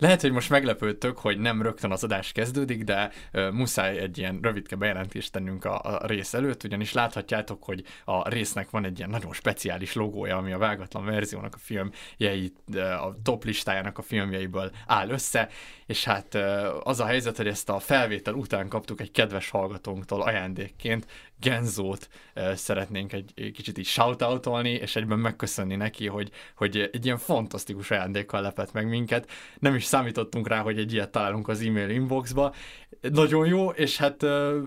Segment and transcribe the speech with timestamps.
[0.00, 4.38] Lehet, hogy most meglepődtök, hogy nem rögtön az adás kezdődik, de uh, muszáj egy ilyen
[4.42, 9.10] rövidke bejelentést tennünk a, a rész előtt, ugyanis láthatjátok, hogy a résznek van egy ilyen
[9.10, 15.08] nagyon speciális logója, ami a vágatlan verziónak a filmjeit, a top listájának a filmjeiből áll
[15.08, 15.48] össze,
[15.86, 20.22] és hát uh, az a helyzet, hogy ezt a felvétel után kaptuk egy kedves hallgatónktól
[20.22, 21.06] ajándékként,
[21.40, 22.08] Genzót
[22.54, 28.42] szeretnénk egy, kicsit így shoutoutolni, és egyben megköszönni neki, hogy, hogy egy ilyen fantasztikus ajándékkal
[28.42, 29.30] lepett meg minket.
[29.58, 32.54] Nem is számítottunk rá, hogy egy ilyet találunk az e-mail inboxba.
[33.00, 34.22] Nagyon jó, és hát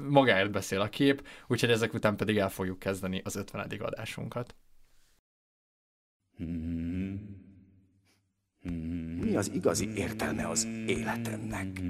[0.09, 3.69] magáért beszél a kép, úgyhogy ezek után pedig el fogjuk kezdeni az 50.
[3.79, 4.55] adásunkat.
[9.21, 11.81] Mi az igazi értelme az életemnek?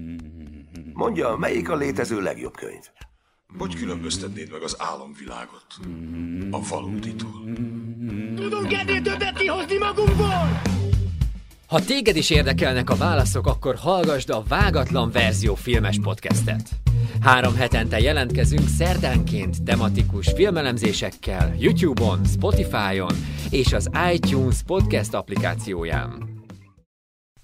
[0.93, 2.90] Mondja, melyik a létező legjobb könyv?
[3.57, 5.66] Hogy különböztetnéd meg az álomvilágot
[6.52, 7.43] a valóditól?
[8.35, 10.62] Tudunk ennél többet kihozni magunkból!
[11.67, 16.70] Ha téged is érdekelnek a válaszok, akkor hallgassd a Vágatlan Verzió filmes podcastet.
[17.21, 23.15] Három hetente jelentkezünk szerdánként tematikus filmelemzésekkel YouTube-on, Spotify-on
[23.49, 26.32] és az iTunes podcast applikációján.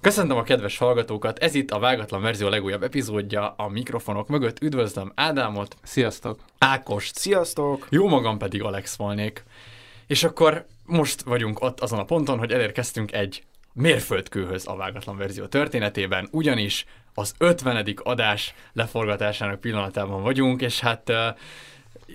[0.02, 4.62] Köszöntöm a kedves hallgatókat, ez itt a Vágatlan Verzió legújabb epizódja a mikrofonok mögött.
[4.62, 6.40] Üdvözlöm Ádámot, Sziasztok!
[6.58, 7.88] Ákost, Sziasztok!
[7.90, 9.44] jó magam pedig Alex volnék.
[10.08, 15.46] És akkor most vagyunk ott azon a ponton, hogy elérkeztünk egy mérföldkőhöz a Vágatlan Verzió
[15.46, 17.94] történetében, ugyanis az 50.
[18.04, 21.12] adás leforgatásának pillanatában vagyunk, és hát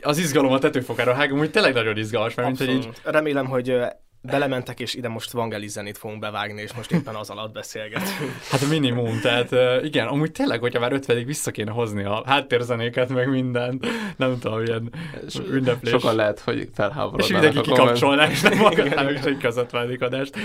[0.01, 2.89] az izgalom a tetőfokára hágom, hogy tényleg nagyon izgalmas, mert mint, hogy így...
[3.03, 3.83] Remélem, hogy
[4.31, 8.33] belementek, és ide most Vangelis zenét fogunk bevágni, és most éppen az alatt beszélgetünk.
[8.51, 13.29] Hát minimum, tehát igen, amúgy tényleg, hogyha már ötvenig vissza kéne hozni a háttérzenéket, meg
[13.29, 14.93] mindent, nem tudom, ilyen
[15.51, 15.93] ünneplés.
[15.93, 18.53] Sokan lehet, hogy felháborodnának És mindenki kikapcsolná, és nem
[19.23, 20.37] senki az ötvenedik adást.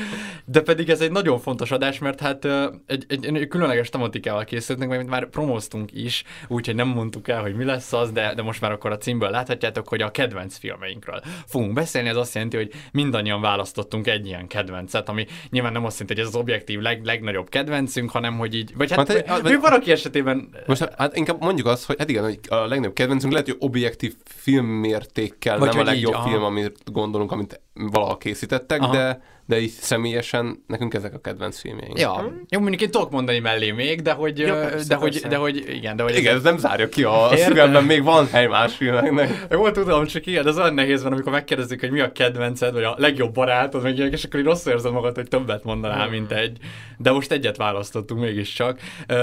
[0.45, 2.45] De pedig ez egy nagyon fontos adás, mert hát
[2.85, 7.55] egy, egy, egy különleges tematikával készültünk, mert már promóztunk is, úgyhogy nem mondtuk el, hogy
[7.55, 11.21] mi lesz az, de, de most már akkor a címből láthatjátok, hogy a kedvenc filmeinkről
[11.45, 15.85] fogunk beszélni, ez azt jelenti, hogy mindannyian választ választottunk egy ilyen kedvencet, ami nyilván nem
[15.85, 19.27] azt jelenti, hogy ez az objektív leg, legnagyobb kedvencünk, hanem hogy így, vagy hát, hát,
[19.27, 20.49] hát vagy, valaki esetében...
[20.65, 24.15] Most hát inkább mondjuk azt, hogy hát igen, hogy a legnagyobb kedvencünk lehet, hogy objektív
[24.25, 27.61] filmmértékkel vagy nem a legjobb így, film, amit gondolunk, amit
[27.91, 28.93] valaha készítettek, aha.
[28.93, 31.99] de de így személyesen nekünk ezek a kedvenc filmjeink.
[31.99, 32.25] Ja, hm?
[32.49, 35.55] jó, mondjuk én tudok mondani mellé még, de hogy, ja, persze, de, hogy de hogy
[35.69, 39.29] igen, de hogy igen, ez nem zárja ki a szívemben, még van hely más filmeknek.
[39.51, 42.83] Jó, tudom, csak igen, ez olyan nehéz van, amikor megkérdezik, hogy mi a kedvenced, vagy
[42.83, 46.11] a legjobb barátod, meg ilyenek, és akkor így rosszul érzed magad, hogy többet mondanál, hmm.
[46.11, 46.57] mint egy.
[46.97, 48.79] De most egyet választottunk mégiscsak.
[49.09, 49.17] Uh,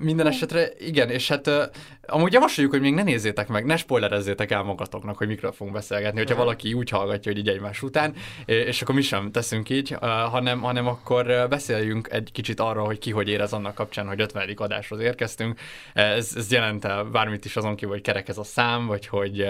[0.00, 1.62] minden esetre igen, és hát uh,
[2.06, 6.18] amúgy javasoljuk, hogy még ne nézzétek meg, ne spoilerezzétek el magatoknak, hogy mikről fogunk beszélgetni,
[6.18, 8.01] hogyha valaki úgy hallgatja, hogy így egymás után,
[8.44, 9.96] és akkor mi sem teszünk így,
[10.30, 14.54] hanem, hanem akkor beszéljünk egy kicsit arról, hogy ki hogy érez annak kapcsán, hogy 50.
[14.56, 15.58] adáshoz érkeztünk.
[15.92, 19.46] Ez, ez jelente bármit is azon kívül, hogy kerek ez a szám, vagy hogy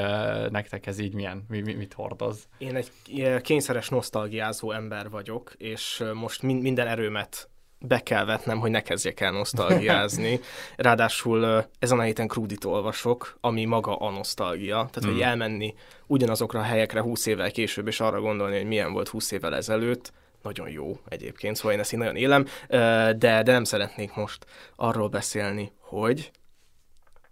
[0.50, 2.48] nektek ez így milyen, mi, mi, mit hordoz?
[2.58, 7.50] Én egy kényszeres nosztalgiázó ember vagyok, és most minden erőmet
[7.82, 10.41] be kell vetnem, hogy ne kezdjek el nosztalgiázni.
[10.76, 14.75] Ráadásul ezen a héten Krúdit olvasok, ami maga a nosztalgia.
[14.75, 15.12] Tehát, hmm.
[15.12, 15.75] hogy elmenni
[16.06, 20.12] ugyanazokra a helyekre 20 évvel később, és arra gondolni, hogy milyen volt 20 évvel ezelőtt,
[20.43, 25.09] nagyon jó egyébként, szóval én ezt így nagyon élem, de, de nem szeretnék most arról
[25.09, 26.31] beszélni, hogy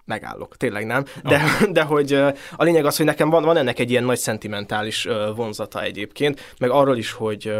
[0.05, 1.71] megállok, tényleg nem, de, oh.
[1.77, 2.13] de hogy
[2.57, 6.71] a lényeg az, hogy nekem van, van ennek egy ilyen nagy szentimentális vonzata egyébként, meg
[6.71, 7.53] arról is, hogy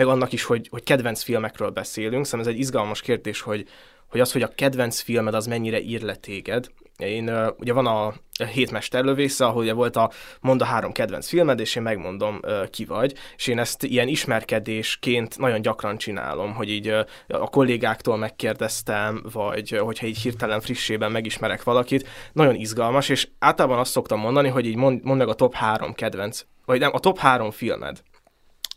[0.00, 3.66] meg annak is, hogy, hogy kedvenc filmekről beszélünk, szóval ez egy izgalmas kérdés, hogy,
[4.06, 6.66] hogy az, hogy a kedvenc filmed az mennyire ír le téged.
[6.96, 8.14] Én, ugye van a
[8.52, 12.40] hét mesterlövésze, ahol ugye volt a mond a három kedvenc filmed, és én megmondom,
[12.70, 16.88] ki vagy, és én ezt ilyen ismerkedésként nagyon gyakran csinálom, hogy így
[17.28, 23.90] a kollégáktól megkérdeztem, vagy hogyha így hirtelen frissében megismerek valakit, nagyon izgalmas, és általában azt
[23.90, 27.18] szoktam mondani, hogy így mond, mond meg a top három kedvenc, vagy nem, a top
[27.18, 28.02] három filmed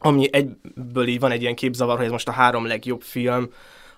[0.06, 3.50] ami egyből így van egy ilyen képzavar, hogy ez most a három legjobb film,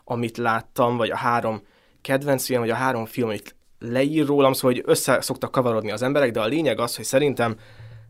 [0.03, 1.61] amit láttam, vagy a három
[2.01, 6.01] kedvenc film, vagy a három film, amit leír rólam, szóval hogy össze szoktak kavarodni az
[6.01, 7.55] emberek, de a lényeg az, hogy szerintem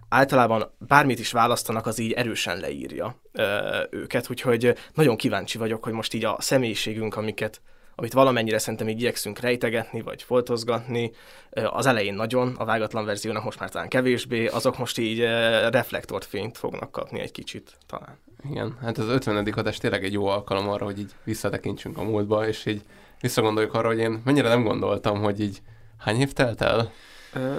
[0.10, 5.94] általában bármit is választanak, az így erősen leírja ö, őket, úgyhogy nagyon kíváncsi vagyok, hogy
[5.94, 7.62] most így a személyiségünk, amiket
[7.96, 11.12] amit valamennyire szerintem így igyekszünk rejtegetni, vagy foltozgatni.
[11.50, 15.20] Az elején nagyon, a vágatlan verziónak most már talán kevésbé, azok most így
[15.70, 18.18] reflektorfényt fognak kapni egy kicsit talán.
[18.50, 19.48] Igen, hát az 50.
[19.56, 22.82] adás tényleg egy jó alkalom arra, hogy így visszatekintsünk a múltba, és így
[23.22, 25.62] visszagondoljuk arra, hogy én mennyire nem gondoltam, hogy így
[25.98, 26.92] hány év telt el?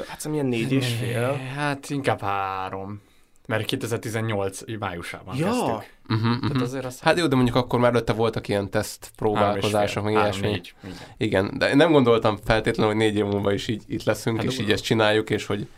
[0.08, 1.32] Hát szerintem ilyen négy és fél.
[1.32, 3.02] Hát inkább három.
[3.46, 5.44] Mert 2018 májusában Ja.
[5.44, 5.94] kezdtük.
[6.08, 6.62] Uh-huh, Tehát uh-huh.
[6.62, 10.60] azért azt Hát jó, de mondjuk akkor már előtte voltak ilyen teszt próbálkozások, meg ilyesmi.
[11.16, 11.58] Igen.
[11.58, 14.58] De én nem gondoltam feltétlenül, hogy négy év múlva is így itt leszünk, Hát és
[14.58, 15.68] így ezt csináljuk, és hogy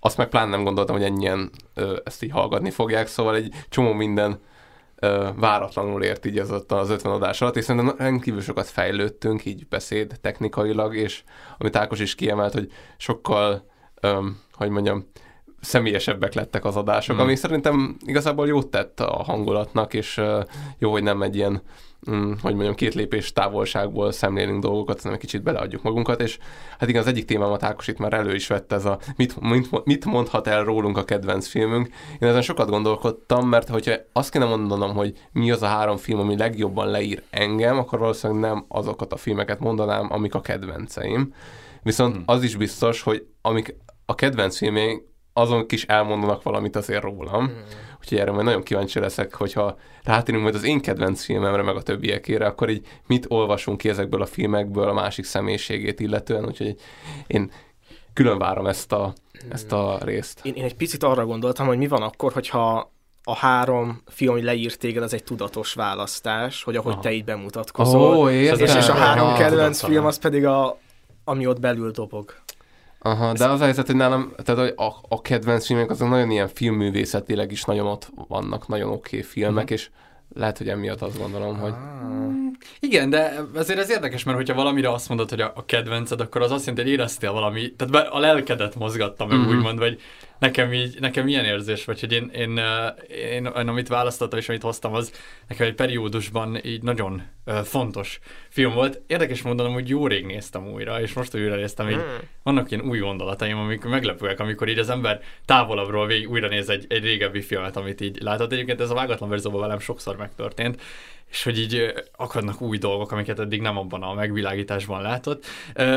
[0.00, 3.92] azt meg pláne nem gondoltam, hogy ennyien ö, ezt így hallgatni fogják, szóval egy csomó
[3.92, 4.40] minden
[4.96, 9.44] ö, váratlanul ért így az, ott az 50 adás alatt, és szerintem rendkívül sokat fejlődtünk
[9.44, 11.22] így beszéd technikailag, és
[11.58, 13.70] amit Ákos is kiemelt, hogy sokkal,
[14.00, 15.06] ö, hogy mondjam,
[15.60, 17.24] személyesebbek lettek az adások, Hmm.
[17.24, 20.20] ami szerintem igazából jót tett a hangulatnak, és
[20.78, 21.62] jó, hogy nem egy ilyen
[22.10, 26.38] mm, hogy mondjam, két lépés távolságból szemlélünk dolgokat, hanem egy kicsit beleadjuk magunkat, és
[26.78, 29.84] hát igen, az egyik témámat Ákos itt már elő is vette, ez a mit, mit,
[29.84, 31.88] mit mondhat el rólunk a kedvenc filmünk.
[32.18, 36.18] Én ezen sokat gondolkodtam, mert hogyha azt kéne mondanom, hogy mi az a három film,
[36.18, 41.34] ami legjobban leír engem, akkor valószínűleg nem azokat a filmeket mondanám, amik a kedvenceim.
[41.82, 42.22] Viszont Hmm.
[42.26, 43.76] az is biztos, hogy amik
[44.06, 47.52] a kedvenc filmjeim, azon is elmondanak valamit azért rólam.
[48.00, 51.82] Úgyhogy erre majd nagyon kíváncsi leszek, hogyha rátérünk majd az én kedvenc filmemre, meg a
[51.82, 56.74] többiekére, akkor így mit olvasunk ki ezekből a filmekből a másik személyiségét illetően, úgyhogy
[57.26, 57.50] én
[58.12, 59.12] külön várom ezt a,
[59.48, 60.40] ezt a részt.
[60.42, 62.92] Én, én egy picit arra gondoltam, hogy mi van akkor, hogyha
[63.24, 67.02] a három film, hogy leírt téged, az egy tudatos választás, hogy ahogy Aha.
[67.02, 68.16] te így bemutatkozol.
[68.16, 70.78] Ó, és, és a három kedvenc film az pedig a,
[71.24, 72.34] ami ott belül dobog.
[73.06, 76.30] Aha, de az a helyzet, hogy nálam, tehát hogy a, a kedvenc filmek azok nagyon
[76.30, 79.72] ilyen filmművészetileg is nagyon ott vannak, nagyon oké okay filmek, Mhm.
[79.72, 79.88] és
[80.34, 81.74] lehet, hogy emiatt azt gondolom, hogy
[82.80, 86.42] Igen, de azért ez érdekes, mert hogyha valamire azt mondod, hogy a, a kedvenced, akkor
[86.42, 89.46] az azt jelenti, hogy éreztél valami, tehát be, a lelkedet mozgatta meg, Mhm.
[89.46, 89.56] mm-hmm.
[89.56, 90.00] úgymond, vagy
[90.38, 94.48] nekem így, nekem ilyen érzés, vagy hogy én, én, eh, én, én, amit választottam és
[94.48, 95.12] amit hoztam, az
[95.48, 98.18] nekem egy periódusban így nagyon uh, fontos
[98.48, 99.00] film volt.
[99.06, 102.04] Érdekes mondanom, hogy jó rég néztem újra, és most újra néztem, így
[102.42, 106.84] vannak ilyen új gondolataim, amik meglepőek, amikor így az ember távolabbról végig újra néz egy,
[106.88, 108.52] egy régebbi filmet, amit így látott.
[108.52, 110.82] Egyébként ez a vágatlan verzióban velem sokszor megtörtént,
[111.30, 115.46] és hogy így akadnak új dolgok, amiket eddig nem abban a megvilágításban látott.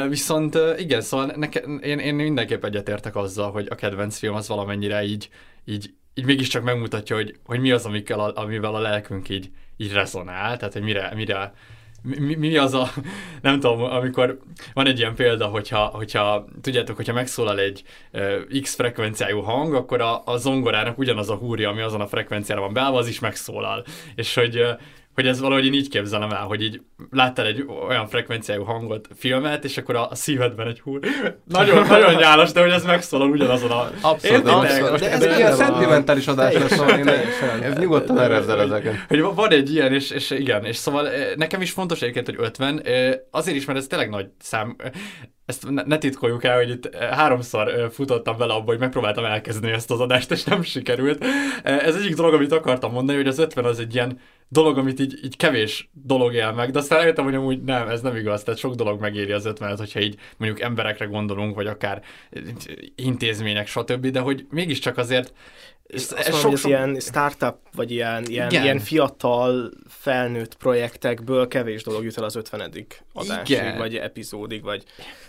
[0.10, 5.04] Viszont igen, szóval neke, én, én mindenképp egyetértek azzal, hogy a kedvenc film az valamennyire
[5.04, 5.30] így,
[5.66, 9.94] így, így mégiscsak megmutatja, hogy, hogy mi az, amikkel a, amivel a lelkünk így, így
[9.94, 11.54] rezonál, tehát hogy mire, mire
[12.02, 12.90] mi, mi az a,
[13.42, 14.40] nem tudom, amikor
[14.74, 17.84] van egy ilyen példa, hogyha, hogyha tudjátok, hogyha megszólal egy
[18.14, 22.62] uh, X frekvenciájú hang, akkor a, a zongorának ugyanaz a húrja, ami azon a frekvenciára
[22.62, 23.84] van beállva, az is megszólal.
[24.16, 24.80] És hogy, uh,
[25.16, 29.64] hogy ez valahogy én így képzelem el, hogy így láttál egy olyan frekvenciájú hangot, filmet,
[29.64, 31.00] és akkor a, a szívedben egy húr.
[31.46, 33.92] Nagyon, nagyon nyálas, de hogy ez megszólal ugyanazon a...
[34.02, 34.90] Abszolút, abszolút.
[34.90, 36.80] Most De ez egy ilyen szentimentális adás lesz,
[37.62, 39.04] ez nyugodtan erezzel ezeken.
[39.08, 42.26] hogy va- van egy ilyen, és, és igen, és szóval eh, nekem is fontos egyébként,
[42.26, 44.92] hogy 50, eh, azért is, mert ez tényleg nagy szám, Eh,
[45.46, 49.92] ezt ne, ne titkoljuk el, hogy itt háromszor futottam vele abba, hogy megpróbáltam elkezdeni ezt
[49.92, 51.26] az adást, és nem sikerült.
[51.64, 55.20] Ez egyik dolog, amit akartam mondani, hogy az 50 az egy ilyen dolog, amit így,
[55.24, 58.60] így kevés dolog él meg, de aztán rájöttem, hogy amúgy nem, ez nem igaz, tehát
[58.60, 62.04] sok dolog megéri az 50 hogyha így mondjuk emberekre gondolunk, vagy akár
[62.96, 65.34] intézmények, stb., de hogy mégiscsak azért
[65.94, 68.64] ez, Azt mondom, hogy ez ilyen startup, vagy ilyen, ilyen, Igen.
[68.64, 72.74] ilyen fiatal, felnőtt projektekből kevés dolog jut el az 50.
[73.14, 73.78] adásig, Igen.
[73.78, 74.84] vagy epizódig, vagy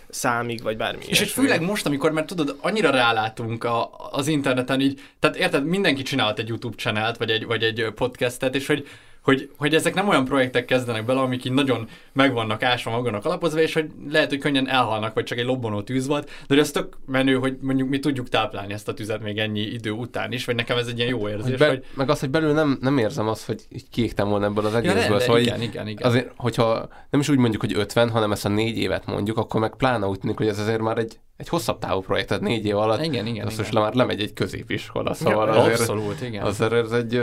[0.09, 1.43] számig, vagy bármi És ilyesmi.
[1.43, 6.39] főleg most, amikor, mert tudod, annyira rálátunk a, az interneten így, tehát érted, mindenki csinált
[6.39, 8.87] egy YouTube channelt, vagy egy, vagy egy podcastet, és hogy,
[9.23, 13.25] hogy, hogy ezek nem olyan projektek kezdenek bele, amik így nagyon meg vannak ásva magának
[13.25, 16.71] alapozva, és hogy lehet, hogy könnyen elhalnak, vagy csak egy lobbanó tűz volt, de az
[16.71, 20.45] tök menő, hogy mondjuk mi tudjuk táplálni ezt a tüzet még ennyi idő után is,
[20.45, 22.77] vagy nekem ez egy ilyen jó érzés, Hogy be, hogy Meg az, hogy belül nem,
[22.81, 25.17] nem érzem azt, hogy így kiégtem volna ebből az Ja, egészből.
[25.17, 26.07] de, szóval igen, igen, igen.
[26.07, 29.59] Azért, hogyha nem is úgy mondjuk, hogy 50, hanem ezt a négy évet mondjuk, akkor
[29.59, 32.65] meg pláne úgy tűnik, hogy ez azért már egy, egy hosszabb távú projekt, tehát négy
[32.65, 33.03] év alatt.
[33.03, 36.43] Igen, igen, Azt most már lemegy egy középiskola, szóval Ja, azért, abszolút, igen.
[36.45, 37.21] azért ez egy,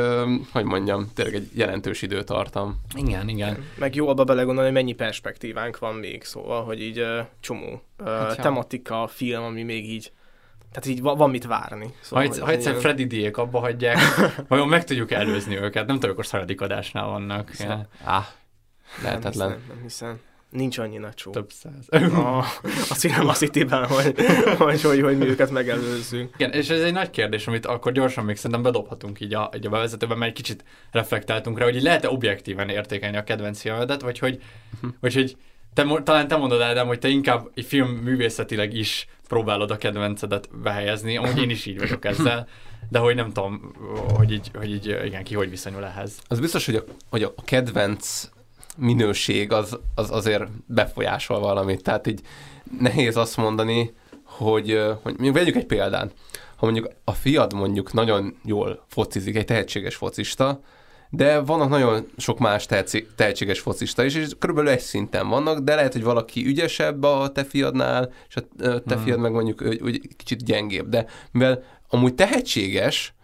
[0.52, 2.80] hogy mondjam, tényleg egy jelentős időtartam.
[2.94, 3.64] Igen, igen.
[3.78, 7.04] Meg jó abba belegondolni, hogy mennyi perspektívánk van még, szóval, hogy így
[7.40, 8.42] csomó Hát ja.
[8.42, 10.12] tematika, film, ami még így,
[10.72, 11.84] tehát így va- van mit várni.
[11.84, 13.98] Ha, Szóval, egyszer, hogy ha egyszer ilyen- Freddy diék abba hagyják,
[14.48, 15.86] vajon meg tudjuk előzni őket?
[15.86, 17.50] Nem tudom, akkor szaradik adásnál vannak.
[17.58, 19.48] Ja, Á, nem lehetetlen.
[19.48, 20.20] hiszem, nem hiszem.
[20.50, 21.30] Nincs annyi nacsó.
[21.30, 22.12] több száz.
[22.12, 22.38] A,
[22.88, 24.14] a Cinema City-ben, hogy,
[24.58, 26.34] hogy, hogy, hogy mi őket megelőzzünk.
[26.34, 29.66] Igen, és ez egy nagy kérdés, amit akkor gyorsan még szerintem bedobhatunk így a, így
[29.66, 34.18] a bevezetőben, mert egy kicsit reflektáltunk rá, hogy lehet-e objektíven értékelni a kedvenc filmedet, vagy
[34.18, 34.42] hogy,
[35.00, 35.36] vagy hogy
[35.74, 40.48] te, talán te mondod, Ádám, hogy te inkább egy film művészetileg is próbálod a kedvencedet
[40.62, 42.48] behelyezni, amúgy én is így vagyok ezzel,
[42.90, 43.72] de hogy nem tudom,
[44.16, 46.18] hogy így, hogy így igen, ki hogy viszonyul ehhez.
[46.28, 48.28] Az biztos, hogy a, hogy a kedvenc
[48.78, 51.82] minőség az, az azért befolyásol valamit.
[51.82, 52.20] Tehát így
[52.78, 53.94] nehéz azt mondani,
[54.24, 56.14] hogy, hogy mondjuk vegyük egy példát.
[56.56, 60.60] ha mondjuk a fiad mondjuk nagyon jól focizik, egy tehetséges focista,
[61.10, 62.66] de vannak nagyon sok más
[63.16, 67.44] tehetséges focista is, és körülbelül egy szinten vannak, de lehet, hogy valaki ügyesebb a te
[67.44, 69.04] fiadnál, és a te hmm.
[69.04, 73.14] fiad meg mondjuk hogy kicsit gyengébb, de mivel amúgy tehetséges,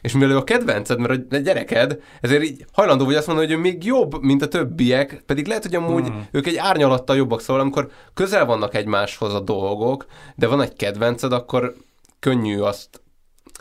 [0.00, 3.56] és mivel ő a kedvenced, mert a gyereked, ezért így hajlandó vagy azt mondani, hogy
[3.56, 6.26] ő még jobb, mint a többiek, pedig lehet, hogy amúgy hmm.
[6.30, 11.32] ők egy árnyalattal jobbak, szóval amikor közel vannak egymáshoz a dolgok, de van egy kedvenced,
[11.32, 11.74] akkor
[12.18, 13.02] könnyű azt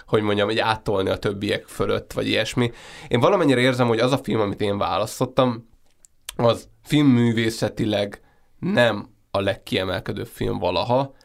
[0.05, 2.71] hogy mondjam, egy áttolni a többiek fölött, vagy ilyesmi.
[3.07, 5.67] Én valamennyire érzem, hogy az a film, amit én választottam,
[6.35, 8.21] az filmművészetileg
[8.59, 11.15] nem a legkiemelkedőbb film valaha,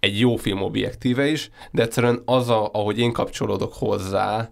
[0.00, 4.50] egy jó film objektíve is, de egyszerűen az, a, ahogy én kapcsolódok hozzá,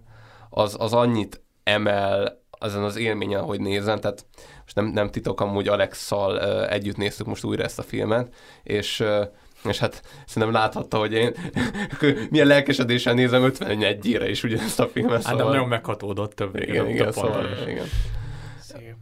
[0.53, 4.25] az, az annyit emel azon az élményen, ahogy nézem, tehát
[4.61, 8.33] most nem, nem titok, amúgy Alex-szal uh, együtt néztük most újra ezt a filmet,
[8.63, 9.27] és uh,
[9.69, 11.33] és hát szerintem láthatta, hogy én
[12.29, 15.23] milyen lelkesedéssel nézem 51-ére is ugyanezt a filmet.
[15.23, 15.51] Hát szóval...
[15.51, 17.85] nagyon meghatódott több igen, igen, szóval, igen.
[18.59, 18.95] Szép.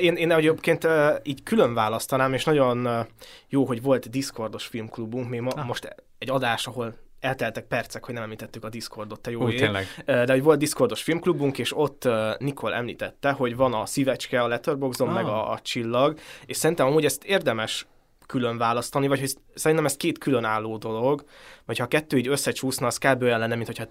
[0.00, 0.88] Én, én egyébként
[1.22, 3.06] így külön választanám, és nagyon
[3.48, 6.94] jó, hogy volt Discordos filmklubunk, mi ma, most egy adás, ahol
[7.24, 9.86] elteltek percek, hogy nem említettük a Discordot, te jó Úgy, tényleg.
[10.04, 15.08] De hogy volt Discordos filmklubunk, és ott Nikol említette, hogy van a szívecske a Letterboxdon,
[15.08, 15.14] ah.
[15.14, 17.86] meg a, a csillag, és szerintem amúgy ezt érdemes
[18.26, 21.24] külön választani, vagy hogy szerintem ez két különálló dolog,
[21.66, 23.22] vagy ha a kettő így összecsúszna, az kb.
[23.22, 23.86] olyan lenne, mint hogyha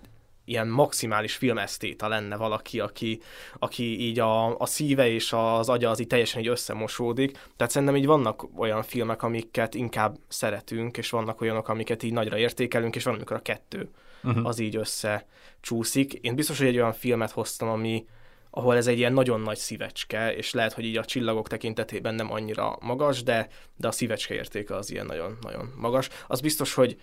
[0.46, 3.22] ilyen maximális filmesztéta lenne valaki, aki,
[3.60, 7.32] aki így a, a szíve és az agya az így teljesen így összemosódik.
[7.32, 12.38] Tehát szerintem így vannak olyan filmek, amiket inkább szeretünk, és vannak olyanok, amiket így nagyra
[12.38, 13.90] értékelünk, és van, amikor a kettő
[14.24, 14.46] uh-huh.
[14.46, 16.14] az így összecsúszik.
[16.14, 18.06] Én biztos, hogy egy olyan filmet hoztam, ami,
[18.50, 22.32] ahol ez egy ilyen nagyon nagy szívecske, és lehet, hogy így a csillagok tekintetében nem
[22.32, 23.48] annyira magas, de,
[23.78, 26.10] de a szívecske értéke az ilyen nagyon-nagyon magas.
[26.28, 26.98] Az biztos, hogy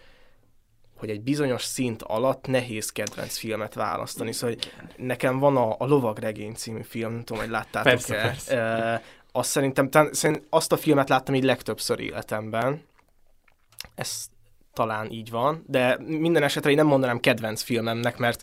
[1.01, 4.33] hogy egy bizonyos szint alatt nehéz kedvenc filmet választani.
[4.33, 7.91] Szóval hogy nekem van a, a Lovagregény című film, nem tudom, hogy láttátok-e.
[7.91, 8.57] Persze, persze.
[8.57, 9.03] E,
[9.33, 12.83] azt szerintem, tán, szerint azt a filmet láttam így legtöbbször életemben.
[13.95, 14.27] Ez
[14.73, 18.43] talán így van, de minden esetre én nem mondanám kedvenc filmemnek, mert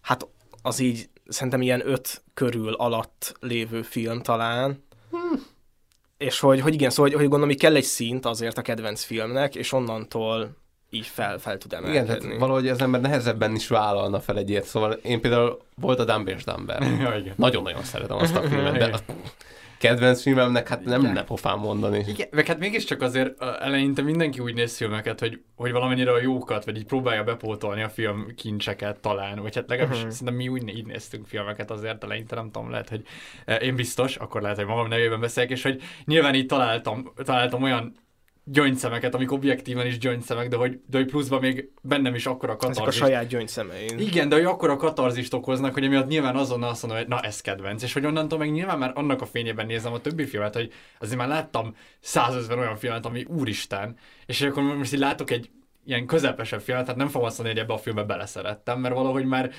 [0.00, 0.28] hát
[0.62, 4.84] az így szerintem ilyen öt körül alatt lévő film talán.
[5.10, 5.46] Hmm.
[6.16, 9.02] És hogy, hogy igen, szóval hogy, hogy gondolom, hogy kell egy szint azért a kedvenc
[9.02, 10.56] filmnek, és onnantól
[10.90, 12.08] így fel, fel tud emelkedni.
[12.08, 15.98] Igen, tehát valahogy az ember nehezebben is vállalna fel egy ilyet, szóval én például volt
[15.98, 16.82] a Dumb és Dumber.
[17.36, 18.98] Nagyon-nagyon szeretem azt a filmet, de a
[19.78, 22.04] kedvenc filmemnek hát nem ne pofán mondani.
[22.06, 26.64] Igen, meg hát mégiscsak azért eleinte mindenki úgy néz filmeket, hogy, hogy valamennyire a jókat,
[26.64, 30.12] vagy így próbálja bepótolni a film kincseket talán, vagy hát legalábbis uh-huh.
[30.12, 33.02] szerintem mi úgy így néztünk filmeket azért eleinte, nem tudom, lehet, hogy
[33.60, 37.94] én biztos, akkor lehet, hogy magam nevében beszélek, és hogy nyilván így találtam, találtam olyan
[38.50, 42.86] gyöngyszemeket, amik objektíven is gyöngyszemek, de hogy, de hogy pluszban még bennem is akkora katarzist.
[42.86, 43.98] Ezek a saját gyöngyszemein.
[43.98, 47.40] Igen, de hogy akkora katarzist okoznak, hogy emiatt nyilván azonnal azt mondom, hogy na ez
[47.40, 47.82] kedvenc.
[47.82, 51.18] És hogy onnantól meg nyilván már annak a fényében nézem a többi filmet, hogy azért
[51.18, 55.50] már láttam 150 olyan filmet, ami úristen, és akkor most így látok egy
[55.84, 59.24] ilyen közepesebb filmet, tehát nem fogom azt mondani, hogy ebbe a filmbe beleszerettem, mert valahogy
[59.24, 59.50] már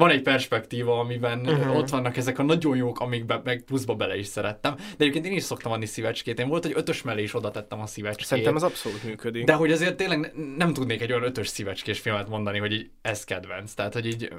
[0.00, 1.76] van egy perspektíva, amiben uh-huh.
[1.76, 4.74] ott vannak ezek a nagyon jók, amikbe meg pluszba bele is szerettem.
[4.74, 6.38] De egyébként én is szoktam adni szívecskét.
[6.38, 8.26] Én volt, hogy ötös mellé is oda tettem a szívecskét.
[8.26, 9.44] Szerintem ez abszolút működik.
[9.44, 13.24] De hogy azért tényleg nem tudnék egy olyan ötös szívecskés filmet mondani, hogy így ez
[13.24, 13.72] kedvenc.
[13.72, 14.32] Tehát, hogy így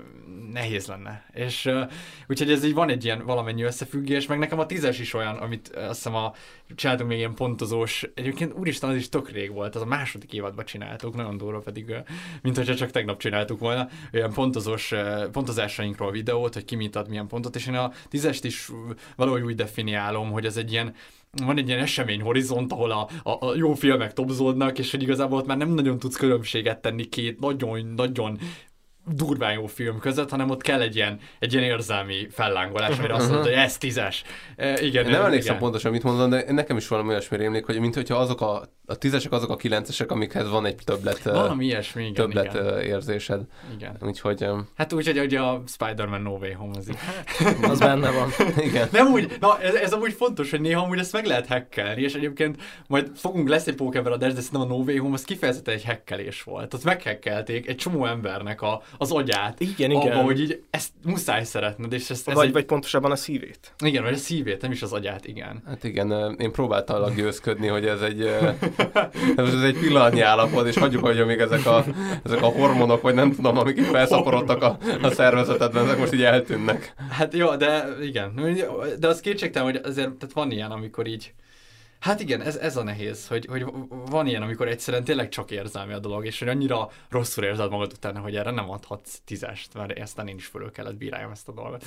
[0.54, 1.26] nehéz lenne.
[1.34, 1.92] És uh,
[2.28, 5.68] úgyhogy ez így van egy ilyen valamennyi összefüggés, meg nekem a tízes is olyan, amit
[5.76, 6.34] azt hiszem a,
[6.76, 10.66] csináltunk még ilyen pontozós, egyébként úristen, az is tök rég volt, az a második évadban
[10.66, 11.96] csináltuk, nagyon durva pedig,
[12.42, 17.10] mint hogyha csak tegnap csináltuk volna, olyan pontozós, uh, pontozásainkról videót, hogy ki mit ad
[17.10, 18.70] milyen pontot, és én a tízest is
[19.16, 20.96] valahogy úgy definiálom, hogy ez egy ilyen
[21.46, 25.38] van egy ilyen esemény horizont, ahol a, a, a jó filmek topzódnak, és hogy igazából
[25.38, 28.40] ott már nem nagyon tudsz különbséget tenni két nagyon-nagyon
[29.06, 33.28] durván jó film között, hanem ott kell egy ilyen, egy ilyen érzelmi fellángolás, amire azt
[33.28, 34.24] mondod, hogy ez tízes.
[34.56, 37.96] E, igen, nem emlékszem pontosan, mit mondom, de nekem is valami olyasmi rémlik, hogy mint
[37.96, 42.14] hogyha azok a, a tízesek azok a kilencesek, amikhez van egy többlet, valami ilyesmi, igen,
[42.14, 42.80] többlet igen.
[42.80, 43.42] érzésed.
[43.76, 43.98] Igen.
[44.02, 44.46] Úgyhogy...
[44.76, 46.92] Hát úgy, hogy a Spider-Man No Way Home az
[47.72, 48.30] az benne van.
[48.68, 48.88] igen.
[48.92, 52.14] Nem úgy, na ez, ez amúgy fontos, hogy néha amúgy ezt meg lehet hackelni, és
[52.14, 55.74] egyébként majd fogunk lesz egy Pokémon adás, de szerintem a No Way Home az kifejezetten
[55.74, 56.74] egy hackelés volt.
[56.74, 59.60] Ott meghekkelték egy csomó embernek a, az agyát.
[59.60, 60.12] Igen, igen.
[60.12, 62.54] Abba, hogy így ezt muszáj szeretned, és ezt, ez vagy, egy...
[62.54, 63.74] vagy pontosabban a szívét.
[63.84, 65.64] Igen, vagy a szívét, nem is az agyát, igen.
[65.66, 68.22] Hát igen, én próbáltam győzködni, hogy ez egy,
[69.36, 71.86] ez egy pillanatnyi állapot, és hagyjuk, hogy még ezek a,
[72.24, 76.94] ezek a hormonok, vagy nem tudom, amik felszaporodtak a, a szervezetedben, ezek most így eltűnnek.
[77.10, 78.56] Hát jó, de igen.
[79.00, 81.34] De az kétségtelen, hogy azért tehát van ilyen, amikor így
[82.02, 85.94] Hát igen, ez, ez a nehéz, hogy, hogy van ilyen, amikor egyszerűen tényleg csak érzelmi
[85.94, 90.00] a dolog, és hogy annyira rosszul érzed magad utána, hogy erre nem adhatsz tízest, mert
[90.00, 91.86] aztán én is fölül kellett bíráljam ezt a dolgot.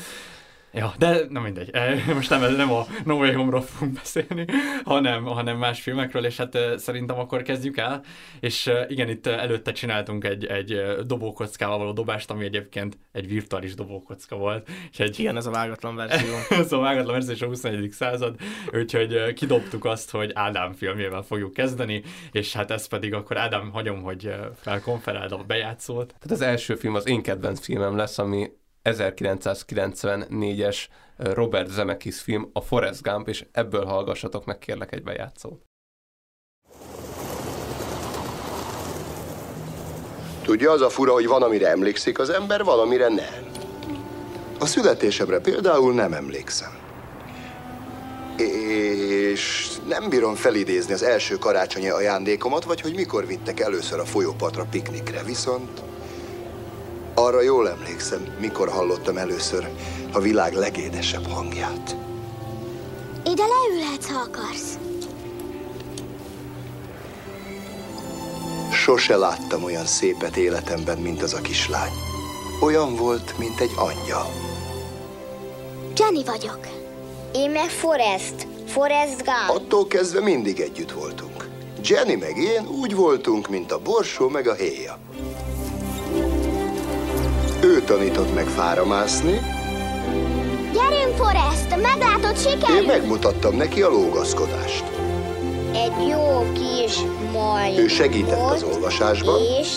[0.75, 1.71] Ja, de na mindegy.
[2.15, 4.45] Most nem, nem a No Way Home-ról fogunk beszélni,
[4.85, 8.03] hanem, hanem más filmekről, és hát szerintem akkor kezdjük el.
[8.41, 14.37] És igen, itt előtte csináltunk egy, egy dobókockával való dobást, ami egyébként egy virtuális dobókocka
[14.37, 14.69] volt.
[14.93, 16.35] És egy, igen, ez a vágatlan verzió.
[16.59, 17.91] ez a vágatlan verzió és a 21.
[17.91, 18.37] század,
[18.73, 22.03] úgyhogy kidobtuk azt, hogy Ádám filmjével fogjuk kezdeni,
[22.33, 26.07] és hát ez pedig akkor Ádám hagyom, hogy felkonferáld a bejátszót.
[26.07, 28.51] Tehát az első film az én kedvenc filmem lesz, ami
[28.85, 30.77] 1994-es
[31.17, 35.63] Robert Zemeckis film, a Forrest Gump, és ebből hallgassatok meg kérlek egy bejátszót.
[40.43, 43.53] Tudja, az a fura, hogy van, amire emlékszik az ember, valamire nem.
[44.59, 46.83] A születésemre például nem emlékszem.
[48.37, 54.67] És nem bírom felidézni az első karácsonyi ajándékomat, vagy hogy mikor vittek először a folyópartra
[54.71, 55.83] piknikre, viszont
[57.15, 59.69] arra jól emlékszem, mikor hallottam először
[60.13, 61.97] a világ legédesebb hangját.
[63.25, 64.79] Ide leülhetsz, ha akarsz.
[68.73, 71.93] Sose láttam olyan szépet életemben, mint az a kislány.
[72.61, 74.27] Olyan volt, mint egy angyal.
[75.97, 76.59] Jenny vagyok.
[77.33, 78.47] Én meg Forrest.
[78.67, 79.57] Forrest Gump.
[79.63, 81.49] Attól kezdve mindig együtt voltunk.
[81.83, 84.99] Jenny meg én úgy voltunk, mint a borsó meg a héja.
[87.65, 89.41] Ő tanított meg fáramászni.
[90.73, 91.69] Gyerünk, Forrest!
[91.83, 92.77] Meglátod, sikerül!
[92.77, 94.85] Én megmutattam neki a lógaszkodást.
[95.73, 96.97] Egy jó kis
[97.33, 97.79] majd.
[97.79, 99.41] Ő segített az olvasásban.
[99.61, 99.69] És?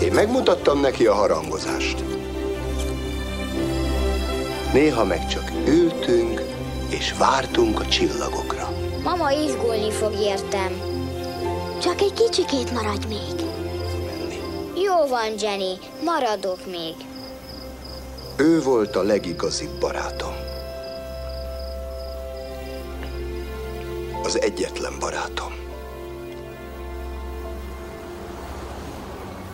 [0.00, 2.04] Én megmutattam neki a harangozást.
[4.72, 6.42] Néha meg csak ültünk,
[6.88, 8.68] és vártunk a csillagokra.
[9.02, 10.80] Mama izgulni fog értem.
[11.82, 13.46] Csak egy kicsikét maradj még.
[14.84, 16.94] Jó van, Jenny, maradok még.
[18.40, 20.34] Ő volt a legigazibb barátom.
[24.22, 25.52] Az egyetlen barátom.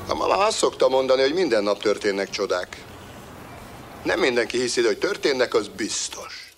[0.08, 2.84] A mama azt szokta mondani, hogy minden nap történnek csodák.
[4.04, 6.54] Nem mindenki hiszi, hogy történnek, az biztos.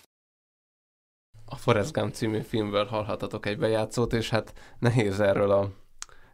[1.46, 5.70] A Forrest Gump című filmből hallhatatok egy bejátszót, és hát nehéz erről a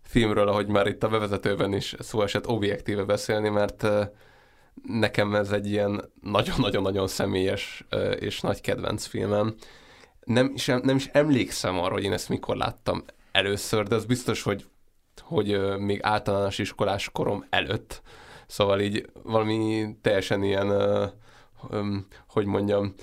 [0.03, 3.87] filmről, ahogy már itt a bevezetőben is szó esett, objektíve beszélni, mert
[4.83, 7.85] nekem ez egy ilyen nagyon-nagyon-nagyon személyes
[8.19, 9.55] és nagy kedvenc filmem.
[10.25, 14.43] Nem is, nem is emlékszem arra, hogy én ezt mikor láttam először, de az biztos,
[14.43, 14.65] hogy,
[15.21, 18.03] hogy még általános iskolás korom előtt.
[18.47, 20.73] Szóval így valami teljesen ilyen,
[22.29, 22.95] hogy mondjam,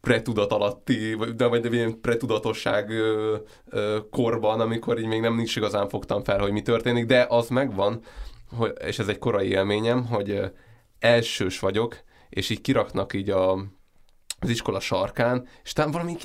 [0.00, 2.92] pretudat alatti, de vagy ilyen pretudatosság
[4.10, 8.00] korban, amikor így még nem is igazán fogtam fel, hogy mi történik, de az megvan,
[8.56, 10.52] hogy, és ez egy korai élményem, hogy
[11.04, 13.52] elsős vagyok, és így kiraknak így a,
[14.38, 16.16] az iskola sarkán, és talán valami,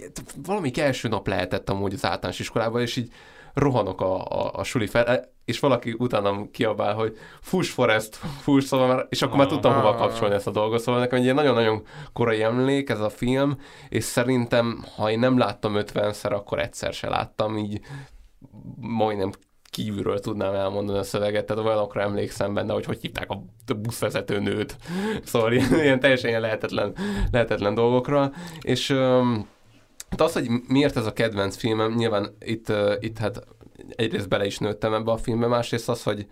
[0.46, 3.12] valami első nap lehetett amúgy az általános iskolában, és így
[3.54, 8.88] rohanok a, a, a suli fel, és valaki utánam kiabál, hogy fuss Forest, fuss, szóval
[8.88, 12.44] már, és akkor már tudtam hova kapcsolni ezt a dolgot, szóval nekem egy nagyon-nagyon korai
[12.44, 13.58] emlék ez a film,
[13.90, 17.80] és szerintem, ha én nem láttam 50-szer, akkor egyszer se láttam, így
[18.80, 19.32] majdnem
[19.84, 24.78] kívülről tudnám elmondani a szöveget, tehát olyanokra emlékszem benne, hogy hogy hívták a buszvezető nőt.
[25.24, 26.96] Szóval ilyen, ilyen teljesen ilyen lehetetlen,
[27.32, 28.32] lehetetlen dolgokra.
[28.62, 29.48] És um,
[30.18, 33.48] az, hogy miért ez a kedvenc filmem, nyilván itt, uh, itt hát
[33.96, 36.28] egyrészt bele is nőttem ebbe a filmbe, másrészt az, hogy,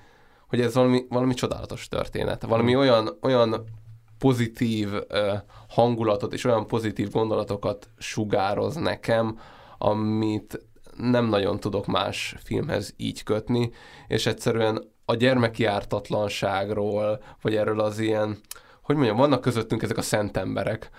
[0.47, 2.43] hogy ez valami, valami csodálatos történet.
[2.43, 2.77] Valami mm.
[2.77, 3.63] olyan, olyan
[4.17, 5.01] pozitív uh,
[5.67, 9.39] hangulatot és olyan pozitív gondolatokat sugároz nekem,
[9.77, 10.66] amit
[10.97, 13.71] nem nagyon tudok más filmhez így kötni,
[14.07, 18.37] és egyszerűen a gyermeki ártatlanságról, vagy erről az ilyen,
[18.81, 20.89] hogy mondjam, vannak közöttünk ezek a szent emberek,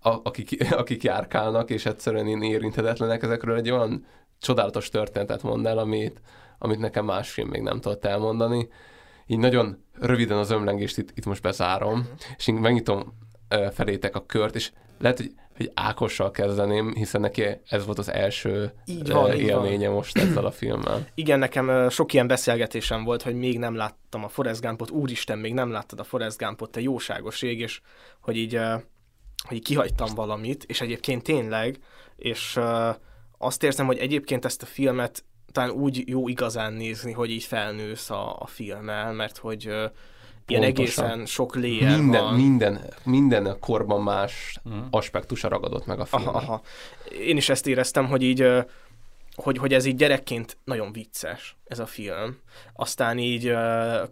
[0.00, 4.06] akik, akik járkálnak, és egyszerűen én érinthetetlenek, ezekről egy olyan
[4.38, 6.20] csodálatos történetet mond el, amit,
[6.58, 8.68] amit nekem más film még nem tudott elmondani.
[9.26, 12.14] Így nagyon röviden az ömlengést itt, itt most bezárom, uh-huh.
[12.36, 13.14] és én megnyitom
[13.72, 18.72] felétek a kört, és lehet, hogy hogy Ákossal kezdeném, hiszen neki ez volt az első
[18.84, 19.96] így van, élménye van.
[19.96, 21.06] most ezzel a filmmel.
[21.14, 25.54] Igen, nekem sok ilyen beszélgetésem volt, hogy még nem láttam a Forrest Gumpot, úristen, még
[25.54, 27.80] nem láttad a Forrest Gumpot, te jóságos rég, és
[28.20, 28.58] hogy így,
[29.48, 31.78] hogy így kihagytam valamit, és egyébként tényleg,
[32.16, 32.58] és
[33.38, 38.10] azt érzem, hogy egyébként ezt a filmet talán úgy jó igazán nézni, hogy így felnősz
[38.10, 39.70] a, a filmmel, mert hogy
[40.46, 42.34] ilyen egészen sok léjel minden, van.
[42.34, 44.86] Minden, minden korban más hmm.
[44.90, 46.28] aspektusa ragadott meg a film.
[46.28, 46.62] Aha, aha.
[47.20, 48.48] Én is ezt éreztem, hogy így
[49.36, 52.38] hogy, hogy ez így gyerekként nagyon vicces, ez a film.
[52.74, 53.52] Aztán így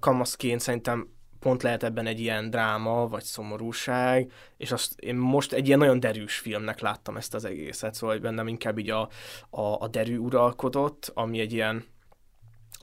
[0.00, 1.08] kamaszként szerintem
[1.44, 6.00] pont lehet ebben egy ilyen dráma, vagy szomorúság, és azt én most egy ilyen nagyon
[6.00, 9.08] derűs filmnek láttam ezt az egészet, szóval bennem inkább így a,
[9.50, 11.84] a, a derű uralkodott, ami egy ilyen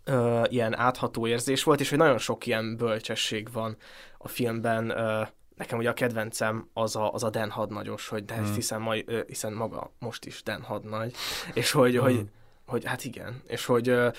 [0.04, 3.78] ö, ilyen átható érzés volt, és hogy nagyon sok ilyen bölcsesség van
[4.18, 4.90] a filmben.
[4.90, 5.22] Ö,
[5.56, 8.54] nekem ugye a kedvencem az a, az a Den hadnagyos, hogy de hmm.
[8.54, 11.14] hiszen, majd, ö, hiszen maga most is Den hadnagy,
[11.54, 12.04] és hogy, hmm.
[12.04, 12.26] hogy,
[12.66, 14.10] hogy hát igen, és hogy ö,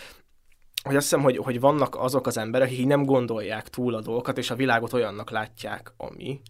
[0.83, 4.39] hogy azt hiszem, hogy, hogy vannak azok az emberek, akik nem gondolják túl a dolgokat,
[4.39, 6.41] és a világot olyannak látják, ami.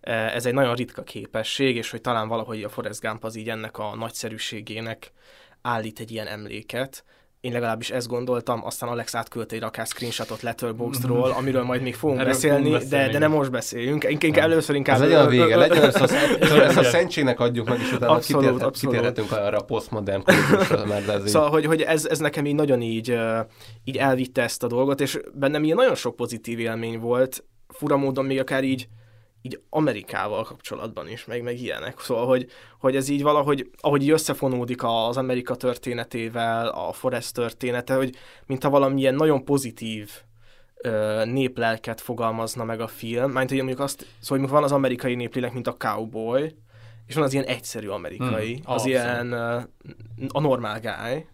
[0.00, 3.78] Ez egy nagyon ritka képesség, és hogy talán valahogy a Forrest Gump az így ennek
[3.78, 5.12] a nagyszerűségének
[5.62, 7.04] állít egy ilyen emléket,
[7.40, 12.24] én legalábbis ezt gondoltam, aztán Alex átküldte egy rakás screenshotot Letterboxdról, amiről majd még fogunk
[12.24, 14.04] beszélni, beszélni, de, de nem most beszéljünk.
[14.08, 14.50] Inkább nem.
[14.50, 14.94] először inkább...
[14.94, 16.14] Ez legyen a vége, legyen ezt a,
[16.52, 18.96] ezt a szentségnek adjuk meg, és utána abszolút, kitér, abszolút.
[18.96, 20.86] kitérhetünk arra a posztmodern kultusra.
[20.86, 23.18] Mert ez szóval, hogy, hogy ez, ez nekem így nagyon így,
[23.84, 28.24] így elvitte ezt a dolgot, és bennem ilyen nagyon sok pozitív élmény volt, fura módon
[28.24, 28.88] még akár így
[29.42, 32.00] így Amerikával kapcsolatban is, meg, meg ilyenek.
[32.00, 37.94] Szóval, hogy, hogy ez így valahogy, ahogy így összefonódik az Amerika történetével, a Forest története,
[37.94, 40.10] hogy mintha valamilyen nagyon pozitív
[40.76, 45.14] ö, néplelket fogalmazna meg a film, mert hogy mondjuk azt, szóval mondjuk van az amerikai
[45.14, 46.54] néplélek, mint a cowboy,
[47.06, 48.86] és van az ilyen egyszerű amerikai, hmm, az abszolút.
[48.86, 49.32] ilyen
[50.28, 51.26] a normál guy,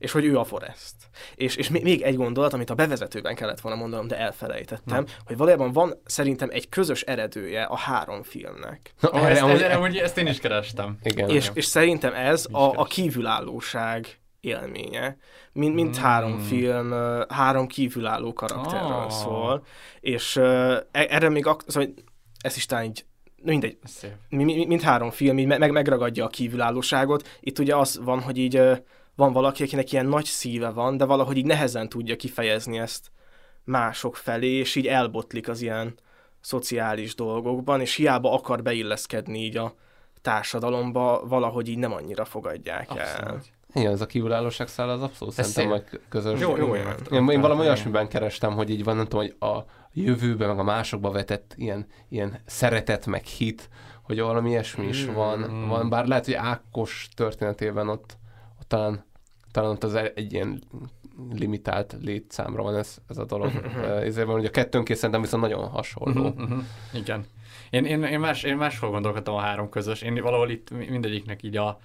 [0.00, 0.94] és hogy ő a Forest.
[1.34, 5.12] És, és még egy gondolat, amit a bevezetőben kellett volna mondanom, de elfelejtettem, Na.
[5.24, 8.94] hogy valójában van szerintem egy közös eredője a három filmnek.
[9.00, 10.98] Na, oh, ezt, ezt, ezt, ezt én is kerestem.
[11.02, 11.28] Igen.
[11.28, 15.16] És, és szerintem ez a, a kívülállóság élménye.
[15.52, 16.02] Mind, mind mm.
[16.02, 16.94] három film,
[17.28, 19.10] három kívülálló karakterről oh.
[19.10, 19.64] szól,
[20.00, 21.88] és uh, erre még, ak- szóval
[22.40, 23.04] ez is talán így
[23.42, 23.78] mindegy,
[24.66, 27.28] mind három film így meg, megragadja a kívülállóságot.
[27.40, 28.62] Itt ugye az van, hogy így
[29.20, 33.10] van valaki, akinek ilyen nagy szíve van, de valahogy így nehezen tudja kifejezni ezt
[33.64, 35.94] mások felé, és így elbotlik az ilyen
[36.40, 39.74] szociális dolgokban, és hiába akar beilleszkedni így a
[40.22, 43.28] társadalomba, valahogy így nem annyira fogadják abszolút.
[43.28, 43.40] el.
[43.74, 46.40] Igen, ez a kívülállóság száll az abszolút Ez szerintem meg közös.
[46.40, 49.64] Jó, jó, én, én, én valami olyasmiben kerestem, hogy így van, nem tudom, hogy a
[49.92, 53.68] jövőben, meg a másokba vetett ilyen, ilyen szeretet, meg hit,
[54.02, 55.68] hogy valami ilyesmi is van, mm.
[55.68, 58.16] van, bár lehet, hogy Ákos történetében ott,
[58.60, 59.08] ott talán
[59.52, 60.62] talán ott az egy ilyen
[61.32, 63.50] limitált létszámra van ez, ez a dolog.
[64.02, 66.26] Ezért van, hogy a kettőnként szerintem viszont nagyon hasonló.
[66.26, 66.62] Uh-huh, uh-huh.
[66.92, 67.24] Igen.
[67.70, 70.02] Én, én, én, más, én máshol gondolkodtam a három közös.
[70.02, 71.80] Én valahol itt mindegyiknek így a,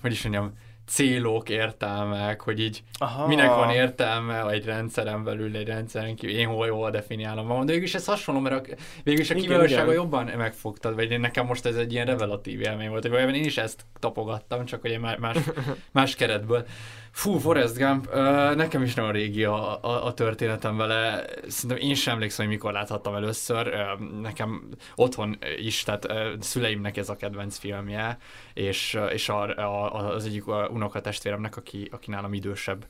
[0.00, 0.52] hogy is mondjam,
[0.88, 3.26] célok, értelmek, hogy így Aha.
[3.26, 7.72] minek van értelme egy rendszeren belül, egy rendszeren kívül, én hol jól definiálom magam, de
[7.72, 8.74] végülis ez hasonló, mert a,
[9.04, 13.06] végülis a kiválósága jobban megfogtad, vagy én nekem most ez egy ilyen revelatív élmény volt,
[13.06, 15.36] hogy én is ezt tapogattam, csak hogy más,
[15.92, 16.66] más keretből.
[17.10, 18.14] Fú, Forrest Gump,
[18.54, 21.24] nekem is nagyon régi a, a, a történetem vele.
[21.48, 23.74] Szerintem én sem emlékszem, hogy mikor láthattam először.
[24.22, 26.06] Nekem otthon is, tehát
[26.40, 28.18] szüleimnek ez a kedvenc filmje,
[28.54, 32.86] és, és a, a, az egyik unokatestvéremnek, aki, aki nálam idősebb,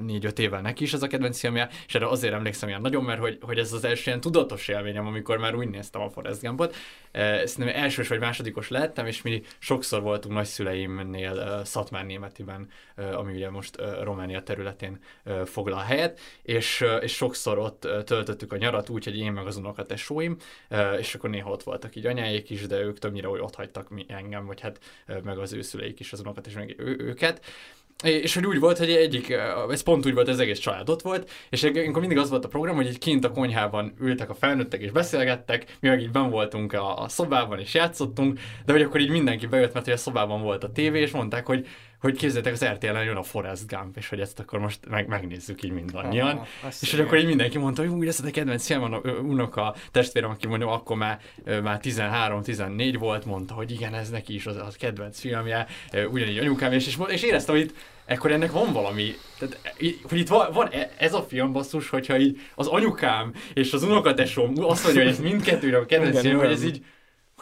[0.00, 3.20] négy-öt évvel neki is ez a kedvenc filmje, és erre azért emlékszem ilyen nagyon, mert
[3.20, 6.74] hogy, hogy ez az első ilyen tudatos élményem, amikor már úgy néztem a Forrest Gumpot.
[7.44, 12.68] Szerintem elsős vagy másodikos lettem, és mi sokszor voltunk nagyszüleimnél Szatmár Németiben,
[13.12, 14.98] ami ugye most Románia területén
[15.44, 20.36] foglal helyet, és, és sokszor ott töltöttük a nyarat úgy, hogy én meg az unokatesóim,
[20.98, 24.46] és akkor néha ott voltak így anyáik is, de ők többnyire úgy ott hagytak engem,
[24.46, 24.80] vagy hát
[25.22, 27.44] meg az ő szüleik is az unokat, és meg őket.
[28.02, 29.36] És hogy úgy volt, hogy egyik,
[29.70, 32.48] ez pont úgy volt, az egész család ott volt, és akkor mindig az volt a
[32.48, 36.72] program, hogy kint a konyhában ültek a felnőttek és beszélgettek, mi meg így ben voltunk
[36.72, 40.64] a szobában és játszottunk, de hogy akkor így mindenki bejött, mert hogy a szobában volt
[40.64, 41.66] a tévé, és mondták, hogy
[42.02, 45.62] hogy képzeljétek, az RTL-en jön a Forrest Gump, és hogy ezt akkor most meg, megnézzük
[45.62, 46.38] így mindannyian.
[46.38, 49.74] Ah, és hogy akkor így mindenki mondta, hogy úgy ez a kedvenc film, van, unoka
[49.90, 51.20] testvérem, aki mondjuk akkor már,
[51.62, 55.66] már 13-14 volt, mondta, hogy igen, ez neki is az a kedvenc filmje,
[56.10, 59.60] ugyanígy anyukám, és, és, és éreztem, hogy itt ekkor ennek van valami, tehát,
[60.08, 63.82] hogy itt van, van e, ez a film basszus, hogyha így az anyukám és az
[63.82, 66.84] unokatesom azt mondja, hogy ez mindkettőre a kedvenc film, hogy ez így,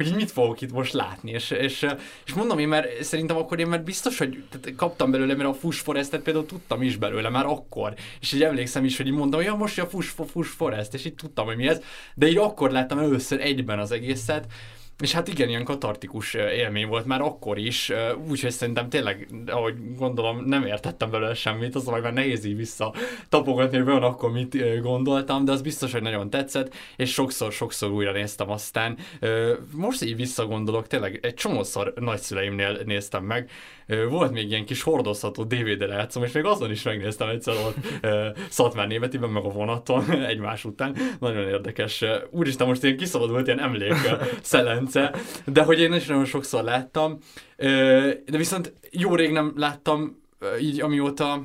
[0.08, 1.86] hogy mit fogok itt most látni, és, és,
[2.26, 4.44] és mondom én, mert szerintem akkor én már biztos, hogy
[4.76, 8.84] kaptam belőle, mert a Fush Forestet például tudtam is belőle már akkor, és így emlékszem
[8.84, 11.56] is, hogy így mondom, hogy ja, most a Fush, Fush Forest, és így tudtam, hogy
[11.56, 11.80] mi ez,
[12.14, 14.46] de így akkor láttam először egyben az egészet,
[15.00, 17.92] és hát igen, ilyen katartikus élmény volt már akkor is,
[18.28, 22.94] úgyhogy szerintem tényleg, ahogy gondolom, nem értettem belőle semmit, az már nehéz így vissza
[23.28, 28.12] tapogatni, hogy olyan akkor mit gondoltam, de az biztos, hogy nagyon tetszett, és sokszor-sokszor újra
[28.12, 28.98] néztem aztán.
[29.74, 33.50] Most így visszagondolok, tényleg egy csomószor nagyszüleimnél néztem meg,
[34.08, 38.06] volt még ilyen kis hordozható DVD lejátszom, és még azon is megnéztem egyszer ott
[38.48, 40.96] Szatmár németiben, meg a vonaton egymás után.
[41.20, 42.04] Nagyon érdekes.
[42.30, 43.94] Úristen, most ilyen kiszabadult ilyen emlék
[44.42, 47.18] szelence, de hogy én is nagyon sokszor láttam,
[47.56, 50.22] de viszont jó rég nem láttam
[50.60, 51.44] így amióta,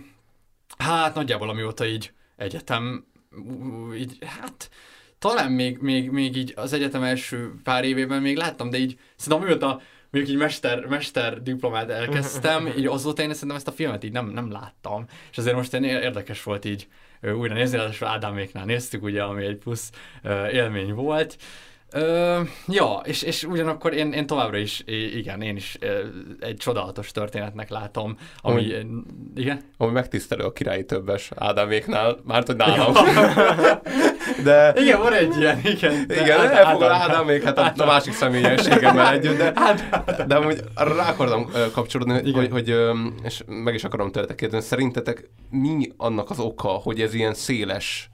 [0.78, 3.06] hát nagyjából amióta így egyetem,
[3.98, 4.70] így, hát
[5.20, 9.48] talán még, még, még így az egyetem első pár évében még láttam, de így szerintem
[9.48, 9.82] amióta
[10.16, 14.30] mondjuk így mester, mester diplomát elkezdtem, így azóta én szerintem ezt a filmet így nem,
[14.30, 16.88] nem láttam, és azért most érdekes volt így
[17.22, 19.92] újra nézni, ráadásul Ádáméknál néztük, ugye, ami egy plusz
[20.52, 21.38] élmény volt,
[21.96, 24.84] Ö, ja, és, és ugyanakkor én, én továbbra is,
[25.16, 25.78] igen, én is
[26.40, 28.88] egy csodálatos történetnek látom, ami, ami
[29.36, 29.62] igen?
[29.78, 32.94] Ami megtisztelő a királyi többes Ádáméknál, már hogy nálam.
[32.94, 33.82] Ja.
[34.44, 34.74] de...
[34.76, 36.08] Igen, van egy ilyen, igen.
[36.08, 39.54] De igen, Ádám, elfogad Ádámék, hát a, másik személyességemmel együtt, de,
[40.28, 42.34] de amúgy rá akartam kapcsolódni, igen.
[42.34, 42.76] hogy, hogy,
[43.24, 48.10] és meg is akarom tőletek kérdezni, szerintetek mi annak az oka, hogy ez ilyen széles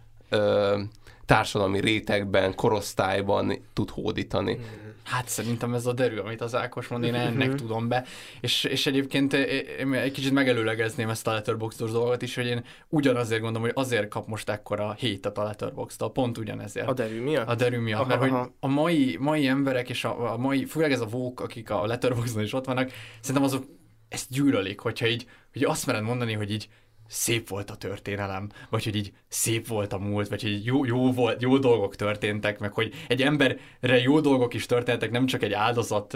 [1.32, 4.60] társadalmi rétegben, korosztályban tud hódítani.
[5.04, 7.56] Hát szerintem ez a derű, amit az Ákos mond, én ennek uh-huh.
[7.56, 8.06] tudom be.
[8.41, 13.41] És, és egyébként én egy kicsit megelőlegezném ezt a letterboxos dolgot is, hogy én ugyanazért
[13.41, 16.88] gondolom, hogy azért kap most ekkora hétet a letterbox pont ugyanezért.
[16.88, 17.48] A derű miatt?
[17.48, 18.39] A derű miatt, aha, mert aha.
[18.39, 21.86] hogy a mai, mai emberek és a, a mai, főleg ez a vók, akik a
[21.86, 23.65] letterboxon is ott vannak, szerintem azok
[24.10, 26.67] ezt gyűlölik, hogyha így, hogy azt mered mondani, hogy így
[27.12, 31.12] szép volt a történelem, vagy hogy így szép volt a múlt, vagy hogy jó, jó,
[31.12, 35.54] volt, jó dolgok történtek, meg hogy egy emberre jó dolgok is történtek, nem csak egy
[35.54, 36.15] áldozat,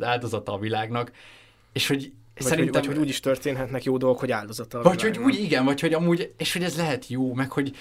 [0.00, 1.12] áldozata a világnak,
[1.72, 2.74] és hogy vagy Szerintem...
[2.74, 5.80] Hogy, vagy hogy úgy is történhetnek jó dolgok, hogy áldozata Vagy hogy úgy, igen, vagy
[5.80, 7.76] hogy amúgy, és hogy ez lehet jó, meg hogy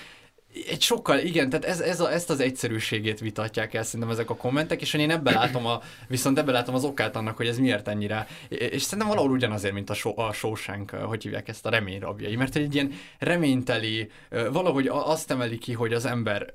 [0.70, 4.36] egy sokkal, igen, tehát ez, ez a, ezt az egyszerűségét vitatják el szerintem ezek a
[4.36, 7.88] kommentek, és én ebben látom a, viszont ebben látom az okát annak, hogy ez miért
[7.88, 12.00] ennyire, és szerintem valahol ugyanazért, mint a, so, a Shawshank, hogy hívják ezt a remény
[12.00, 16.54] rabjai, mert egy ilyen reményteli, valahogy azt emeli ki, hogy az ember,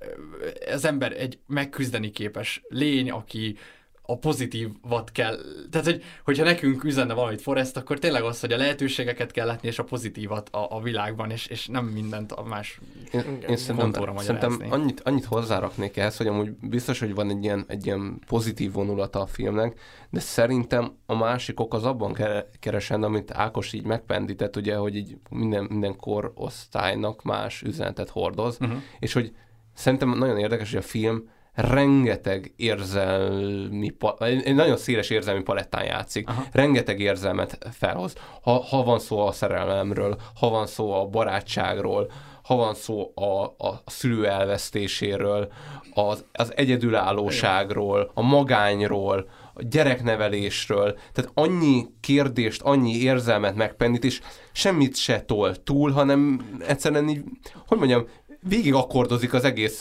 [0.73, 3.57] az ember egy megküzdeni képes lény, aki,
[4.07, 5.37] a pozitívat kell,
[5.71, 9.69] tehát hogy, hogyha nekünk üzenne valamit Forrest, akkor tényleg az, hogy a lehetőségeket kell látni,
[9.69, 12.81] és a pozitívat a, a világban, és, és nem mindent a más
[13.13, 17.65] Én, én szerintem, szerintem annyit, annyit hozzáraknék ehhez, hogy amúgy biztos, hogy van egy ilyen,
[17.69, 22.17] egy ilyen pozitív vonulata a filmnek, de szerintem a másik ok az abban
[22.61, 28.79] keresen, amit Ákos így megpendített, ugye, hogy így minden, minden korosztálynak más üzenetet hordoz, uh-huh.
[28.99, 29.33] és hogy
[29.75, 36.45] szerintem nagyon érdekes, hogy a film rengeteg érzelmi, egy nagyon széles érzelmi palettán játszik, Aha.
[36.53, 38.15] rengeteg érzelmet felhoz.
[38.43, 42.11] Ha, ha van szó a szerelemről, ha van szó a barátságról,
[42.43, 45.53] ha van szó a, a szülő elvesztéséről,
[45.95, 54.21] az, az egyedülállóságról, a magányról, a gyereknevelésről, tehát annyi kérdést, annyi érzelmet megpendít, és
[54.53, 57.23] semmit se tol túl, hanem egyszerűen így,
[57.67, 58.07] hogy mondjam,
[58.49, 59.79] végig akkordozik az egész,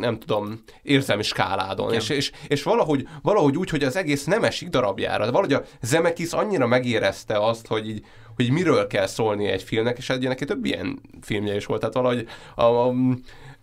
[0.00, 4.68] nem tudom, érzelmi skáládon, és, és, és valahogy, valahogy úgy, hogy az egész nem esik
[4.68, 5.30] darabjára.
[5.30, 8.04] Valahogy a Zemeckis annyira megérezte azt, hogy így,
[8.36, 11.80] hogy miről kell szólni egy filmnek, és egy neki több ilyen filmje is volt.
[11.80, 12.94] Tehát valahogy a, a,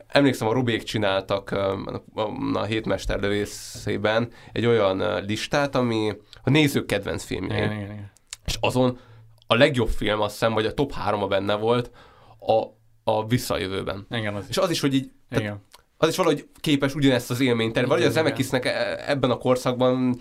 [0.08, 1.72] emlékszem, a Rubék csináltak a,
[2.14, 2.22] a,
[2.54, 7.58] a hétmester részében egy olyan listát, ami a nézők kedvenc filmje.
[7.58, 8.12] Igen, igen, igen.
[8.46, 9.00] És azon
[9.48, 11.92] a legjobb film, azt hiszem, vagy a top 3 benne volt,
[12.40, 12.77] a
[13.08, 14.08] a visszajövőben.
[14.10, 15.62] Igen, az És az is, hogy így, Igen.
[15.98, 17.88] az is valahogy képes ugyanezt az élményt tenni.
[17.88, 20.18] Valahogy az Zemeckisnek e- ebben a korszakban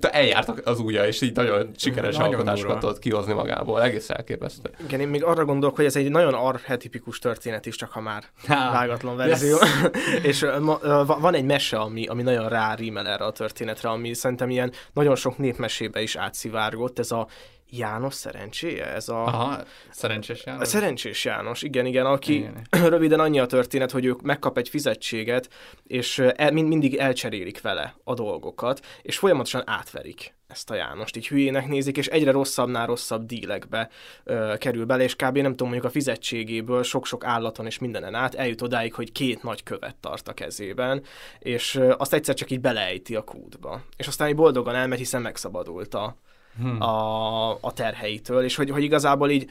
[0.00, 3.82] eljárt az újja, és így nagyon sikeres nagyon alkotásokat tudott kihozni magából.
[3.82, 4.70] Egész elképesztő.
[4.84, 8.24] Igen, én még arra gondolok, hogy ez egy nagyon archetipikus történet is, csak ha már
[8.46, 9.56] Há, vágatlan verzió.
[9.56, 10.22] Yes.
[10.30, 14.72] és ma, van egy mese, ami, ami nagyon rárímel erre a történetre, ami szerintem ilyen
[14.92, 16.98] nagyon sok népmesébe is átszivárgott.
[16.98, 17.26] Ez a
[17.70, 18.86] János szerencséje?
[18.86, 19.24] Ez a...
[19.24, 20.68] Aha, szerencsés János?
[20.68, 22.66] Szerencsés János, igen, igen, aki igen.
[22.94, 25.48] röviden annyi a történet, hogy ők megkap egy fizetséget,
[25.86, 31.28] és el, mind, mindig elcserélik vele a dolgokat, és folyamatosan átverik ezt a Jánost, így
[31.28, 33.88] hülyének nézik, és egyre rosszabbnál rosszabb dílekbe
[34.24, 35.36] ö, kerül bele, és kb.
[35.36, 39.62] nem tudom, mondjuk a fizetségéből sok-sok állaton és mindenen át eljut odáig, hogy két nagy
[39.62, 41.02] követ tart a kezében,
[41.38, 43.82] és ö, azt egyszer csak így beleejti a kútba.
[43.96, 46.16] És aztán így boldogan elmegy, hiszen megszabadult a,
[46.56, 46.80] hmm.
[46.80, 49.50] a, a terheitől, és hogy, hogy igazából így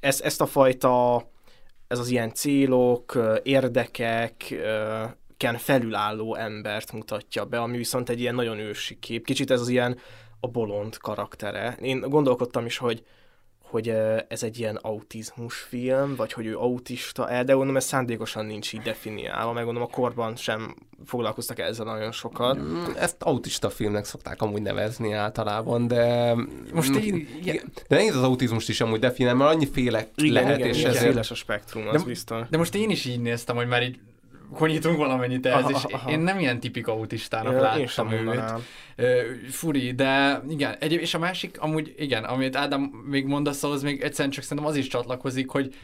[0.00, 1.24] ez, ezt a fajta,
[1.88, 4.54] ez az ilyen célok, érdekek,
[5.36, 9.24] ken felülálló embert mutatja be, ami viszont egy ilyen nagyon ősi kép.
[9.24, 9.98] Kicsit ez az ilyen
[10.40, 11.76] a bolond karaktere.
[11.80, 13.04] Én gondolkodtam is, hogy
[13.70, 13.88] hogy
[14.28, 18.72] ez egy ilyen autizmus film, vagy hogy ő autista el, de gondolom ez szándékosan nincs
[18.72, 22.58] így definiálva, meg gondolom a korban sem foglalkoztak ezzel nagyon sokat.
[22.58, 26.34] Mm, ezt autista filmnek szokták amúgy nevezni általában, de
[26.74, 27.72] most én, igen.
[27.88, 30.90] de nehéz az autizmust is amúgy definiálni, mert annyi féle igen, lehet, igen, és igen,
[30.90, 31.04] ezért...
[31.04, 32.48] Széles a spektrum, az de, biztos.
[32.48, 33.98] De most én is így néztem, hogy már így
[34.54, 36.10] konyítunk valamennyit ehhez, aha, és aha.
[36.10, 38.42] én nem ilyen tipik autistának ja, láttam őt.
[39.50, 44.00] Furi, de igen, egy, és a másik, amúgy igen, amit Ádám még mondasz, az még
[44.00, 45.74] egyszerűen csak szerintem az is csatlakozik, hogy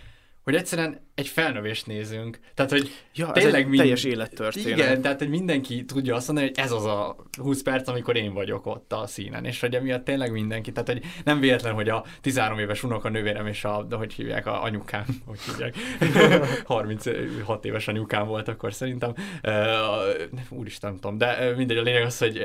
[0.46, 2.38] hogy egyszerűen egy felnövést nézünk.
[2.54, 3.80] Tehát, hogy ja, tényleg ez mind...
[3.80, 4.78] teljes élettörténet.
[4.78, 8.32] Igen, tehát, hogy mindenki tudja azt mondani, hogy ez az a 20 perc, amikor én
[8.32, 12.04] vagyok ott a színen, és hogy emiatt tényleg mindenki, tehát, hogy nem véletlen, hogy a
[12.20, 15.76] 13 éves unoka nővérem és a, de hogy hívják, a anyukám, hogy hívják,
[16.64, 22.18] 36 éves anyukám volt akkor szerintem, uh, úristen, nem tudom, de mindegy, a lényeg az,
[22.18, 22.42] hogy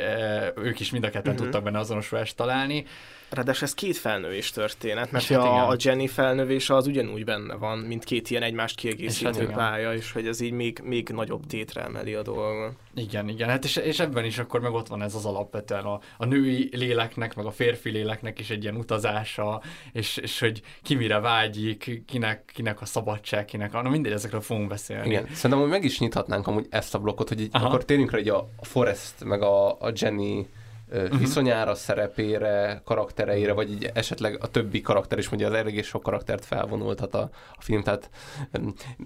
[0.55, 1.43] ők is mind a ketten uh-huh.
[1.45, 2.85] tudtak benne azonosulást találni,
[3.31, 8.03] Ráadásul ez két felnövés történet, mert hát a, Jenny felnövése az ugyanúgy benne van, mint
[8.03, 12.13] két ilyen egymást kiegészítő és pálya, és hogy ez így még, még nagyobb tétre emeli
[12.13, 12.73] a dolgot.
[12.95, 15.99] Igen, igen, hát és, és ebben is akkor meg ott van ez az alapvetően a,
[16.17, 20.95] a női léleknek, meg a férfi léleknek is egy ilyen utazása, és, és hogy ki
[20.95, 25.07] mire vágyik, kinek, kinek a szabadság, kinek, na mindegy, ezekről fogunk beszélni.
[25.07, 28.17] Igen, szerintem, hogy meg is nyithatnánk amúgy ezt a blokkot, hogy így akkor térjünk rá
[28.17, 30.47] hogy a Forest, meg a, a Jenny
[30.91, 31.19] uh-huh.
[31.19, 36.45] viszonyára, szerepére, karaktereire, vagy így esetleg a többi karakter is, ugye az eléggé sok karaktert
[36.45, 38.09] felvonultat a, a film, tehát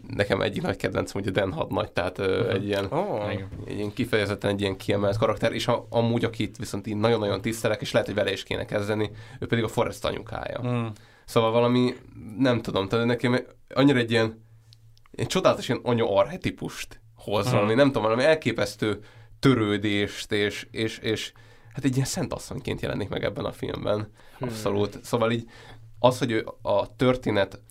[0.08, 2.54] nekem egyik nagy kedvencem ugye Dan Hadnagy, tehát uh-huh.
[2.54, 3.30] egy, ilyen, oh.
[3.30, 3.46] egy
[3.78, 7.92] ilyen kifejezetten egy ilyen kiemelt karakter, és a, amúgy akit viszont így nagyon-nagyon tisztelek, és
[7.92, 10.60] lehet, hogy vele is kéne kezdeni, ő pedig a Forrest anyukája.
[10.60, 10.88] Uh-huh.
[11.26, 11.96] Szóval valami,
[12.38, 13.40] nem tudom, tehát nekem
[13.74, 14.44] annyira egy ilyen,
[15.12, 17.60] egy csodálatos ilyen anya arhetipust hoz uh-huh.
[17.60, 19.00] valami, nem tudom, valami elképesztő
[19.40, 21.32] törődést, és, és, és
[21.76, 24.12] hát egy ilyen szent asszonyként jelenik meg ebben a filmben.
[24.38, 24.48] Hmm.
[24.48, 24.94] Abszolút.
[24.94, 25.04] Hmm.
[25.04, 25.50] Szóval így
[26.00, 27.62] az, hogy ő a történet,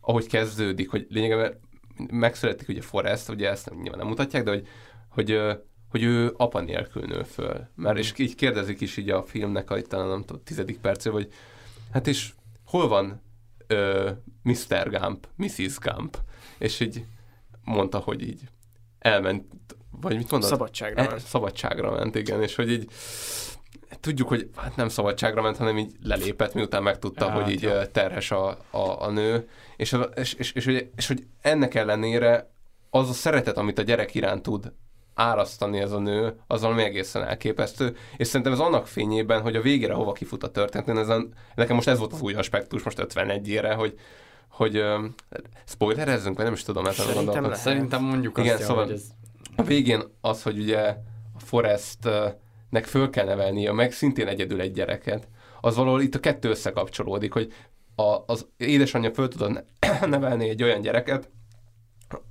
[0.00, 1.60] ahogy kezdődik, hogy lényegében
[1.96, 4.66] megszületik ugye Forrest, ugye ezt nyilván nem mutatják, de hogy,
[5.08, 5.40] hogy,
[5.88, 7.68] hogy ő apa nélkül nő föl.
[7.74, 11.32] Mert és így kérdezik is így a filmnek a talán nem tudom, tizedik percé, hogy
[11.92, 12.32] hát és
[12.64, 13.22] hol van
[13.66, 14.10] ö,
[14.42, 14.90] Mr.
[14.90, 15.78] Gump, Mrs.
[15.78, 16.18] Gump?
[16.58, 17.04] És így
[17.64, 18.40] mondta, hogy így
[18.98, 19.44] elment,
[19.90, 20.48] vagy mit mondod?
[20.48, 21.20] Szabadságra e, ment.
[21.20, 22.90] Szabadságra ment, igen, és hogy így
[24.00, 27.70] tudjuk, hogy hát nem szabadságra ment, hanem így lelépett, miután megtudta, ja, hogy így jó.
[27.92, 32.50] terhes a, a, a nő, és, és, és, és, és, és hogy ennek ellenére
[32.90, 34.72] az a szeretet, amit a gyerek iránt tud
[35.14, 39.60] árasztani ez a nő, az valami egészen elképesztő, és szerintem ez annak fényében, hogy a
[39.60, 43.74] végére hova kifut a történet, ezen, nekem most ez volt az új aspektus, most 51-ére,
[43.76, 43.98] hogy,
[44.48, 45.04] hogy uh,
[45.64, 49.04] spoilerezzünk, vagy nem is tudom, hát szerintem, szerintem mondjuk Igen, azt, szóval hogy ez...
[49.56, 50.78] a végén az, hogy ugye
[51.34, 52.12] a Forrest uh,
[52.74, 55.28] nek föl kell nevelnie, meg szintén egyedül egy gyereket,
[55.60, 57.52] az valahol itt a kettő összekapcsolódik, hogy
[57.94, 59.64] a, az édesanyja föl tudod
[60.06, 61.30] nevelni egy olyan gyereket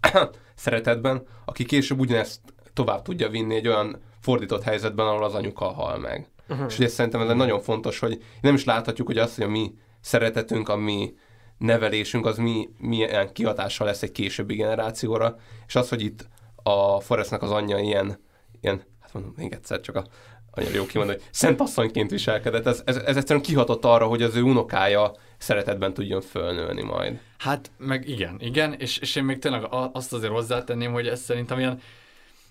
[0.55, 2.39] szeretetben, aki később ugyanezt
[2.73, 6.29] tovább tudja vinni egy olyan fordított helyzetben, ahol az anyuka hal meg.
[6.49, 6.65] Uh-huh.
[6.69, 9.73] És ugye szerintem ez nagyon fontos, hogy nem is láthatjuk, hogy azt, hogy a mi
[10.01, 11.13] szeretetünk, a mi
[11.57, 15.35] nevelésünk, az mi, milyen kihatással lesz egy későbbi generációra,
[15.67, 16.27] és az, hogy itt
[16.63, 18.19] a Forrestnek az anyja ilyen,
[18.61, 20.05] ilyen hát mondom még egyszer, csak a
[20.55, 22.65] annyira jó kimondani, hogy szent asszonyként viselkedett.
[22.65, 27.19] Ez, ez, ez egyszerűen kihatott arra, hogy az ő unokája szeretetben tudjon fölnőni majd.
[27.37, 31.59] Hát, meg igen, igen, és, és én még tényleg azt azért hozzátenném, hogy ez szerintem
[31.59, 31.81] ilyen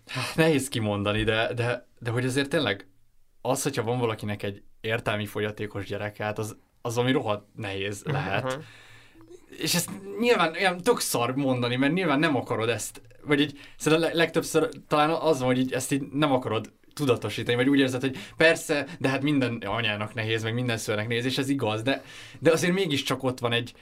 [0.07, 2.87] hát nehéz kimondani, de, de, de hogy azért tényleg
[3.41, 8.13] az, hogyha van valakinek egy értelmi fogyatékos gyereke, hát az, az ami rohadt nehéz mhm,
[8.13, 8.45] lehet.
[8.45, 8.63] Uh-huh.
[9.59, 14.11] És ezt nyilván olyan tök szar mondani, mert nyilván nem akarod ezt, vagy így szerintem
[14.13, 18.17] legtöbbször talán az van, hogy így ezt így nem akarod tudatosítani, vagy úgy érzed, hogy
[18.37, 22.03] persze, de hát minden anyának nehéz, meg minden szülőnek nehéz, és ez igaz, de,
[22.39, 23.75] de azért mégiscsak ott van egy,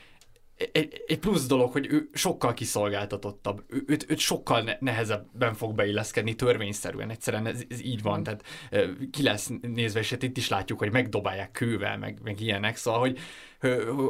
[0.72, 5.74] egy, egy plusz dolog, hogy ő sokkal kiszolgáltatottabb, ő, őt, őt sokkal ne, nehezebben fog
[5.74, 8.44] beilleszkedni törvényszerűen, egyszerűen ez, ez így van, tehát
[9.10, 13.00] ki lesz nézve, és hát itt is látjuk, hogy megdobálják kővel, meg, meg ilyenek, szóval,
[13.00, 13.18] hogy,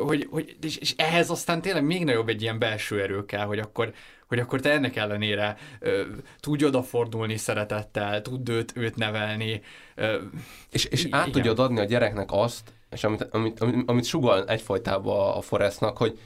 [0.07, 3.59] hogy, hogy és, és ehhez aztán tényleg még nagyobb egy ilyen belső erő kell, hogy
[3.59, 3.93] akkor,
[4.27, 6.03] hogy akkor te ennek ellenére ö,
[6.41, 9.63] tudj odafordulni szeretettel, tudd őt, őt nevelni.
[9.95, 10.17] Ö,
[10.71, 11.33] és és át igen.
[11.33, 16.19] tudjad adni a gyereknek azt, és amit, amit, amit, amit sugal egyfolytában a Forestnak, hogy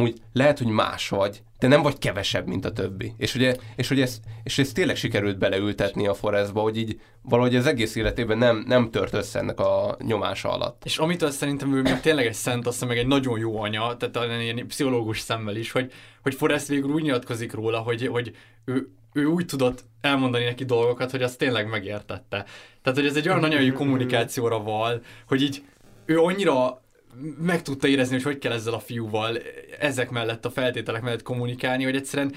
[0.00, 3.14] úgy lehet, hogy más vagy, de nem vagy kevesebb, mint a többi.
[3.16, 7.56] És ugye, és hogy ez, és ez tényleg sikerült beleültetni a Forestba, hogy így valahogy
[7.56, 10.82] az egész életében nem, nem tört össze ennek a nyomása alatt.
[10.84, 14.40] És amitől szerintem ő még tényleg egy szent, azt meg egy nagyon jó anya, tehát
[14.40, 19.24] ilyen pszichológus szemmel is, hogy, hogy Forrest végül úgy nyilatkozik róla, hogy, hogy ő, ő
[19.24, 22.44] úgy tudott elmondani neki dolgokat, hogy azt tényleg megértette.
[22.82, 25.62] Tehát, hogy ez egy olyan anyai kommunikációra val, hogy így
[26.04, 26.82] ő annyira
[27.38, 29.38] meg tudta érezni, hogy hogy kell ezzel a fiúval
[29.78, 32.34] ezek mellett, a feltételek mellett kommunikálni, hogy egyszerűen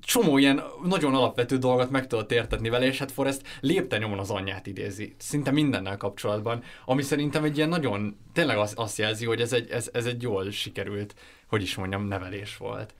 [0.00, 4.30] csomó ilyen nagyon alapvető dolgot meg tudott értetni vele, és hát Forrest lépte nyomon az
[4.30, 9.40] anyját idézi, szinte mindennel kapcsolatban, ami szerintem egy ilyen nagyon, tényleg azt, azt jelzi, hogy
[9.40, 11.14] ez egy, ez, ez egy jól sikerült,
[11.46, 12.94] hogy is mondjam, nevelés volt.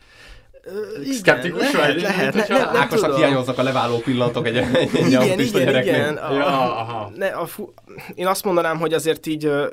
[1.10, 2.00] Szkeptikus vagy?
[2.00, 6.16] Lehet, ne, ne, Ákosnak hiányoznak a leváló pillanatok egy, egy, egy igen, igen, igen.
[6.16, 7.12] A, ja, aha.
[7.16, 7.72] Ne, a fu-
[8.14, 9.66] én azt mondanám, hogy azért így, ö,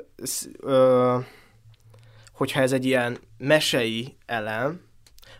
[0.60, 1.16] ö,
[2.38, 4.80] hogyha ez egy ilyen mesei elem,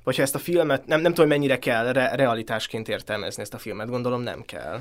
[0.05, 3.59] vagy ha ezt a filmet, nem, nem tudom, mennyire kell re- realitásként értelmezni ezt a
[3.59, 4.81] filmet, gondolom nem kell.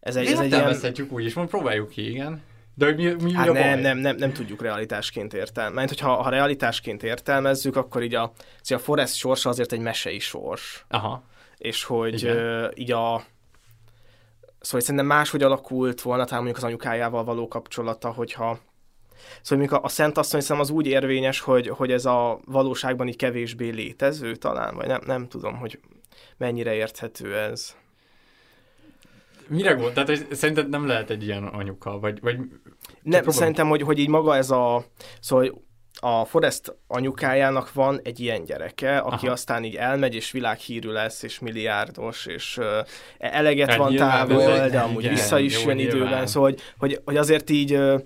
[0.00, 1.06] Ez egy, ez egy ilyen...
[1.10, 2.42] úgy is, próbáljuk ki, igen.
[2.74, 5.76] De hogy mi, mi hát a nem, nem, nem, nem tudjuk realitásként értelmezni.
[5.76, 8.32] Mert hogyha ha realitásként értelmezzük, akkor így a,
[8.68, 10.84] a Forrest sorsa azért egy mesei sors.
[10.88, 11.24] Aha.
[11.56, 13.24] És hogy uh, így a
[14.60, 18.58] Szóval szerintem máshogy alakult volna talán mondjuk az anyukájával való kapcsolata, hogyha
[19.42, 23.08] Szóval mondjuk a, a Szent Asszony szem az úgy érvényes, hogy, hogy ez a valóságban
[23.08, 25.78] így kevésbé létező talán, vagy nem, nem tudom, hogy
[26.36, 27.74] mennyire érthető ez.
[29.46, 29.94] Mire volt?
[29.94, 32.20] Tehát hogy szerinted nem lehet egy ilyen anyuka, vagy...
[32.20, 32.38] vagy
[33.02, 34.84] nem, szerintem, hogy, hogy így maga ez a...
[35.20, 35.62] Szóval
[36.00, 39.32] a Forrest anyukájának van egy ilyen gyereke, aki Aha.
[39.34, 42.66] aztán így elmegy, és világhírű lesz, és milliárdos, és uh,
[43.18, 47.16] eleget hát van távol, de amúgy igen, vissza is jön időben, szóval hogy, hogy, hogy
[47.16, 48.00] azért így uh,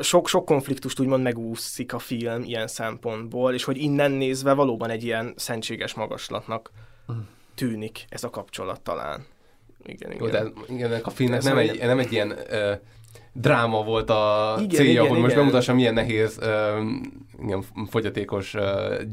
[0.00, 5.04] sok, sok konfliktust úgymond megúszik a film ilyen szempontból, és hogy innen nézve valóban egy
[5.04, 6.70] ilyen szentséges magaslatnak
[7.54, 9.26] tűnik ez a kapcsolat talán.
[9.84, 10.24] Igen, igen.
[10.24, 12.72] Jó, de igen, a filmnek nem egy, nem egy ilyen uh,
[13.32, 15.22] dráma volt a igen, célja, igen, hogy igen.
[15.22, 16.46] most bemutassa, milyen nehéz uh,
[17.42, 18.62] igen, fogyatékos uh,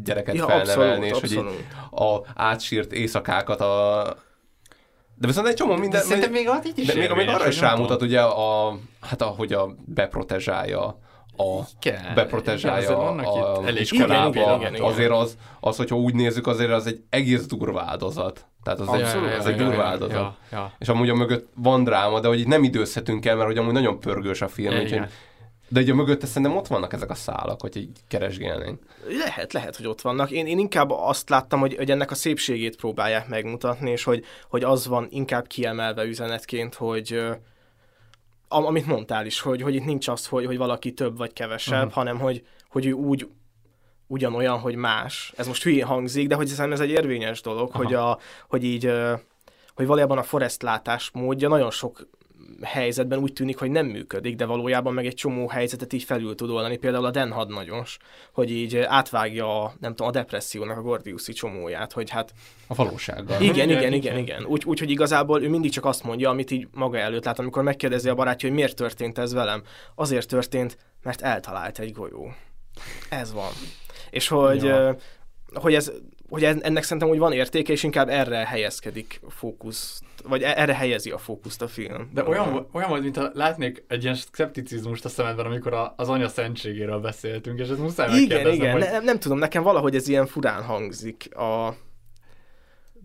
[0.03, 1.65] gyereket ja, felnevelni, abszolút, és abszolút.
[1.89, 4.15] hogy a átsírt éjszakákat a
[5.19, 5.99] de viszont egy csomó minden...
[5.99, 9.53] De szerintem még, még, is de még, még arra is rámutat, ugye, a, hát ahogy
[9.53, 10.97] a beprotezsálja
[11.37, 13.15] a igen, beprotezsálja
[13.61, 14.29] igen, a iskolába.
[14.29, 18.45] Igen, igen, igen, azért az, az, hogyha úgy nézzük, azért az egy egész durva áldozat.
[18.63, 20.15] Tehát az, Abszolút, egy, az egy durva áldozat.
[20.15, 20.71] Ja, ja.
[20.77, 23.73] És amúgy a mögött van dráma, de hogy itt nem időzhetünk el, mert hogy amúgy
[23.73, 24.83] nagyon pörgős a film, igen.
[24.83, 25.09] úgyhogy
[25.69, 28.79] de ugye mögötte szerintem ott vannak ezek a szálak, hogy így keresgélnénk.
[29.07, 30.31] Lehet, lehet, hogy ott vannak.
[30.31, 34.63] Én, én inkább azt láttam, hogy, hogy ennek a szépségét próbálják megmutatni, és hogy, hogy
[34.63, 37.21] az van inkább kiemelve üzenetként, hogy
[38.47, 41.93] amit mondtál is, hogy, hogy itt nincs az, hogy, hogy valaki több vagy kevesebb, uh-huh.
[41.93, 43.27] hanem hogy, hogy ő úgy
[44.07, 45.33] ugyanolyan, hogy más.
[45.37, 48.91] Ez most hülyén hangzik, de hogy hiszem ez egy érvényes dolog, hogy, a, hogy így
[49.75, 52.07] hogy valójában a forest látás módja nagyon sok
[52.61, 56.49] helyzetben úgy tűnik, hogy nem működik, de valójában meg egy csomó helyzetet így felül tud
[56.49, 56.77] oldani.
[56.77, 57.97] Például a Den hadnagyos,
[58.33, 62.33] hogy így átvágja a, nem tudom, a depressziónak a Gordiuszi csomóját, hogy hát...
[62.67, 63.41] A valósággal.
[63.41, 64.17] Igen, igen, igen, igen.
[64.17, 64.45] igen.
[64.45, 67.63] Úgy, úgy, hogy igazából ő mindig csak azt mondja, amit így maga előtt lát, amikor
[67.63, 69.63] megkérdezi a barátja, hogy miért történt ez velem.
[69.95, 72.33] Azért történt, mert eltalált egy golyó.
[73.09, 73.51] Ez van.
[74.09, 74.95] És hogy, ja.
[75.53, 75.91] hogy ez
[76.29, 81.11] hogy ennek szerintem úgy van értéke, és inkább erre helyezkedik fókusz, vagy e- erre helyezi
[81.11, 82.09] a fókuszt a film.
[82.13, 86.99] De olyan, olyan volt, mintha látnék egy ilyen szkepticizmust a szemedben, amikor az anya szentségéről
[86.99, 88.81] beszéltünk, és ez muszáj Igen, igen, hogy...
[88.81, 91.75] nem, nem tudom, nekem valahogy ez ilyen furán hangzik a,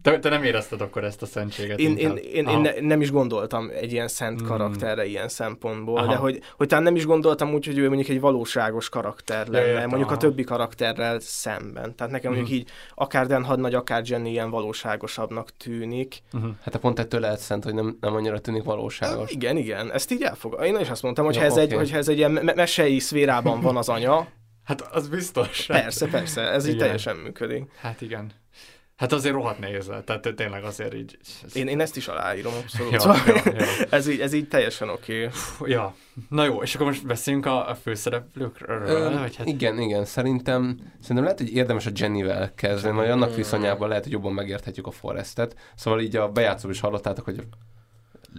[0.04, 1.78] te, te nem érezted akkor ezt a szentséget?
[1.78, 4.48] Én, én, én, én ne, nem is gondoltam egy ilyen szent hmm.
[4.48, 6.06] karakterre ilyen szempontból, Aha.
[6.06, 9.66] de hogy, hogy talán nem is gondoltam úgy, hogy ő mondjuk egy valóságos karakter lenne,
[9.66, 10.14] Értem, mondjuk aha.
[10.14, 11.94] a többi karakterrel szemben.
[11.96, 12.40] Tehát nekem hmm.
[12.40, 16.22] mondjuk így akár Dan Hadnagy, akár Jenny ilyen valóságosabbnak tűnik.
[16.32, 16.50] Uh-huh.
[16.62, 19.30] Hát a pont ettől lehet szent, hogy nem, nem annyira tűnik valóságos.
[19.30, 20.60] Igen, igen, ezt így elfog.
[20.64, 21.64] Én is azt mondtam, hogy, Jó, ha, ez okay.
[21.64, 24.26] egy, hogy ez egy ilyen me- mesei szférában van az anya,
[24.64, 25.66] Hát az biztos.
[25.66, 26.74] Persze, persze, ez igen.
[26.74, 27.64] így teljesen működik.
[27.80, 28.32] Hát igen.
[28.96, 31.18] Hát azért rohadt nehéz tehát tényleg azért így...
[31.44, 31.56] Ez...
[31.56, 32.92] Én, én ezt is aláírom, abszolút.
[32.92, 33.66] ja, szóval ja, ja.
[33.90, 35.30] ez, így, ez így teljesen oké.
[35.58, 35.70] Okay.
[35.70, 35.94] Ja,
[36.28, 39.46] na jó, és akkor most beszéljünk a, a főszereplőkről, Ö, vagy hát...
[39.46, 44.12] Igen, igen, szerintem, szerintem lehet, hogy érdemes a Jenny-vel kezdeni, mert annak viszonyában lehet, hogy
[44.12, 45.56] jobban megérthetjük a Forestet.
[45.74, 47.46] Szóval így a bejátszó is hallottátok, hogy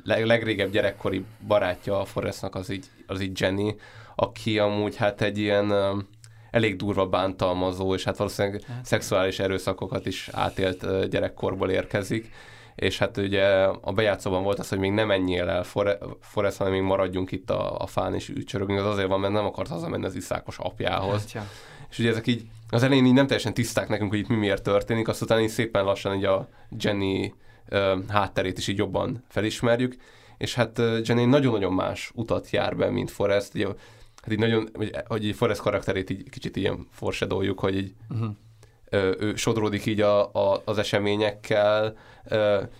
[0.03, 3.75] leg, legrégebb gyerekkori barátja a Forrestnak az így, az így Jenny,
[4.15, 5.73] aki amúgy hát egy ilyen
[6.55, 8.85] elég durva bántalmazó, és hát valószínűleg hát.
[8.85, 12.31] szexuális erőszakokat is átélt gyerekkorból érkezik
[12.75, 13.45] és hát ugye
[13.81, 15.63] a bejátszóban volt az, hogy még nem menjél el
[16.19, 19.45] Forrest, hanem még maradjunk itt a, a fán és ücsörögünk, az azért van, mert nem
[19.45, 21.19] akart hazamenni az iszákos apjához.
[21.19, 21.49] Hát, ja.
[21.89, 24.63] És ugye ezek így az elején így nem teljesen tiszták nekünk, hogy itt mi miért
[24.63, 26.47] történik, azt utána így szépen lassan így a
[26.79, 27.33] Jenny
[27.69, 29.95] ö, hátterét is így jobban felismerjük,
[30.37, 33.53] és hát Jenny nagyon-nagyon más utat jár be, mint Forrest.
[33.53, 33.67] Ugye
[34.25, 38.35] hát így nagyon, hogy, hogy így Forrest karakterét így kicsit ilyen forsedoljuk, hogy így uh-huh.
[39.19, 41.97] ő sodródik így a, a, az eseményekkel,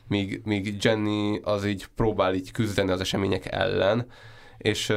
[0.08, 4.08] míg, míg Jenny az így próbál így küzdeni az események ellen,
[4.58, 4.88] és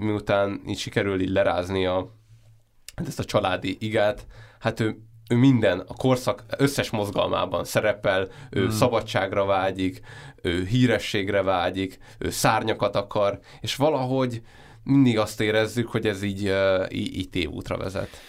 [0.00, 2.14] miután így sikerül így lerázni a,
[2.96, 4.26] hát ezt a családi igát,
[4.58, 8.70] hát ő, ő minden, a korszak összes mozgalmában szerepel, ő hmm.
[8.70, 10.00] szabadságra vágyik,
[10.42, 14.42] ő hírességre vágyik, ő szárnyakat akar, és valahogy
[14.84, 16.52] mindig azt érezzük, hogy ez így,
[16.88, 18.20] így, így tévútra vezet.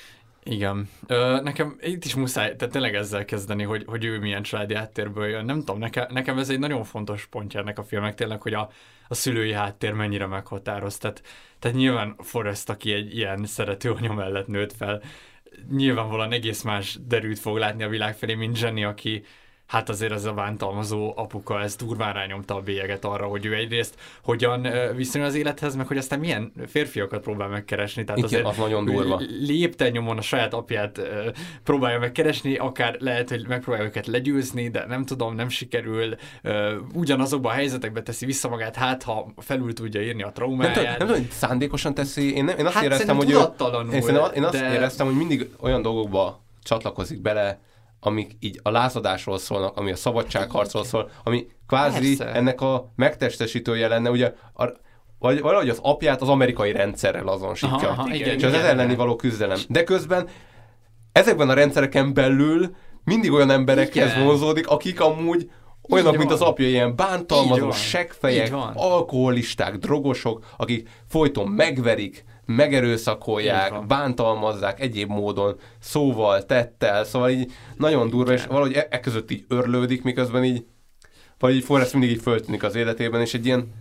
[0.44, 0.90] Igen.
[1.08, 5.28] Ö, nekem itt is muszáj, tehát tényleg ezzel kezdeni, hogy, hogy ő milyen családi háttérből
[5.28, 5.46] jön.
[5.46, 8.70] Nem tudom, nekem, nekem ez egy nagyon fontos pontja ennek a filmnek tényleg, hogy a,
[9.08, 10.98] a szülői háttér mennyire meghatároz.
[10.98, 11.22] Tehát,
[11.60, 15.02] tehát nyilván Forrest, aki egy ilyen szerető anya mellett nőtt fel,
[15.70, 19.24] nyilvánvalóan egész más derűt fog látni a világ felé, mint Jenny, aki,
[19.68, 23.96] hát azért ez a bántalmazó apuka, ez durván rányomta a bélyeget arra, hogy ő egyrészt
[24.24, 28.04] hogyan viszonyul az élethez, meg hogy aztán milyen férfiakat próbál megkeresni.
[28.04, 29.22] Tehát Igen, azért az nagyon durva.
[29.40, 31.02] Lépten nyomon a saját apját
[31.64, 36.16] próbálja megkeresni, akár lehet, hogy megpróbálja őket legyőzni, de nem tudom, nem sikerül.
[36.94, 40.76] Ugyanazokban a helyzetekbe teszi vissza magát, hát ha felül tudja írni a traumáját.
[40.76, 43.38] Nem, tudom, nem tudom, szándékosan teszi, én, nem, én azt hát éreztem, hogy ő,
[43.92, 44.02] én,
[44.36, 44.74] én azt de...
[44.74, 47.60] éreztem, hogy mindig olyan dolgokba csatlakozik bele,
[48.06, 52.34] amik így a lázadásról szólnak, ami a szabadságharcról szól, ami kvázi Persze.
[52.34, 54.66] ennek a megtestesítője lenne, ugye a,
[55.20, 57.90] vagy valahogy az apját az amerikai rendszerrel azonosítja.
[57.90, 59.60] Aha, aha, igen, és az ez elleni való küzdelem.
[59.70, 60.28] De közben
[61.12, 64.26] ezekben a rendszereken belül mindig olyan emberekhez igen.
[64.26, 65.50] vonzódik, akik amúgy
[65.90, 75.10] olyanok, mint az apja, ilyen bántalmazó, seggfejek, alkoholisták, drogosok, akik folyton megverik, megerőszakolják, bántalmazzák egyéb
[75.10, 80.44] módon, szóval, tettel, szóval így nagyon durva, és valahogy e, e között így örlődik, miközben
[80.44, 80.66] így,
[81.40, 83.72] vagy így Forrest mindig így föltűnik az életében, és egy ilyen,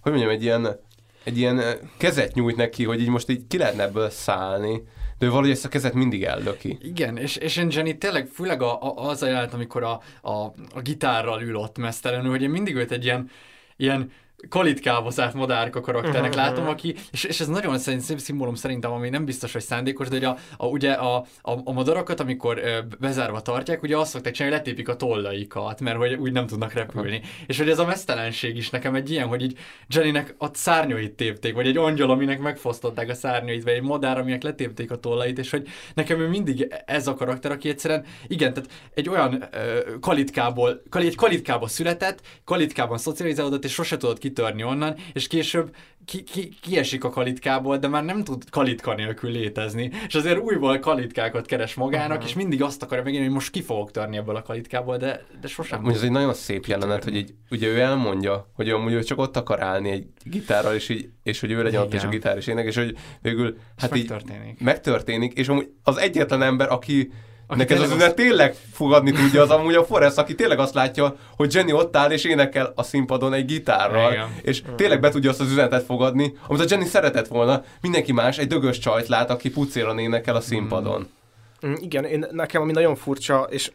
[0.00, 0.80] hogy mondjam, egy ilyen,
[1.24, 1.62] egy ilyen
[1.98, 4.82] kezet nyújt neki, hogy így most így ki lehetne ebből szállni,
[5.18, 6.78] de ő valahogy ezt a kezet mindig ellöki.
[6.82, 10.32] Igen, és, és én Jenny tényleg főleg a, a, az a jelent, amikor a, a,
[10.74, 13.30] a gitárral ül ott mesztelenül, hogy én mindig őt egy ilyen,
[13.76, 14.10] ilyen
[14.48, 19.24] kalitkába zárt madárka karakternek látom, aki, és, és ez nagyon szép szimbólum szerintem, ami nem
[19.24, 23.40] biztos, hogy szándékos, de ugye a, a, ugye a, a, a madarakat, amikor ö, bezárva
[23.40, 27.20] tartják, ugye azt szokták csinálni, letépik a tollaikat, mert hogy úgy nem tudnak repülni.
[27.46, 31.54] És hogy ez a mesztelenség is nekem egy ilyen, hogy így Jennynek a szárnyait tépték,
[31.54, 35.50] vagy egy angyal, aminek megfosztották a szárnyait, vagy egy madár, aminek letépték a tollait, és
[35.50, 40.82] hogy nekem ő mindig ez a karakter, aki egyszerűen, igen, tehát egy olyan ö, kalitkából,
[40.92, 45.74] egy kalitkából született, kalitkában szocializálódott, és sose tudott kitörni onnan, és később
[46.04, 50.78] ki, ki, kiesik a kalitkából, de már nem tud kalitka nélkül létezni, és azért újból
[50.78, 52.24] kalitkákat keres magának, uh-huh.
[52.24, 55.48] és mindig azt akarja megint, hogy most ki fogok törni ebből a kalitkából, de, de
[55.48, 55.80] sosem.
[55.80, 59.18] Mondja, ez egy nagyon szép jelenet, hogy így, ugye ő elmondja, hogy amúgy ő csak
[59.18, 62.36] ott akar állni egy gitárral, és, így, és hogy ő legyen ott és a gitár
[62.36, 64.60] is ének, és hogy végül hát így megtörténik.
[64.60, 67.10] megtörténik, és amúgy az egyetlen ember, aki
[67.56, 71.54] Neked az üzenet tényleg fogadni tudja az amúgy a Forrest, aki tényleg azt látja, hogy
[71.54, 74.34] Jenny ott áll és énekel a színpadon egy gitárral, Igen.
[74.42, 77.62] és tényleg be tudja azt az üzenetet fogadni, amit a Jenny szeretett volna.
[77.80, 81.08] Mindenki más egy dögös csajt lát, aki pucéran énekel a színpadon.
[81.66, 81.72] Mm.
[81.76, 83.70] Igen, én, nekem ami nagyon furcsa, és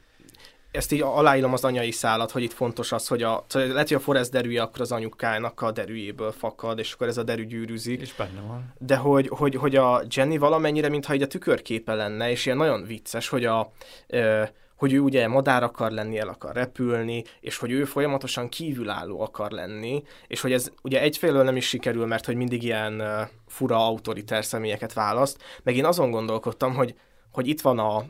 [0.76, 3.98] ezt így aláírom az anyai szállat, hogy itt fontos az, hogy a, szóval lehet, hogy
[3.98, 8.02] a Forrest derűje akkor az anyukának a derűjéből fakad, és akkor ez a derű gyűrűzik.
[8.02, 8.74] És benne van.
[8.78, 12.84] De hogy, hogy, hogy a Jenny valamennyire, mintha így a tükörképe lenne, és ilyen nagyon
[12.84, 13.72] vicces, hogy a,
[14.08, 19.22] e, hogy ő ugye madár akar lenni, el akar repülni, és hogy ő folyamatosan kívülálló
[19.22, 23.04] akar lenni, és hogy ez ugye egyfelől nem is sikerül, mert hogy mindig ilyen
[23.48, 26.96] fura autoritár személyeket választ, meg én azon gondolkodtam, hogy,
[27.32, 28.06] hogy itt van a,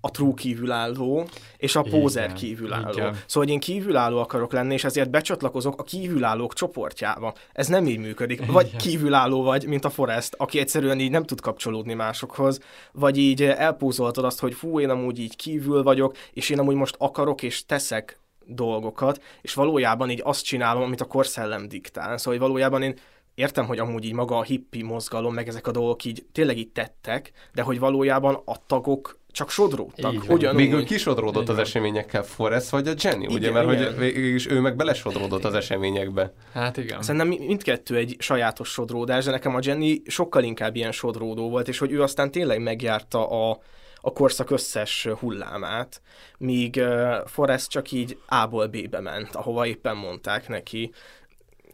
[0.00, 2.92] a true kívülálló és a pózer kívülálló.
[2.92, 3.16] Igen.
[3.26, 7.34] Szóval, én kívülálló akarok lenni, és ezért becsatlakozok a kívülállók csoportjába.
[7.52, 8.46] Ez nem így működik.
[8.46, 8.78] Vagy Igen.
[8.78, 12.60] kívülálló vagy, mint a Forest, aki egyszerűen így nem tud kapcsolódni másokhoz,
[12.92, 16.94] vagy így elpúzoltad azt, hogy fú, én amúgy így kívül vagyok, és én amúgy most
[16.98, 22.16] akarok és teszek dolgokat, és valójában így azt csinálom, amit a korszellem diktál.
[22.16, 22.94] Szóval, hogy valójában én
[23.34, 26.68] értem, hogy amúgy így maga a hippi mozgalom, meg ezek a dolgok így tényleg így
[26.68, 30.24] tettek, de hogy valójában a tagok csak sodródtak.
[30.26, 33.50] Hogyan Végül kisodródott az eseményekkel Forrest vagy a Jenny, igen, ugye?
[33.50, 33.86] Mert igen.
[33.86, 36.32] hogy végül ő meg belesodródott az eseményekbe.
[36.52, 37.02] Hát igen.
[37.02, 41.78] Szerintem mindkettő egy sajátos sodródás, de nekem a Jenny sokkal inkább ilyen sodródó volt, és
[41.78, 43.58] hogy ő aztán tényleg megjárta a,
[44.00, 46.02] a korszak összes hullámát,
[46.38, 46.82] míg
[47.26, 50.90] Forrest csak így A-ból B-be ment, ahova éppen mondták neki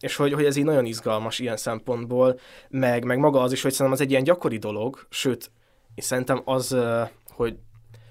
[0.00, 2.38] és hogy, hogy ez így nagyon izgalmas ilyen szempontból,
[2.68, 5.50] meg, meg maga az is, hogy szerintem az egy ilyen gyakori dolog, sőt,
[5.94, 6.76] és szerintem az,
[7.36, 7.58] hogy,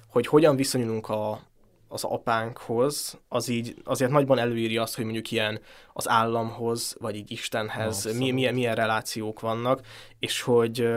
[0.07, 1.39] hogy hogyan viszonyulunk a,
[1.87, 5.59] az apánkhoz, az így azért nagyban előírja azt, hogy mondjuk ilyen
[5.93, 9.81] az államhoz, vagy így Istenhez, mi, milyen, milyen relációk vannak,
[10.19, 10.87] és hogy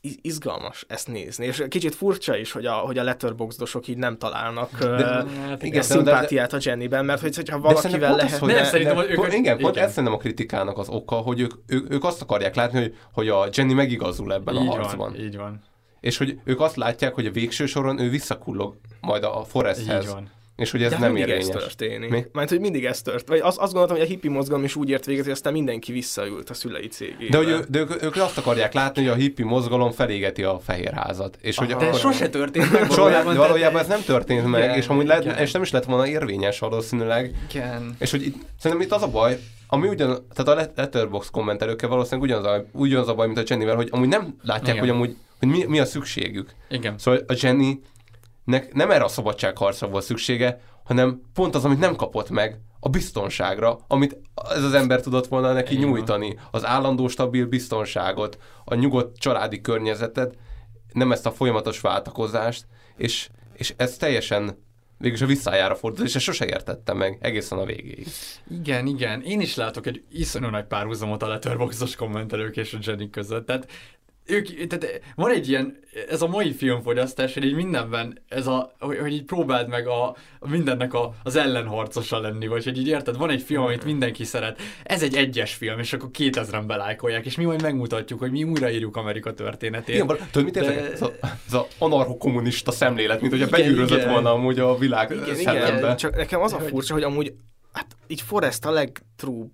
[0.00, 4.78] izgalmas ezt nézni, és kicsit furcsa is, hogy a, hogy a letterboxdosok így nem találnak
[4.78, 8.32] de, hát igen, szimpátiát a Jennyben, mert hogy, hogyha valakivel lehet...
[8.32, 11.16] Az, hogy nem, szerintem, hogy ők, igen, igen, pont ez szerintem a kritikának az oka,
[11.16, 14.70] hogy ők, ők, ők azt akarják látni, hogy, hogy a Jenny megigazul ebben így a
[14.70, 15.10] harcban.
[15.12, 15.62] Van, így van.
[16.00, 20.16] És hogy ők azt látják, hogy a végső soron ő visszakullog majd a Foresthez.
[20.58, 21.54] És hogy ez De nem mindig érvényes.
[21.54, 22.10] ez történik.
[22.10, 22.24] Mi?
[22.32, 23.28] Mert hogy mindig ez tört.
[23.28, 25.92] Vagy azt, azt gondoltam, hogy a hippi mozgalom is úgy ért véget, hogy aztán mindenki
[25.92, 27.38] visszaült a szülei cégébe.
[27.38, 31.38] De, hogy, de ők, ők, azt akarják látni, hogy a hippi mozgalom felégeti a fehérházat.
[31.40, 31.94] És hogy de akkor...
[31.94, 33.32] sose történt meg valójában.
[33.32, 36.06] De valójában ez nem történt igen, meg, és, amúgy lehet, és nem is lett volna
[36.06, 37.34] érvényes valószínűleg.
[37.50, 37.96] Igen.
[37.98, 42.30] És hogy itt, szerintem itt az a baj, ami ugyan, tehát a letterbox kommentelőkkel valószínűleg
[42.30, 44.78] ugyanaz a, ugyanaz a baj, mint a Jennyvel, hogy amúgy nem látják, Igen.
[44.78, 46.52] hogy amúgy hogy mi, mi a szükségük.
[46.68, 46.98] Igen.
[46.98, 47.72] Szóval a Jenny
[48.44, 52.88] nek nem erre a szabadságharcra volt szüksége, hanem pont az, amit nem kapott meg, a
[52.88, 54.16] biztonságra, amit
[54.50, 55.88] ez az ember tudott volna neki Igen.
[55.88, 56.38] nyújtani.
[56.50, 60.34] Az állandó, stabil biztonságot, a nyugodt családi környezetet,
[60.92, 62.66] nem ezt a folyamatos váltakozást,
[62.96, 64.58] és, és ez teljesen
[64.98, 68.06] végülis a visszájára fordult, és ezt sose értettem meg egészen a végéig.
[68.50, 69.22] Igen, igen.
[69.22, 73.46] Én is látok egy iszonyú nagy párhuzamot a letterboxos kommentelők és a Jenny között.
[73.46, 73.70] Tehát
[74.28, 78.98] ők, tehát van egy ilyen, ez a mai filmfogyasztás, hogy így mindenben ez a, hogy,
[78.98, 83.30] hogy így próbáld meg a, mindennek a, az ellenharcosa lenni, vagy hogy így érted, van
[83.30, 87.44] egy film, amit mindenki szeret, ez egy egyes film, és akkor 2000-en belájkolják, és mi
[87.44, 89.94] majd megmutatjuk, hogy mi újraírjuk Amerika történetét.
[89.94, 90.74] Igen, tudod, mit értek?
[90.74, 90.92] De...
[90.92, 91.12] Ez, a,
[91.46, 95.78] ez a anarcho-kommunista szemlélet, mint hogyha begyűrözött volna amúgy a világ igen, szellembe.
[95.78, 97.32] Igen, csak nekem az a furcsa, hogy amúgy
[97.72, 99.50] hát így Forrest a legtrúbb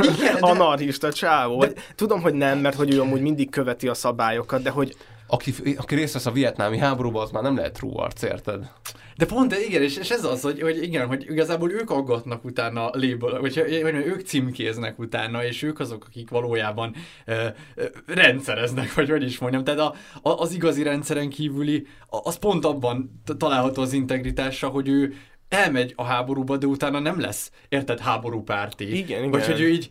[0.00, 0.46] igen, de...
[0.46, 1.60] anarchista csávó.
[1.60, 1.72] De...
[1.94, 4.96] Tudom, hogy nem, mert hogy ő amúgy mindig követi a szabályokat, de hogy...
[5.26, 8.70] Aki, aki részt vesz a vietnámi háborúban, az már nem lehet true arc, érted?
[9.16, 12.90] De pont, igen, és, és ez az, hogy, hogy igen, hogy igazából ők aggatnak utána
[12.92, 16.94] label, vagy hogy, hogy ők címkéznek utána, és ők azok, akik valójában
[17.24, 19.64] ö, ö, rendszereznek, vagy hogy is mondjam.
[19.64, 25.14] Tehát a, a, az igazi rendszeren kívüli, az pont abban található az integritása, hogy ő,
[25.54, 28.96] elmegy a háborúba, de utána nem lesz, érted, háborúpárti.
[28.96, 29.30] Igen, igen.
[29.30, 29.90] Vagy hogy ő így...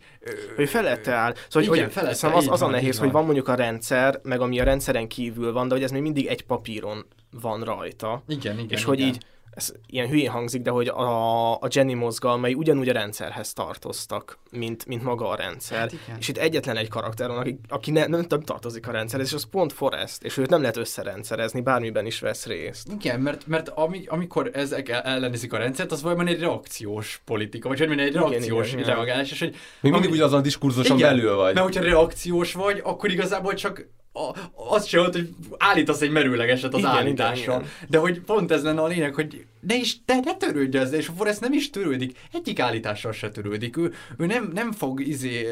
[0.56, 1.34] Hogy felette áll.
[1.48, 4.40] Szóval, igen, hogy, felette, szóval az, az a nehéz, hogy van mondjuk a rendszer, meg
[4.40, 7.06] ami a rendszeren kívül van, de hogy ez még mindig egy papíron
[7.40, 8.22] van rajta.
[8.28, 8.68] Igen, igen.
[8.68, 8.88] És igen.
[8.88, 9.18] hogy így
[9.54, 14.86] ez ilyen hülyén hangzik, de hogy a, a Jenny mozgalmai ugyanúgy a rendszerhez tartoztak, mint,
[14.86, 15.78] mint maga a rendszer.
[15.78, 19.28] Hát és itt egyetlen egy karakter van, aki, aki ne, nem, nem tartozik a rendszerhez,
[19.28, 22.88] és az pont Forrest, és őt nem lehet összerendszerezni, bármiben is vesz részt.
[23.00, 27.78] Igen, mert, mert ami, amikor ezek ellenezik a rendszert, az valójában egy reakciós politika, vagy
[27.78, 29.30] hogy egy reakciós igen, igen, reagálás.
[29.30, 29.50] És hogy,
[29.80, 31.54] Még mindig ami, ugyanaz a diskurzuson belül vagy.
[31.54, 33.86] Mert hogyha reakciós vagy, akkor igazából csak
[34.16, 37.52] a, azt csinált, hogy állítasz egy merőlegeset az igen, állításra.
[37.52, 37.88] Igen, igen.
[37.88, 41.08] De hogy pont ez lenne a lényeg, hogy ne is, te ne törődj ezzel, és
[41.08, 43.76] a Forrest nem is törődik, egyik állítással se törődik.
[43.76, 45.46] Ő, ő nem, nem fog izé,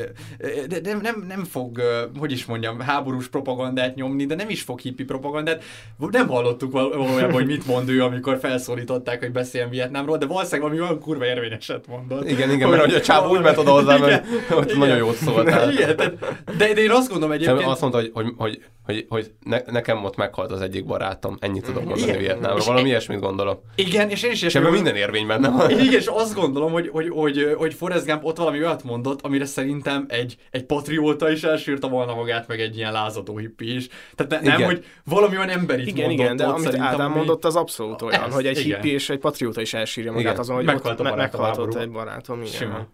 [0.69, 1.81] de nem, nem, nem fog,
[2.19, 5.65] hogy is mondjam, háborús propagandát nyomni, de nem is fog hippi propagandát.
[6.11, 10.81] Nem hallottuk valójában, hogy mit mond ő, amikor felszólították, hogy beszéljen Vietnámról, de valószínűleg valami
[10.81, 12.31] olyan kurva érvényeset mondott.
[12.31, 15.73] Igen, igen, mert hogy a csávó úgy ment oda hozzá, hogy, hogy nagyon jót szóltál.
[15.73, 16.13] Igen, de,
[16.59, 17.63] de, én azt gondolom egyébként...
[17.63, 18.51] Azt mondta, hogy, hogy, hogy
[18.84, 23.20] hogy, hogy ne, nekem ott meghalt az egyik barátom, ennyit tudok mondani Vietnámról, valami ilyesmit
[23.20, 23.59] gondolom.
[23.74, 25.70] Igen, és én is és ebben minden érvény benne van.
[25.80, 29.44] Igen, és azt gondolom, hogy, hogy, hogy, hogy Forrest Gump ott valami olyat mondott, amire
[29.44, 33.88] szerintem egy, egy patrióta is elsírta volna magát, meg egy ilyen lázadó hippi is.
[34.14, 37.16] Tehát ne, nem, hogy valami olyan emberi igen, mondott igen, de ott, amit Ádám ami...
[37.16, 38.80] mondott, az abszolút olyan, ez, hogy egy igen.
[38.80, 40.38] hippi és egy patrióta is elsírja magát igen.
[40.38, 42.42] azon, hogy meghalt, ott, meghalt ott egy barátom.
[42.42, 42.53] Igen.
[42.53, 42.86] Sima.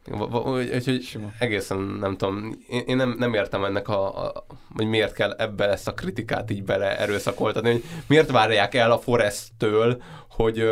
[0.75, 5.33] Úgyhogy egészen nem tudom, én, én nem, nem értem ennek a, a, hogy miért kell
[5.49, 10.65] ebbe ezt a kritikát így bele erőszakoltatni, hogy miért várják el a Forest-től, hogy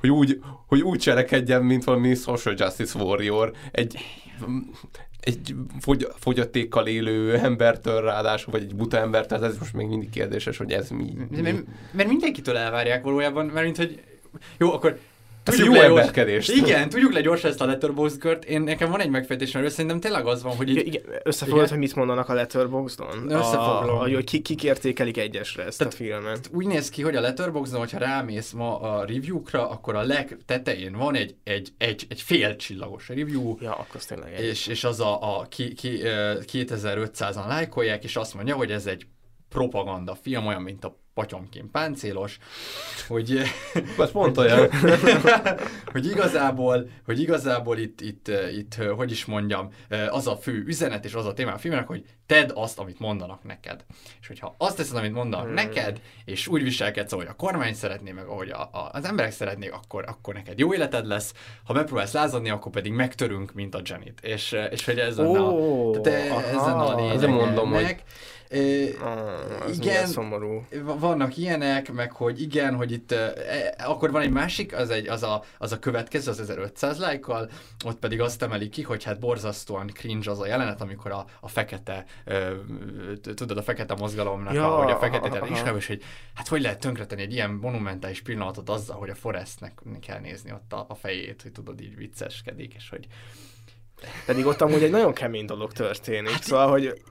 [0.00, 3.98] hogy úgy, hogy úgy cselekedjen, mint valami social justice warrior, egy
[5.20, 10.56] egy fogy, fogyatékkal élő embertől ráadásul, vagy egy buta embertől, ez most még mindig kérdéses,
[10.56, 11.12] hogy ez mi.
[11.30, 11.40] mi.
[11.40, 14.02] Mert, mert mindenkitől elvárják valójában, mert mint hogy
[14.58, 14.98] jó, akkor
[15.44, 16.50] Tudjuk jó le emberkedést.
[16.50, 18.44] Igen, tudjuk le gyorsan ezt a letterboxd kört.
[18.44, 20.86] Én nekem van egy megfejtésem, hogy szerintem tényleg az van, hogy így...
[20.86, 23.30] Igen, összefoglalod, hogy mit mondanak a letterboxdon?
[23.30, 23.98] Összefoglalom.
[23.98, 26.50] A, hogy kik értékelik egyesre ezt Tehát, a filmet.
[26.52, 31.14] Úgy néz ki, hogy a letterboxdon, hogyha rámész ma a review-kra, akkor a legtetején van
[31.14, 33.56] egy, egy, egy, egy fél csillagos review.
[33.60, 34.44] Ja, akkor az tényleg egy.
[34.44, 36.00] És, és az a, a ki, ki,
[36.52, 39.06] 2500-an lájkolják, és azt mondja, hogy ez egy
[39.48, 42.38] propaganda film, olyan, mint a patyomként páncélos,
[43.08, 43.40] hogy...
[43.98, 44.68] Ez pont olyan.
[45.92, 49.68] hogy igazából, hogy igazából itt, itt, itt, hogy is mondjam,
[50.08, 53.42] az a fő üzenet és az a téma a filmnek, hogy tedd azt, amit mondanak
[53.42, 53.84] neked.
[54.20, 55.54] És hogyha azt teszed, amit mondanak hmm.
[55.54, 59.72] neked, és úgy viselkedsz, ahogy a kormány szeretné, meg ahogy a, a, az emberek szeretnék,
[59.72, 61.32] akkor, akkor neked jó életed lesz.
[61.64, 64.20] Ha megpróbálsz lázadni, akkor pedig megtörünk, mint a Janet.
[64.22, 67.28] És, és hogy ez oh, a, tehát ez a lényeg.
[67.28, 67.96] mondom, hogy
[69.64, 70.66] az igen, milyen szomorú.
[70.82, 75.22] vannak ilyenek, meg hogy igen, hogy itt e, akkor van egy másik, az, egy, az,
[75.22, 77.50] a, az a következő, az 1500 lájkkal,
[77.84, 81.48] ott pedig azt emeli ki, hogy hát borzasztóan cringe az a jelenet, amikor a, a
[81.48, 82.04] fekete,
[83.34, 86.02] tudod, a fekete mozgalomnak, Ja, ja, a, fekete ismerő, és hogy
[86.34, 90.72] hát hogy lehet tönkretenni egy ilyen monumentális pillanatot azzal, hogy a Forestnek kell nézni ott
[90.72, 93.06] a, a fejét, hogy tudod, így vicceskedik, és hogy
[94.26, 96.30] Pedig ott amúgy egy nagyon kemény dolog történik.
[96.30, 97.02] Hát, szóval, hogy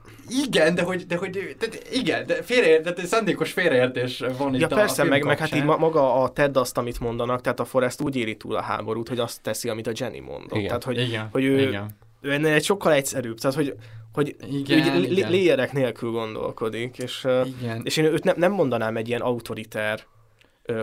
[0.46, 4.72] igen, de hogy, de hogy de, igen, de félreért, tehát szándékos félreértés van Ja itt
[4.72, 5.58] a persze, film meg, meg hát kapcsán.
[5.58, 8.62] így ma, maga a Ted azt, amit mondanak, tehát a Forrest úgy éri túl a
[8.62, 10.54] háborút, hogy azt teszi, amit a Jenny mondott.
[10.54, 10.66] Igen.
[10.66, 11.96] Tehát, hogy, Igen, hogy ő, igen.
[12.20, 13.74] ő ennél egy sokkal egyszerűbb, tehát hogy,
[14.12, 15.30] hogy Igen, úgy igen.
[15.30, 17.26] léjerek nélkül gondolkodik, és,
[17.60, 17.80] Igen.
[17.84, 20.00] és én őt nem, nem mondanám egy ilyen autoriter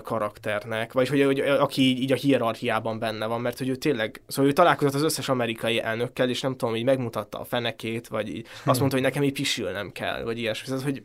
[0.03, 4.21] karakternek, vagy hogy, hogy aki így, így a hierarchiában benne van, mert hogy ő tényleg,
[4.27, 8.36] szóval ő találkozott az összes amerikai elnökkel, és nem tudom, így megmutatta a fenekét, vagy
[8.36, 10.67] így azt mondta, hogy nekem így pisilnem kell, vagy ilyesmi.
[10.67, 11.03] Tehát, hogy,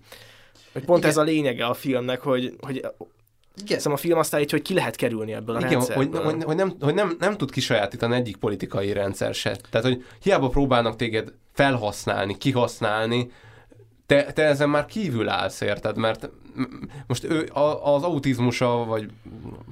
[0.72, 1.10] hogy pont Igen.
[1.10, 2.86] ez a lényege a filmnek, hogy, hogy
[3.62, 3.78] Igen.
[3.78, 6.22] Szóval a film azt állítja, hogy ki lehet kerülni ebből a Igen, hogy, rendszerből.
[6.24, 9.56] hogy, hogy, nem, hogy nem, nem tud kisajátítani egyik politikai rendszer se.
[9.70, 13.30] Tehát, hogy hiába próbálnak téged felhasználni, kihasználni,
[14.06, 15.96] te, te ezen már kívül állsz, érted?
[15.96, 16.30] Mert
[17.06, 17.50] most ő
[17.82, 19.10] az autizmusa, vagy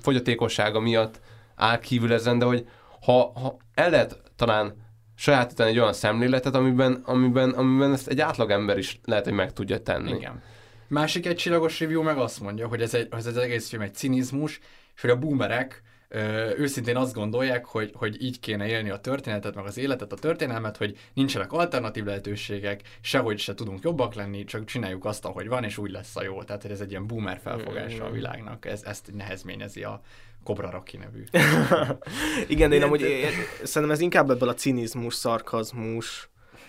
[0.01, 1.21] fogyatékossága miatt
[1.55, 2.69] áll kívül ezen, de hogy
[3.01, 4.75] ha, ha el lehet talán
[5.15, 9.83] sajátítani egy olyan szemléletet, amiben, amiben, amiben ezt egy átlagember is lehet, hogy meg tudja
[9.83, 10.13] tenni.
[10.13, 10.43] Igen.
[10.89, 13.95] Másik egy csillagos review meg azt mondja, hogy ez, egy, ez az egész film egy
[13.95, 14.61] cinizmus,
[14.95, 15.83] és hogy a boomerek
[16.57, 20.77] őszintén azt gondolják, hogy, hogy így kéne élni a történetet, meg az életet, a történelmet,
[20.77, 25.79] hogy nincsenek alternatív lehetőségek, sehogy se tudunk jobbak lenni, csak csináljuk azt, ahogy van, és
[25.79, 26.43] úgy lesz a jó.
[26.43, 28.67] Tehát hogy ez egy ilyen boomer felfogása a világnak.
[28.67, 30.01] Ez, ezt nehezményezi a
[30.45, 31.25] Cobra Rocky nevű.
[32.55, 33.31] Igen, de én amúgy én,
[33.63, 36.29] szerintem ez inkább ebből a cinizmus, szarkazmus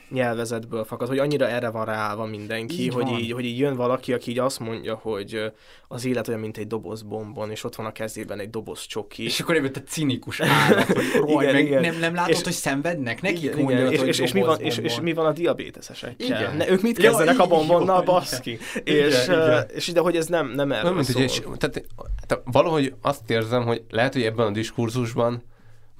[0.10, 3.20] nyelvezetből fakad, hogy annyira erre van ráállva mindenki, Így hogy van.
[3.20, 5.52] így, hogy így jön valaki, aki így azt mondja, hogy
[5.88, 9.24] az élet olyan, mint egy doboz bombon, és ott van a kezében egy doboz csoki.
[9.24, 11.82] És akkor ebből te cinikus állat, hogy rohagy Igen, meg, igen.
[11.82, 13.22] nem, nem látod, És- hogy szenvednek?
[13.22, 13.92] Nekik igen, mondja, igen.
[13.92, 16.26] És, hogy és, és, mi van, és, és mi van a diabétesesekkel?
[16.28, 16.56] Igen.
[16.56, 18.60] Ne, ők mit Ja, kezdenek a így, bombonnal, baszki?
[18.84, 19.06] igen.
[19.08, 21.22] És, Igen, és de hogy ez nem, nem erről hogy szól.
[21.22, 21.86] egy, tehát,
[22.28, 25.44] tehát valahogy azt érzem, hogy lehet, hogy ebben a diskurzusban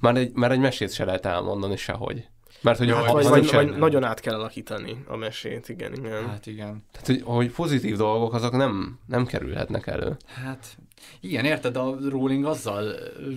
[0.00, 2.24] már egy, már egy mesét se lehet elmondani sehogy.
[2.60, 6.28] Mert hogy Hát, ha, vagy, vagy, vagy nagyon át kell alakítani a mesét, igen, igen.
[6.28, 6.84] Hát igen.
[6.92, 10.16] Tehát, hogy, hogy pozitív dolgok azok nem, nem kerülhetnek elő.
[10.44, 10.78] Hát
[11.20, 12.94] igen, érted, a Rowling azzal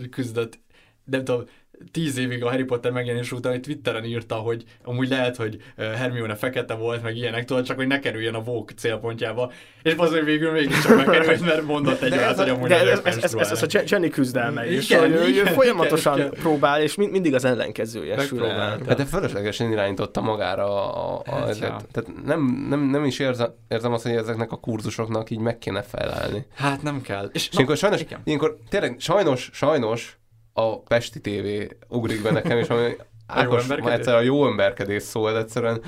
[0.09, 0.59] küzdött,
[1.03, 1.43] nem tudom,
[1.91, 6.35] tíz évig a Harry Potter megjelenés után hogy Twitteren írta, hogy amúgy lehet, hogy Hermione
[6.35, 9.51] fekete volt, meg ilyenek, tudod, csak hogy ne kerüljön a Vogue célpontjába.
[9.83, 13.17] És az, hogy végül mégiscsak megkerült, mert mondott egy olyat, hogy amúgy De ez, ez,
[13.17, 13.81] ez, ez, ez a.
[13.87, 16.41] Jenny küzdelme is, Igen, hogy igen, folyamatosan igen, igen.
[16.41, 18.47] próbál, és mind, mindig az ellenkezője sül.
[18.47, 21.79] Hát de fölöslegesen irányította magára a, a, a Hát, ja.
[21.91, 25.81] Tehát nem, nem, nem is érzem, érzem azt, hogy ezeknek a kurzusoknak így meg kéne
[25.81, 26.45] felelni.
[26.55, 27.29] Hát nem kell.
[27.33, 28.21] És, És ilyenkor sajnos, igen.
[28.23, 30.18] ilyenkor tényleg sajnos, sajnos
[30.53, 32.87] a Pesti TV ugrik be nekem, és ami
[33.27, 33.93] Ákos, emberkedés?
[33.93, 35.81] egyszer a jó emberkedés szó, ez egyszerűen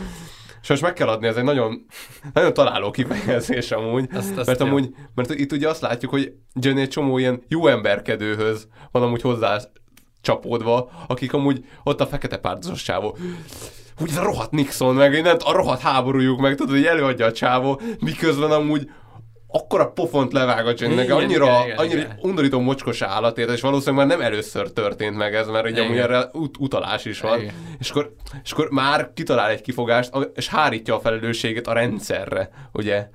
[0.61, 1.85] és most meg kell adni, ez egy nagyon,
[2.33, 6.77] nagyon találó kifejezés amúgy, Azt- azt mert amúgy, mert itt ugye azt látjuk, hogy Jenny
[6.79, 9.59] egy csomó ilyen jó emberkedőhöz van amúgy hozzá
[10.21, 13.17] csapódva, akik amúgy ott a fekete pártozos csávó.
[14.01, 17.31] Úgy ez a rohadt Nixon, meg nem, a rohadt háborújuk meg, tudod, hogy előadja a
[17.31, 18.89] csávó, miközben amúgy
[19.51, 22.19] akkora pofont levág a Igen, annyira, igen, igen, annyira igen.
[22.21, 26.29] undorító mocskos állatért, és valószínűleg már nem először történt meg ez, mert ugye amúgy erre
[26.33, 27.39] ut- utalás is van.
[27.39, 27.53] Igen.
[27.79, 33.07] És akkor, és akkor már kitalál egy kifogást, és hárítja a felelősséget a rendszerre, ugye.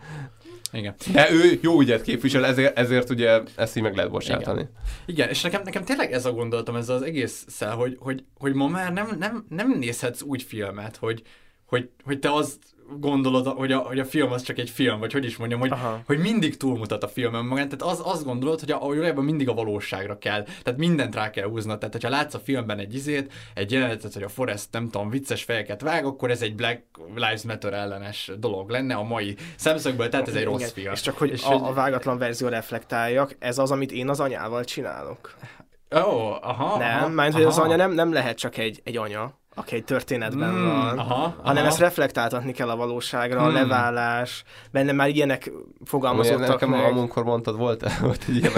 [0.72, 0.94] Igen.
[1.12, 4.60] De ő jó ügyet képvisel, ezért, ezért ugye ezt így meg lehet bocsátani.
[4.60, 4.72] Igen.
[5.06, 8.68] Igen, és nekem, nekem tényleg ez a gondolatom ezzel az egésszel, hogy, hogy, hogy ma
[8.68, 11.22] már nem, nem, nem nézhetsz úgy filmet, hogy,
[11.66, 12.58] hogy, hogy te azt
[12.98, 15.70] gondolod, hogy a, hogy a film az csak egy film, vagy hogy is mondjam, hogy,
[15.70, 16.00] Aha.
[16.06, 19.48] hogy mindig túlmutat a film önmagán, tehát az, azt gondolod, hogy a, hogy valójában mindig
[19.48, 23.32] a valóságra kell, tehát mindent rá kell húznod, tehát hogyha látsz a filmben egy izét,
[23.54, 26.82] egy jelenetet, hogy a Forrest nem tudom, vicces fejeket vág, akkor ez egy Black
[27.14, 30.92] Lives Matter ellenes dolog lenne a mai szemszögből, tehát ez egy rossz Igen, film.
[30.92, 34.64] És csak hogy és a, a vágatlan verzió reflektáljak, ez az, amit én az anyával
[34.64, 35.34] csinálok.
[35.94, 38.96] Ó, oh, aha, Nem, aha, mert hogy az anya nem, nem lehet csak egy, egy
[38.96, 41.66] anya, aki egy történetben Mm, van, aha, hanem aha.
[41.66, 43.54] ezt reflektáltatni kell a valóságra, a Hmm.
[43.54, 45.50] levállás, benne már ilyenek
[45.84, 46.84] fogalmazottak nekem, meg.
[46.84, 48.52] amikor mondtad, volt, volt egy ilyen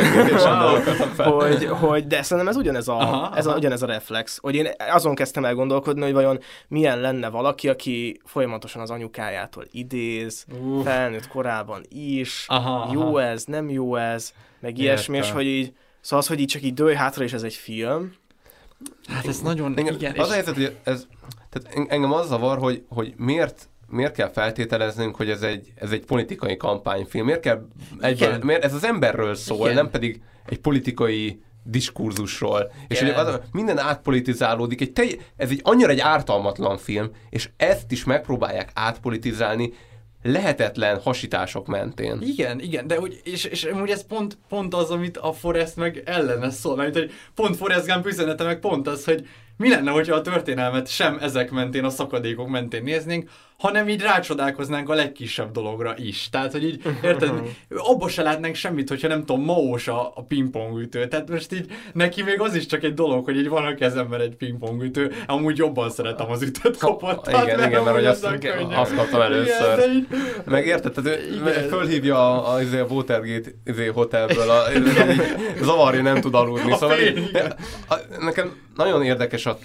[1.17, 3.59] hogy, hogy, de szerintem ez ugyanez a, Aha, ez a, aha.
[3.59, 6.39] ugyanez a reflex, hogy én azon kezdtem el gondolkodni, hogy vajon
[6.69, 10.85] milyen lenne valaki, aki folyamatosan az anyukájától idéz, Uff.
[10.85, 13.23] felnőtt korában is, Aha, jó aha.
[13.23, 15.37] ez, nem jó ez, meg ilyesmi, és Értem.
[15.37, 18.13] hogy így, szóval az, hogy így csak így dőj hátra, és ez egy film,
[19.07, 21.07] Hát ez nagyon, Engem, igen, az a helyzet, hogy ez,
[21.51, 25.91] tehát en- engem az zavar, hogy, hogy miért miért kell feltételeznünk, hogy ez egy, ez
[25.91, 27.24] egy politikai kampányfilm?
[27.24, 27.68] Miért kell
[28.01, 29.74] egyben, miért, ez az emberről szól, Igen.
[29.74, 32.72] nem pedig egy politikai diskurzusról.
[32.89, 34.81] És hogy az, minden átpolitizálódik.
[34.81, 39.72] Egy ez egy annyira egy ártalmatlan film, és ezt is megpróbálják átpolitizálni,
[40.23, 42.19] lehetetlen hasítások mentén.
[42.23, 46.03] Igen, igen, de úgy, és, és úgy ez pont, pont az, amit a Forrest meg
[46.05, 50.14] ellene szól, mert hogy pont Forrest Gump üzenete meg pont az, hogy mi lenne, hogyha
[50.14, 55.95] a történelmet sem ezek mentén, a szakadékok mentén néznénk, hanem így rácsodálkoznánk a legkisebb dologra
[55.97, 56.29] is.
[56.31, 57.33] Tehát, hogy így, érted,
[57.77, 61.09] abba se látnánk semmit, hogyha nem tudom, maós a, a pingpongütő.
[61.09, 64.21] Tehát most így neki még az is csak egy dolog, hogy így van a kezemben
[64.21, 67.27] egy pingpongütő, amúgy jobban szeretem az ütött kopot.
[67.29, 68.29] Igen, mert igen, mert hogy azt,
[68.71, 69.79] azt kaptam először.
[69.79, 70.07] Igen, így...
[70.45, 71.21] Meg érted, tehát
[71.65, 74.63] ő fölhívja a, a, a, a Watergate izé, hotelből, a,
[75.63, 76.73] zavarja, nem tud aludni.
[76.73, 77.31] A szóval így,
[78.21, 79.59] nekem nagyon érdekes a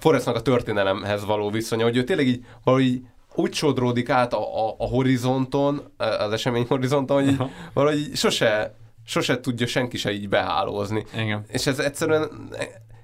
[0.00, 3.02] Forrestnak a történelemhez való viszonya, hogy ő tényleg így valahogy
[3.34, 7.42] úgy sodródik át a, a, a horizonton, az esemény horizonton, hogy így,
[7.72, 8.74] valahogy sose,
[9.04, 11.04] sose tudja senki se így behálózni.
[11.14, 11.44] Igen.
[11.48, 12.48] És ez egyszerűen,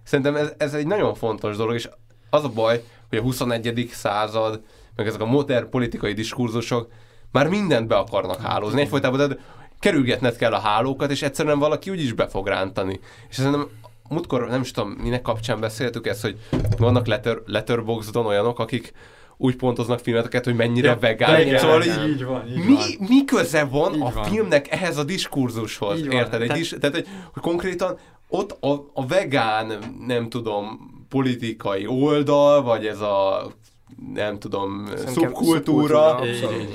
[0.05, 1.89] szerintem ez, ez egy nagyon fontos dolog, és
[2.31, 3.91] az a baj, hogy a 21.
[3.93, 4.63] század,
[4.97, 6.91] meg ezek a modern politikai diskurzusok
[7.33, 8.81] már mindent be akarnak hálózni.
[8.81, 9.37] Egyfolytában de
[9.81, 13.01] kerülgetned kell a hálókat, és egyszerűen valaki úgyis be fog rántani.
[13.29, 13.69] És szerintem
[14.09, 16.37] múltkor nem is tudom, minek kapcsán beszéltük ezt, hogy
[16.79, 18.93] vannak letter, letterboxdon olyanok, akik
[19.37, 21.41] úgy pontoznak filmeteket, hogy mennyire ja, vegán.
[21.41, 23.09] Igen, szóval így, így van, így mi, van.
[23.09, 24.25] mi köze van így a van.
[24.25, 25.99] filmnek ehhez a diskurzushoz?
[25.99, 26.43] Így érted?
[26.43, 26.55] Egy Te...
[26.55, 27.99] dis, tehát, hogy, hogy konkrétan
[28.29, 29.73] ott a, a vegán,
[30.07, 33.47] nem tudom, politikai oldal, vagy ez a
[34.15, 36.21] nem tudom, szubkultúra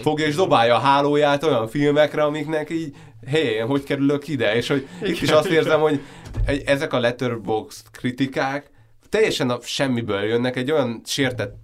[0.01, 2.95] fogja és dobálja a hálóját olyan filmekre, amiknek így,
[3.29, 4.55] hé, hogy kerülök ide?
[4.55, 6.01] És hogy igen, itt is azt érzem, hogy
[6.65, 8.69] ezek a letterbox kritikák
[9.09, 11.55] teljesen a semmiből jönnek egy olyan sértett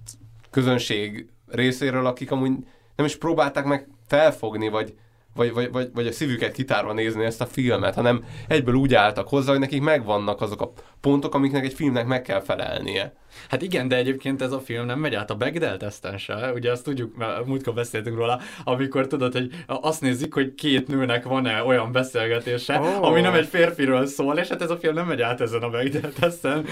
[0.51, 2.51] közönség részéről, akik amúgy
[2.95, 4.93] nem is próbálták meg felfogni, vagy,
[5.35, 9.27] vagy, vagy, vagy, vagy a szívüket kitárva nézni ezt a filmet, hanem egyből úgy álltak
[9.27, 13.13] hozzá, hogy nekik megvannak azok a pontok, amiknek egy filmnek meg kell felelnie.
[13.49, 16.71] Hát igen, de egyébként ez a film nem megy át a Bechdel teszten se, ugye
[16.71, 21.63] azt tudjuk, mert múltkor beszéltünk róla, amikor tudod, hogy azt nézik, hogy két nőnek van-e
[21.63, 23.05] olyan beszélgetése, oh.
[23.05, 25.69] ami nem egy férfiről szól, és hát ez a film nem megy át ezen a
[25.69, 26.65] Bechdel teszten.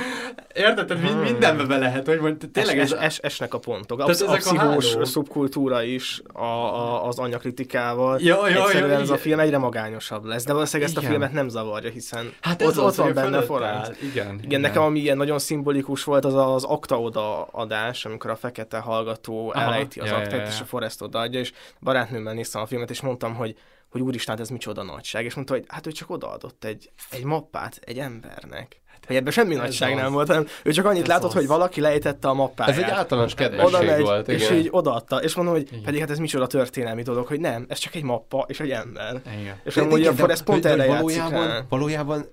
[0.54, 0.88] Érted?
[0.88, 1.20] Tehát hmm.
[1.20, 3.00] mindenbe be lehet, hogy mondj, tényleg es, ez...
[3.00, 4.00] Es, esnek a pontok.
[4.00, 8.20] A, a pszichós a szubkultúra is a, a, az anyakritikával.
[8.22, 11.32] Ja, ja, Egyszerűen ja, ez a film egyre magányosabb lesz, de valószínűleg ezt a filmet
[11.32, 13.88] nem zavarja, hiszen hát ott, ott van benne forrás.
[14.02, 18.30] Igen, igen, igen, nekem ami ilyen nagyon szimbolikus volt, az a az akta odaadás, amikor
[18.30, 20.48] a fekete hallgató Aha, elejti az ja, aktát, ja, ja.
[20.48, 23.58] és a Forrest odaadja, és barátnőmmel néztem a filmet, és mondtam, hogy
[23.90, 27.80] hogy úristen, ez micsoda nagyság, és mondta, hogy hát ő csak odaadott egy, egy mappát
[27.86, 28.82] egy embernek.
[28.86, 30.02] Hát, hogy ebben semmi ez nagyság az.
[30.02, 31.36] nem volt, hanem ő csak annyit ez látott, az.
[31.36, 32.78] hogy valaki lejtette a mappáját.
[32.78, 34.40] Ez egy általános kedvesség megy, volt, igen.
[34.40, 35.84] És így odaadta, és mondom, hogy igen.
[35.84, 39.22] pedig hát ez micsoda történelmi dolog, hogy nem, ez csak egy mappa és egy ember.
[39.40, 39.60] Igen.
[39.64, 42.26] És amúgy a Forrest pont erre valójában, valójában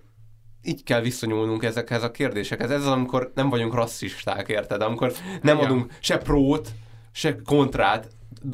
[0.64, 2.70] így kell viszonyulnunk ezekhez a kérdésekhez.
[2.70, 4.82] Ez az, amikor nem vagyunk rasszisták, érted?
[4.82, 5.68] Amikor nem Igen.
[5.68, 6.68] adunk se prót,
[7.12, 8.08] se kontrát,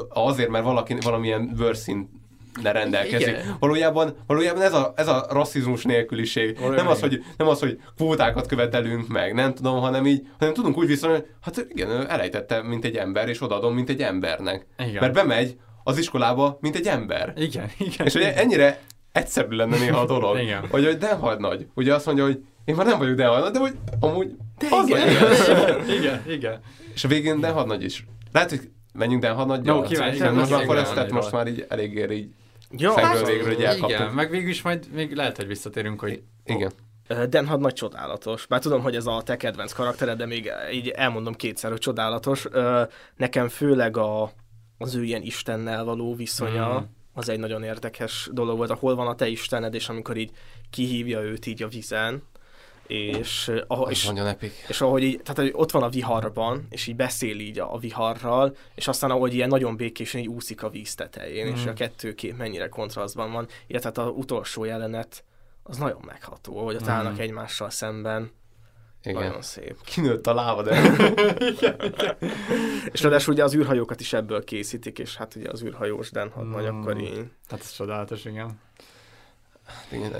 [0.08, 2.18] azért, mert valaki valamilyen bőrszín
[2.62, 3.28] ne rendelkezik.
[3.28, 3.56] Igen.
[3.58, 6.58] Valójában, valójában ez, a, ez a rasszizmus nélküliség.
[6.58, 10.76] nem az, hogy, nem az, hogy kvótákat követelünk meg, nem tudom, hanem így, hanem tudunk
[10.76, 14.66] úgy viszonyulni, hát igen, ő elejtette, mint egy ember, és odaadom, mint egy embernek.
[14.78, 15.00] Igen.
[15.00, 17.32] Mert bemegy az iskolába, mint egy ember.
[17.36, 18.06] Igen, igen.
[18.06, 18.80] És hogy ennyire
[19.12, 20.38] egyszerű lenne néha a dolog.
[20.42, 20.64] Igen.
[20.70, 21.66] Vagy hogy Denhard nagy.
[21.74, 24.88] Ugye azt mondja, hogy én már nem vagyok Denhard nagy, de hogy amúgy de az
[24.88, 26.60] igen, igen, igen, igen.
[26.94, 28.06] És a végén Denhard nagy is.
[28.32, 29.66] Lehet, hogy menjünk Denhard nagy.
[29.66, 30.28] Jó, kíváncsi.
[30.28, 32.28] Most már Forestet most már így eléggé így
[32.70, 36.22] jó, hát, végről, hogy Igen, meg végül is majd még lehet, hogy visszatérünk, hogy...
[36.44, 36.72] Igen.
[37.28, 38.46] Denhad nagy csodálatos.
[38.46, 42.46] Bár tudom, hogy ez a te kedvenc karaktered, de még így elmondom kétszer, hogy csodálatos.
[43.16, 44.32] Nekem főleg a,
[44.78, 49.06] az ő ilyen Istennel való viszonya, mm az egy nagyon érdekes dolog volt, ahol van
[49.06, 50.30] a te istened, és amikor így
[50.70, 52.22] kihívja őt így a vizen,
[52.86, 54.10] és, ahogy, és,
[54.68, 57.78] és ahogy így, tehát hogy ott van a viharban, és így beszél így a, a
[57.78, 61.54] viharral, és aztán ahogy ilyen nagyon békésen így úszik a víz tetején, mm.
[61.54, 65.24] és a kettő kép mennyire kontrasztban van, illetve hát az utolsó jelenet
[65.62, 66.88] az nagyon megható, hogy ott mm.
[66.88, 68.30] állnak egymással szemben,
[69.02, 69.22] igen.
[69.22, 69.76] Nagyon szép.
[69.84, 70.80] Kinőtt a lába, de...
[72.92, 76.50] és ráadásul ugye az űrhajókat is ebből készítik, és hát ugye az űrhajós Den, mm.
[76.52, 77.24] vagy akkor így...
[77.48, 78.60] Hát ez csodálatos, igen.
[79.92, 80.14] Igen,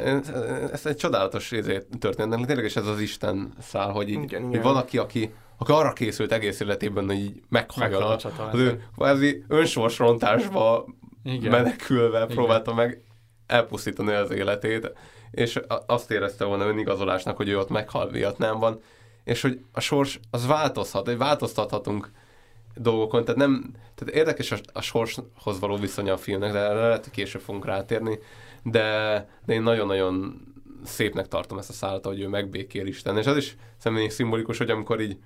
[0.72, 4.50] ez egy csodálatos izé történet, tényleg is ez az Isten szál, hogy, így, igen, hogy
[4.50, 4.62] igen.
[4.62, 10.86] van aki, aki, arra készült egész életében, hogy így meghallja az ő kvázi önsorsrontásba
[11.22, 11.50] igen.
[11.50, 12.36] menekülve igen.
[12.36, 13.02] próbálta meg
[13.46, 14.92] elpusztítani az életét
[15.30, 18.80] és azt érezte volna önigazolásnak, hogy ő ott meghal Vietnámban,
[19.24, 22.10] és hogy a sors az változhat, hogy változtathatunk
[22.74, 27.04] dolgokon, tehát nem, tehát érdekes a, a sorshoz való viszonya a filmnek, de erre lehet,
[27.04, 28.18] hogy később fogunk rátérni,
[28.62, 30.40] de, de én nagyon-nagyon
[30.84, 34.70] szépnek tartom ezt a szállat, hogy ő megbékél Isten, és az is személy szimbolikus, hogy
[34.70, 35.16] amikor így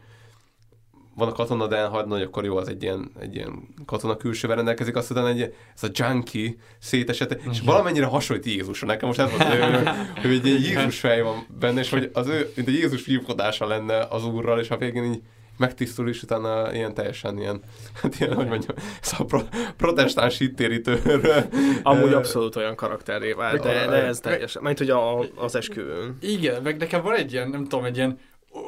[1.14, 4.96] van a katona, de elhagyna, akkor jó, az egy ilyen, egy ilyen katona külsővel rendelkezik,
[4.96, 8.86] azt utána egy, ez a junkie szétesete, és valamennyire hasonlít Jézusra.
[8.86, 9.88] Nekem most ez volt, hogy,
[10.22, 13.66] hogy egy ilyen Jézus fej van benne, és hogy az ő, mint egy Jézus hívkodása
[13.66, 15.22] lenne az úrral, és a végén így
[15.56, 17.60] megtisztul, és utána ilyen teljesen ilyen,
[18.02, 19.40] hát ilyen, hogy mondjam, ez a pro,
[19.76, 21.44] protestáns hittérítőről.
[21.82, 26.16] Amúgy abszolút olyan karakteré vált, de, de ez teljesen, mint hogy a, az esküvőn.
[26.20, 28.18] Igen, meg nekem van egy ilyen, nem tudom, egy ilyen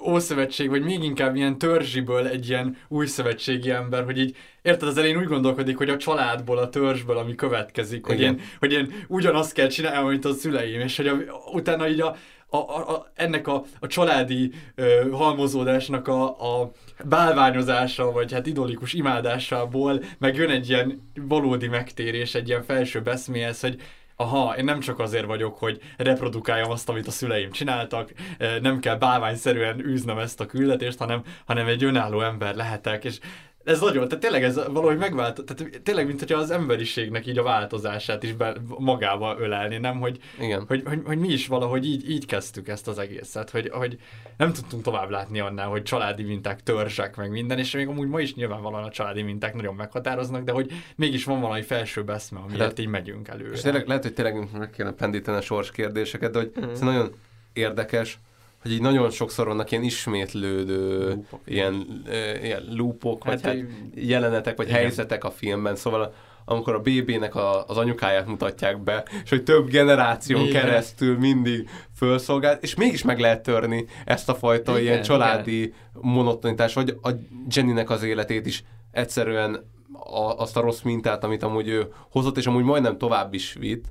[0.07, 4.99] ószövetség, vagy még inkább ilyen törzsiből egy ilyen új szövetségi ember, hogy így, érted, az
[4.99, 9.53] elején úgy gondolkodik, hogy a családból, a törzsből, ami következik, hogy, én, hogy én ugyanazt
[9.53, 11.17] kell csinálni, mint a szüleim, és hogy a,
[11.53, 12.17] utána így a,
[12.49, 16.71] a, a, a, ennek a, a családi ö, halmozódásnak a, a
[17.05, 23.61] bálványozása, vagy hát idolikus imádásából meg jön egy ilyen valódi megtérés, egy ilyen felső eszméhez,
[23.61, 23.81] hogy
[24.17, 28.13] aha, én nem csak azért vagyok, hogy reprodukáljam azt, amit a szüleim csináltak,
[28.61, 33.19] nem kell bálványszerűen űznem ezt a küldetést, hanem, hanem egy önálló ember lehetek, és
[33.65, 37.43] ez nagyon, tehát tényleg ez valahogy megvált, tehát tényleg, mint hogyha az emberiségnek így a
[37.43, 40.01] változását is be, magába ölelni, nem?
[40.01, 40.65] Hogy, Igen.
[40.67, 43.99] Hogy, hogy, hogy, mi is valahogy így, így kezdtük ezt az egészet, hogy, hogy
[44.37, 48.21] nem tudtunk tovább látni annál, hogy családi minták, törzsek, meg minden, és még amúgy ma
[48.21, 52.63] is nyilvánvalóan a családi minták nagyon meghatároznak, de hogy mégis van valami felső eszme, amiért
[52.63, 53.53] hát, így megyünk elő.
[53.53, 56.71] És tényleg, lehet, hogy tényleg meg kéne pendíteni a sors kérdéseket, de hogy mm.
[56.71, 57.15] ez nagyon
[57.53, 58.19] érdekes,
[58.65, 61.41] hogy így nagyon sokszor vannak ilyen ismétlődő Lúpok.
[61.45, 62.03] ilyen,
[62.43, 64.79] ilyen loopok, hát, vagy hát jelenetek, vagy igen.
[64.79, 69.69] helyzetek a filmben, szóval amikor a BB-nek a, az anyukáját mutatják be, és hogy több
[69.69, 70.63] generáción igen.
[70.63, 75.73] keresztül mindig felszolgált, és mégis meg lehet törni ezt a fajta igen, ilyen családi igen.
[75.93, 77.11] monotonitás, vagy a
[77.49, 82.47] Jennynek az életét is egyszerűen a, azt a rossz mintát, amit amúgy ő hozott, és
[82.47, 83.85] amúgy majdnem tovább is vitt,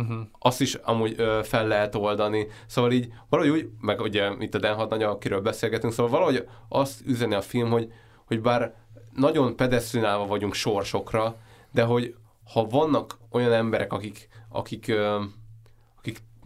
[0.00, 0.18] uh-huh.
[0.38, 2.46] azt is amúgy ö, fel lehet oldani.
[2.66, 7.00] Szóval így valahogy úgy, meg ugye itt a Den nagy, akiről beszélgetünk, szóval valahogy azt
[7.06, 7.92] üzeni a film, hogy,
[8.24, 8.74] hogy bár
[9.14, 11.36] nagyon pedesztrinálva vagyunk sorsokra,
[11.72, 12.14] de hogy
[12.52, 15.20] ha vannak olyan emberek, akik, akik, ö,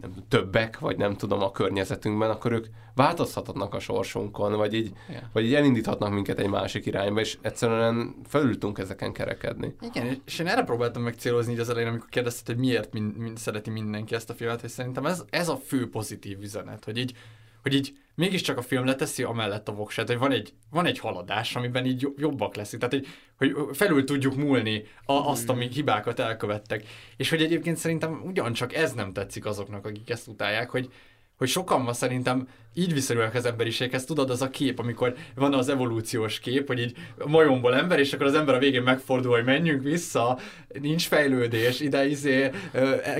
[0.03, 5.23] nem, többek, vagy nem tudom a környezetünkben, akkor ők változhatnak a sorsunkon, vagy így, yeah.
[5.33, 9.75] vagy így elindíthatnak minket egy másik irányba, és egyszerűen felültünk ezeken kerekedni.
[9.81, 13.03] Igen, és én erre próbáltam meg célozni így az elején, amikor kérdezted, hogy miért min,
[13.03, 16.97] min, szereti mindenki ezt a filmet, és szerintem ez, ez a fő pozitív üzenet, hogy
[16.97, 17.13] így,
[17.61, 21.55] hogy így mégiscsak a film leteszi amellett a voksát, hogy van egy, van egy haladás,
[21.55, 23.05] amiben így jobbak leszünk, tehát
[23.37, 26.83] hogy, hogy felül tudjuk múlni a, azt, ami hibákat elkövettek.
[27.17, 30.89] És hogy egyébként szerintem ugyancsak ez nem tetszik azoknak, akik ezt utálják, hogy,
[31.37, 34.05] hogy sokan ma szerintem így viszonyulnak az emberiséghez.
[34.05, 36.95] Tudod, az a kép, amikor van az evolúciós kép, hogy így
[37.25, 40.39] majomból ember, és akkor az ember a végén megfordul, hogy menjünk vissza,
[40.81, 42.49] nincs fejlődés, ide izé,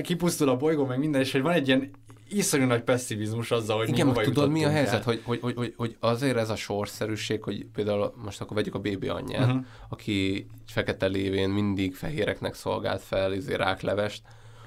[0.02, 1.90] kipusztul a bolygó, meg minden, és hogy van egy ilyen
[2.28, 5.74] iszonyú nagy pessimizmus azzal, hogy Igen, mi tudod, mi a helyzet, hogy, hogy, hogy, hogy,
[5.76, 9.64] hogy, azért ez a sorszerűség, hogy például most akkor vegyük a bébi anyját, uh-huh.
[9.88, 14.22] aki fekete lévén mindig fehéreknek szolgált fel, izé ráklevest,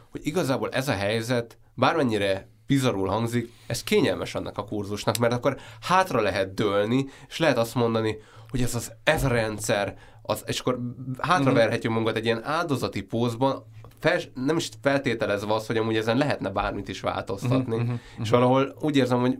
[0.09, 5.57] hogy igazából ez a helyzet, bármennyire bizarul hangzik, ez kényelmes annak a kurzusnak, mert akkor
[5.81, 8.17] hátra lehet dőlni, és lehet azt mondani,
[8.49, 10.79] hogy ez, az, ez a rendszer, az, és akkor
[11.19, 13.65] hátraverhetjük magunkat egy ilyen áldozati pózban,
[13.99, 17.75] fel, nem is feltételezve az, hogy amúgy ezen lehetne bármit is változtatni.
[17.75, 19.37] Uh-huh, uh-huh, és valahol úgy érzem, hogy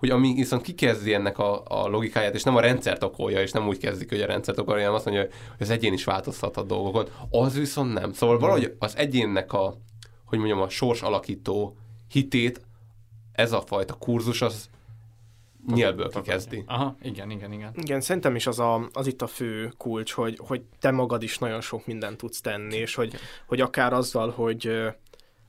[0.00, 3.68] hogy ami viszont kikezdi ennek a, a logikáját, és nem a rendszert okolja, és nem
[3.68, 7.08] úgy kezdik, hogy a rendszert okolja, hanem azt mondja, hogy az egyén is változtathat dolgokon.
[7.30, 8.12] Az viszont nem.
[8.12, 9.74] Szóval valahogy az egyénnek a,
[10.24, 11.76] hogy mondjam, a sors alakító
[12.08, 12.60] hitét
[13.32, 14.68] ez a fajta kurzus az
[15.66, 16.64] nyelvből kikezdi.
[16.66, 17.72] Aha, igen, igen, igen.
[17.74, 21.38] Igen, szerintem is az, a, az itt a fő kulcs, hogy, hogy te magad is
[21.38, 23.14] nagyon sok mindent tudsz tenni, és hogy,
[23.46, 24.70] hogy akár azzal, hogy,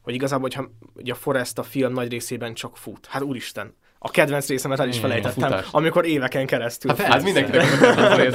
[0.01, 3.05] hogy igazából, hogyha ugye a Forest a film nagy részében csak fut.
[3.05, 6.95] Hát úristen, a kedvenc részemet el is felejtettem, amikor éveken keresztül.
[6.97, 7.66] Hát, hát mindenkinek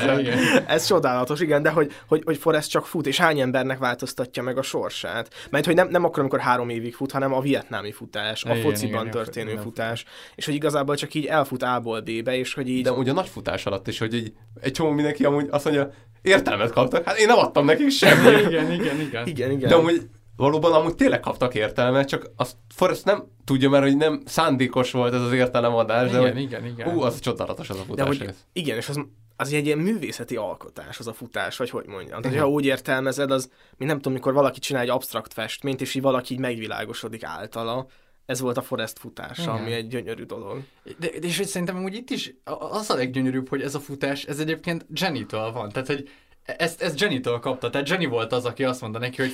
[0.66, 4.58] Ez csodálatos, igen, de hogy, hogy, hogy Forrest csak fut, és hány embernek változtatja meg
[4.58, 5.34] a sorsát.
[5.50, 8.62] Mert hogy nem, nem akkor, amikor három évig fut, hanem a vietnámi futás, a igen,
[8.62, 10.04] fociban igen, történő igen, futás,
[10.34, 12.82] és hogy igazából csak így elfut A-ból B-be, és hogy így...
[12.82, 15.90] De ugye a nagy futás alatt is, hogy így egy csomó mindenki amúgy azt mondja,
[16.22, 18.46] értelmet kaptak, hát én nem adtam nekik semmit.
[18.46, 19.26] igen, igen, igen.
[19.26, 19.68] igen, igen.
[19.68, 20.02] De amúgy
[20.36, 25.14] valóban amúgy tényleg kaptak értelmet, csak azt Forrest nem tudja, mert hogy nem szándékos volt
[25.14, 26.08] ez az értelemadás.
[26.08, 26.94] Igen, de hogy, igen, igen.
[26.94, 28.18] Ú, az csodálatos az a futás.
[28.18, 29.00] De, hogy, igen, és az,
[29.36, 32.20] az egy ilyen művészeti alkotás, az a futás, vagy hogy mondjam.
[32.20, 35.94] Tehát, ha úgy értelmezed, az, mint nem tudom, mikor valaki csinál egy absztrakt festményt, és
[35.94, 37.86] így valaki így megvilágosodik általa,
[38.26, 39.54] ez volt a Forest futása, Igen.
[39.54, 40.62] ami egy gyönyörű dolog.
[40.82, 44.24] De, de és hogy szerintem úgy itt is az a leggyönyörűbb, hogy ez a futás,
[44.24, 45.68] ez egyébként jenny van.
[45.68, 46.08] Tehát, hogy
[46.46, 49.30] ezt, ezt Jenny-től kapta, tehát Jenny volt az, aki azt mondta neki, hogy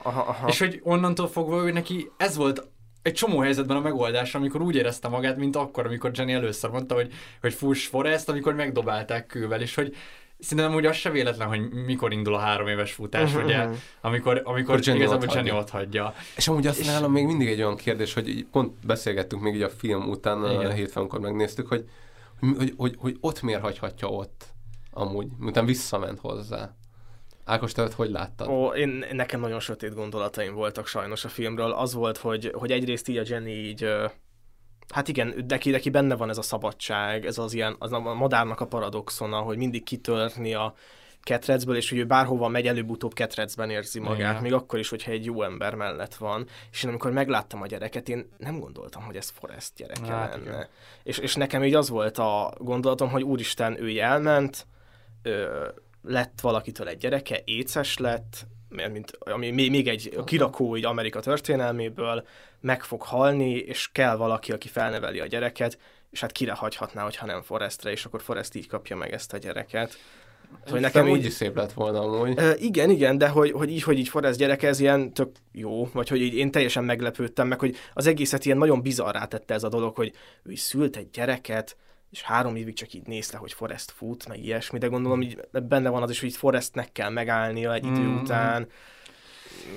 [0.02, 0.48] aha, aha.
[0.48, 2.68] És hogy onnantól fogva ő neki ez volt
[3.02, 6.94] egy csomó helyzetben a megoldás, amikor úgy érezte magát, mint akkor, amikor Jenny először mondta,
[6.94, 9.96] hogy, hogy fuss Forrest, amikor megdobálták kővel, és hogy
[10.40, 13.72] Szerintem úgy az se véletlen, hogy mikor indul a három éves futás, Mhm, ugye, mhm.
[14.00, 15.60] amikor, amikor Akkor Jenny igazából ott Jenny hagyja.
[15.60, 16.14] ott hagyja.
[16.36, 19.62] És amúgy azt nálam még mindig egy olyan kérdés, hogy így pont beszélgettünk még így
[19.62, 20.70] a film után, Igen.
[20.70, 21.84] a hétfőn, amikor megnéztük, hogy,
[22.40, 24.44] hogy, hogy, hogy, hogy ott miért hagyhatja ott
[24.98, 26.74] amúgy, miután visszament hozzá.
[27.44, 28.48] Ákos, te hogy láttad?
[28.48, 31.72] Ó, én, nekem nagyon sötét gondolataim voltak sajnos a filmről.
[31.72, 33.88] Az volt, hogy, hogy egyrészt így a Jenny így,
[34.94, 38.60] hát igen, neki, neki benne van ez a szabadság, ez az ilyen, az a madárnak
[38.60, 40.74] a paradoxona, hogy mindig kitörni a
[41.22, 44.42] ketrecből, és hogy ő bárhova megy, előbb-utóbb ketrecben érzi magát, Igen.
[44.42, 46.46] még akkor is, hogyha egy jó ember mellett van.
[46.70, 50.42] És én amikor megláttam a gyereket, én nem gondoltam, hogy ez Forrest gyereke Hát, lenne.
[50.42, 50.66] igen.
[51.02, 54.66] És, és nekem így az volt a gondolatom, hogy úristen, ő elment,
[55.22, 55.68] ö,
[56.02, 62.26] lett valakitől egy gyereke, éces lett, mert mint, ami még, egy kirakó így Amerika történelméből,
[62.60, 65.78] meg fog halni, és kell valaki, aki felneveli a gyereket,
[66.10, 69.38] és hát kire hagyhatná, hogyha nem Forrestre, és akkor Forrest így kapja meg ezt a
[69.38, 69.98] gyereket.
[70.70, 72.40] Hogy Nekem úgy is szép lett volna amúgy.
[72.58, 76.08] Igen, igen, de hogy, hogy így, hogy így Forrest gyereke, ez ilyen tök jó, vagy
[76.08, 79.68] hogy így én teljesen meglepődtem, meg hogy az egészet ilyen nagyon bizarrá tette ez a
[79.68, 80.12] dolog, hogy
[80.42, 81.76] ő is szült egy gyereket,
[82.10, 85.88] és három évig csak így nézte, hogy Forrest fut, meg ilyesmi, de gondolom, így benne
[85.88, 88.16] van az is, hogy Forrestnek kell megállnia egy idő Mm.
[88.16, 88.66] után.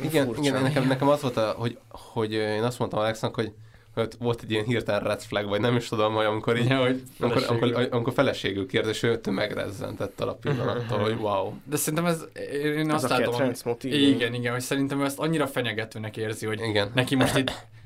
[0.04, 0.42] Igen, Furcsa.
[0.42, 3.52] igen nekem, nekem az volt, a, hogy, hogy én azt mondtam Alexnak, hogy
[3.94, 6.82] hogy volt egy ilyen hirtelen red flag, vagy nem is tudom, hogy amikor így, Ja,
[6.82, 11.54] hogy amikor, amikor, amikor feleségül kérdez, és ő megrezzent ettől a pillanattól, hogy wow.
[11.64, 13.94] De szerintem ez, én Ez azt a látom, motiv.
[13.94, 16.92] igen, igen, hogy szerintem ezt annyira fenyegetőnek érzi, hogy Igen.
[16.96, 17.52] neki most itt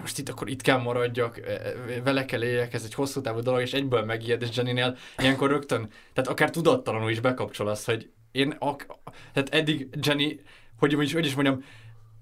[0.00, 3.40] most itt akkor itt kell maradjak, e, e, vele kell éljek, ez egy hosszú távú
[3.40, 8.10] dolog, és egyből megijed, és Jenny-nél ilyenkor rögtön, tehát akár tudattalanul is bekapcsol az, hogy
[8.32, 8.86] én, ak-
[9.32, 10.40] tehát eddig Jenny,
[10.78, 11.64] hogy, hogy is mondjam,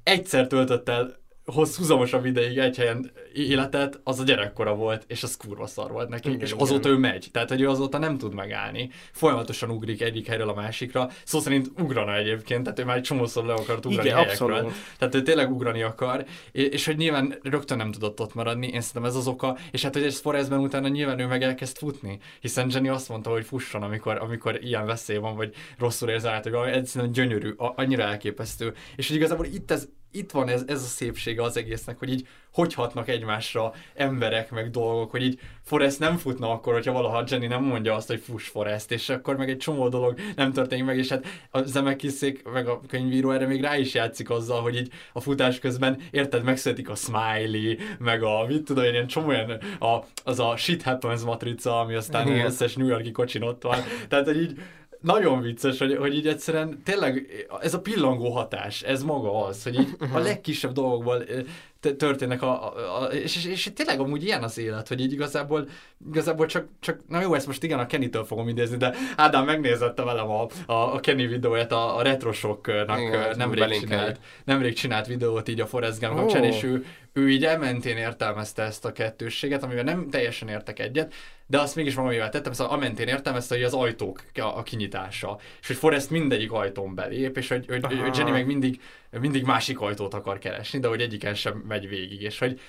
[0.03, 5.67] egyszer töltött el hosszúzamosabb ideig egy helyen életet, az a gyerekkora volt, és az kurva
[5.67, 6.63] szar volt neki, Igen, és igen.
[6.63, 10.55] azóta ő megy, tehát hogy ő azóta nem tud megállni, folyamatosan ugrik egyik helyről a
[10.55, 14.53] másikra, szó szerint ugrana egyébként, tehát ő már egy csomószor le akart ugrani Igen, helyekről,
[14.53, 14.75] abszolút.
[14.99, 18.81] tehát ő tényleg ugrani akar, és, és hogy nyilván rögtön nem tudott ott maradni, én
[18.81, 22.19] szerintem ez az oka, és hát hogy ez Forrestben utána nyilván ő meg elkezd futni,
[22.41, 26.87] hiszen Jenny azt mondta, hogy fusson, amikor, amikor ilyen veszély van, vagy rosszul érzel hogy
[26.87, 31.43] szerintem gyönyörű, annyira elképesztő, és hogy igazából itt ez, itt van ez, ez a szépsége
[31.43, 36.51] az egésznek, hogy így hogy hatnak egymásra emberek, meg dolgok, hogy így Forrest nem futna
[36.51, 39.89] akkor, hogyha valaha Jenny nem mondja azt, hogy fuss Forrest, és akkor meg egy csomó
[39.89, 43.95] dolog nem történik meg, és hát a Zemekiszék, meg a könyvíró erre még rá is
[43.95, 48.85] játszik azzal, hogy így a futás közben, érted, megszületik a smiley, meg a, mit tudom
[48.85, 49.51] én, ilyen csomó olyan,
[49.81, 52.47] a, az a shit happens matrica, ami aztán Igen.
[52.47, 53.79] összes New Yorki kocsin ott van.
[54.09, 54.59] Tehát, hogy így
[55.05, 57.27] nagyon vicces, hogy, hogy így egyszerűen tényleg
[57.61, 61.47] ez a pillangó hatás, ez maga az, hogy így a legkisebb t-
[61.93, 65.69] történnek a, a, a és, és, tényleg amúgy ilyen az élet, hogy így igazából,
[66.11, 70.03] igazából csak, csak, na jó, ezt most igen a Kenny-től fogom idézni, de Ádám megnézette
[70.03, 75.49] velem a, a, a Kenny videóját, a, a Retrosoknak Igen, nemrég csinált, nemrég csinált videót
[75.49, 76.17] így a Forrest Gump Ó.
[76.17, 81.15] kapcsán, és ő, ő így elmentén értelmezte ezt a kettősséget, amivel nem teljesen értek egyet,
[81.47, 85.67] de azt mégis valamivel tettem, szóval amentén értelmezte, hogy az ajtók a, a kinyitása, és
[85.67, 88.17] hogy Forrest mindegyik ajtón belép, és hogy, hogy, hogy.
[88.17, 88.81] Jenny meg mindig,
[89.21, 92.61] mindig másik ajtót akar keresni, de hogy egyiken sem megy végig, és hogy,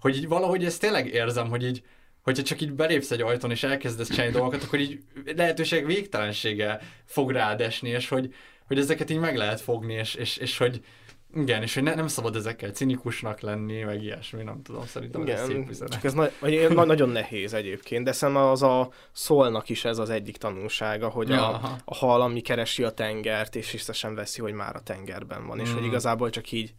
[0.00, 1.82] hogy így valahogy ezt tényleg érzem, hogy így,
[2.22, 4.98] hogyha csak így belépsz egy ajtón és elkezdesz csinálni dolgokat, akkor így
[5.36, 8.34] lehetőség végtelensége fog rád esni, és hogy,
[8.66, 10.80] hogy ezeket így meg lehet fogni, és, és, és hogy
[11.34, 15.28] igen, és hogy ne, nem szabad ezekkel cinikusnak lenni, meg ilyesmi, nem tudom, szerintem ez
[15.28, 15.92] egy szép Igen, üzenet.
[15.92, 19.98] csak ez na- vagy na- nagyon nehéz egyébként, de szerintem az a szólnak is ez
[19.98, 21.76] az egyik tanulsága, hogy Ja, a, aha.
[21.84, 25.60] a hal, ami keresi a tengert, és észre sem veszi, hogy már a tengerben van,
[25.60, 25.86] és hogy Mm.
[25.86, 26.74] igazából csak így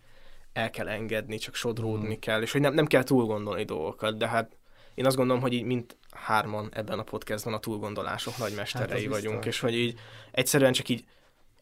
[0.53, 4.27] el kell engedni, csak sodródni kell, és hogy nem, nem kell túl gondolni dolgokat, de
[4.27, 4.57] hát
[4.93, 9.35] én azt gondolom, hogy így mint hárman ebben a podcastban a túlgondolások nagymesterei Hát vagyunk,
[9.35, 9.53] biztos.
[9.55, 9.99] és hogy így
[10.31, 11.03] egyszerűen csak így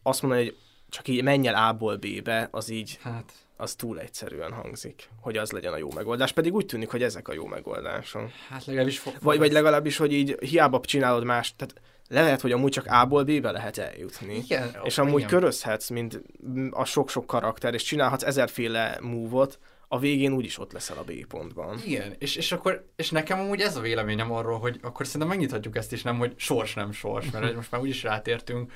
[0.02, 0.56] azt mondani, hogy
[0.94, 5.50] csak így menj el A-ból B-be, az így Hát, az túl egyszerűen hangzik, hogy az
[5.50, 6.32] legyen a jó megoldás.
[6.32, 8.30] Pedig úgy tűnik, hogy ezek a jó megoldások.
[8.48, 11.74] hát legalábbis fog, Vagy, vagy legalábbis, hogy így hiába csinálod más, tehát
[12.08, 14.34] le lehet, hogy amúgy csak A-ból B-be lehet eljutni.
[14.34, 15.28] Igen, És amúgy igen.
[15.28, 16.22] körözhetsz, mint
[16.70, 19.58] a sok-sok karakter, és csinálhatsz ezerféle move-ot,
[19.88, 21.80] a végén úgyis ott leszel a B pontban.
[21.84, 25.76] Igen, és, és akkor, és nekem amúgy ez a véleményem arról, hogy akkor szerintem megnyithatjuk
[25.76, 28.72] ezt is, nem, hogy sors nem sors, mert most már úgyis rátértünk,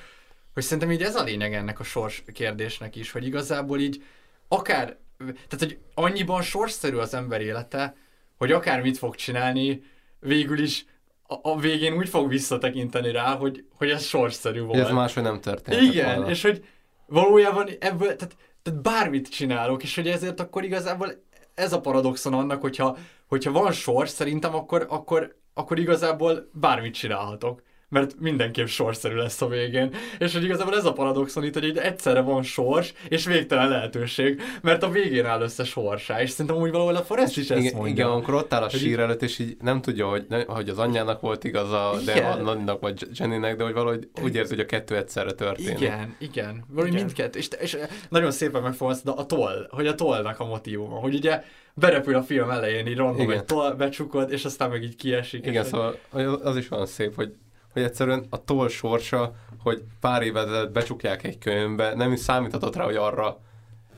[0.53, 4.03] hogy szerintem így ez a lényeg ennek a sors kérdésnek is, hogy igazából így
[4.47, 7.95] akár, tehát hogy annyiban sorsszerű az ember élete,
[8.37, 9.83] hogy akár mit fog csinálni,
[10.19, 10.85] végül is
[11.27, 14.79] a, a végén úgy fog visszatekinteni rá, hogy, hogy ez sorszerű volt.
[14.79, 15.81] Ez máshogy nem történt.
[15.81, 16.29] Igen, volna.
[16.29, 16.65] és hogy
[17.05, 21.23] valójában ebből, tehát, tehát bármit csinálok, és hogy ezért akkor igazából
[21.53, 22.97] ez a paradoxon annak, hogyha,
[23.27, 29.47] hogyha van sors, szerintem akkor, akkor, akkor igazából bármit csinálhatok mert mindenképp sorszerű lesz a
[29.47, 29.93] végén.
[30.19, 34.83] És hogy igazából ez a paradoxon itt, hogy egyszerre van sors, és végtelen lehetőség, mert
[34.83, 37.93] a végén áll össze sorsá, és szerintem úgy valahol a Forrest is ezt igen, mondja.
[37.93, 40.77] Igen, amikor ott áll a sír előtt, és így nem tudja, hogy, ne, hogy az
[40.77, 44.67] anyjának volt igaza, de a Nanninak vagy Jennynek, de hogy valahogy úgy érzi, hogy a
[44.67, 45.79] kettő egyszerre történik.
[45.79, 46.63] Igen, igen.
[46.67, 47.39] Valahogy mindkettő.
[47.39, 47.77] És, és
[48.09, 51.43] nagyon szépen megfogalmazta a toll, hogy a tollnak a motivuma, hogy ugye
[51.73, 55.45] berepül a film elején, így random egy toll becsukod, és aztán meg így kiesik.
[55.45, 55.95] Igen, szóval
[56.43, 57.33] az is van szép, hogy
[57.73, 62.83] hogy egyszerűen a toll sorsa, hogy pár évet becsukják egy könyvbe, nem is számíthatott rá,
[62.83, 63.39] hogy arra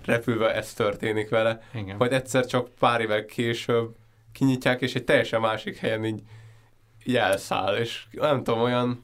[0.05, 1.97] repülve ez történik vele, Igen.
[1.97, 3.95] hogy egyszer csak pár évek később
[4.31, 6.21] kinyitják, és egy teljesen másik helyen így,
[7.03, 9.03] így elszáll, és nem tudom, olyan,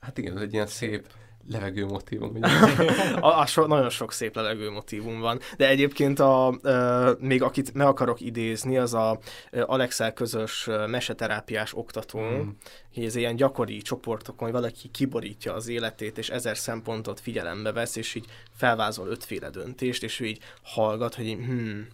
[0.00, 1.06] hát igen, ez egy ilyen szép
[1.50, 2.38] levegő motivum.
[3.20, 7.74] a, a so, nagyon sok szép levegő motivum van, de egyébként a, a, még akit
[7.74, 9.18] meg akarok idézni, az a
[9.50, 12.48] Alexel közös meseterápiás oktató, mm.
[12.94, 17.96] hogy ez ilyen gyakori csoportokon, hogy valaki kiborítja az életét, és ezer szempontot figyelembe vesz,
[17.96, 21.86] és így felvázol ötféle döntést, és ő így hallgat, hogy így, hmm,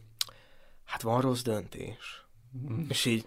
[0.85, 2.25] hát van rossz döntés.
[2.73, 2.85] Mm.
[2.89, 3.25] És így,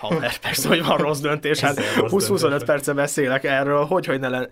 [0.00, 4.48] haver, persze, hogy van rossz döntés, hát 20-25 perce beszélek erről, hogy, hogy ne lenne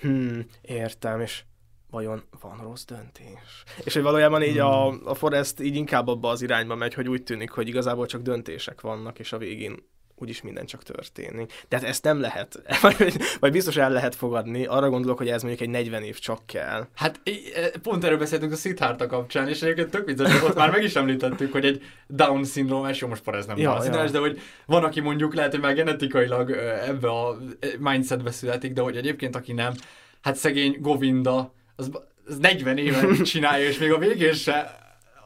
[0.00, 1.42] hmm, értem, és
[1.90, 3.64] vajon van rossz döntés?
[3.84, 5.00] És hogy valójában így a, hmm.
[5.04, 8.80] a Forest így inkább abba az irányba megy, hogy úgy tűnik, hogy igazából csak döntések
[8.80, 9.76] vannak, és a végén
[10.22, 11.64] úgyis minden csak történik.
[11.68, 14.64] Tehát ezt nem lehet, vagy, vagy biztos el lehet fogadni.
[14.64, 16.86] Arra gondolok, hogy ez mondjuk egy 40 év csak kell.
[16.94, 17.20] Hát
[17.54, 20.82] e, pont erről beszéltünk a Siddhartha kapcsán, és egyébként tök vicces, hogy ott már meg
[20.82, 24.10] is említettük, hogy egy Down szindrómás, jó most ez nem ja, ja.
[24.10, 26.50] de hogy van, aki mondjuk lehet, hogy már genetikailag
[26.86, 27.38] ebbe a
[27.78, 29.72] mindsetbe születik, de hogy egyébként aki nem,
[30.22, 31.90] hát szegény Govinda, az,
[32.26, 34.81] az 40 éve csinálja, és még a végén se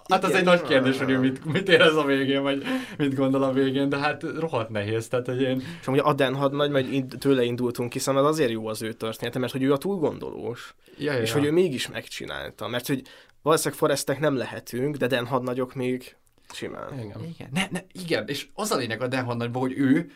[0.08, 2.62] Hát az egy nagy kérdés, hogy ő mit, mit érez a végén, vagy
[2.98, 5.08] mit gondol a végén, de hát rohadt nehéz.
[5.08, 5.62] Tehát, hogy én...
[5.80, 9.52] És amúgy Aden hadnagy, majd tőle indultunk, hiszen az azért jó az ő története, mert
[9.52, 10.74] hogy ő a túlgondolós.
[10.98, 11.20] Ja, ja.
[11.20, 12.68] És hogy ő mégis megcsinálta.
[12.68, 13.02] Mert hogy
[13.42, 16.16] valószínűleg Forestek nem lehetünk, de Den hadnagyok még
[16.52, 16.98] simán.
[16.98, 17.24] Igen.
[17.34, 17.48] Igen.
[17.52, 20.10] Ne, ne, igen, és az a lényeg a Den hadnagyban, hogy ő,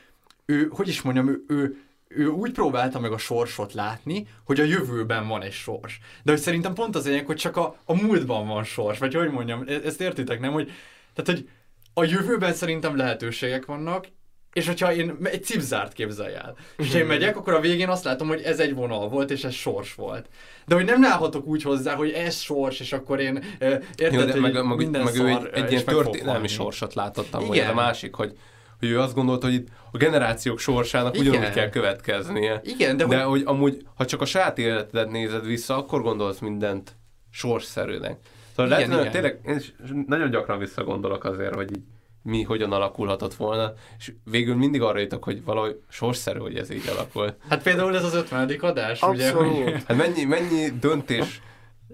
[0.47, 1.77] ő, hogy is mondjam, ő, ő
[2.15, 6.01] ő úgy próbálta meg a sorsot látni, hogy a jövőben van egy sors.
[6.23, 9.31] De hogy szerintem pont az lényeg, hogy csak a, a múltban van sors, vagy hogy
[9.31, 10.53] mondjam, e- ezt értitek, nem?
[10.53, 10.71] Hogy,
[11.15, 11.49] tehát, hogy
[11.95, 14.07] a jövőben szerintem lehetőségek vannak,
[14.53, 18.29] és hogyha én egy cipzárt képzelj el, és én megyek, akkor a végén azt látom,
[18.29, 20.29] hogy ez egy vonal volt, és ez sors volt.
[20.67, 24.41] De hogy nem állhatok úgy hozzá, hogy ez sors, és akkor én érted, Jó, de
[24.41, 28.39] meg, meg, meg ő egy, egy ilyen történelmi sorsot látottam, hogy a másik, hogy
[28.81, 31.29] hogy ő azt gondolta, hogy itt a generációk sorsának Igen.
[31.29, 32.61] ugyanúgy kell következnie.
[32.65, 33.29] Igen, de, de hogy...
[33.29, 36.97] hogy amúgy, ha csak a saját életedet nézed vissza, akkor gondolsz mindent
[37.31, 38.19] sorsszerűnek.
[38.57, 39.13] Szóval igen, lehet, igen.
[39.13, 41.83] tényleg én nagyon gyakran visszagondolok azért, hogy így
[42.23, 46.89] mi hogyan alakulhatott volna, és végül mindig arra jutok, hogy valahogy sorszerű, hogy ez így
[46.97, 47.37] alakult.
[47.49, 48.57] Hát például ez az 50.
[48.61, 49.53] adás, Abszolút.
[49.53, 49.73] ugye?
[49.87, 51.41] Hát mennyi, mennyi döntés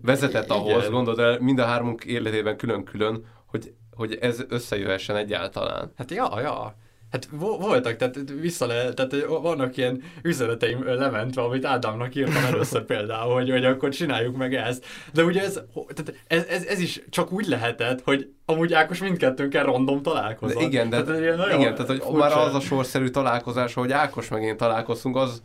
[0.02, 5.93] vezetett ahhoz, gondolod el, mind a hármunk életében külön-külön, hogy hogy ez összejöhessen egyáltalán.
[5.97, 6.74] Hát ja, ja.
[7.10, 7.28] Hát
[7.59, 13.51] voltak, tehát vissza le, tehát vannak ilyen üzeneteim lementve, amit Ádámnak írtam először például, hogy,
[13.51, 14.85] hogy akkor csináljuk meg ezt.
[15.12, 15.60] De ugye ez,
[15.94, 20.59] tehát ez, ez, ez, is csak úgy lehetett, hogy amúgy Ákos mindkettőnkkel random találkozott.
[20.59, 21.20] De igen, de, tehát,
[21.59, 22.18] igen, tehát hogy furcsa.
[22.18, 25.43] már az a sorszerű találkozás, hogy Ákos meg én találkoztunk, az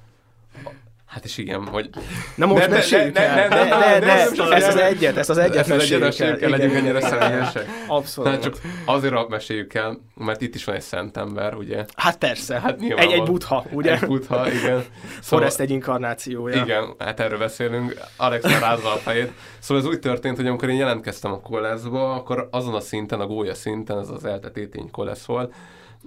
[1.12, 1.90] Hát is igen, hogy...
[2.36, 3.10] Na most ne, ne.
[3.10, 6.38] Ne, ne, ne, ne, ne, ezt az egyet, ezt az egyet meséljük el.
[6.40, 6.50] el.
[6.50, 7.68] Legyünk ennyire személyesek.
[7.88, 8.30] Abszolút.
[8.30, 11.86] Tehát csak azért meséljük el, mert itt is van egy szent ember, ugye?
[11.96, 13.92] Hát persze, hát egy, egy butha, ugye?
[13.92, 14.60] Egy butha, igen.
[14.62, 14.86] Szóval,
[15.22, 16.64] Forrest egy inkarnációja.
[16.64, 17.98] Igen, hát erről beszélünk.
[18.18, 19.32] Alex rázza a fejét.
[19.60, 23.26] Szóval ez úgy történt, hogy amikor én jelentkeztem a koleszba, akkor azon a szinten, a
[23.26, 25.54] gólya szinten, ez az eltetétény kolesz volt,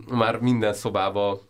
[0.08, 1.40] már minden szobába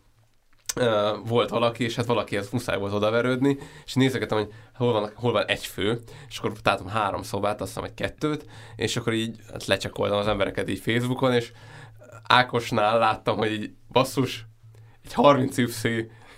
[1.25, 5.45] volt valaki, és hát valakihez muszáj volt odaverődni, és nézegetem, hogy hol van, hol van
[5.45, 8.47] egy fő, és akkor találtam három szobát, azt hiszem, egy kettőt,
[8.77, 11.53] és akkor így hát lecsekoltam az embereket így Facebookon, és
[12.29, 14.47] Ákosnál láttam, hogy így basszus,
[15.05, 15.83] egy 30 YC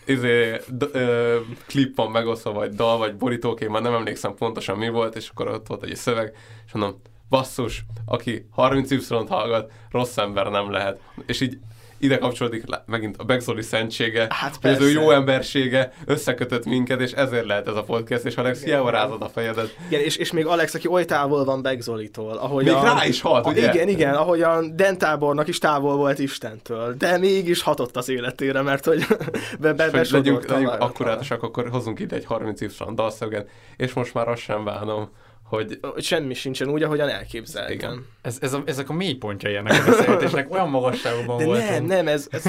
[0.07, 4.89] izé, d- ö, klip van megosztva, vagy dal, vagy borítókép, már nem emlékszem pontosan mi
[4.89, 6.37] volt, és akkor ott volt egy szöveg,
[6.67, 11.01] és mondom, basszus, aki 30 Y-t hallgat, rossz ember nem lehet.
[11.27, 11.59] És így
[11.99, 17.13] ide kapcsolódik megint a Begzoli szentsége, hát hogy az ő jó embersége összekötött minket, és
[17.13, 19.77] ezért lehet ez a podcast, és Alex, hiába rázod a fejedet.
[19.89, 23.47] Igen, és, és még Alex, aki oly távol van Begzolitól, ahogy Még rá is hat,
[23.47, 23.73] ugye?
[23.73, 29.07] Igen, igen, ahogyan Dentábornak is távol volt Istentől, de mégis hatott az életére, mert hogy
[29.61, 34.15] be, be, be legyünk, legyünk akkurátusak, akkor hozunk ide egy 30 év dalszöget, és most
[34.15, 35.11] már azt sem bánom,
[35.49, 35.79] hogy...
[35.81, 37.73] hogy semmi sincsen úgy, ahogyan elképzeltem.
[37.73, 38.07] Igen.
[38.23, 41.69] Ez, ez a, ezek a mélypontjai ennek a beszélgetésnek olyan magasságban volt.
[41.69, 42.45] Nem, nem, ez, ez,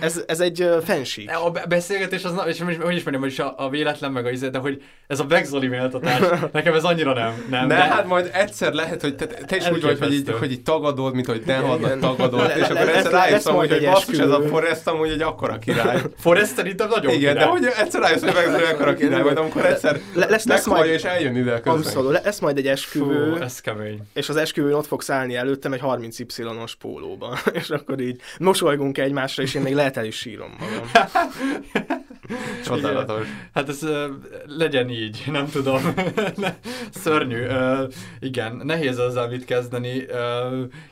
[0.00, 1.30] ez, ez egy uh, fenség.
[1.30, 4.58] A beszélgetés az, és hogy is mondjam, hogy a, a véletlen meg a izé, de
[4.58, 6.20] hogy ez a Begzoli méltatás,
[6.52, 7.46] nekem ez annyira nem.
[7.50, 10.30] nem de, de hát majd egyszer lehet, hogy te, te is úgy vagy, hogy így,
[10.38, 14.30] hogy így tagadod, mint hogy Denhadnak tagadod, és akkor egyszer rájössz amúgy, hogy basszus, ez
[14.30, 16.00] a Forrest amúgy egy akkora király.
[16.22, 20.00] Forrest szerintem nagyon Igen, de hogy egyszer rájössz, hogy Begzoli akkora király, majd amikor egyszer
[20.44, 23.34] meghallja és eljön ide közben majd egy esküvő.
[23.34, 24.00] Fú, ez kemény.
[24.12, 27.38] És az esküvőn ott fogsz állni előttem egy 30Y-os pólóban.
[27.60, 30.90] és akkor így mosolygunk egymásra, és én még lehet el is sírom magam.
[32.64, 33.26] Csodálatos.
[33.54, 33.86] Hát ez
[34.46, 35.94] legyen így, nem tudom.
[37.02, 37.46] Szörnyű.
[38.20, 40.06] Igen, nehéz azzal mit kezdeni.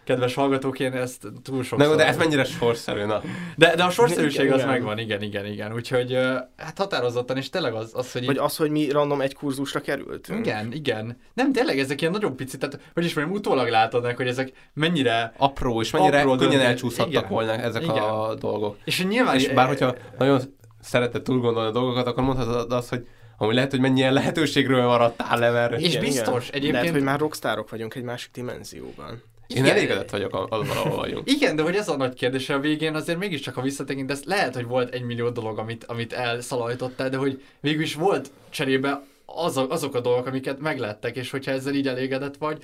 [0.05, 1.79] Kedves hallgatók, én ezt túl sok.
[1.79, 3.23] De, de ez mennyire sorszerű, na.
[3.57, 4.73] De, de a sorszerűség igen, az igen.
[4.73, 5.73] megvan, igen, igen, igen.
[5.73, 6.19] Úgyhogy
[6.57, 8.27] hát határozottan, és tényleg az, az hogy...
[8.27, 8.41] Vagy így...
[8.41, 10.47] az, hogy mi random egy kurzusra kerültünk.
[10.47, 11.19] Igen, igen.
[11.35, 14.53] Nem, tényleg ezek ilyen nagyon picit, tehát hogy is mondjam, utólag látod meg, hogy ezek
[14.75, 17.29] mennyire apró, és mennyire apró könnyen elcsúszhattak igen.
[17.29, 17.97] volna ezek igen.
[17.97, 18.77] a dolgok.
[18.85, 19.35] És nyilván...
[19.35, 20.41] És bár hogyha nagyon
[20.81, 25.39] szeretett túl gondolni a dolgokat, akkor mondhatod azt, hogy ami lehet, hogy mennyien lehetőségről maradtál
[25.39, 25.81] le, mert...
[25.81, 26.61] És igen, biztos, igen.
[26.61, 26.73] egyébként...
[26.73, 29.23] Lehet, hogy már rockstárok vagyunk egy másik dimenzióban.
[29.47, 29.77] Én Igen.
[29.77, 31.31] elégedett vagyok azzal, ahol vagyunk.
[31.31, 34.67] Igen, de hogy ez a nagy kérdés a végén azért mégiscsak a visszatekintesz, lehet, hogy
[34.67, 39.95] volt egy millió dolog, amit, amit elszalajtottál, de hogy végül is volt cserébe azok, azok
[39.95, 42.63] a dolgok, amiket meglettek, és hogyha ezzel így elégedett vagy,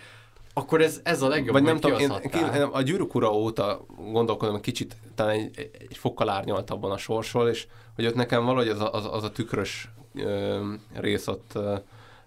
[0.59, 4.61] akkor ez, ez a legjobb, Vagy nem tudom, én, én, a gyűrűk ura óta gondolkodom,
[4.61, 8.93] kicsit talán egy, egy fokkal árnyaltabban a sorsról, és hogy ott nekem valahogy az a,
[8.93, 10.59] az, az a tükrös ö,
[10.95, 11.77] rész ott ö,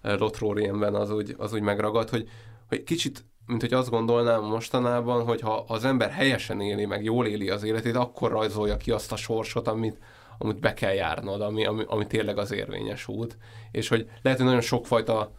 [0.02, 2.28] Lothlórienben az úgy, az úgy megragad, hogy,
[2.68, 7.26] hogy kicsit mint hogy azt gondolnám mostanában, hogy ha az ember helyesen éli, meg jól
[7.26, 9.98] éli az életét, akkor rajzolja ki azt a sorsot, amit,
[10.38, 13.36] amit be kell járnod, ami, ami, ami tényleg az érvényes út.
[13.70, 15.32] És hogy lehet, hogy nagyon sokfajta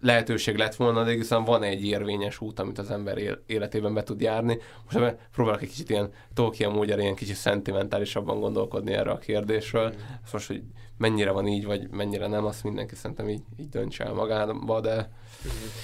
[0.00, 4.20] lehetőség lett volna, de igazán van egy érvényes út, amit az ember életében be tud
[4.20, 4.58] járni.
[4.90, 9.88] Most próbálok egy kicsit ilyen Tolkien módjára ilyen kicsit szentimentálisabban gondolkodni erre a kérdésről.
[9.88, 9.98] Mm.
[10.32, 10.62] Most, hogy
[10.96, 15.10] mennyire van így, vagy mennyire nem, azt mindenki szerintem így, így döntse el magába, de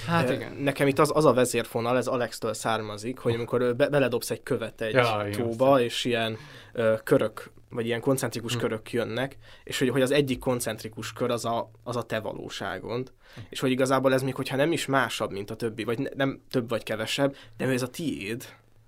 [0.07, 0.53] Hát igen.
[0.53, 4.81] Nekem itt az, az a vezérfonal, ez Alex-től származik, hogy amikor be, beledobsz egy követ
[4.81, 6.37] egy ja, tóba, és ilyen
[6.73, 8.59] ö, körök, vagy ilyen koncentrikus hm.
[8.59, 13.11] körök jönnek, és hogy, hogy az egyik koncentrikus kör az a, az a te valóságod,
[13.35, 13.41] hm.
[13.49, 16.41] és hogy igazából ez még, hogyha nem is másabb, mint a többi, vagy ne, nem
[16.49, 18.45] több vagy kevesebb, de ez a tiéd.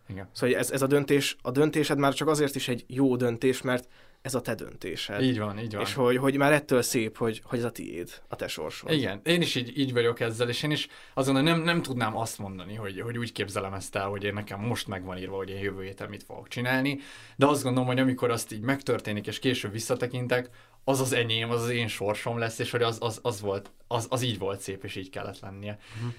[0.10, 0.30] Igen.
[0.32, 3.88] Szóval ez, ez a döntés, a döntésed már csak azért is egy jó döntés, mert
[4.22, 5.22] ez a te döntésed.
[5.22, 5.82] Így van, így van.
[5.82, 8.92] És hogy, hogy már ettől szép, hogy, hogy ez a tiéd, a te sorsod.
[8.92, 12.38] Igen, én is így, így vagyok ezzel, és én is azon nem, nem tudnám azt
[12.38, 15.60] mondani, hogy, hogy úgy képzelem ezt el, hogy én nekem most megvan írva, hogy én
[15.60, 17.00] jövő héten mit fogok csinálni,
[17.36, 20.50] de azt gondolom, hogy amikor azt így megtörténik, és később visszatekintek,
[20.84, 24.08] az az enyém, az az én sorsom lesz, és hogy az, az, az volt, az,
[24.10, 25.80] az így volt szép, és így kellett lennie.
[25.96, 26.14] Uh-huh.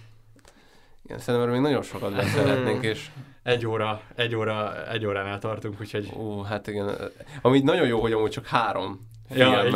[1.04, 3.10] Igen, szerintem még nagyon sokat beszélhetnénk, és...
[3.42, 6.12] Egy óra, egy óra, egy óránál tartunk, úgyhogy...
[6.16, 6.94] Ó, hát igen.
[7.42, 9.70] Ami nagyon jó, hogy amúgy csak három ja,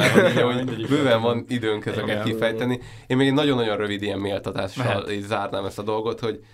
[0.45, 2.81] hogy bőven van időnk ezeket igen, kifejteni.
[3.07, 6.45] Én még egy nagyon-nagyon rövid ilyen méltatással így zárnám ezt a dolgot, hogy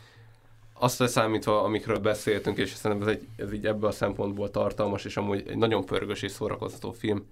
[0.73, 5.17] azt leszámítva, amikről beszéltünk, és szerintem ez, egy, ez így ebből a szempontból tartalmas, és
[5.17, 7.27] amúgy egy nagyon pörgős és szórakoztató film,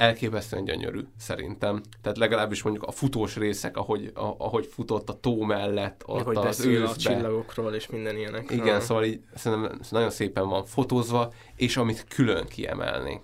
[0.00, 1.82] elképesztően gyönyörű, szerintem.
[2.02, 6.36] Tehát legalábbis mondjuk a futós részek, ahogy, a, ahogy futott a tó mellett, ott hogy
[6.36, 6.88] az őszbe.
[6.88, 8.50] a csillagokról és minden ilyenek.
[8.50, 13.22] Igen, szóval így szerintem nagyon szépen van fotózva, és amit külön kiemelnénk,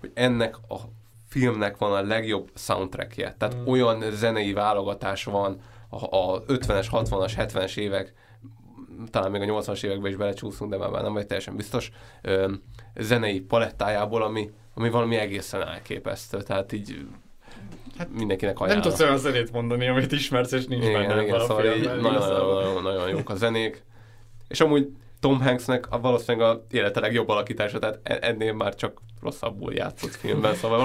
[0.00, 0.76] hogy ennek a
[1.28, 3.34] filmnek van a legjobb soundtrackje.
[3.38, 3.66] Tehát mm.
[3.66, 8.12] olyan zenei válogatás van a, a 50-es, 60-as, 70-es évek,
[9.10, 11.90] talán még a 80-as években is belecsúszunk, de már nem vagy teljesen biztos,
[12.22, 12.52] ö,
[12.96, 17.06] zenei palettájából, ami, ami valami egészen elképesztő, tehát így
[17.98, 18.80] hát mindenkinek ajánlom.
[18.80, 22.00] Nem tudsz olyan zenét mondani, amit ismersz, és nincs igen, benne igen, szóval így nagyon,
[22.02, 23.84] nagyon, nagyon, nagyon jók a zenék.
[24.48, 24.88] És amúgy
[25.20, 30.14] Tom Hanksnek a valószínűleg a élete legjobb alakítása, tehát e- ennél már csak rosszabbul játszott
[30.14, 30.78] filmben, szóval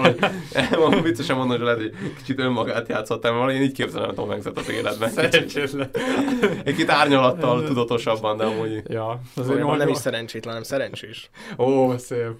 [0.69, 4.27] valahogy viccesen mondom, hogy lehet, hogy kicsit önmagát játszottam, valahogy én így képzelem a Tom
[4.27, 5.09] Hanks-et az életben.
[5.09, 5.89] Szerencsétlen.
[6.65, 8.83] Egy kicsit árnyalattal, tudatosabban, de amúgy...
[8.87, 11.29] Ja, azért nem is szerencsétlen, hanem szerencsés.
[11.57, 12.31] Ó, szép.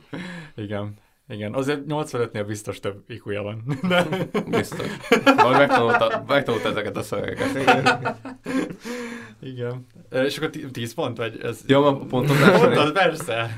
[0.56, 1.02] Igen.
[1.28, 3.64] Igen, azért 85-nél biztos több iq van.
[3.90, 4.08] De...
[4.50, 4.88] Biztos.
[5.26, 7.56] Majd megtanulta, megtanulta ezeket a szövegeket.
[7.56, 8.18] Igen.
[9.41, 9.88] Igen.
[10.10, 11.18] És akkor 10 pont?
[11.18, 11.64] Vagy ez...
[11.68, 13.58] Ja, ma pontot Mondtad, persze.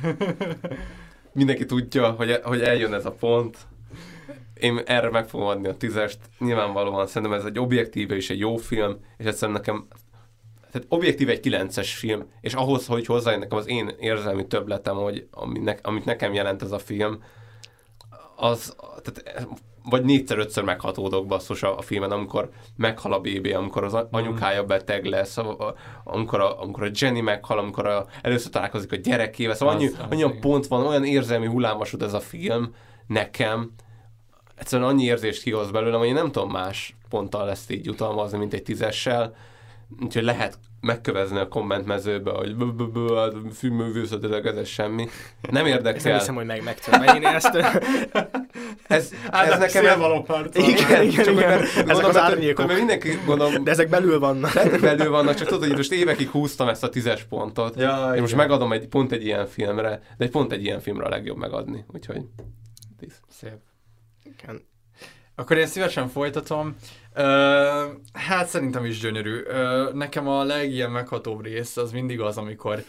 [1.32, 3.58] mindenki tudja, hogy, hogy eljön ez a pont.
[4.54, 6.20] Én erre meg fogom adni a tízest.
[6.40, 9.88] Nyilvánvalóan szerintem ez egy objektíve és egy jó film, és egyszerűen nekem
[10.72, 15.28] tehát objektív egy kilences film, és ahhoz, hogy hozzájön nekem az én érzelmi többletem, hogy
[15.32, 17.24] aminek, amit nekem jelent ez a film,
[18.36, 19.48] az, tehát
[19.90, 25.06] vagy négyszer-ötször meghatódok basszus a, a filmen, amikor meghal a bébi, amikor az anyukája beteg
[25.06, 25.38] lesz,
[26.03, 30.24] amikor a, amikor a Jenny meghal, amikor a, először találkozik a gyerekével, szóval annyi, annyi
[30.24, 32.76] a pont van, olyan érzelmi hullámvasút ez a film
[33.07, 33.72] nekem,
[34.56, 38.53] egyszerűen annyi érzést kihoz belőlem, hogy én nem tudom más ponttal ezt így jutalmazni, mint
[38.53, 39.36] egy tízessel,
[40.02, 42.56] úgyhogy lehet megkövezni a kommentmezőbe, hogy
[43.53, 45.07] filmművészetileg ez semmi.
[45.49, 46.02] Nem érdekel.
[46.03, 47.56] nem hiszem, hogy meg meg tudom én ezt.
[48.88, 49.86] ez, ez nekem...
[49.86, 51.62] Ez való Igen, igen, igen.
[51.88, 52.66] Ezek az árnyékok.
[52.66, 53.64] Mert mindenki gondolom...
[53.64, 54.53] De ezek belül vannak.
[54.53, 57.80] De belül vannak, csak tudod, hogy most évekig húztam ezt a tízes pontot.
[57.80, 61.06] Ja, és most megadom egy pont egy ilyen filmre, de egy pont egy ilyen filmre
[61.06, 61.86] a legjobb megadni.
[61.94, 62.22] Úgyhogy
[62.99, 63.20] tíz.
[63.30, 63.57] Szép.
[64.24, 64.62] Igen.
[65.36, 66.76] Akkor én szívesen folytatom.
[68.14, 69.42] Hát szerintem is gyönyörű.
[69.42, 72.84] Uh, nekem a legilyen meghatóbb rész az mindig az, amikor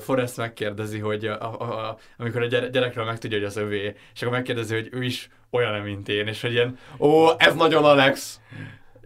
[0.00, 4.34] Forrest megkérdezi, hogy a, a, a, amikor a gyerekről megtudja, hogy az övé, és akkor
[4.34, 8.40] megkérdezi, hogy ő is olyan, mint én, és hogy ilyen, ó, ez nagyon Alex.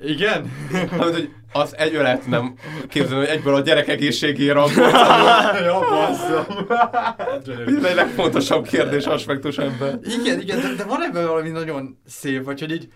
[0.03, 0.53] Igen?
[0.90, 2.55] Hát, hogy az egy ölet nem
[2.89, 4.61] képzelni, hogy egyből a gyerek egészségére
[5.65, 6.66] Ja, basszom.
[7.66, 10.01] Ez egy legfontosabb kérdés aspektus ebben.
[10.23, 12.89] Igen, igen, de, de van ebben valami nagyon szép, vagy hogy így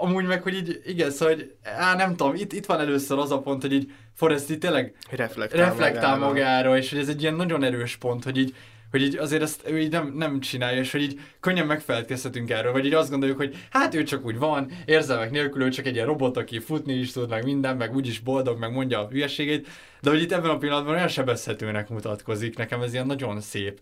[0.00, 3.30] amúgy meg, hogy így, igen, szóval, hogy á, nem tudom, itt, itt van először az
[3.30, 6.26] a pont, hogy így Forrest így tényleg reflektál, reflektál magára.
[6.26, 8.54] magára, és hogy ez egy ilyen nagyon erős pont, hogy így,
[8.90, 12.72] hogy így azért ezt ő így nem, nem csinálja, és hogy így könnyen megfelelkezhetünk erről,
[12.72, 15.94] vagy így azt gondoljuk, hogy hát ő csak úgy van, érzelmek nélkül, ő csak egy
[15.94, 19.68] ilyen robot, aki futni is tud, meg minden, meg úgyis boldog, meg mondja a hülyeségét,
[20.00, 23.80] de hogy itt ebben a pillanatban olyan sebezhetőnek mutatkozik, nekem ez ilyen nagyon szép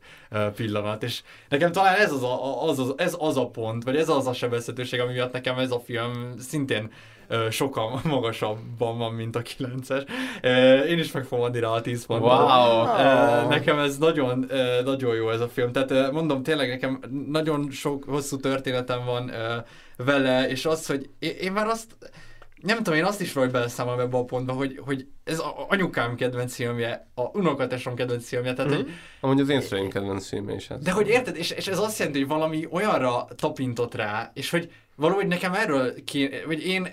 [0.57, 4.09] pillanat, és nekem talán ez az a, az, az, ez az a pont, vagy ez
[4.09, 6.91] az a sebezhetőség, ami miatt nekem ez a film szintén
[7.51, 10.09] sokkal magasabban van, mint a 9-es.
[10.89, 12.31] Én is meg fogom adni rá a 10 pontot.
[12.31, 13.49] Wow.
[13.49, 14.51] Nekem ez nagyon,
[14.85, 15.73] nagyon jó ez a film.
[15.73, 19.31] Tehát mondom, tényleg nekem nagyon sok hosszú történetem van
[19.97, 21.97] vele, és az, hogy én már azt
[22.65, 26.15] nem tudom, én azt is vagy beleszámolom ebbe a pontba, hogy, hogy ez a anyukám
[26.15, 28.83] kedvenc filmje, a unokatásom kedvenc filmje, tehát mm-hmm.
[28.83, 28.93] hogy...
[29.21, 30.83] Amúgy az én szüleim kedvenc filmje is ez.
[30.83, 34.71] De hogy érted, és, és ez azt jelenti, hogy valami olyanra tapintott rá, és hogy
[34.97, 36.89] valahogy nekem erről kéne, vagy én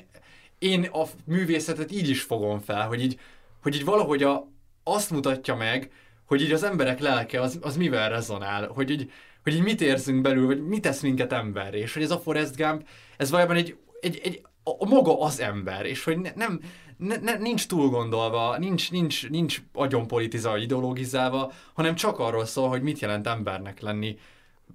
[0.62, 3.20] én a művészetet így is fogom fel, hogy így,
[3.62, 4.48] hogy így valahogy a,
[4.84, 5.92] azt mutatja meg,
[6.26, 9.12] hogy így az emberek lelke az, az mivel rezonál, hogy így,
[9.44, 12.56] hogy így mit érzünk belül, vagy mit tesz minket ember, és hogy ez a Forrest
[12.56, 16.60] Gump, ez valójában egy, egy, egy a, a maga az ember, és hogy ne, nem,
[16.98, 22.70] ne, ne, nincs túl gondolva, nincs, nincs, nincs agyon politizálva, ideologizálva, hanem csak arról szól,
[22.70, 24.18] hogy mit jelent embernek lenni,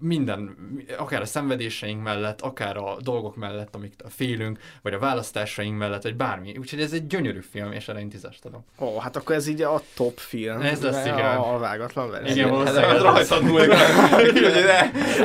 [0.00, 0.56] minden,
[0.98, 6.16] akár a szenvedéseink mellett, akár a dolgok mellett, amik félünk, vagy a választásaink mellett, vagy
[6.16, 6.56] bármi.
[6.58, 8.64] Úgyhogy ez egy gyönyörű film, és erre én tízest adom.
[8.78, 10.60] Ó, hát akkor ez így a top film.
[10.60, 11.36] Ez lesz, igen.
[11.36, 12.34] A, a vágatlan verzió.
[12.34, 12.90] Igen, valószínűleg.
[12.90, 13.72] Ez rajtad múlik.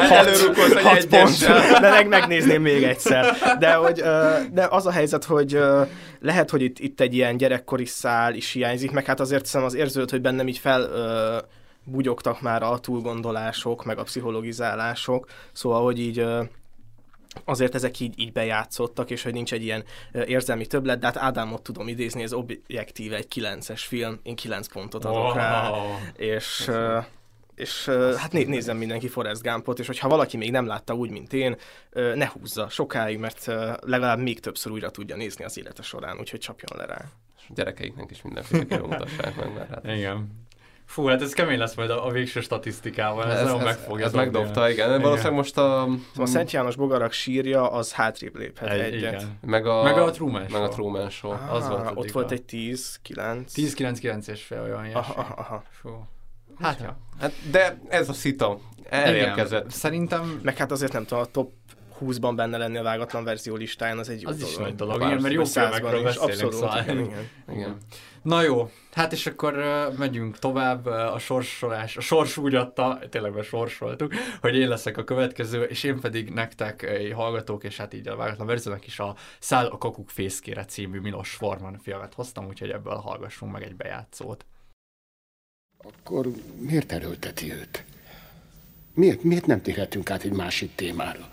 [0.09, 1.79] Előrúkolsz egy egyessel.
[1.79, 3.35] De meg megnézném még egyszer.
[3.59, 4.03] De, hogy,
[4.51, 5.59] de az a helyzet, hogy
[6.19, 9.73] lehet, hogy itt, itt egy ilyen gyerekkori szál is hiányzik, meg hát azért hiszem az
[9.73, 10.89] érződ, hogy bennem így fel
[11.83, 16.25] bugyogtak már a túlgondolások, meg a pszichologizálások, szóval, hogy így
[17.45, 19.83] azért ezek így, így bejátszottak, és hogy nincs egy ilyen
[20.25, 25.05] érzelmi többlet, de hát Ádámot tudom idézni, ez objektíve egy 9-es film, én 9 pontot
[25.05, 25.33] adok wow.
[25.33, 25.71] rá,
[26.15, 26.71] és,
[27.55, 27.85] és
[28.17, 31.55] hát né- nézzem mindenki Forrest Gumpot, és hogyha valaki még nem látta úgy, mint én,
[31.91, 33.45] ne húzza sokáig, mert
[33.81, 37.05] legalább még többször újra tudja nézni az élete során, úgyhogy csapjon le rá.
[37.37, 39.85] És gyerekeiknek is mindenféle mutassák meg, mert hát...
[39.85, 40.39] Igen.
[40.91, 44.05] Fú, hát ez kemény lesz majd a, a végső statisztikával, ez, ez nagyon meg fogja
[44.05, 44.87] Ez megdobta, igen.
[44.87, 45.01] igen.
[45.01, 45.87] Valószínűleg most a...
[46.11, 49.13] Szóval a Szent János Bogarak sírja, az hátrébb léphet egy, egyet.
[49.13, 49.37] Igen.
[49.41, 50.59] Meg a, meg a Truman Show.
[50.59, 51.31] Meg a Truman Show.
[51.31, 53.53] Ah, az volt ott volt egy 10, 9.
[53.53, 55.63] 10, 9, 9 és fél olyan aha, aha, aha.
[55.69, 55.89] Fú.
[56.59, 56.97] Hát, ja.
[57.19, 58.59] hát, de ez a szita
[58.89, 59.59] elérkezett.
[59.59, 59.69] Igen.
[59.69, 60.39] Szerintem...
[60.43, 61.51] Meg hát azért nem tudom, a top
[62.01, 64.51] 20-ban benne lenni a vágatlan verzió listáján, az egy jó az dolog.
[64.51, 66.81] is nagy dolog, igen, mert jó filmekről beszélünk, abszolút, szóval.
[66.83, 67.29] igen, igen.
[67.51, 67.77] igen.
[68.21, 72.99] Na jó, hát és akkor uh, megyünk tovább, uh, a sorsolás, a sors úgy adta,
[73.09, 77.77] tényleg be sorsoltuk, hogy én leszek a következő, és én pedig nektek uh, hallgatók, és
[77.77, 82.13] hát így a vágatlan verziónak is a Száll a kakuk fészkére című Milos Forman filmet
[82.13, 84.45] hoztam, úgyhogy ebből hallgassunk meg egy bejátszót.
[85.77, 86.27] Akkor
[86.59, 87.85] miért erőlteti őt?
[88.93, 91.29] Miért, miért nem térhetünk át egy másik témára?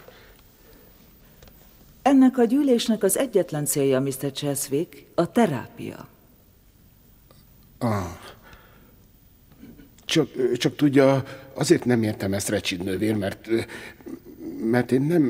[2.09, 4.33] Ennek a gyűlésnek az egyetlen célja, Mr.
[4.33, 6.09] Cheswick, a terápia.
[7.79, 8.05] Ah.
[10.05, 11.25] Csak, csak tudja,
[11.55, 13.49] azért nem értem ezt Recsid nővér, mert,
[14.61, 15.23] mert én nem,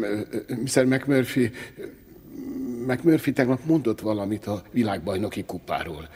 [0.48, 0.84] Mr.
[0.84, 1.50] McMurphy,
[2.86, 6.08] McMurphy tegnap mondott valamit a világbajnoki kupáról,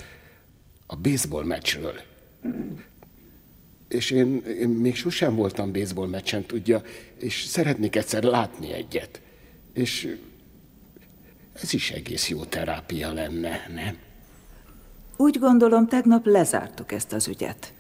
[0.87, 2.01] a baseball meccsről.
[3.89, 6.83] És én, én még sosem voltam baseball meccsen, tudja,
[7.17, 9.21] és szeretnék egyszer látni egyet.
[9.73, 10.17] És
[11.53, 13.97] ez is egész jó terápia lenne, nem?
[15.17, 17.75] Úgy gondolom, tegnap lezártuk ezt az ügyet.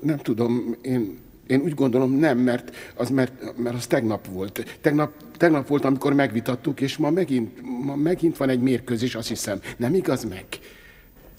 [0.00, 4.78] Nem tudom, én, én úgy gondolom nem, mert az, mert, mert az tegnap volt.
[4.80, 9.60] Tegnap, tegnap volt, amikor megvitattuk, és ma megint, ma megint van egy mérkőzés, azt hiszem.
[9.76, 10.46] Nem igaz meg?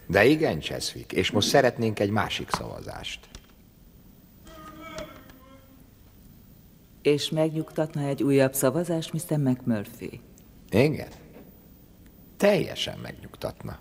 [0.08, 3.20] De igen, Cseszvik, és most szeretnénk egy másik szavazást.
[7.02, 9.38] És megnyugtatna egy újabb szavazás, Mr.
[9.38, 10.22] McMurphy?
[10.72, 11.08] Igen.
[12.38, 13.78] Teljesen megnyugtatna.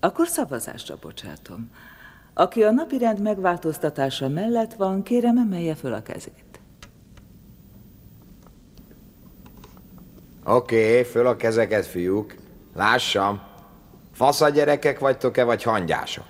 [0.00, 1.70] Akkor szavazásra bocsátom.
[2.34, 6.60] Aki a napirend megváltoztatása mellett van, kérem emelje föl a kezét.
[10.44, 12.34] Oké, okay, föl a kezeket, fiúk.
[12.74, 13.42] Lássam.
[14.12, 16.26] Fasza gyerekek vagytok-e, vagy hangyások?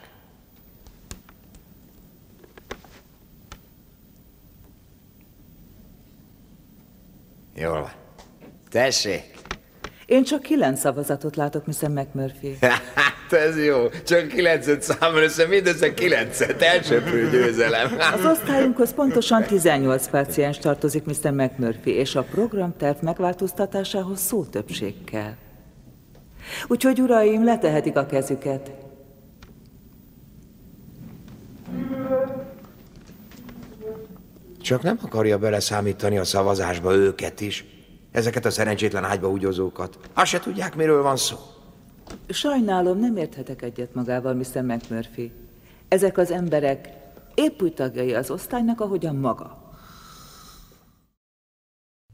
[7.54, 8.01] Jól van.
[8.72, 9.22] Tessék.
[10.06, 11.88] Én csak kilenc szavazatot látok, Mr.
[11.88, 12.56] McMurphy.
[12.94, 13.88] Hát ez jó.
[14.06, 16.62] Csak kilencet számol össze, mindössze kilencet.
[16.62, 17.96] Elsőprő győzelem.
[18.14, 21.30] Az osztályunkhoz pontosan 18 páciens tartozik, Mr.
[21.30, 25.32] McMurphy, és a programterv megváltoztatásához szó többség kell.
[26.68, 28.70] Úgyhogy, uraim, letehetik a kezüket.
[34.62, 37.71] Csak nem akarja beleszámítani a szavazásba őket is.
[38.12, 39.98] Ezeket a szerencsétlen ágyba úgyozókat.
[40.12, 41.36] Azt se tudják, miről van szó.
[42.28, 44.62] Sajnálom, nem érthetek egyet magával, Mr.
[44.62, 45.32] McMurphy.
[45.88, 46.88] Ezek az emberek
[47.34, 49.72] épp úgy tagjai az osztálynak, ahogyan maga.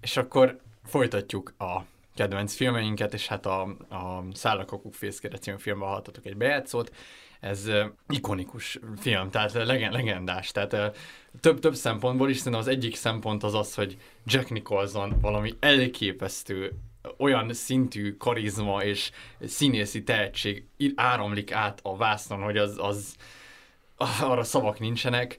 [0.00, 1.80] És akkor folytatjuk a
[2.14, 6.92] kedvenc filmeinket, és hát a, a Szállakakuk fészkére című filmben hallhattatok egy bejátszót.
[7.40, 7.70] Ez
[8.08, 10.50] ikonikus film, tehát legend, legendás.
[10.50, 10.96] Tehát
[11.40, 16.72] több-több szempontból is, az egyik szempont az az, hogy Jack Nicholson valami elképesztő
[17.18, 19.10] olyan szintű karizma és
[19.40, 23.16] színészi tehetség áramlik át a vásznon, hogy az, az
[24.20, 25.38] arra szavak nincsenek,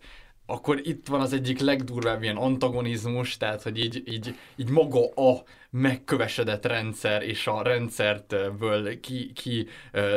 [0.50, 5.44] akkor itt van az egyik legdurvább ilyen antagonizmus, tehát hogy így, így, így maga a
[5.70, 9.68] megkövesedett rendszer és a rendszertből ki, ki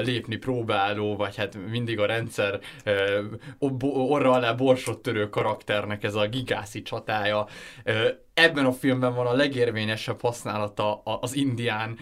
[0.03, 2.61] lépni próbáló, vagy hát mindig a rendszer
[3.81, 7.47] orra alá borsot törő karakternek ez a gigászi csatája.
[8.35, 11.99] Ebben a filmben van a legérvényesebb használata az indián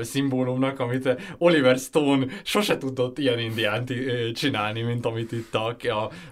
[0.00, 3.92] szimbólumnak, amit Oliver Stone sose tudott ilyen indiánt
[4.32, 5.76] csinálni, mint amit itt a,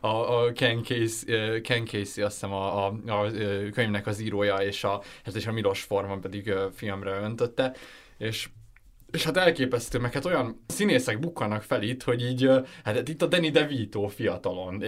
[0.01, 3.31] a, a Ken, Casey, Ken Casey, azt hiszem a, a, a
[3.73, 7.75] könyvnek az írója, és a, hát és a Milos Forman pedig filmre öntötte,
[8.19, 8.49] és
[9.13, 12.51] és hát elképesztő, meg hát olyan színészek bukkanak fel itt, hogy így,
[12.85, 14.83] hát itt a Danny DeVito fiatalon,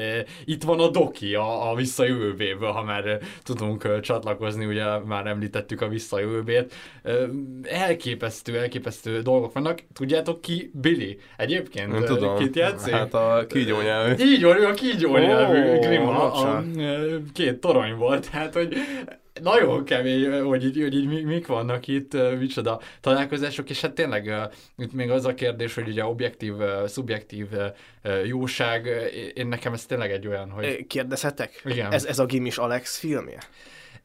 [0.45, 5.89] itt van a Doki a, a visszajövőbéből, ha már tudunk csatlakozni, ugye már említettük a
[5.89, 6.75] visszajövőbét.
[7.63, 9.83] Elképesztő, elképesztő dolgok vannak.
[9.93, 11.19] Tudjátok ki Billy?
[11.37, 12.37] Egyébként Nem tudom.
[12.37, 12.93] kit játszik?
[12.93, 14.25] Hát a kígyó nyelvű.
[14.25, 17.33] Így van, ő a kígyó nyelvű Ó, Grima, a, bocsánat.
[17.33, 18.75] két torony volt, hát hogy
[19.43, 24.33] nagyon kemény, hogy így, hogy így mi- mik vannak itt, micsoda találkozások, és hát tényleg
[24.77, 26.55] itt még az a kérdés, hogy ugye objektív,
[26.87, 27.47] szubjektív
[28.25, 28.89] jóság,
[29.35, 30.87] én nekem ez tényleg egy olyan, hogy...
[30.87, 31.63] Kérdezhetek?
[31.65, 31.93] Igen.
[31.93, 33.39] Ez, ez a Gimis Alex filmje?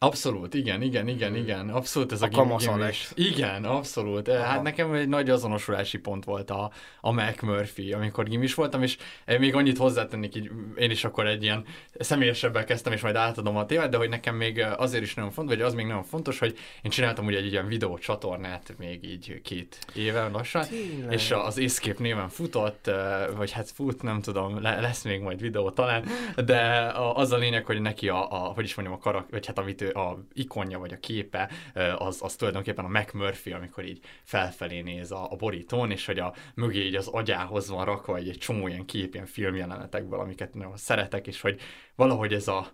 [0.10, 3.12] Abszolút, igen, igen, igen, igen, abszolút ez a, A kamasz gim- Alex.
[3.16, 4.28] Igen, abszolút.
[4.28, 4.44] Aha.
[4.44, 6.72] Hát nekem egy nagy azonosulási pont volt a,
[7.02, 8.98] a McMurphy, amikor gimis voltam, és
[9.40, 11.66] még annyit hozzátennék, így én is akkor egy ilyen
[12.00, 15.56] személyesebbel kezdtem, és majd átadom a témát, de hogy nekem még azért is nagyon fontos,
[15.56, 19.42] vagy az még nagyon fontos, hogy én csináltam ugye egy ilyen videó csatornát még így
[19.44, 21.14] két éve lassan, Tényleg?
[21.14, 22.92] és az Escape néven futott,
[23.36, 26.04] vagy hát fut, nem tudom, le- lesz még majd videó talán,
[26.46, 29.58] de az a lényeg, hogy neki a, a hogy is mondjam, a karak, vagy hát
[29.60, 31.52] amit ő, a ikonja, vagy a képe,
[31.98, 36.34] az, az tulajdonképpen a McMurphy, amikor így felfelé néz a, a borítón, és hogy a
[36.56, 40.78] mögé így az agyához van rakva egy, egy csomó ilyen kép, ilyen filmjelenetekből, amiket nagyon
[40.78, 41.60] szeretek, és hogy
[41.96, 42.68] valahogy ez a,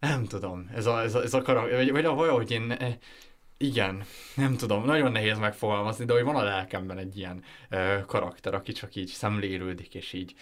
[0.00, 2.94] nem tudom, ez a, ez a, ez a karak, vagy, vagy valahogy én, eh,
[3.56, 4.04] igen,
[4.34, 7.44] nem tudom, nagyon nehéz megfogalmazni, de hogy van a lelkemben egy ilyen
[8.06, 10.34] karakter, aki csak így szemlélődik, és így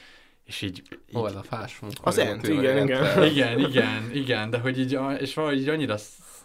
[0.47, 0.83] és így...
[1.09, 2.03] így ez a fás munka.
[2.03, 3.25] Az ent, igen, igen.
[3.25, 5.97] igen, igen, igen, de hogy így, és valahogy így annyira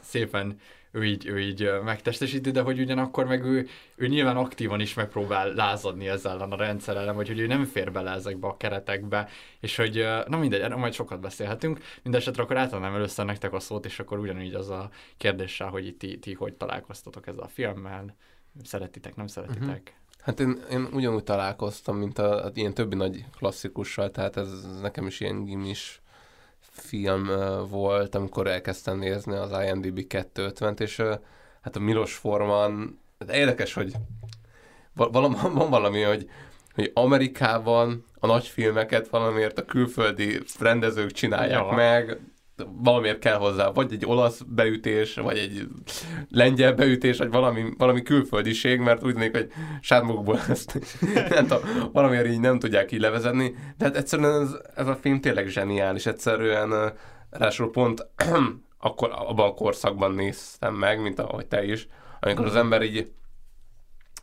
[0.01, 0.59] szépen
[0.91, 5.53] ő így, ő így megtestesíti, de hogy ugyanakkor meg ő, ő nyilván aktívan is megpróbál
[5.53, 9.29] lázadni ezzel ellen a rendszer ellen, vagy hogy ő nem fér bele ezekbe a keretekbe,
[9.59, 13.85] és hogy na mindegy, erről majd sokat beszélhetünk, mindesetre akkor átadnám először nektek a szót,
[13.85, 18.15] és akkor ugyanígy az a kérdéssel, hogy ti, ti hogy találkoztatok ezzel a filmmel,
[18.63, 19.67] szeretitek, nem szeretitek?
[19.67, 20.00] Uh-huh.
[20.21, 24.49] Hát én, én ugyanúgy találkoztam, mint a, a ilyen többi nagy klasszikussal, tehát ez
[24.81, 26.01] nekem is ilyen gimis
[26.71, 27.29] film
[27.69, 30.97] volt, amikor elkezdtem nézni az IMDb 250-t, és
[31.61, 33.93] hát a Milos Forman, hát érdekes, hogy
[34.93, 36.29] valami, van valami, hogy,
[36.73, 41.75] hogy Amerikában a nagy filmeket valamiért a külföldi rendezők csinálják ja.
[41.75, 42.19] meg,
[42.71, 45.67] valamiért kell hozzá, vagy egy olasz beütés, vagy egy
[46.29, 49.51] lengyel beütés, vagy valami, valami külföldiség, mert úgy tűnik, hogy
[49.81, 50.79] sármukból ezt
[51.29, 51.61] nem tudom,
[51.91, 56.05] valamiért így nem tudják így levezetni, de hát egyszerűen ez, ez a film tényleg zseniális,
[56.05, 56.93] egyszerűen
[57.29, 58.07] ráadásul pont
[58.77, 61.87] akkor abban a korszakban néztem meg, mint ahogy te is,
[62.19, 63.11] amikor az ember így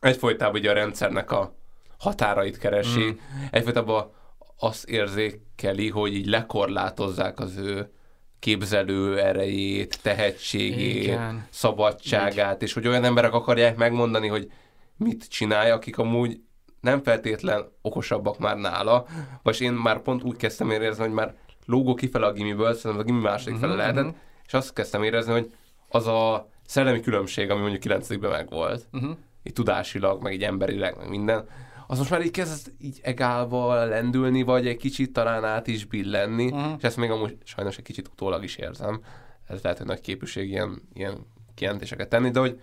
[0.01, 1.57] egyfolytában ugye a rendszernek a
[1.99, 3.17] határait keresi, mm.
[3.51, 4.11] egyfolytában
[4.59, 7.93] azt érzékeli, hogy így lekorlátozzák az ő
[8.39, 11.47] képzelő erejét, tehetségét, Igen.
[11.51, 12.63] szabadságát, Így.
[12.63, 14.51] és hogy olyan emberek akarják megmondani, hogy
[14.97, 16.41] mit csinálja, akik amúgy
[16.81, 19.07] nem feltétlen okosabbak már nála,
[19.43, 21.35] vagy én már pont úgy kezdtem érezni, hogy már
[21.67, 24.21] lógó kifele a gimiből, szerintem a gimi második uh-huh, fele mhm, lehetett, uh-huh.
[24.47, 25.53] és azt kezdtem érezni, hogy
[25.89, 29.17] az a szellemi különbség, ami mondjuk 9 megvolt, uh-huh.
[29.43, 31.49] így tudásilag, meg így emberileg, meg minden,
[31.91, 36.45] az most már így kezd így egálva lendülni, vagy egy kicsit talán át is billenni,
[36.45, 36.73] uh-huh.
[36.79, 39.01] és ezt még amúgy sajnos egy kicsit utólag is érzem.
[39.47, 42.61] Ez lehet, hogy nagy képűség ilyen, ilyen kijelentéseket tenni, de hogy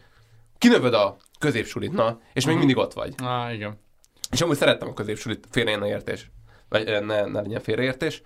[0.58, 2.46] kinövöd a középsulit, na, és uh-huh.
[2.46, 2.58] még mhm.
[2.58, 3.14] mindig ott vagy.
[3.18, 3.80] Ah, igen.
[4.32, 6.32] És amúgy szerettem a középsulit, félre ne értés,
[6.70, 8.22] vagy ne, ne legyen félreértés,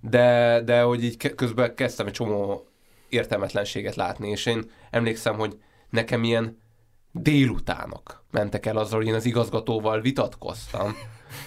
[0.00, 2.66] de, de hogy így közben kezdtem egy csomó
[3.08, 5.58] értelmetlenséget látni, és én emlékszem, hogy
[5.90, 6.59] nekem ilyen
[7.12, 10.96] délutánok mentek el azzal, hogy én az igazgatóval vitatkoztam.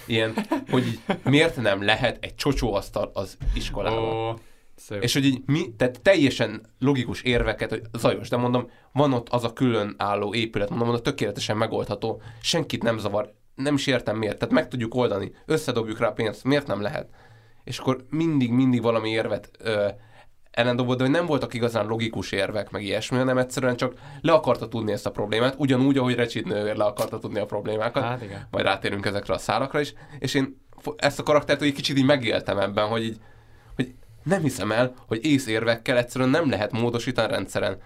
[0.06, 0.34] Ilyen,
[0.70, 4.28] hogy így, miért nem lehet egy csocsóasztal az iskolában.
[4.28, 4.38] Oh,
[4.76, 5.02] szép.
[5.02, 9.44] És hogy így mi, tehát teljesen logikus érveket, hogy zajos, de mondom, van ott az
[9.44, 14.38] a külön álló épület, mondom, mondom, tökéletesen megoldható, senkit nem zavar, nem is értem miért,
[14.38, 17.08] tehát meg tudjuk oldani, összedobjuk rá a pénzt, miért nem lehet?
[17.64, 19.88] És akkor mindig, mindig valami érvet ö,
[20.54, 24.68] ellendobott, de hogy nem voltak igazán logikus érvek, meg ilyesmi, hanem egyszerűen csak le akarta
[24.68, 28.02] tudni ezt a problémát, ugyanúgy, ahogy Recsit nővér le akarta tudni a problémákat.
[28.02, 28.46] Hát igen.
[28.50, 29.94] Majd rátérünk ezekre a szálakra is.
[30.18, 30.60] És én
[30.96, 33.16] ezt a karaktert egy kicsit így megéltem ebben, hogy így,
[33.76, 37.78] hogy nem hiszem el, hogy észérvekkel egyszerűen nem lehet módosítani a rendszeren.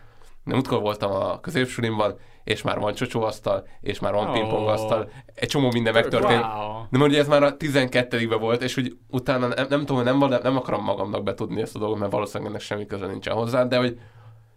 [0.55, 4.33] Múltkor voltam a középsulimban, és már van csocsóasztal, és már van oh.
[4.33, 6.43] pingpongasztal, egy csomó minden megtörtént.
[6.43, 6.83] Wow.
[6.91, 10.41] De mondja, ez már a 12 volt, és hogy utána nem, nem tudom, nem, nem,
[10.43, 13.77] nem akarom magamnak betudni ezt a dolgot, mert valószínűleg ennek semmi köze nincsen hozzá, de
[13.77, 13.99] hogy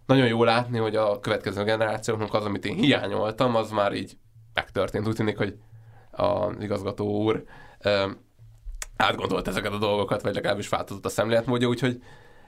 [0.06, 4.16] nagyon jó látni, hogy a következő generációknak az, amit én hiányoltam, az már így
[4.54, 5.06] megtörtént.
[5.06, 5.56] Úgy tűnik, hogy
[6.10, 7.44] az igazgató úr
[8.96, 12.02] átgondolt ezeket a dolgokat, vagy legalábbis változott a szemléletmódja, úgyhogy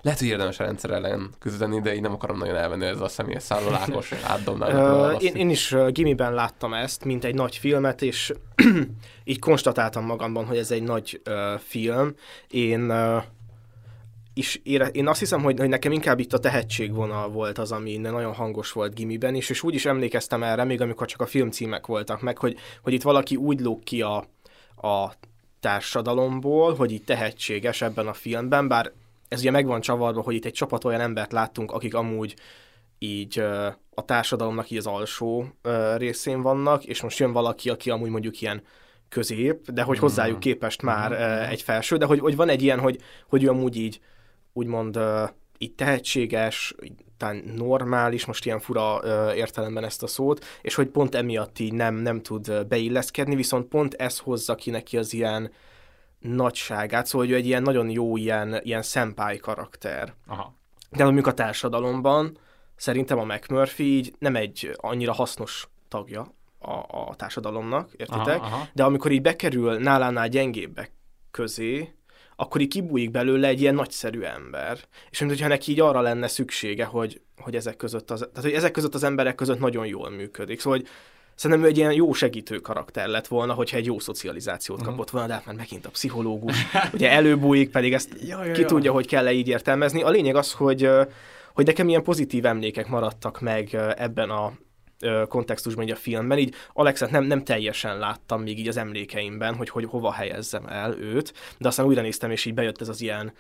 [0.05, 3.09] lehet, hogy érdemes a rendszer ellen küzdeni, de így nem akarom nagyon elvenni ez a
[3.09, 8.33] személyes szálló Lákos uh, én, én is gimiben láttam ezt, mint egy nagy filmet, és
[9.25, 12.15] így konstatáltam magamban, hogy ez egy nagy uh, film.
[12.49, 13.23] Én uh,
[14.35, 17.97] és ére, én azt hiszem, hogy, hogy nekem inkább itt a tehetségvonal volt az, ami
[17.97, 21.87] nagyon hangos volt gimiben is, és úgy is emlékeztem erre, még amikor csak a filmcímek
[21.87, 24.17] voltak meg, hogy, hogy itt valaki úgy lóg ki a,
[24.89, 25.13] a
[25.61, 28.93] társadalomból, hogy itt tehetséges ebben a filmben, bár
[29.35, 32.35] ez ugye megvan csavarva, hogy itt egy csapat olyan embert láttunk, akik amúgy
[32.99, 33.39] így
[33.95, 35.47] a társadalomnak így az alsó
[35.97, 38.63] részén vannak, és most jön valaki, aki amúgy mondjuk ilyen
[39.09, 42.81] közép, de hogy hozzájuk képest már uh, egy felső, de hogy, hogy van egy ilyen,
[42.81, 44.01] hogy, hogy ő amúgy így
[44.53, 44.99] úgymond
[45.59, 46.75] így tehetséges,
[47.17, 51.73] talán normális, most ilyen fura uh, értelemben ezt a szót, és hogy pont emiatt így
[51.73, 55.51] nem, nem tud beilleszkedni, viszont pont ez hozza ki neki az ilyen
[56.25, 60.15] nagyságát, szóval hogy ő egy ilyen nagyon jó ilyen, ilyen szempály karakter.
[60.27, 60.55] Aha.
[60.91, 62.39] De mondjuk a társadalomban
[62.77, 68.41] szerintem a McMurphy így nem egy annyira hasznos tagja a, a társadalomnak, értitek?
[68.41, 68.69] Aha, aha.
[68.73, 70.93] De amikor így bekerül nálánál gyengébbek
[71.31, 71.95] közé,
[72.37, 74.79] akkor így kibújik belőle egy ilyen nagyszerű ember.
[75.11, 78.53] És mint hogyha neki így arra lenne szüksége, hogy, hogy ezek között az, tehát, hogy
[78.53, 80.61] ezek között az emberek között nagyon jól működik.
[80.61, 80.89] Szóval, hogy
[81.35, 84.95] Szerintem ő egy ilyen jó segítő karakter lett volna, hogyha egy jó szocializációt uh-huh.
[84.95, 86.57] kapott volna, de hát már megint a pszichológus,
[86.93, 88.67] ugye előbújik, pedig ezt ja, ja, ki ja.
[88.67, 90.03] tudja, hogy kell-e így értelmezni.
[90.03, 90.89] A lényeg az, hogy,
[91.55, 94.53] hogy nekem ilyen pozitív emlékek maradtak meg ebben a
[95.29, 99.69] kontextusban így a filmben, így Alexet nem, nem teljesen láttam még így az emlékeimben, hogy,
[99.69, 103.33] hogy hova helyezzem el őt, de aztán újra néztem, és így bejött ez az ilyen,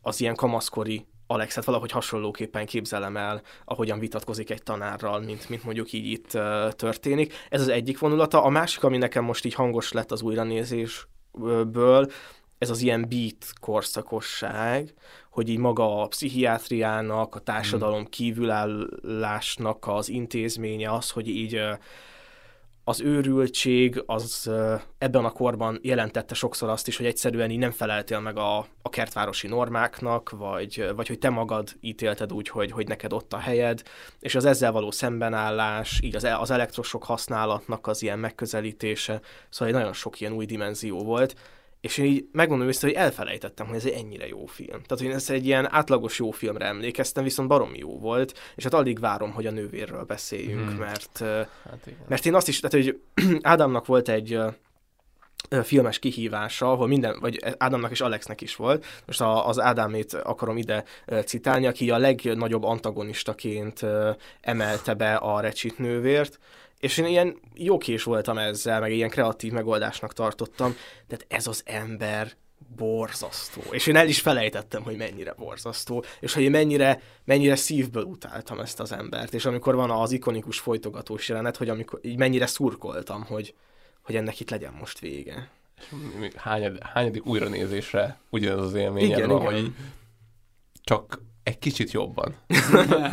[0.00, 5.92] az ilyen kamaszkori Alexet valahogy hasonlóképpen képzelem el, ahogyan vitatkozik egy tanárral, mint, mint mondjuk
[5.92, 7.34] így itt uh, történik.
[7.48, 8.42] Ez az egyik vonulata.
[8.42, 12.10] A másik, ami nekem most így hangos lett az újranézésből,
[12.58, 14.94] ez az ilyen beat korszakosság,
[15.30, 18.10] hogy így maga a pszichiátriának, a társadalom hmm.
[18.10, 21.60] kívülállásnak az intézménye az, hogy így
[22.88, 24.50] az őrültség az
[24.98, 28.88] ebben a korban jelentette sokszor azt is, hogy egyszerűen így nem feleltél meg a, a
[28.88, 33.82] kertvárosi normáknak, vagy, vagy hogy te magad ítélted úgy, hogy, hogy neked ott a helyed,
[34.20, 39.74] és az ezzel való szembenállás, így az, e, az elektrosok használatnak az ilyen megközelítése, szóval
[39.74, 41.34] egy nagyon sok ilyen új dimenzió volt,
[41.80, 44.82] és én így megmondom össze, hogy elfelejtettem, hogy ez egy ennyire jó film.
[44.82, 48.74] Tehát, hogy ez egy ilyen átlagos jó filmre emlékeztem, viszont baromi jó volt, és hát
[48.74, 50.78] alig várom, hogy a nővérről beszéljünk, hmm.
[50.78, 51.18] mert,
[51.64, 53.00] hát mert én azt is, tehát, hogy
[53.42, 54.38] Ádámnak volt egy
[55.62, 58.86] filmes kihívása, ahol minden, vagy Ádámnak és Alexnek is volt.
[59.06, 60.84] Most az Ádámét akarom ide
[61.24, 63.86] citálni, aki a legnagyobb antagonistaként
[64.40, 66.38] emelte be a recsit nővért,
[66.80, 70.74] és én ilyen jókés voltam ezzel, meg ilyen kreatív megoldásnak tartottam,
[71.08, 72.32] de ez az ember
[72.76, 73.62] borzasztó.
[73.70, 78.60] És én el is felejtettem, hogy mennyire borzasztó, és hogy én mennyire, mennyire szívből utáltam
[78.60, 83.24] ezt az embert, és amikor van az ikonikus folytogatós jelenet, hogy amikor így mennyire szurkoltam,
[83.24, 83.54] hogy,
[84.02, 85.50] hogy ennek itt legyen most vége.
[86.36, 89.52] Hányad, hányadik újranézésre ugyanaz az élményed igen, van, igen.
[89.52, 89.72] hogy
[90.84, 92.34] csak egy kicsit jobban.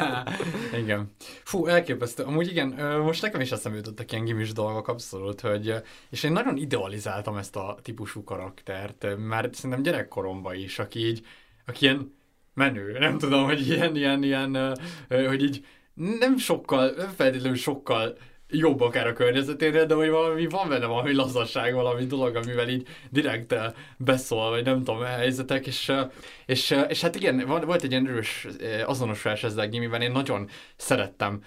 [0.81, 1.11] igen.
[1.43, 2.23] Fú, elképesztő.
[2.23, 2.67] Amúgy igen,
[3.01, 5.73] most nekem is eszembe jutottak ilyen gimis dolgok abszolút, hogy,
[6.09, 11.25] és én nagyon idealizáltam ezt a típusú karaktert, mert szerintem gyerekkoromban is, aki így,
[11.65, 12.15] aki ilyen
[12.53, 14.77] menő, nem tudom, hogy ilyen, ilyen, ilyen,
[15.07, 18.17] hogy így nem sokkal, nem feltétlenül sokkal
[18.53, 22.87] jobb akár a környezetére, de hogy valami van benne valami lazasság, valami dolog, amivel így
[23.09, 26.07] direkt eh, beszól, vagy nem tudom, helyzetek, és, eh,
[26.45, 28.47] és, eh, és hát igen, volt egy ilyen erős
[28.85, 31.41] azonosulás ezzel gimiben, én nagyon szerettem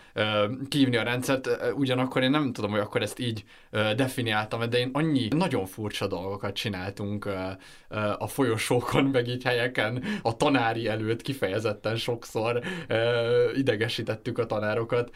[0.69, 3.45] kívni a rendszert, ugyanakkor én nem tudom, hogy akkor ezt így
[3.97, 7.29] definiáltam, de én annyi nagyon furcsa dolgokat csináltunk
[8.19, 12.61] a folyosókon, meg így helyeken, a tanári előtt kifejezetten sokszor
[13.55, 15.11] idegesítettük a tanárokat,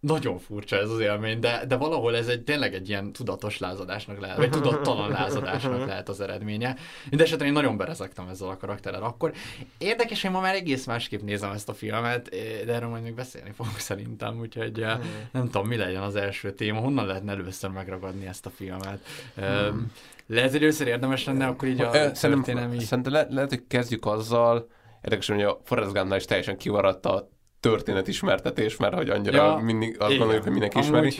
[0.00, 4.20] nagyon furcsa ez az élmény, de, de valahol ez egy tényleg egy ilyen tudatos lázadásnak
[4.20, 6.76] lehet, vagy tudattalan lázadásnak lehet az eredménye.
[7.10, 9.32] Mindenesetre én nagyon berezektem ezzel a karakterrel akkor.
[9.78, 12.28] Érdekes, én ma már egész másképp nézem ezt a filmet,
[12.66, 15.28] de erről majd még beszélni fogok szerintem, úgyhogy hmm.
[15.32, 19.00] nem tudom, mi legyen az első téma, honnan lehetne először megragadni ezt a filmet.
[19.34, 19.92] Hmm.
[20.26, 22.80] Lehet, hogy először érdemes lenne, akkor így a történelmi...
[22.80, 24.68] Szerintem le, lehet, hogy kezdjük azzal,
[25.02, 27.28] érdekes, hogy a Forrest Gump is teljesen kivaradt a
[27.60, 31.12] történetismertetés, mert hogy annyira ja, mindig azt gondoljuk, hogy mindenki ismeri.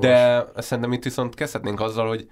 [0.00, 2.30] De szerintem itt viszont kezdhetnénk azzal, hogy,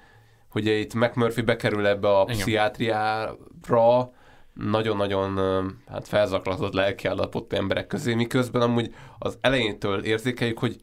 [0.51, 2.37] hogy itt McMurphy bekerül ebbe a Igen.
[2.37, 4.11] pszichiátriára,
[4.55, 5.41] nagyon-nagyon
[5.89, 10.77] hát felzaklatott lelkiállapotú emberek közé, miközben amúgy az elejétől érzékeljük, hogy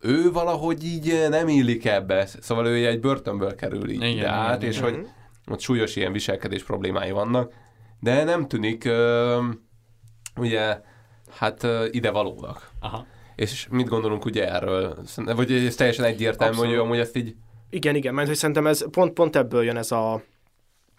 [0.00, 4.70] ő valahogy így nem illik ebbe, szóval ő egy börtönből kerül így igen, át, igen,
[4.70, 4.94] és igen.
[4.94, 5.06] hogy
[5.46, 7.52] ott súlyos ilyen viselkedés problémái vannak,
[8.00, 8.88] de nem tűnik,
[10.36, 10.80] ugye
[11.32, 12.70] hát ide valónak.
[12.80, 13.06] Aha.
[13.36, 14.98] És mit gondolunk ugye erről?
[15.16, 16.76] Vagy ez teljesen egyértelmű, Abszolút.
[16.76, 17.34] hogy amúgy ezt így...
[17.70, 20.12] Igen, igen, mert hogy szerintem ez pont, pont ebből jön ez a,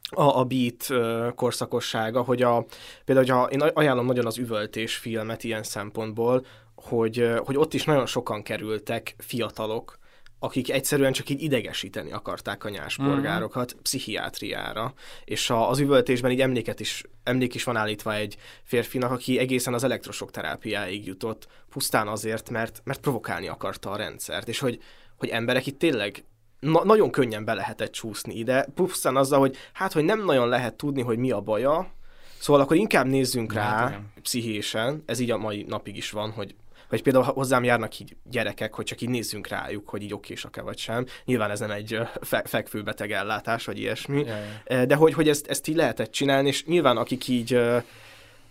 [0.09, 0.87] a, a beat
[1.35, 2.65] korszakossága, hogy a,
[3.05, 6.45] például, hogyha én ajánlom nagyon az üvöltés filmet ilyen szempontból,
[6.75, 9.99] hogy, hogy ott is nagyon sokan kerültek fiatalok,
[10.43, 13.79] akik egyszerűen csak így idegesíteni akarták a nyáspolgárokat mm.
[13.81, 14.93] pszichiátriára.
[15.25, 19.73] És a, az üvöltésben így emléket is, emlék is van állítva egy férfinak, aki egészen
[19.73, 24.47] az elektrosok terápiáig jutott, pusztán azért, mert, mert provokálni akarta a rendszert.
[24.47, 24.79] És hogy,
[25.17, 26.23] hogy emberek itt tényleg
[26.59, 30.75] na- nagyon könnyen be lehetett csúszni ide, pusztán azzal, hogy hát, hogy nem nagyon lehet
[30.75, 31.93] tudni, hogy mi a baja,
[32.39, 36.55] Szóval akkor inkább nézzünk rá hát, pszichésen, ez így a mai napig is van, hogy
[36.91, 40.77] vagy például hozzám járnak így gyerekek, hogy csak így nézzünk rájuk, hogy így okésak-e vagy
[40.77, 41.05] sem.
[41.25, 44.23] Nyilván ez nem egy fe- fekvőbeteg ellátás, vagy ilyesmi.
[44.23, 44.85] Yeah.
[44.85, 47.53] De hogy, hogy ezt, ezt így lehetett csinálni, és nyilván akik így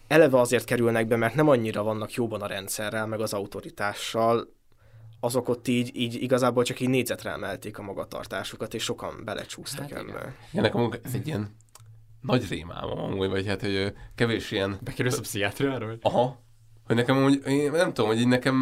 [0.06, 4.58] eleve azért kerülnek be, mert nem annyira vannak jóban a rendszerrel, meg az autoritással,
[5.20, 9.98] azok ott így, így igazából csak így négyzetre emelték a magatartásukat, és sokan belecsúsztak hát
[9.98, 10.34] ebbe.
[10.50, 11.56] Igen, nekem ez egy ilyen
[12.20, 14.78] nagy rémálom amúgy, vagy hát, hogy kevés ilyen...
[14.80, 15.98] Bekerülsz a pszichiátriáról?
[16.02, 16.48] Aha,
[16.90, 18.56] hogy nekem úgy, én nem tudom, hogy így nekem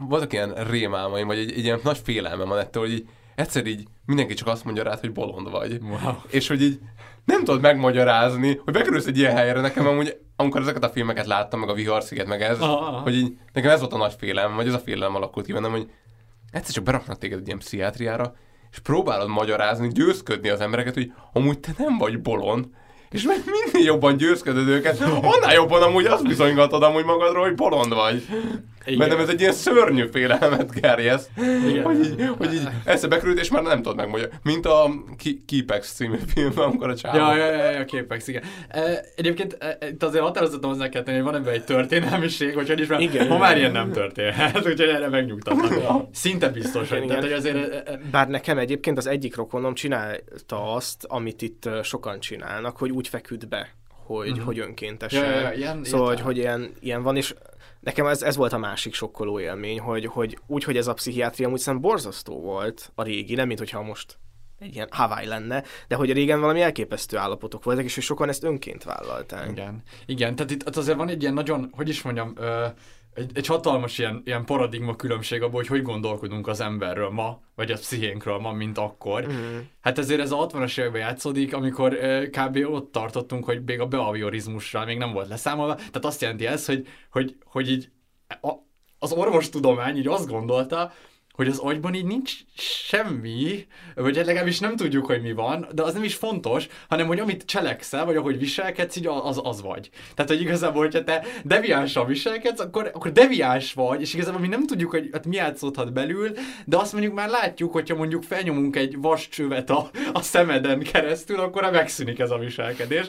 [0.00, 3.84] voltak ilyen rémálmaim, vagy egy, egy ilyen nagy félelmem van ettől, hogy így egyszer így
[4.06, 5.78] mindenki csak azt mondja rád, hogy bolond vagy.
[5.82, 6.14] Wow.
[6.30, 6.78] És hogy így
[7.24, 11.60] nem tudod megmagyarázni, hogy bekerülsz egy ilyen helyre, nekem amúgy amikor ezeket a filmeket láttam,
[11.60, 14.66] meg a Viharsziget, meg ez, ah, hogy így, nekem ez volt a nagy félelem, vagy
[14.66, 15.90] ez a félelem alakult ki bennem, hogy
[16.50, 18.34] egyszer csak beraknak téged egy ilyen pszichiátriára,
[18.70, 22.68] és próbálod magyarázni, győzködni az embereket, hogy amúgy te nem vagy bolond,
[23.10, 27.94] és meg minél jobban győzködöd őket, annál jobban amúgy azt bizonygatod amúgy magadról, hogy bolond
[27.94, 28.26] vagy.
[28.88, 28.98] Igen.
[28.98, 31.28] Mert nem ez egy ilyen szörnyű félelmet gerjesz,
[31.82, 34.32] hogy így, hogy így eszebe került, és már nem tudod megmondani.
[34.42, 34.90] Mint a
[35.46, 37.16] Keepex című film, amikor a csávó.
[37.16, 38.42] Ja, ja, ja, ja, Keepex, igen.
[38.68, 42.68] E, egyébként e, itt azért határozottan hozzá kell tenni, hogy van ebben egy történelmiség, hogy
[42.68, 46.06] hogy is már, igen, ma már ilyen nem történhet, úgyhogy erre megnyugtatnak.
[46.12, 47.88] Szinte biztos, hogy, tehát, hogy azért...
[47.88, 53.08] E, Bár nekem egyébként az egyik rokonom csinálta azt, amit itt sokan csinálnak, hogy úgy
[53.08, 54.44] feküdt be, hogy, uh-huh.
[54.44, 55.24] hogy önkéntesen.
[55.24, 57.34] Ja, ja, ja, ilyen, szóval, hogy, hogy ilyen, ilyen van, és
[57.80, 61.48] nekem ez, ez volt a másik sokkoló élmény, hogy, hogy úgy, hogy ez a pszichiátria
[61.48, 64.18] úgy szerintem borzasztó volt a régi, nem mint hogyha most
[64.58, 68.44] egy ilyen Hawaii lenne, de hogy régen valami elképesztő állapotok voltak, és hogy sokan ezt
[68.44, 69.50] önként vállalták.
[69.50, 72.66] Igen, igen, tehát itt azért van egy ilyen nagyon, hogy is mondjam, ö,
[73.18, 77.70] egy, egy hatalmas ilyen, ilyen paradigma különbség abban, hogy hogy gondolkodunk az emberről ma, vagy
[77.70, 79.26] a pszichénkről ma, mint akkor.
[79.26, 79.58] Mm.
[79.80, 81.98] Hát ezért ez a 60-as években játszódik, amikor
[82.30, 82.56] kb.
[82.70, 85.74] ott tartottunk, hogy még a behaviorizmussal még nem volt leszámolva.
[85.74, 87.90] Tehát azt jelenti ez, hogy, hogy, hogy így
[88.40, 88.52] a,
[88.98, 90.92] az orvostudomány így azt gondolta,
[91.38, 95.94] hogy az agyban így nincs semmi, vagy legalábbis nem tudjuk, hogy mi van, de az
[95.94, 99.90] nem is fontos, hanem hogy amit cselekszel, vagy ahogy viselkedsz, így az, az vagy.
[100.14, 104.66] Tehát, hogy igazából, hogyha te deviánsan viselkedsz, akkor, akkor deviáns vagy, és igazából mi nem
[104.66, 106.32] tudjuk, hogy hát mi játszódhat belül,
[106.64, 111.70] de azt mondjuk már látjuk, hogyha mondjuk felnyomunk egy vascsövet a, a szemeden keresztül, akkor
[111.70, 113.06] megszűnik ez a viselkedés.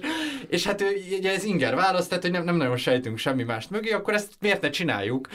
[0.47, 0.83] És hát
[1.17, 4.33] ugye ez inger válasz, tehát hogy nem, nem nagyon sejtünk semmi mást mögé, akkor ezt
[4.39, 5.29] miért ne csináljuk?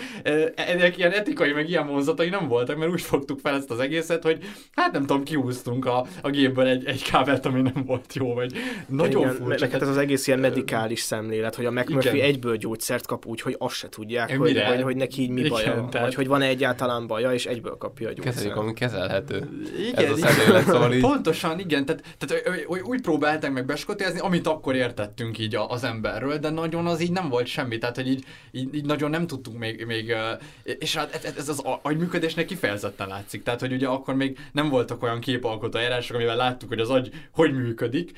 [0.54, 4.22] Ennek ilyen etikai, meg ilyen vonzatai nem voltak, mert úgy fogtuk fel ezt az egészet,
[4.22, 4.38] hogy
[4.72, 8.52] hát nem tudom, kihúztunk a, a gépből egy, egy kábelt, ami nem volt jó, vagy
[8.88, 9.68] nagyon Igen, furcsa.
[9.70, 12.28] Hát ez az egész ilyen medikális szemlélet, hogy a McMurphy Igen.
[12.28, 15.50] egyből gyógyszert kap úgy, hogy azt se tudják, hogy, hogy, hogy neki így mi Igen,
[15.50, 16.06] baja, tehát...
[16.06, 18.34] vagy hogy van-e egyáltalán baja, és egyből kapja a gyógyszert.
[18.34, 19.48] Kezeljük, ami kezelhető.
[19.88, 21.00] Igen, ez a szemlélet, szóval így...
[21.00, 26.50] pontosan, igen, tehát, tehát úgy próbálták meg beskotézni, amit akkor értettünk így az emberről, de
[26.50, 29.84] nagyon az így nem volt semmi, tehát hogy így, így, így nagyon nem tudtuk még,
[29.86, 30.14] még
[30.62, 33.42] és hát ez az agyműködésnek kifejezett kifejezetten látszik.
[33.42, 37.10] Tehát, hogy ugye akkor még nem voltak olyan képalkotó eljárások, amivel láttuk, hogy az agy
[37.32, 38.12] hogy működik,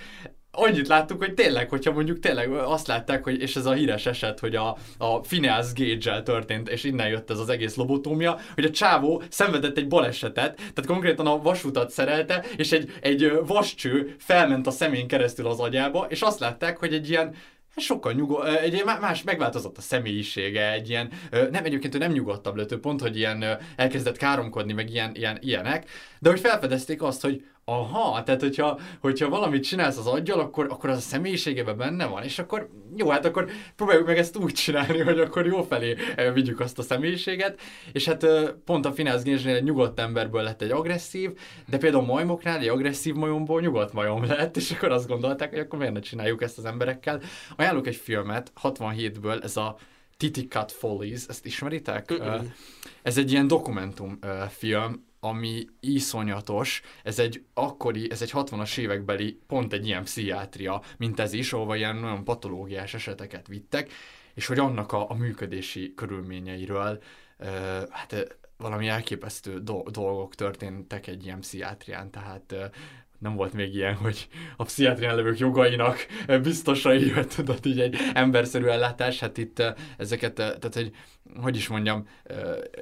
[0.58, 4.40] annyit láttuk, hogy tényleg, hogyha mondjuk tényleg azt látták, hogy, és ez a híres eset,
[4.40, 8.70] hogy a, a Phineas gage történt, és innen jött ez az egész lobotómia, hogy a
[8.70, 14.70] csávó szenvedett egy balesetet, tehát konkrétan a vasutat szerelte, és egy, egy vascső felment a
[14.70, 17.34] szemén keresztül az agyába, és azt látták, hogy egy ilyen
[17.76, 22.72] sokkal nyugodt, egy más, megváltozott a személyisége, egy ilyen, nem egyébként ő nem nyugodtabb lett,
[22.72, 23.44] ő pont, hogy ilyen
[23.76, 29.28] elkezdett káromkodni, meg ilyen, ilyen, ilyenek, de hogy felfedezték azt, hogy aha, tehát hogyha, hogyha
[29.28, 33.24] valamit csinálsz az aggyal, akkor, akkor az a személyiségében benne van, és akkor jó, hát
[33.24, 35.96] akkor próbáljuk meg ezt úgy csinálni, hogy akkor jó felé
[36.34, 37.60] vigyük azt a személyiséget,
[37.92, 38.26] és hát
[38.64, 41.30] pont a Finance Gage egy nyugodt emberből lett egy agresszív,
[41.66, 45.78] de például majmoknál egy agresszív majomból nyugodt majom lett, és akkor azt gondolták, hogy akkor
[45.78, 47.20] miért ne csináljuk ezt az emberekkel.
[47.56, 49.76] Ajánlok egy filmet, 67-ből, ez a
[50.16, 52.10] Titicut Follies, ezt ismeritek?
[52.10, 52.44] Uh-uh.
[53.02, 59.86] Ez egy ilyen dokumentumfilm, ami iszonyatos, ez egy akkori, ez egy 60-as évekbeli, pont egy
[59.86, 63.90] ilyen pszichiátria, mint ez is, ahol ilyen nagyon patológiás eseteket vittek,
[64.34, 67.02] és hogy annak a, a működési körülményeiről,
[67.38, 67.46] uh,
[67.90, 72.64] hát valami elképesztő do- dolgok történtek egy ilyen pszichiátrián, tehát uh,
[73.18, 76.06] nem volt még ilyen, hogy a pszichiátrián levők jogainak
[76.42, 79.62] biztosai, vagy tudod, így egy emberszerű ellátás, hát itt
[79.96, 80.90] ezeket, tehát hogy,
[81.40, 82.08] hogy is mondjam,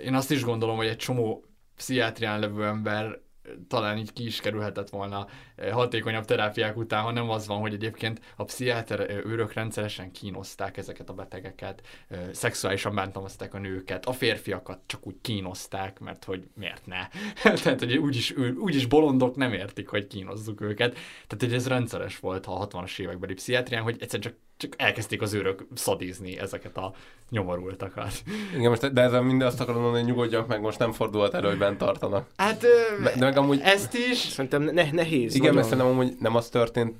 [0.02, 1.44] én azt is gondolom, hogy egy csomó
[1.76, 3.22] pszichiátrián levő ember
[3.68, 5.26] talán így ki is kerülhetett volna
[5.70, 11.08] hatékonyabb terápiák után, ha nem az van, hogy egyébként a pszichiáter őrök rendszeresen kínozták ezeket
[11.08, 11.86] a betegeket,
[12.32, 17.08] szexuálisan bántalmazták a nőket, a férfiakat csak úgy kínozták, mert hogy miért ne.
[17.62, 20.92] Tehát, hogy úgyis, úgyis bolondok nem értik, hogy kínozzuk őket.
[21.26, 25.32] Tehát, hogy ez rendszeres volt a 60-as évekbeli pszichiátrián, hogy egyszerűen csak csak elkezdték az
[25.32, 26.94] őrök szadizni ezeket a
[27.30, 28.12] nyomorultakat.
[28.56, 31.48] Igen, most, de ezzel mind azt akarom mondani, hogy nyugodjak meg, most nem fordulhat elő,
[31.48, 32.26] hogy bent tartanak.
[32.36, 33.60] Hát, de, de meg amúgy...
[33.62, 34.18] ezt is...
[34.18, 35.34] Szerintem ne, nehéz.
[35.34, 36.94] Igen, mert szerintem amúgy nem az történt,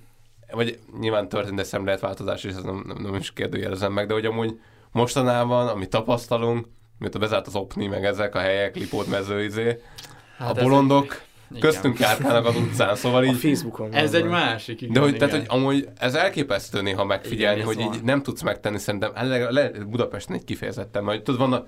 [0.50, 4.26] vagy nyilván történt egy szemléletváltozás, és ez nem, nem, nem is kérdőjelezem meg, de hogy
[4.26, 4.60] amúgy
[4.92, 6.66] mostanában, amit tapasztalunk,
[6.98, 9.80] mióta bezárt az opni, meg ezek a helyek, Lipót mező, izé,
[10.38, 11.18] hát a bolondok, egy
[11.56, 11.70] igen.
[11.70, 13.34] köztünk járkálnak az utcán, szóval így...
[13.34, 13.92] A Facebookon.
[13.92, 15.28] Ez van egy másik, igen, De hogy, igen.
[15.28, 17.94] tehát, hogy amúgy ez elképesztő néha megfigyelni, igen, hogy van.
[17.94, 21.66] így nem tudsz megtenni, szerintem le, le, Budapesten egy kifejezetten, mert tudod, van a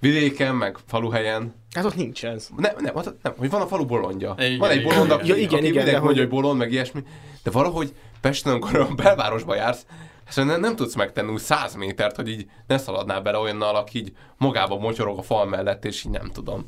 [0.00, 1.54] vidéken, meg faluhelyen.
[1.74, 2.48] Hát ott nincs ez.
[2.56, 4.34] Nem, nem, ott, nem hogy van a falu bolondja.
[4.38, 6.18] Igen, van egy bolond, aki, ja, igen, aki igen, vidék hogy...
[6.18, 7.02] hogy bolond, meg ilyesmi.
[7.42, 9.86] De valahogy Pesten, amikor a belvárosba jársz,
[10.28, 13.98] Szóval nem, nem tudsz megtenni úgy száz métert, hogy így ne szaladnál bele olyannal, aki
[13.98, 16.64] így magába mocsorog a fal mellett, és így nem tudom.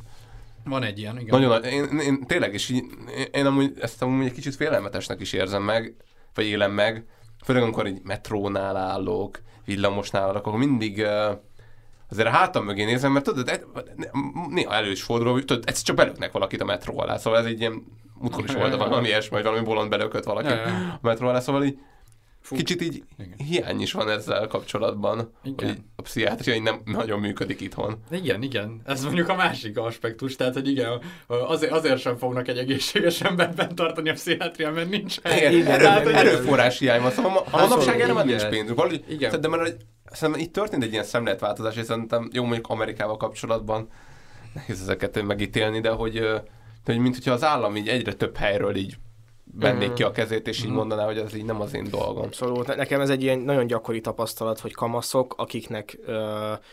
[0.68, 1.40] Van egy ilyen, igen.
[1.40, 2.84] Nagyon, én, én tényleg is így,
[3.32, 5.94] én amúgy ezt amúgy egy kicsit félelmetesnek is érzem meg,
[6.34, 7.06] vagy élem meg,
[7.44, 11.06] főleg amikor egy metrónál állok, villamosnál állok, akkor mindig
[12.10, 13.68] azért a hátam mögé nézem, mert tudod,
[14.48, 17.44] néha elő is fordul, hogy tudod, egyszer csak belöknek valakit a metró alá, szóval ez
[17.44, 17.84] egy ilyen,
[18.20, 21.78] múltkor is volt valami ilyesmi, hogy valami bolond belökött valaki a metró alá, szóval így
[22.40, 22.56] Fú.
[22.56, 23.38] Kicsit így Igen.
[23.46, 25.68] hiány is van ezzel kapcsolatban, igen.
[25.68, 28.02] hogy a pszichiátria nem nagyon működik itthon.
[28.10, 28.80] Igen, igen.
[28.84, 33.74] Ez mondjuk a másik aspektus, tehát hogy igen, azért, azért sem fognak egy egészséges emberben
[33.74, 35.38] tartani a pszichiátria, mert nincs hely.
[35.38, 38.78] Igen, igen, tehát, hogy erőforrás hiány van, szóval a manapság erre már nincs pénzünk.
[38.78, 39.40] Valahogy, igen.
[39.40, 43.88] De mert szerintem itt történt egy ilyen szemléletváltozás, és szerintem jó mondjuk Amerikával kapcsolatban
[44.54, 46.12] nehéz ezeket megítélni, de hogy,
[46.84, 48.96] de hogy mint hogyha az állam így egyre több helyről így
[49.60, 52.24] vennék ki a kezét, és így mondaná, hogy ez így nem az én dolgom.
[52.24, 52.76] Abszolút.
[52.76, 56.14] Nekem ez egy ilyen nagyon gyakori tapasztalat, hogy kamaszok, akiknek uh,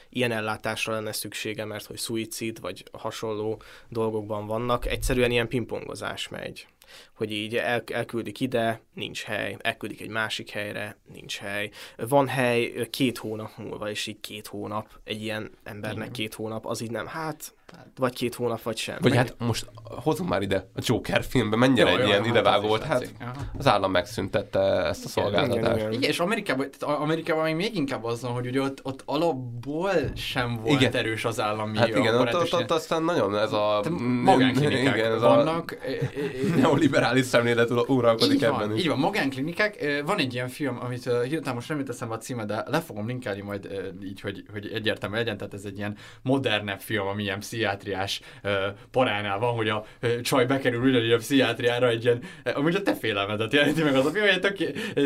[0.10, 6.68] ilyen ellátásra lenne szüksége, mert hogy szuicid vagy hasonló dolgokban vannak, egyszerűen ilyen pingpongozás megy
[7.14, 11.70] hogy így el, elküldik ide, nincs hely, elküldik egy másik helyre, nincs hely.
[11.98, 16.82] Van hely két hónap múlva, és így két hónap, egy ilyen embernek két hónap, az
[16.82, 17.54] így nem, hát
[17.98, 18.98] vagy két hónap, vagy sem.
[19.02, 22.28] Vagy hát most hozunk már ide a Joker filmben, mennyire jó, egy jó, ilyen hát
[22.28, 22.84] idevágó volt.
[22.84, 23.14] Hát
[23.58, 25.76] az állam megszüntette ezt a szolgáltatást.
[25.76, 30.56] Igen, igen, és Amerikában, Amerikában még, még inkább azon, hogy ugye ott, ott alapból sem
[30.56, 30.96] volt igen.
[30.96, 33.84] erős az állami Hát igen, ott, ott, ott, aztán nagyon ez a...
[34.24, 35.78] Magánklinikák igen, ez vannak.
[36.56, 38.82] A neoliberális szemlélet uralkodik ebben is.
[38.82, 40.02] Így van, magánklinikák.
[40.06, 43.08] Van egy ilyen film, amit hirtelen most nem jut eszembe a címe, de le fogom
[43.08, 47.42] linkálni majd így, hogy, hogy egyértelmű legyen, tehát ez egy ilyen modernebb film, ami ilyen
[47.66, 48.22] pszichiátriás
[48.92, 49.86] paránál van, hogy a
[50.22, 52.20] csaj bekerül ugyanígy a pszichiátriára egy ilyen,
[52.54, 54.58] amúgy a te félelmedet jelenti meg az a film, hogy tök,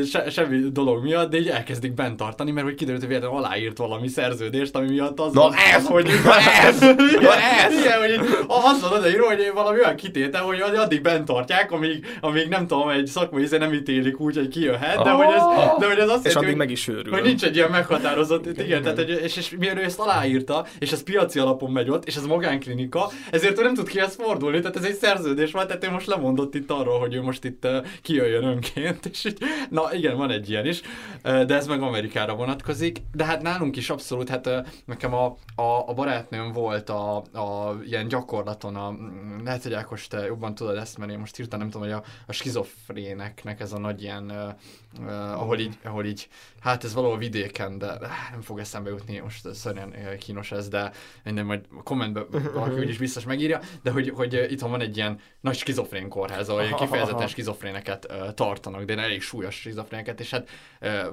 [0.05, 3.77] se, semmi dolog miatt, de így elkezdik bent tartani, mert hogy kiderült, hogy véletlenül aláírt
[3.77, 6.79] valami szerződést, ami miatt az Na van, ez, hogy na ez,
[7.21, 7.33] na
[7.63, 12.17] ez, igen, hogy az van odaírva, hogy valami olyan kitétel, hogy addig bent tartják, amíg,
[12.21, 15.41] amíg nem tudom, egy szakmai íze nem ítélik úgy, hogy kijöhet, de hogy ez,
[15.79, 17.13] de hogy ez azt és jelenti, meg is őrül.
[17.13, 21.03] hogy nincs egy ilyen meghatározott, igen, igen, tehát, és, és, és ezt aláírta, és ez
[21.03, 24.83] piaci alapon megy ott, és ez magánklinika, ezért ő nem tud kihez fordulni, tehát ez
[24.83, 27.67] egy szerződés volt, tehát ő most lemondott itt arról, hogy ő most itt
[28.01, 29.37] kijöjjön önként, és így,
[29.69, 30.81] na igen, van egy ilyen is,
[31.21, 34.49] de ez meg Amerikára vonatkozik, de hát nálunk is abszolút, hát
[34.85, 35.25] nekem a,
[35.55, 38.95] a, a barátnőm volt a, a ilyen gyakorlaton, a,
[39.43, 42.03] lehet, hogy Ákos, te jobban tudod ezt, mert én most hirtelen nem tudom, hogy a,
[42.25, 46.27] a skizofréneknek ez a nagy ilyen, uh, ahol, így, ahol így,
[46.59, 47.97] hát ez valahol vidéken, de
[48.31, 50.91] nem fog eszembe jutni, most szörnyen kínos ez, de
[51.23, 55.19] minden majd a kommentben valaki úgyis biztos megírja, de hogy, hogy itthon van egy ilyen
[55.41, 60.49] nagy skizofrén kórház, ahol kifejezetten skizofréneket tartanak, de elég súlyos skizofréneket, és hát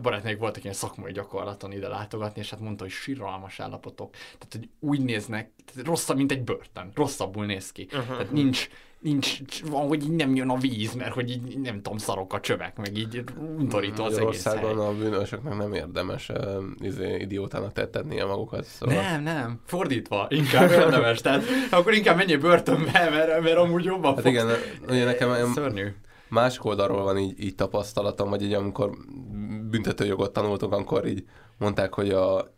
[0.02, 4.10] barátnék voltak ilyen szakmai gyakorlaton ide látogatni, és hát mondta, hogy síralmas állapotok.
[4.12, 5.50] Tehát, hogy úgy néznek,
[5.84, 6.90] rosszabb, mint egy börtön.
[6.94, 7.88] Rosszabbul néz ki.
[7.92, 8.06] Uh-huh.
[8.06, 8.68] Tehát nincs,
[8.98, 12.40] nincs, van, hogy így nem jön a víz, mert hogy így nem tudom, szarok a
[12.40, 13.24] csövek, meg így
[13.58, 18.64] undorító az egész országon a bűnösöknek nem érdemes uh, izé, idiótának tettetnie magukat.
[18.64, 18.94] Szóval...
[19.02, 24.22] Nem, nem, fordítva, inkább érdemes, tehát akkor inkább menjél börtönbe, mert, mert amúgy jobban Hát
[24.22, 24.34] fogsz.
[24.34, 24.48] igen,
[24.88, 25.94] ugye nekem Szörnyű.
[26.28, 28.90] másik oldalról van így, így tapasztalatom, vagy így amikor
[29.70, 31.24] büntetőjogot tanultunk, akkor így
[31.58, 32.54] mondták, hogy a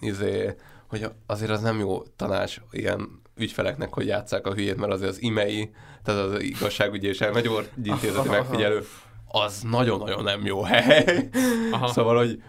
[0.00, 0.54] izé,
[0.88, 5.22] hogy azért az nem jó tanács ilyen ügyfeleknek, hogy játsszák a hülyét, mert azért az
[5.22, 5.70] imei,
[6.02, 8.86] tehát az igazságügyi és elmegyógyintézeti megfigyelő,
[9.26, 11.28] az nagyon-nagyon nem jó hely.
[11.70, 11.86] Aha.
[11.86, 12.42] Szóval, hogy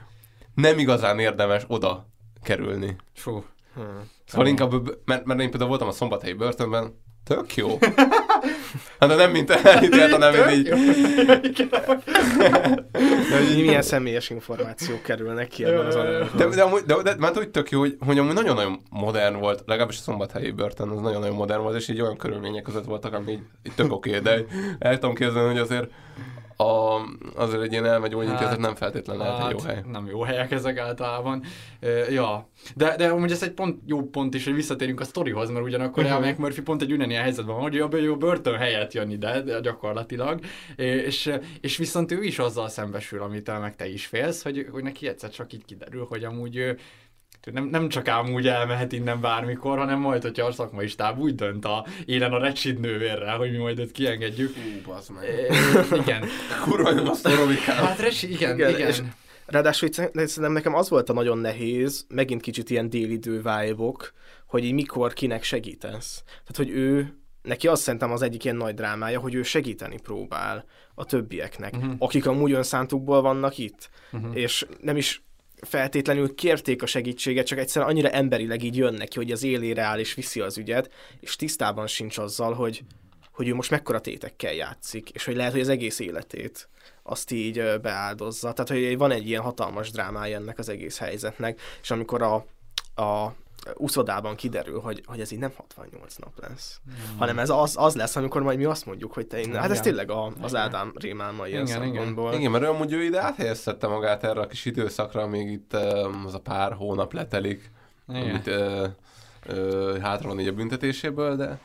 [0.53, 2.10] nem igazán érdemes oda
[2.43, 2.95] kerülni.
[3.14, 3.43] Fú.
[3.73, 4.10] Hmm.
[4.26, 4.72] Szóval inkább,
[5.05, 7.77] mert, mert én például voltam a szombathelyi börtönben, tök jó.
[8.99, 10.64] Hát de nem mint elítélt, hanem így.
[11.70, 16.30] de, hogy milyen személyes információk kerülnek ki ebben az anyagban.
[16.38, 19.64] De, de, de, de, de, mert úgy tök jó, hogy, hogy amúgy nagyon-nagyon modern volt,
[19.65, 23.32] legalábbis a szombathelyi börtön az nagyon-nagyon modern volt, és így olyan körülmények között voltak, ami
[23.32, 24.45] így, így tök oké, okay, de
[24.80, 25.90] el tudom képzelni, hogy azért
[26.57, 27.01] a,
[27.35, 29.84] azért egy ilyen elmegyó hát, nem feltétlenül lehet hát, egy jó hely.
[29.91, 31.43] Nem jó helyek ezek általában.
[31.81, 35.49] Uh, ja, de, de amúgy ez egy pont, jó pont is, hogy visszatérünk a sztorihoz,
[35.49, 36.27] mert ugyanakkor uh-huh.
[36.27, 39.59] a Murphy pont egy ugyanilyen helyzetben van, hogy jobb, jó börtön helyett jön ide, de
[39.59, 40.39] gyakorlatilag,
[40.75, 41.31] és,
[41.61, 45.30] és viszont ő is azzal szembesül, amit meg te is félsz, hogy, hogy neki egyszer
[45.30, 46.75] csak így kiderül, hogy amúgy
[47.52, 51.36] nem, nem csak ám úgy elmehet innen bármikor, hanem majd, hogyha a szakmai stáb úgy
[51.36, 54.56] dönt a élen a recsid nővérrel, hogy mi majd őt kiengedjük.
[54.56, 55.24] Hú, bazd meg.
[55.24, 56.26] E, igen.
[56.64, 57.86] Kurva jön a szoromikám.
[57.86, 58.70] Hát recsid, igen, igen.
[58.70, 58.88] igen.
[58.88, 59.02] És
[59.45, 63.94] ráadásul szerintem nekem az volt a nagyon nehéz, megint kicsit ilyen délidő vibe
[64.48, 66.24] hogy így mikor kinek segítesz.
[66.26, 70.65] Tehát, hogy ő neki azt szerintem az egyik ilyen nagy drámája, hogy ő segíteni próbál
[70.95, 71.94] a többieknek, uh-huh.
[71.98, 74.38] akik amúgy önszántukból vannak itt, uh-huh.
[74.38, 75.24] és nem is
[75.64, 79.99] feltétlenül kérték a segítséget, csak egyszerűen annyira emberileg így jön neki, hogy az élére áll
[79.99, 82.84] és viszi az ügyet, és tisztában sincs azzal, hogy,
[83.31, 86.68] hogy ő most mekkora tétekkel játszik, és hogy lehet, hogy az egész életét
[87.03, 88.53] azt így beáldozza.
[88.53, 92.35] Tehát, hogy van egy ilyen hatalmas drámája ennek az egész helyzetnek, és amikor a,
[93.02, 93.35] a
[93.73, 97.18] úszodában kiderül, hogy, hogy ez így nem 68 nap lesz, Hmm.
[97.18, 99.56] hanem ez az, az lesz, amikor majd mi azt mondjuk, hogy te innen.
[99.61, 99.84] Hát ez Igen.
[99.84, 101.94] tényleg a, az Ádám rémálma ilyen Igen, igen.
[101.95, 102.34] szempontból.
[102.34, 106.23] igen, mert ő amúgy ő ide áthelyeztette magát erre a kis időszakra, még itt um,
[106.26, 107.72] az a pár hónap letelik,
[108.10, 108.22] Igen.
[108.30, 108.88] amit uh,
[109.49, 111.60] uh, hátra van így a büntetéséből, de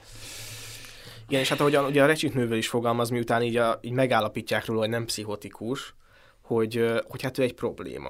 [1.29, 4.81] Igen, és hát ahogyan ugye a recsiknővel is fogalmaz, miután így, a, így megállapítják róla,
[4.81, 5.95] hogy nem pszichotikus,
[6.43, 8.09] hogy, ö, hogy hát ő egy probléma.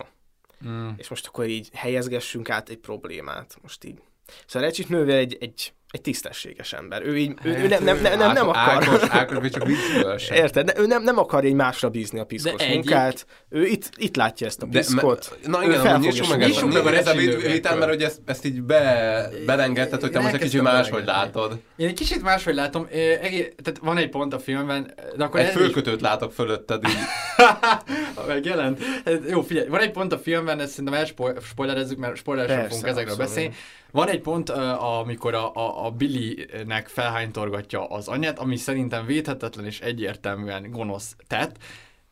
[0.67, 0.89] Mm.
[0.97, 3.59] És most akkor így helyezgessünk át egy problémát.
[3.63, 4.03] Most így.
[4.47, 7.03] Szóval a recsiknővel egy, egy, egy tisztességes ember.
[7.07, 8.63] Ő így, ő, ő nem, nem, nem, nem, nem akar.
[8.63, 10.37] Ákos, Ákos még csak viccből sem.
[10.37, 10.67] Érted?
[10.67, 13.27] De ő nem, nem akar egy másra bízni a piszkos egyik- munkát.
[13.49, 15.39] Ő itt, itt látja ezt a De, piszkot.
[15.43, 18.21] me, na igen, amúgy nyissuk meg, ezt, meg a ez a vitán, mert hogy ezt,
[18.25, 21.59] ezt így be, belengedted, hogy te most egy kicsit máshogy látod.
[21.77, 22.87] Én egy kicsit máshogy látom,
[23.21, 26.97] egész, tehát van egy pont a filmben, de akkor Egy fölkötőt látok fölötted így.
[28.27, 28.79] Megjelent.
[29.05, 32.93] Hát, Jó, figyelj, van egy pont a filmben, ezt szerintem elspoilerezzük, mert spoileresen Persze, fogunk
[32.93, 33.55] ezekről beszélni.
[33.91, 39.81] Van egy pont, amikor a, a, a Billy-nek felhánytorgatja az anyát, ami szerintem védhetetlen és
[39.81, 41.57] egyértelműen gonosz tett.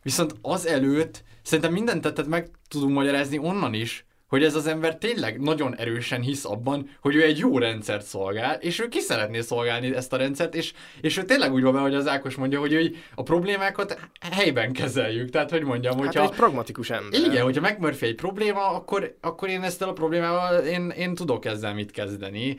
[0.03, 4.97] Viszont az előtt szerintem minden tettet meg tudunk magyarázni onnan is, hogy ez az ember
[4.97, 9.41] tényleg nagyon erősen hisz abban, hogy ő egy jó rendszert szolgál, és ő ki szeretné
[9.41, 12.61] szolgálni ezt a rendszert, és, és ő tényleg úgy van vele, hogy az Ákos mondja,
[12.61, 13.99] hogy ő a problémákat
[14.33, 15.31] helyben kezeljük.
[15.31, 16.23] Tehát, hogy mondjam, Hát hogyha...
[16.23, 17.21] egy pragmatikus ember.
[17.21, 21.75] Igen, hogyha McMurphy egy probléma, akkor, akkor én ezt a problémával, én, én tudok ezzel
[21.75, 22.57] mit kezdeni.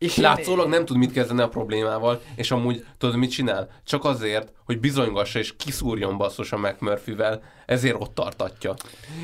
[0.00, 3.68] És Látszólag nem tud mit kezdeni a problémával, és amúgy tudod mit csinál?
[3.84, 8.74] Csak azért, hogy bizonygassa és kiszúrjon basszus a McMurphy-vel, ezért ott tartatja.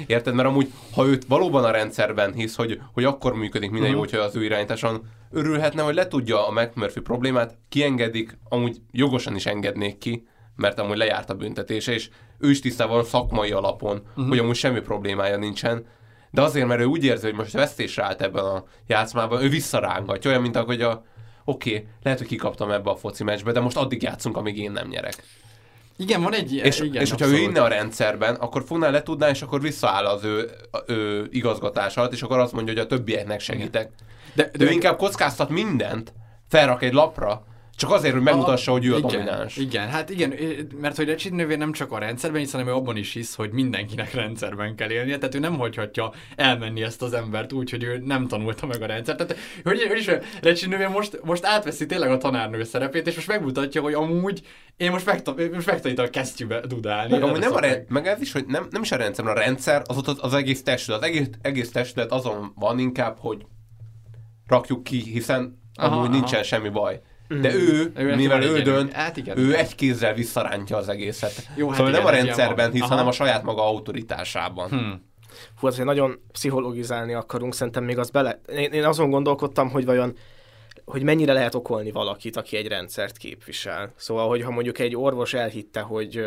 [0.07, 0.35] Érted?
[0.35, 4.05] Mert amúgy, ha őt valóban a rendszerben hisz, hogy, hogy akkor működik minden jó, Mhm.
[4.09, 9.99] hogyha az ő irányításon, örülhetne, hogy letudja a McMurphy problémát, kiengedik, amúgy jogosan is engednék
[9.99, 10.27] ki,
[10.57, 12.09] mert amúgy lejárt a büntetése, és
[12.39, 14.29] ő is tisztában szakmai alapon, Mhm.
[14.29, 15.87] hogy amúgy semmi problémája nincsen,
[16.31, 20.31] de azért, mert ő úgy érzi, hogy most vesztésre állt ebben a játszmában, ő visszarángatja,
[20.31, 21.05] olyan, mint ahogy a
[21.45, 24.73] oké, okay, lehet, hogy kikaptam ebbe a foci meccsbe, de most addig játszunk, amíg én
[24.73, 25.15] nem nyerek.
[25.97, 26.67] Igen, van egy ilyen.
[26.67, 30.25] És, igen, és hogyha ő inne a rendszerben, akkor fogná letudná, és akkor visszaáll az
[30.25, 30.51] ő,
[30.87, 33.91] ő igazgatás alatt, és akkor azt mondja, hogy a többieknek segítek.
[34.35, 36.13] De, de ő inkább kockáztat mindent,
[36.49, 37.45] felrak egy lapra,
[37.77, 39.57] csak azért, hogy megmutassa, hogy ő a igen, domináns.
[39.57, 40.35] Igen, hát igen,
[40.81, 43.51] mert hogy Recsit nővér nem csak a rendszerben hisz, hanem ő abban is hisz, hogy
[43.51, 48.03] mindenkinek rendszerben kell élnie, tehát ő nem hagyhatja elmenni ezt az embert úgy, hogy ő
[48.05, 49.19] nem tanulta meg a rendszert.
[49.19, 50.11] Tehát, hogy, hogy is
[50.43, 54.43] Recsit nővér most, most átveszi tényleg a tanárnő szerepét, és most megmutatja, hogy amúgy
[54.77, 57.11] én most, megta- most megtanítom a kesztyűbe dudálni.
[57.11, 59.27] Meg, amúgy Erre nem a rend, meg ez is, hogy nem, nem is a rendszer,
[59.27, 61.01] a rendszer az ott az, az egész testület.
[61.01, 63.47] Az egész, egész testület azon van inkább, hogy
[64.47, 66.17] rakjuk ki, hiszen Aha, amúgy aha.
[66.17, 67.01] nincsen semmi baj.
[67.29, 67.57] De Mhm.
[67.57, 69.39] ő, Ő mivel ő egy dönt, hát igen.
[69.39, 71.49] ő egy kézzel visszarántja az egészet.
[71.57, 72.91] Jó, hát szóval igen, nem a rendszerben hisz, Aha.
[72.91, 74.69] hanem a saját maga autoritásában.
[74.69, 75.05] Hmm.
[75.61, 78.41] Hú, hogy nagyon pszichologizálni akarunk, szerintem még az bele...
[78.53, 80.17] Én, én azon gondolkodtam, hogy vajon
[80.85, 83.93] hogy mennyire lehet okolni valakit, aki egy rendszert képvisel.
[83.97, 86.21] Szóval, hogyha mondjuk egy orvos elhitte, hogy...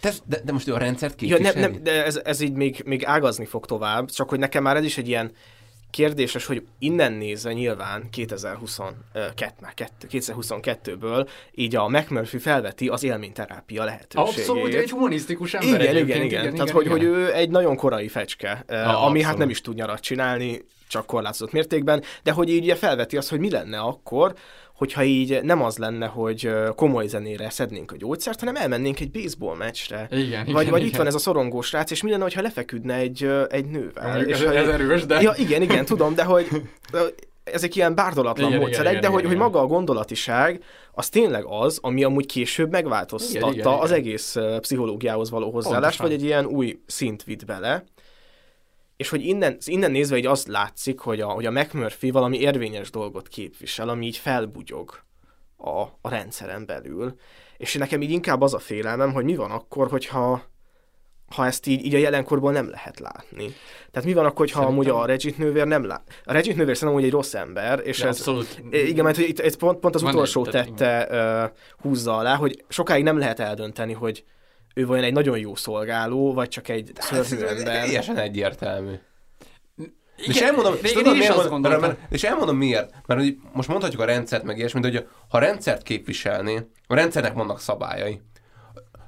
[0.00, 1.60] De, de, de most ő a rendszert Ja, képviseli?
[1.60, 4.76] nem, nem, de ez, ez így még, még ágazni fog tovább, csak hogy nekem már
[4.76, 5.32] ez is egy ilyen
[5.94, 13.84] kérdéses, hogy innen nézve nyilván 2022, már kettő- 2022-ből így a McMurphy felveti az élményterápia
[13.84, 14.38] lehetőségét.
[14.38, 16.98] Abszolút, egy humanisztikus ember Igen, igen, egyébként, igen, igen, Tehát, igen, hogy, igen.
[16.98, 19.22] hogy ő egy nagyon korai fecske, ah, ami abszolút.
[19.22, 23.28] hát nem is tud nyarat csinálni, csak korlátozott mértékben, de hogy így ugye felveti azt,
[23.30, 24.34] hogy mi lenne akkor,
[24.74, 29.56] hogyha így nem az lenne, hogy komoly zenére szednénk a gyógyszert, hanem elmennénk egy baseball
[29.56, 30.08] meccsre.
[30.10, 30.82] Igen, vagy, igen, vagy igen.
[30.86, 34.08] itt van ez a szorongós srác, és mi lenne, ha lefeküdne egy, egy nővel.
[34.08, 36.48] Mondjuk ez- hogy- ez erős, de- Ja, igen, igen, tudom, de hogy
[37.44, 39.44] ezek ilyen bárdolatlan Igen, módszerek, igen, de igen, hogy, hogy igen.
[39.44, 44.00] maga a gondolatiság, az tényleg az, ami amúgy később megváltoztatta Igen, igen, az igen.
[44.00, 46.06] egész ö, pszichológiához való hozzáállást, Pontosan.
[46.06, 47.84] vagy egy ilyen új szint vitt bele.
[48.96, 52.90] És hogy innen, innen nézve így azt látszik, hogy a, hogy a McMurphy valami érvényes
[52.90, 55.02] dolgot képvisel, ami így felbugyog
[55.56, 57.14] a, a rendszeren belül.
[57.56, 60.42] És nekem így inkább az a félelmem, hogy mi van akkor, hogyha
[61.34, 63.52] ha ezt így, így a jelenkorból nem lehet látni.
[63.90, 66.22] Tehát mi van akkor, ha amúgy a Regit nővér nem lát?
[66.24, 68.62] A Regit nővér szerintem amúgy egy rossz ember, és Ja, ez, abszolút.
[68.70, 71.50] igen, mert hogy itt, ez pont, pont az Van egy- utolsó tehát tette uh,
[71.82, 74.24] húzza alá, hogy sokáig nem lehet eldönteni, hogy
[74.74, 77.64] ő vajon egy nagyon jó szolgáló, vagy csak egy szörnyű Ez ember.
[77.64, 78.92] teljesen egyértelmű.
[80.16, 82.94] Igen, és elmondom, és, tudod, miért azt mondom, mert, és elmondom miért.
[83.06, 87.32] Mert hogy most mondhatjuk a rendszert meg ilyesmit, hogy ha a rendszert képviselné, a rendszernek
[87.32, 88.20] vannak szabályai.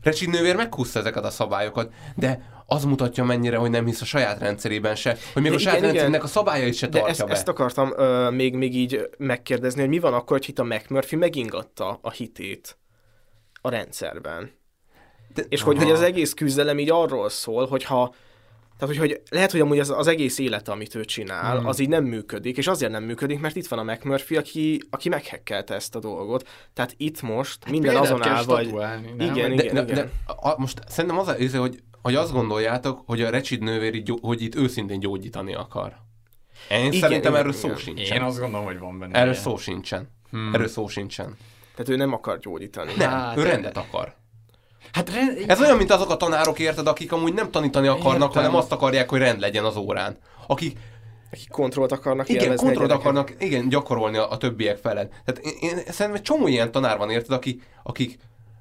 [0.02, 4.38] Recsid nővér meghúzta ezeket a szabályokat, de az mutatja mennyire, hogy nem hisz a saját
[4.38, 7.32] rendszerében se, hogy még de a saját igen, rendszerének a szabályait se tartja ezt, be.
[7.32, 11.16] ezt akartam uh, még, még így megkérdezni, hogy mi van akkor, hogy itt a McMurphy
[11.16, 12.78] megingatta a hitét
[13.60, 14.50] a rendszerben.
[15.36, 18.14] De, és hogy, hogy az egész küzdelem így arról szól, hogyha
[18.78, 21.66] tehát, hogy, hogy lehet, hogy amúgy az, az egész élet, amit ő csinál, hmm.
[21.66, 25.08] az így nem működik, és azért nem működik, mert itt van a McMurphy, aki, aki
[25.08, 26.48] meghekkelte ezt a dolgot.
[26.74, 28.66] Tehát itt most hát minden azon áll, vagy...
[28.66, 29.84] Igen, de, igen, de, igen.
[29.86, 34.42] De, a, most szerintem az az, hogy, hogy azt gondoljátok, hogy a Recsid nővér, hogy
[34.42, 35.96] itt őszintén gyógyítani akar.
[36.70, 37.70] Én igen, szerintem igen, erről igen.
[37.70, 38.16] szó sincsen.
[38.16, 39.14] Én azt gondolom, hogy van benne.
[39.14, 39.42] Erről ilyen.
[39.42, 40.08] szó sincsen.
[40.30, 40.54] Hmm.
[40.54, 41.36] Erről szó sincsen.
[41.74, 42.92] Tehát ő nem akar gyógyítani.
[42.96, 44.14] Nem, hát, ő rendet akar.
[44.96, 45.44] Hát rend...
[45.46, 48.42] Ez olyan, mint azok a tanárok, érted, akik amúgy nem tanítani akarnak, Értem.
[48.42, 50.16] hanem azt akarják, hogy rend legyen az órán.
[50.46, 50.78] Akik
[51.30, 55.12] akik kontrollt akarnak Igen, kontrollt akarnak, igen, gyakorolni a, a többiek felett.
[55.24, 58.18] Tehát én, én szerintem egy csomó ilyen tanár van, érted, akik, akik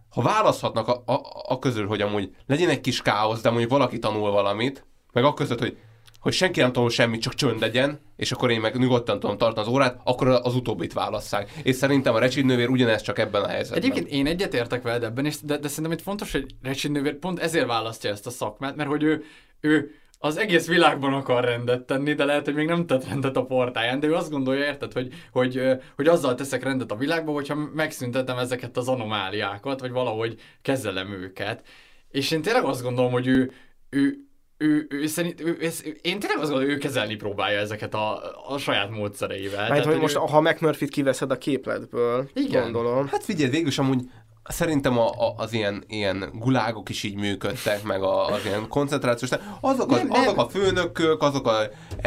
[0.10, 4.00] ha választhatnak a, a, a közül, hogy amúgy legyen egy kis káosz, de mondjuk valaki
[4.00, 5.78] tanul valamit, meg a között, hogy
[6.26, 9.68] hogy senki nem tanul semmit, csak csönd legyen, és akkor én meg nyugodtan tudom tartani
[9.68, 11.52] az órát, akkor az utóbbit válasszák.
[11.64, 13.78] És szerintem a Recsid nővér ugyanez csak ebben a helyzetben.
[13.78, 17.40] Egyébként én egyetértek veled ebben, és de, de szerintem itt fontos, hogy Recsid nővér pont
[17.40, 19.24] ezért választja ezt a szakmát, mert hogy ő,
[19.60, 23.46] ő az egész világban akar rendet tenni, de lehet, hogy még nem tett rendet a
[23.46, 25.62] portáján, de ő azt gondolja, érted, hogy, hogy,
[25.96, 31.68] hogy azzal teszek rendet a világban, hogyha megszüntetem ezeket az anomáliákat, vagy valahogy kezelem őket.
[32.12, 33.52] És én tényleg azt gondolom, hogy ő,
[33.90, 34.26] ő,
[34.58, 35.70] ő, ő, szerint, ő, ő,
[36.02, 39.58] én tényleg azt gondolom, hogy ő kezelni próbálja ezeket a, a saját módszereivel.
[39.58, 40.20] Mert Tehát, hogy most, ő...
[40.20, 42.64] ha McMurphy-t kiveszed a képletből, Igen.
[42.64, 43.08] gondolom.
[43.08, 44.02] Hát figyelj, végül amúgy
[44.48, 49.32] Szerintem a, a, az ilyen, ilyen gulágok is így működtek, meg a, az ilyen koncentrációs...
[49.62, 50.22] Azok, az, nem, nem.
[50.22, 51.58] azok a főnökök, azok a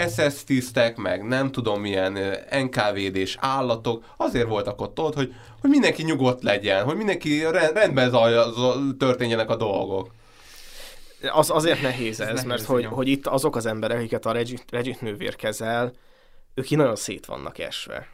[0.09, 2.19] SS tisztek, meg nem tudom milyen
[2.51, 7.43] NKVD-s állatok, azért voltak ott ott, hogy, hogy mindenki nyugodt legyen, hogy mindenki
[7.75, 8.35] rendben zaj,
[8.99, 10.11] történjenek a dolgok.
[11.33, 14.65] Az, azért nehéz ez, ez mert hogy, hogy itt azok az emberek, akiket a Regit,
[14.71, 15.93] Regit nővér kezel,
[16.55, 18.09] ők így nagyon szét vannak esve.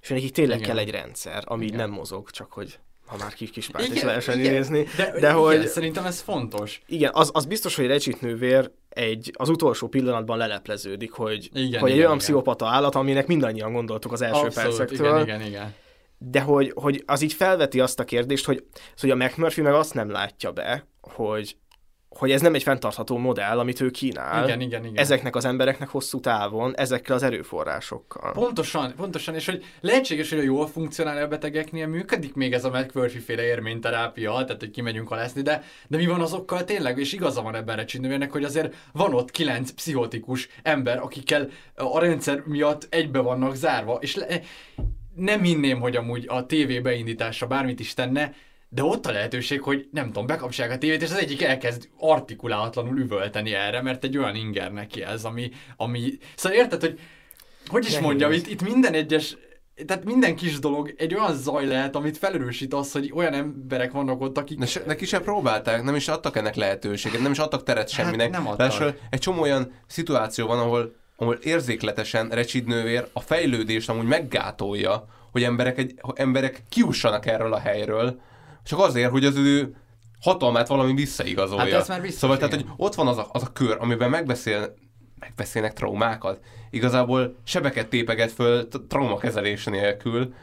[0.00, 0.68] És nekik tényleg Igen.
[0.68, 1.76] kell egy rendszer, ami Igen.
[1.76, 4.86] nem mozog, csak hogy ha már kis kis párt is lehessen nézni.
[4.96, 6.82] De, de igen, hogy, szerintem ez fontos.
[6.86, 11.62] Igen, az, az biztos, hogy Regit nővér egy, az utolsó pillanatban lelepleződik, hogy, igen, hogy
[11.64, 12.18] egy igen, olyan igen.
[12.18, 15.20] pszichopata állat, aminek mindannyian gondoltuk az első Abszolút, percektől.
[15.20, 15.74] Igen, igen, igen.
[16.18, 18.64] De hogy, hogy az így felveti azt a kérdést, hogy,
[19.00, 21.56] hogy a McMurphy meg azt nem látja be, hogy
[22.16, 24.96] hogy ez nem egy fenntartható modell, amit ő kínál igen, igen, igen.
[24.96, 28.32] ezeknek az embereknek hosszú távon, ezekkel az erőforrásokkal.
[28.32, 32.70] Pontosan, pontosan, és hogy lehetséges, hogy a jól funkcionál a betegeknél működik még ez a
[32.70, 37.42] McMurphy féle érményterápia, tehát hogy kimegyünk alászni, de, de mi van azokkal tényleg, és igaza
[37.42, 43.18] van ebben a hogy azért van ott kilenc pszichotikus ember, akikkel a rendszer miatt egybe
[43.18, 44.40] vannak zárva, és le,
[45.16, 48.34] nem hinném, hogy amúgy a tévé beindítása bármit is tenne,
[48.68, 52.98] de ott a lehetőség, hogy nem tudom, bekapcsolják a tévét, és az egyik elkezd artikulálatlanul
[52.98, 56.18] üvölteni erre, mert egy olyan inger neki ez, ami, ami...
[56.34, 56.98] Szóval érted, hogy
[57.66, 59.36] hogy is mondjam, itt, itt minden egyes
[59.86, 64.20] tehát minden kis dolog egy olyan zaj lehet, amit felerősít az, hogy olyan emberek vannak
[64.20, 64.58] ott, akik...
[64.58, 68.34] Ne, neki sem próbálták, nem is adtak ennek lehetőséget, nem is adtak teret hát semminek.
[68.34, 68.94] Hát nem adtak.
[69.10, 75.42] egy csomó olyan szituáció van, ahol, ahol érzékletesen Recsid nővér a fejlődést amúgy meggátolja, hogy
[75.42, 78.20] emberek, egy, hogy emberek kiussanak erről a helyről,
[78.66, 79.74] csak azért, hogy az ő
[80.20, 81.72] hatalmát valami visszaigazolja.
[81.72, 82.48] Hát ez már biztos, Szóval, igen.
[82.48, 84.74] tehát, hogy ott van az a, az a kör, amiben megbeszél,
[85.20, 86.40] megbeszélnek traumákat,
[86.70, 90.34] igazából sebeket tépeget föl traumakezelés nélkül,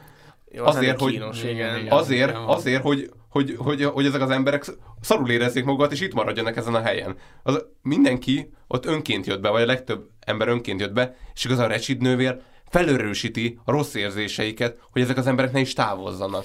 [0.50, 2.42] Jó, azért, hogy, kínos, igen, igen, azért, igen.
[2.42, 4.64] azért, hogy, hogy, hogy, hogy ezek az emberek
[5.00, 7.16] szarul érezzék magukat, és itt maradjanak ezen a helyen.
[7.42, 11.64] Az, mindenki ott önként jött be, vagy a legtöbb ember önként jött be, és igazán
[11.64, 16.44] a Recsid nővér felörősíti a rossz érzéseiket, hogy ezek az emberek ne is távozzanak.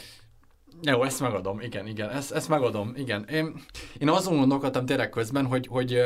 [0.81, 3.25] Jó, ezt megadom, igen, igen, ezt, ezt megadom, igen.
[3.31, 3.63] Én,
[3.99, 6.01] én azon gondolkodtam tényleg közben, hogy, hogy,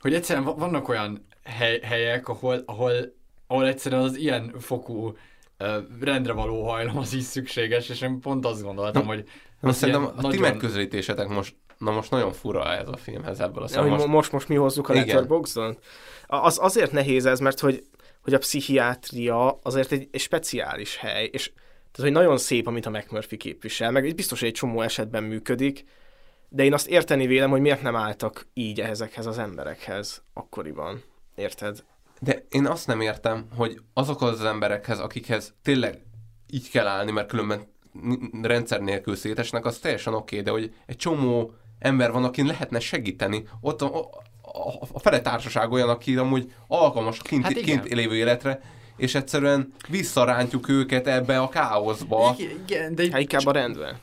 [0.00, 2.92] hogy egyszerűen vannak olyan hely, helyek, ahol, ahol,
[3.46, 5.16] ahol egyszerűen az ilyen fokú
[6.00, 9.28] rendre való hajlam az is szükséges, és én pont azt gondoltam, hogy...
[9.60, 10.30] Na, szerintem a nagyon...
[10.30, 14.06] ti megközelítésetek most, na most nagyon fura ez a filmhez ebből a ja, most...
[14.06, 15.78] most, most mi hozzuk a Letterboxdon?
[16.26, 17.82] Az azért nehéz ez, mert hogy,
[18.22, 21.52] hogy a pszichiátria azért egy, egy speciális hely, és
[21.92, 25.84] tehát, hogy nagyon szép, amit a McMurphy képvisel, meg biztos, hogy egy csomó esetben működik,
[26.48, 31.02] de én azt érteni vélem, hogy miért nem álltak így ezekhez az emberekhez akkoriban.
[31.34, 31.84] Érted?
[32.20, 35.98] De én azt nem értem, hogy azok az emberekhez, akikhez tényleg
[36.50, 37.66] így kell állni, mert különben
[38.42, 42.80] rendszer nélkül szétesnek, az teljesen oké, okay, de hogy egy csomó ember van, akin lehetne
[42.80, 44.10] segíteni, ott a,
[44.92, 47.80] a fele társaság olyan, aki amúgy alkalmas a kint, Hát hát igen.
[47.80, 48.60] kint lévő életre,
[49.02, 52.34] és egyszerűen visszarántjuk őket ebbe a káoszba.
[52.38, 53.96] Igen, de Hát inkább a rendben.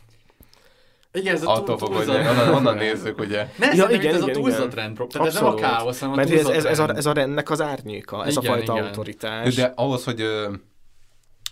[1.11, 3.47] Igen, ez a Attól túl, fog, hogy onnan, onnan nézzük, ugye.
[3.57, 4.95] Ne, Ja, igen, igen, ez igen, a túlzott igen.
[4.95, 5.07] rend.
[5.09, 7.49] Tehát ez nem a káosz, hanem a Mert ez, ez, ez, a, ez a rendnek
[7.49, 8.85] az árnyéka, ez Igen, a fajta igen.
[8.85, 9.55] autoritás.
[9.55, 10.53] De ahhoz, hogy ö,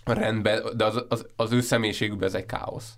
[0.04, 2.92] rendben, de az, az, az ő személyiségükben ez egy káosz.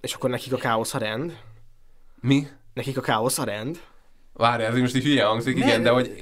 [0.00, 1.38] És akkor nekik a káosz a rend?
[2.20, 2.46] Mi?
[2.74, 3.80] Nekik a káosz a rend?
[4.38, 6.12] Várj, ez most így hülye hangzik, igen, de hogy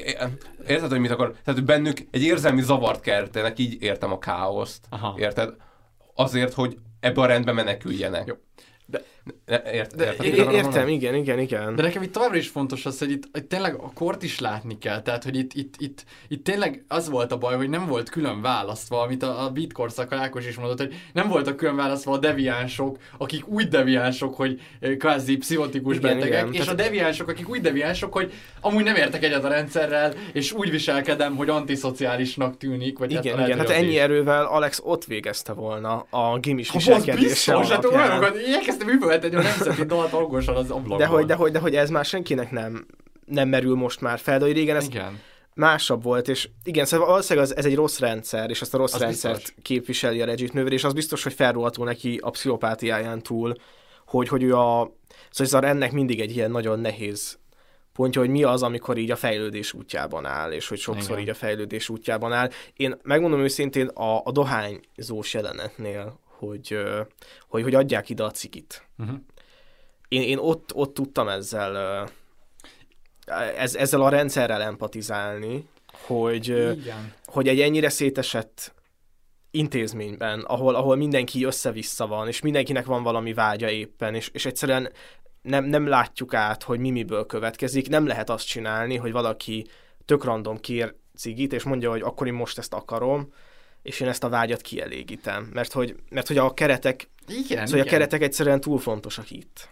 [0.66, 1.30] érted, hogy mit akar?
[1.30, 4.84] Tehát, hogy bennük egy érzelmi zavart keltenek, így értem a káoszt.
[4.88, 5.14] Aha.
[5.18, 5.55] Érted?
[6.14, 8.26] Azért, hogy ebbe a rendbe meneküljenek.
[8.26, 8.34] Jó.
[8.86, 9.02] De,
[9.46, 10.92] ért, érted, de- Értem, mondani?
[10.92, 11.74] igen, igen, igen.
[11.74, 14.78] De nekem itt továbbra is fontos az, hogy itt, itt tényleg a kort is látni
[14.78, 15.02] kell.
[15.02, 18.42] Tehát, hogy itt, itt, itt, itt tényleg az volt a baj, hogy nem volt külön
[18.42, 22.18] választva, amit a, a beat korszak Ákos is mondott, hogy nem voltak külön választva a
[22.18, 24.60] deviánsok, akik úgy deviánsok, hogy
[24.98, 26.52] kvázi pszichotikus Igen, betegek, igen.
[26.52, 30.52] és Tehát- a deviánsok, akik úgy deviánsok, hogy amúgy nem értek egyet a rendszerrel, és
[30.52, 32.98] úgy viselkedem, hogy antiszociálisnak tűnik.
[32.98, 33.98] Vagy Igen, hát, igen, hát hogy ennyi is.
[33.98, 38.88] erővel Alex ott végezte volna a gimis viselkedése biztos, hát olyanokat, elkezdtem
[39.24, 40.98] üvölteni a nemzeti dalt hangosan az ablakon.
[40.98, 42.86] De hogy, de, hogy, de hogy ez már senkinek nem,
[43.24, 45.20] nem merül most már fel, de hogy régen ez Igen.
[45.55, 48.94] másabb volt, és igen, szóval valószínűleg az, ez egy rossz rendszer, és azt a rossz
[48.94, 49.55] Az rendszert biztos.
[49.62, 53.55] képviseli a Regit nővér, és az biztos, hogy felrohatul neki a pszichopátiáján túl,
[54.06, 54.93] hogy, hogy ő a,
[55.30, 57.38] szóval rendnek mindig egy ilyen nagyon nehéz
[57.93, 61.22] pontja, hogy mi az, amikor így a fejlődés útjában áll, és hogy sokszor Igen.
[61.22, 62.51] így a fejlődés útjában áll.
[62.76, 66.78] Én megmondom őszintén a, a dohányzós jelenetnél, hogy,
[67.48, 68.88] hogy, hogy adják ide a cigit.
[68.98, 69.16] Uh-huh.
[70.08, 72.06] Én, én ott, ott tudtam ezzel,
[73.56, 75.68] ez, ezzel a rendszerrel empatizálni,
[76.06, 77.12] hogy, Igen.
[77.24, 78.74] hogy egy ennyire szétesett
[79.50, 84.92] intézményben, ahol, ahol mindenki össze-vissza van, és mindenkinek van valami vágya éppen, és, és egyszerűen
[85.42, 87.88] nem, nem látjuk át, hogy mi miből következik.
[87.88, 89.66] Nem lehet azt csinálni, hogy valaki
[90.04, 93.32] tök random kér cigit, és mondja, hogy akkor én most ezt akarom,
[93.86, 95.50] és én ezt a vágyat kielégítem.
[95.52, 97.80] Mert hogy, mert hogy a keretek, Igen, szóval igen.
[97.80, 99.68] a keretek egyszerűen túl fontosak itt.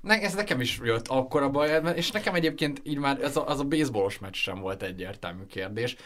[0.00, 3.46] Ne, ez nekem is jött akkor a baj, és nekem egyébként így már ez a,
[3.46, 5.96] az a baseballos meccs sem volt egyértelmű kérdés,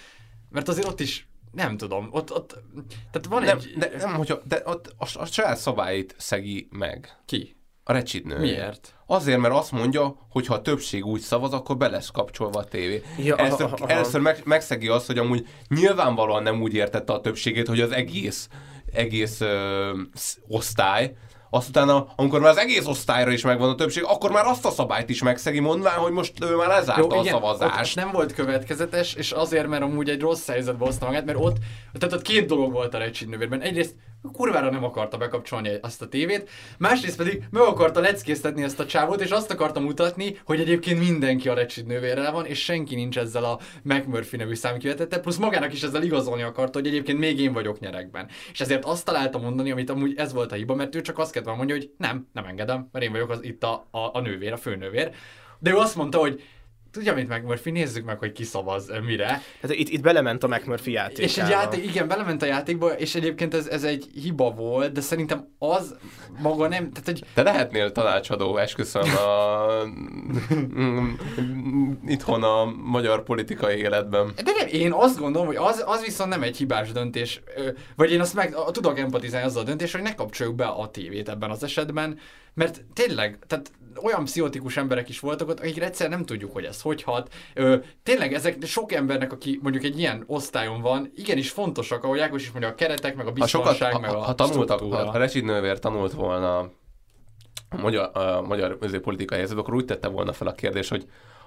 [0.51, 2.63] mert azért ott is nem tudom, ott, ott
[3.11, 3.75] tehát van Nem, egy...
[3.77, 7.17] de, nem, hogyha, de ott a, a saját szabályait szegi meg.
[7.25, 7.56] Ki?
[7.89, 8.39] A recsidnő.
[8.39, 8.95] Miért?
[9.07, 12.65] Azért, mert azt mondja, hogy ha a többség úgy szavaz, akkor be lesz kapcsolva a
[12.65, 13.03] tévé.
[13.19, 13.89] Ja, először aha, aha.
[13.89, 18.49] először meg, megszegi azt, hogy amúgy nyilvánvalóan nem úgy értette a többségét, hogy az egész,
[18.93, 21.15] egész ö, sz- osztály,
[21.51, 24.71] azt utána, amikor már az egész osztályra is megvan a többség, akkor már azt a
[24.71, 27.97] szabályt is megszegi, mondván, hogy most ő már lezárta a Ott, szavazást.
[27.97, 31.57] ott nem volt következetes, és azért, mert amúgy egy rossz helyzetbe hozta magát, mert ott,
[31.99, 33.61] tehát ott két dolog volt a Recsid nővérben.
[33.61, 33.95] Egyrészt
[34.33, 39.21] kurvára nem akarta bekapcsolni azt a tévét, másrészt pedig meg akarta leckésztetni ezt a csávót,
[39.21, 43.45] és azt akarta mutatni, hogy egyébként mindenki a Recsid nővérrel van, és senki nincs ezzel
[43.45, 47.81] a McMurphy nevű számkivetette, plusz magának is ezzel igazolni akarta, hogy egyébként még én vagyok
[47.81, 48.29] nyerekben.
[48.53, 51.33] És ezért azt találta mondani, amit amúgy ez volt a hiba, mert ő csak azt
[51.33, 54.53] kellett mondja, hogy nem, nem engedem, mert én vagyok az, itt a, a, a nővér,
[54.53, 55.11] a főnővér.
[55.59, 56.43] De ő azt mondta, hogy
[56.97, 59.43] tudja, mit McMurphy, nézzük meg, hogy ki szavaz ö, mire.
[59.61, 61.23] Tehát itt, itt belement a McMurphy játékába.
[61.23, 65.01] És egy játék, igen, belement a játékba, és egyébként ez, ez egy hiba volt, de
[65.01, 65.95] szerintem az
[66.39, 69.67] maga nem, tehát hogy Te lehetnél tanácsadó, esküszöm, a...
[72.15, 74.33] itthon a magyar politikai életben.
[74.45, 77.43] De nem, én azt gondolom, hogy az, az viszont nem egy hibás döntés,
[77.97, 81.29] vagy én azt meg tudok empatizálni azzal a döntés, hogy ne kapcsoljuk be a tévét
[81.29, 82.19] ebben az esetben,
[82.55, 83.71] mert tényleg, tehát
[84.03, 87.33] olyan pszichotikus emberek is voltak ott, akikre egyszer nem tudjuk, hogy ez hogy hat.
[87.55, 92.43] Ö, tényleg ezek sok embernek, aki mondjuk egy ilyen osztályon van, igenis fontosak, ahogy Ákos
[92.43, 95.05] is mondja, a keretek, meg a Ha sokat, biztonság, ha, meg a ha tanultak, struktúra.
[95.05, 96.59] ha, ha Nővér tanult volna
[97.69, 101.07] a magyar, a magyar politikai helyzet, akkor úgy tette volna fel a kérdés, hogy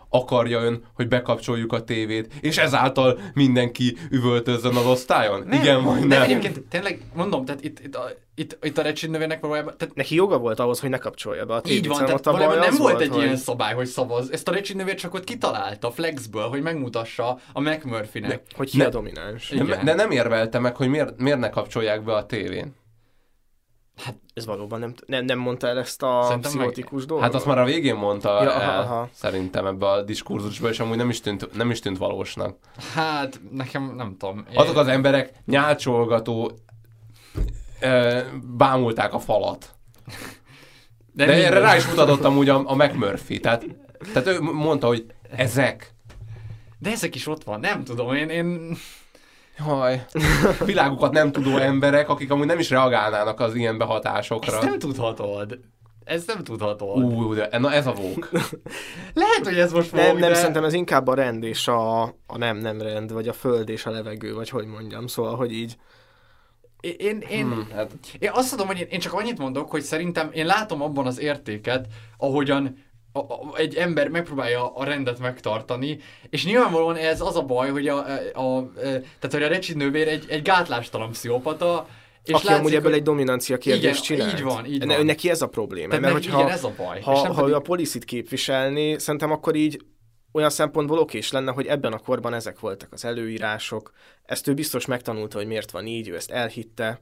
[0.09, 5.43] akarja ön, hogy bekapcsoljuk a tévét, és ezáltal mindenki üvöltözzön az osztályon?
[5.47, 6.07] Nem, Igen vagy nem.
[6.07, 6.21] nem?
[6.21, 10.15] egyébként tényleg mondom, tehát itt, itt, a, itt, itt a Recsid növérnek valójában, tehát Neki
[10.15, 11.77] joga volt ahhoz, hogy ne kapcsolja be a tévét.
[11.79, 13.23] így van, tehát ott a baj valójában nem volt egy hogy...
[13.23, 14.31] ilyen szabály, hogy szavaz.
[14.31, 18.41] Ezt a Recsid növér csak ott kitalálta a Flexből, hogy megmutassa a McMurphy-nek.
[18.55, 19.49] Hogy ki Ne- a domináns.
[19.49, 22.75] De, de nem érvelte meg, hogy miért, miért ne kapcsolják be a tévén.
[24.33, 27.25] Ez valóban nem, nem, nem mondta el ezt a Szerintem meg- pszichotikus dolgot?
[27.25, 29.09] Hát azt már a végén mondta Ja, aha, el, aha.
[29.13, 32.57] szerintem ebbe a diskurzusba, és amúgy nem is tűnt, nem is tűnt valósnak.
[32.93, 34.45] Hát, nekem nem tudom.
[34.51, 36.51] Én- Azok az emberek nyálcsolgató
[37.79, 38.19] ö,
[38.57, 39.69] bámulták a falat.
[41.11, 43.39] De, De erre rá is mutatott amúgy a, a McMurphy.
[43.39, 43.65] Tehát,
[44.13, 45.93] tehát ő mondta, hogy ezek.
[46.77, 48.77] De ezek is ott van, nem tudom, én, én...
[49.67, 50.05] Jaj.
[50.65, 54.53] Világukat nem tudó emberek, akik amúgy nem is reagálnának az ilyen behatásokra.
[54.53, 55.59] Ezt nem tudhatod.
[56.03, 56.93] ez nem tudható.
[56.93, 58.29] Ú, de na ez a vók.
[59.13, 60.35] Lehet, hogy ez most Nem, vók, nem, de...
[60.35, 63.85] szerintem ez inkább a rend és a, a nem nem rend, vagy a föld és
[63.85, 65.77] a levegő, vagy hogy mondjam, szóval, hogy így
[66.81, 67.91] Én, én, hmm, hát.
[68.19, 71.19] én azt mondom, hogy én, én csak annyit mondok, hogy szerintem én látom abban az
[71.19, 71.87] értéket,
[72.17, 72.77] ahogyan
[73.11, 75.99] a, a, egy ember megpróbálja a rendet megtartani,
[76.29, 80.07] és nyilvánvalóan ez az a baj, hogy a, a, a tehát hogy a Recsid nővér
[80.07, 81.87] egy, egy gátlástalan pszichopata,
[82.23, 84.39] és aki látszik, amúgy ebből egy dominancia kérdést igen, csinált.
[84.39, 85.05] így van, így van.
[85.05, 85.87] Neki ez a probléma.
[85.87, 87.01] Tehát mert neki, hogyha, igen, ez a baj.
[87.01, 87.53] Ha, ha pedig...
[87.53, 89.81] a policit képviselni, szerintem akkor így
[90.31, 93.91] olyan szempontból okés lenne, hogy ebben a korban ezek voltak az előírások,
[94.25, 96.99] ezt ő biztos megtanulta, hogy miért van így, ő ezt elhitte,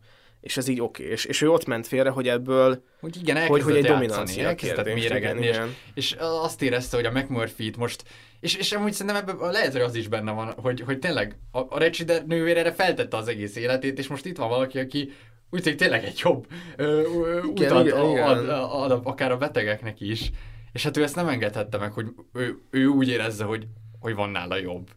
[0.48, 1.04] és ez így oké.
[1.04, 5.06] És, és ő ott ment félre, hogy ebből, hogy, igen, hogy, hogy egy dominancia kérdés.
[5.06, 5.60] Igen, és,
[5.94, 8.04] és, azt érezte, hogy a McMurphy-t most
[8.40, 11.60] és, és amúgy szerintem ebben lehet, hogy az is benne van, hogy, hogy tényleg a,
[11.60, 15.12] a Recsider nővére erre feltette az egész életét, és most itt van valaki, aki
[15.50, 18.28] úgy tényleg, tényleg egy jobb ö, ö, igen, utat igen, igen.
[18.28, 20.32] ad, ad, ad, akár a betegeknek is.
[20.72, 23.68] És hát ő ezt nem engedhette meg, hogy ő, ő úgy érezze, hogy,
[24.00, 24.90] hogy van nála jobb.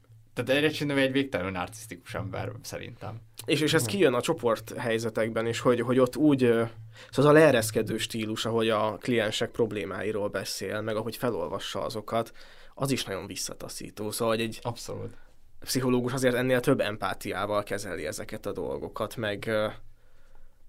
[0.45, 3.21] Tehát egy Recsider egy végtelenül narcisztikus ember, szerintem.
[3.47, 6.71] És, és ez kijön a csoport helyzetekben is, hogy, hogy ott úgy, szóval
[7.11, 12.33] az a leereszkedő stílus, ahogy a kliensek problémáiról beszél, meg ahogy felolvassa azokat,
[12.75, 14.11] az is nagyon visszataszító.
[14.11, 15.15] Szóval egy Abszolút.
[15.61, 19.51] pszichológus azért ennél több empátiával kezeli ezeket a dolgokat, meg,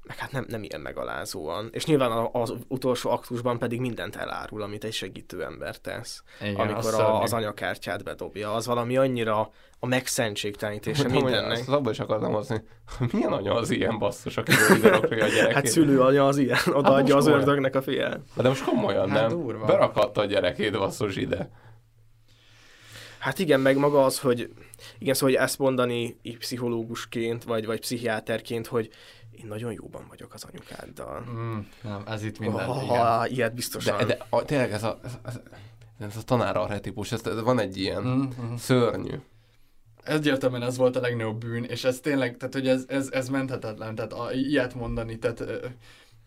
[0.03, 1.69] meg hát nem, nem ilyen megalázóan.
[1.71, 6.23] És nyilván az utolsó aktusban pedig mindent elárul, amit egy segítő ember tesz.
[6.41, 8.53] Igen, amikor az, a, az anyakártyát bedobja.
[8.53, 11.51] Az valami annyira a megszentségtelenítése mindennek.
[11.51, 12.63] Azt abban is akartam hozni,
[13.11, 15.53] milyen anya az ilyen basszus, aki ide a gyerekét.
[15.53, 18.19] Hát szülőanya az ilyen, odaadja hát az ördögnek a fiát.
[18.35, 19.39] De most komolyan Hát nem.
[19.39, 19.65] durva.
[19.65, 21.49] Berakatta a gyerekét basszus ide.
[23.19, 24.49] Hát igen, meg maga az, hogy
[24.99, 28.89] igen, szóval hogy ezt mondani így pszichológusként, vagy, vagy pszichiáterként, hogy
[29.31, 31.25] én nagyon jóban vagyok az anyukáddal.
[31.29, 32.69] Mm, nem, ez itt minden.
[32.69, 33.25] Oh, igen.
[33.27, 33.97] ilyet biztosan.
[33.97, 35.39] De, de a, tényleg ez a, ez, ez,
[35.99, 38.55] ez a tanár arhetipus, ez, ez van egy ilyen mm-hmm.
[38.55, 39.15] szörnyű.
[40.03, 43.95] Egyértelműen ez volt a legnagyobb bűn, és ez tényleg, tehát hogy ez, ez, ez menthetetlen,
[43.95, 45.43] tehát a, ilyet mondani, tehát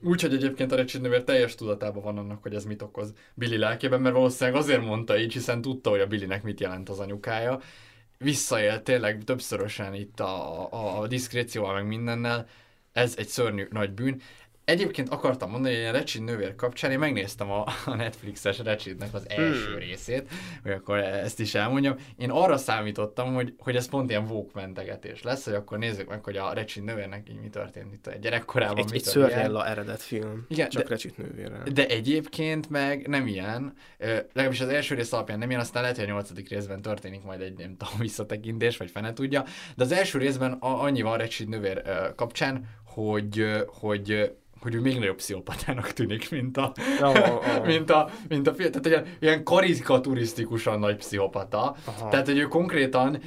[0.05, 3.57] úgy, hogy egyébként a Richard nővér teljes tudatában van annak, hogy ez mit okoz Billy
[3.57, 7.61] lelkében, mert valószínűleg azért mondta így, hiszen tudta, hogy a Billynek mit jelent az anyukája.
[8.19, 12.47] Visszaélt tényleg többszörösen itt a, a, a diszkrécióval, meg mindennel.
[12.95, 14.23] Ez egy szörnyű nagy bűn.
[14.65, 19.25] Egyébként akartam mondani, hogy ilyen Recsid nővér kapcsán én megnéztem a, a Netflixes Recsidnek az
[19.29, 19.79] első hmm.
[19.79, 20.29] részét,
[20.63, 21.97] hogy akkor ezt is elmondjam.
[22.17, 26.25] Én arra számítottam, hogy, hogy ez pont ilyen vók mentegetés lesz, hogy akkor nézzük meg,
[26.25, 28.77] hogy a Recsid nővérnek így mi történt itt a gyerekkorában.
[28.77, 31.63] Egy, egy Szörnyella eredet film, Igen, csak de, Recsid nővérrel.
[31.73, 36.05] De egyébként meg nem ilyen, legalábbis az első rész alapján nem ilyen, aztán lehet, hogy
[36.05, 39.45] a nyolcadik részben történik majd egy nem tudom, visszatekintés, vagy fene tudja,
[39.77, 41.83] de az első részben annyi van Recsid nővér
[42.17, 44.33] kapcsán, hogy, hogy
[44.65, 47.67] hogy ő még nagyobb pszichopatának tűnik, mint a, oh, oh.
[47.67, 48.55] mint a, mint a.
[48.55, 51.77] Tehát ilyen, ilyen karikaturisztikusan nagy pszichopata.
[51.85, 52.09] Aha.
[52.09, 53.21] Tehát, hogy ő konkrétan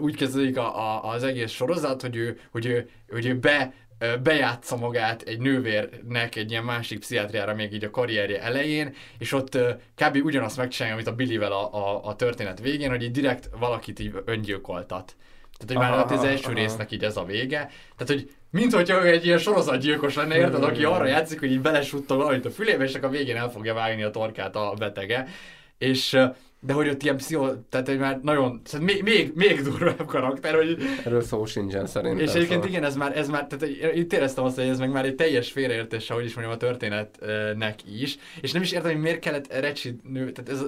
[0.00, 3.72] úgy kezdődik a, a, az egész sorozat, hogy ő, hogy ő, hogy ő be,
[4.22, 9.58] bejátsza magát egy nővérnek egy ilyen másik pszichiátriára még így a karrierje elején, és ott
[9.94, 10.24] kb.
[10.24, 14.22] ugyanazt megcsinálja, amit a Billyvel a, a, a történet végén, hogy így direkt valakit így
[14.24, 15.16] öngyilkoltat.
[15.58, 16.54] Tehát, hogy már az első aha.
[16.54, 17.70] résznek így ez a vége.
[17.96, 21.60] Tehát, hogy mint hogyha ő egy ilyen sorozatgyilkos lenne, érted, aki arra játszik, hogy így
[21.60, 25.28] belesuttol valamit a fülébe, és akkor a végén el fogja vágni a torkát a betege.
[25.78, 26.18] És
[26.60, 30.54] de hogy ott ilyen pszicho, tehát hogy már nagyon, szóval még, még, még durvább karakter,
[30.54, 30.76] hogy...
[31.04, 32.24] Erről szó sincsen szerintem.
[32.24, 32.68] És egyébként szóval.
[32.68, 35.52] igen, ez már, ez már, tehát itt éreztem azt, hogy ez meg már egy teljes
[35.52, 39.94] félreértés, ahogy is mondjam, a történetnek is, és nem is értem, hogy miért kellett Recsid
[40.02, 40.64] nő, tehát ez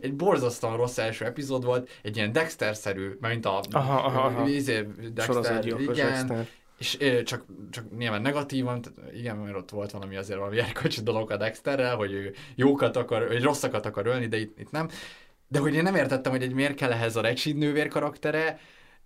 [0.00, 3.62] egy borzasztóan rossz első epizód volt, egy ilyen Dexter-szerű, mint a...
[3.70, 4.48] Aha, aha, aha.
[4.48, 6.46] Izé, Dexter, igen, Dexter.
[6.82, 8.80] És csak, csak nyilván negatívan,
[9.14, 13.28] igen, mert ott volt valami azért valami erkölcsi dolog a Dexterrel, hogy ő jókat akar,
[13.28, 14.88] vagy rosszakat akar ölni, de itt, itt nem.
[15.48, 18.58] De hogy én nem értettem, hogy egy miért kell ehhez a Recsid nővér karaktere,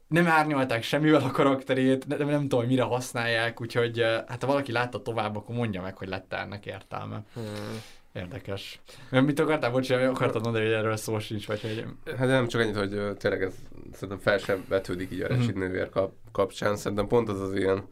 [0.09, 4.73] nem árnyalták semmivel a karakterét, nem, nem tudom, hogy mire használják, úgyhogy hát ha valaki
[4.73, 7.23] látta tovább, akkor mondja meg, hogy lett ennek értelme.
[7.35, 7.83] Hmm.
[8.17, 8.81] Érdekes.
[9.11, 11.85] Mit akartál, bocsánat, akartad mondani, hogy erről szó sincs, vagy hogy...
[12.19, 13.55] Hát nem csak annyit, hogy tényleg ez
[13.93, 15.59] szerintem fel sem vetődik így a Recsid mm.
[15.59, 17.89] nővér kap, kapcsán, szerintem pont az az ilyen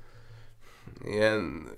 [1.04, 1.68] ilyen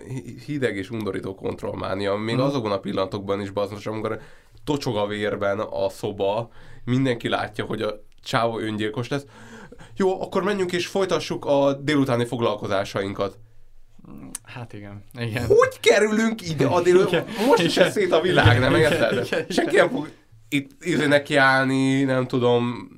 [0.47, 2.41] hideg és undorító kontrollmánia, még mm.
[2.41, 4.21] azokon a pillanatokban is baznos, amikor
[4.65, 6.51] tocsog a vérben a szoba,
[6.85, 9.27] mindenki látja, hogy a csávó öngyilkos lesz.
[9.97, 13.39] Jó, akkor menjünk és folytassuk a délutáni foglalkozásainkat.
[14.43, 15.05] Hát igen.
[15.19, 15.47] igen.
[15.47, 17.25] Hogy kerülünk ide a délután?
[17.47, 19.27] Most is szét a világ, nem érted?
[19.49, 20.09] Senki nem fog
[20.49, 22.89] itt izé neki állni, nem tudom,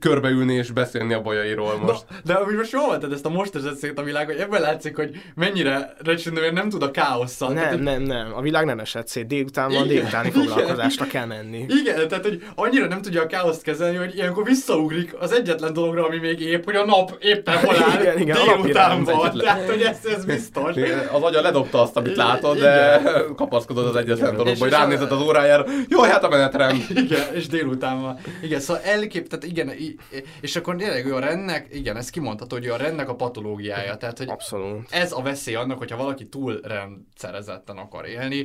[0.00, 2.04] körbeülni és beszélni a bajairól most.
[2.08, 4.60] Na, de amúgy most jól mondtad ezt a most esett szét a világ, hogy ebben
[4.60, 7.52] látszik, hogy mennyire Recsindővér nem tud a káosszal.
[7.52, 11.66] Nem, tehát, nem, nem, a világ nem esett szét, délután van, délutáni foglalkozásra kell menni.
[11.68, 16.06] Igen, tehát hogy annyira nem tudja a káoszt kezelni, hogy ilyenkor visszaugrik az egyetlen dologra,
[16.06, 19.80] ami még épp, hogy a nap éppen hol áll, igen, igen, délután van, tehát hogy
[19.80, 20.76] ez, ez biztos.
[21.12, 23.00] Az agya ledobta azt, amit látod, de
[23.36, 26.84] kapaszkodott az egyetlen dologba, hogy ránézett az órájára, jó, hát a menetrend.
[26.88, 28.18] Igen, és délután van.
[28.42, 29.96] Igen, szóval elkép, tehát igen,
[30.40, 34.18] és akkor tényleg ő a rendnek, igen, ez kimondható, hogy a rendnek a patológiája, tehát
[34.18, 34.86] hogy Abszolút.
[34.90, 38.36] ez a veszély annak, hogyha valaki túl rendszerezetten akar élni,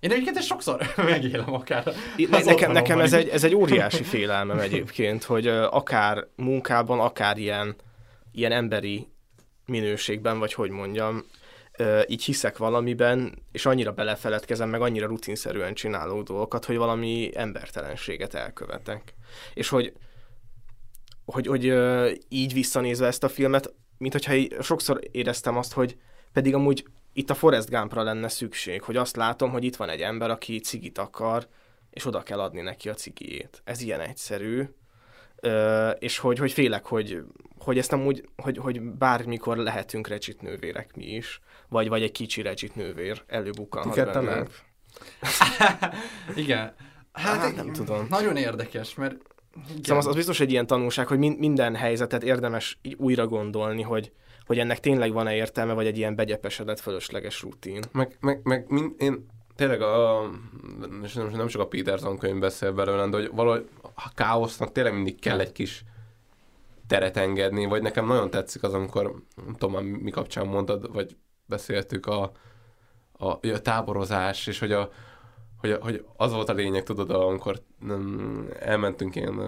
[0.00, 1.92] én egyébként ezt sokszor megélem akár.
[2.30, 7.76] Ne, nekem nekem ez egy, ez egy óriási félelmem egyébként, hogy akár munkában, akár ilyen,
[8.32, 9.08] ilyen emberi
[9.66, 11.24] minőségben, vagy hogy mondjam,
[12.06, 19.14] így hiszek valamiben, és annyira belefeledkezem, meg annyira rutinszerűen csinálok dolgokat, hogy valami embertelenséget elkövetek.
[19.54, 19.92] És hogy,
[21.26, 21.74] hogy, hogy
[22.28, 25.96] így visszanézve ezt a filmet, mint hogyha sokszor éreztem azt, hogy
[26.32, 30.00] pedig amúgy itt a Forrest Gumpra lenne szükség, hogy azt látom, hogy itt van egy
[30.00, 31.48] ember, aki cigit akar,
[31.90, 33.62] és oda kell adni neki a cigijét.
[33.64, 34.68] Ez ilyen egyszerű,
[35.98, 37.22] és hogy, hogy félek, hogy,
[37.58, 42.42] hogy ezt amúgy, hogy, hogy bármikor lehetünk recsit nővérek mi is, vagy, vagy egy kicsi
[42.42, 44.50] recsit nővér előbukkanhat bennünk.
[46.34, 46.74] Igen.
[47.12, 48.06] Hát, hát nem tudom.
[48.08, 49.16] Nagyon érdekes, mert
[49.68, 49.82] igen.
[49.82, 53.82] Szóval az, az biztos egy ilyen tanulság, hogy min, minden helyzetet érdemes így újra gondolni,
[53.82, 54.12] hogy,
[54.46, 57.82] hogy ennek tényleg van-e értelme, vagy egy ilyen begyepesedett, fölösleges rutin.
[57.92, 59.26] Meg, meg, meg mind, én
[59.56, 60.20] tényleg a,
[61.14, 65.20] nem, nem csak a Peterson könyv beszél belőle, de hogy valahogy a káosznak tényleg mindig
[65.20, 65.84] kell egy kis
[66.86, 71.16] teret engedni, vagy nekem nagyon tetszik az, amikor, nem tudom, mi kapcsán mondtad, vagy
[71.46, 72.32] beszéltük a,
[73.12, 74.90] a, a táborozás, és hogy, a,
[75.70, 79.40] hogy, hogy az volt a lényeg, tudod, amikor nem, elmentünk ilyen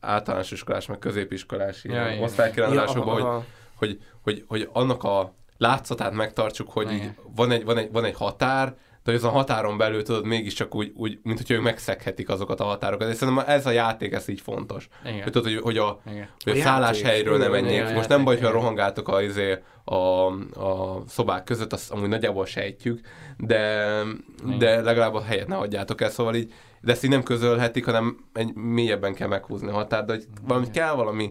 [0.00, 3.44] általános iskolás, meg középiskolás ja, osztálykirányulásokba, ja, hogy,
[3.74, 8.14] hogy, hogy, hogy annak a látszatát megtartsuk, hogy így van, egy, van, egy, van egy
[8.14, 8.76] határ,
[9.08, 12.60] de hogy az a határon belül tudod mégiscsak úgy, úgy mint hogy ők megszeghetik azokat
[12.60, 13.08] a határokat.
[13.08, 14.88] És szerintem ez a játék, ez így fontos.
[15.04, 15.22] Igen.
[15.22, 16.00] Hogy tudod, hogy, hogy a,
[16.44, 17.94] hogy a, a szálláshelyről nem menjék.
[17.94, 23.00] Most nem baj, hogy rohangáltok a, izé, a, a szobák között, azt amúgy nagyjából sejtjük,
[23.36, 24.02] de,
[24.58, 28.18] de legalább a helyet ne adjátok el, szóval így, de ezt így nem közölhetik, hanem
[28.32, 31.30] egy mélyebben kell meghúzni a határt, de hogy valami kell valami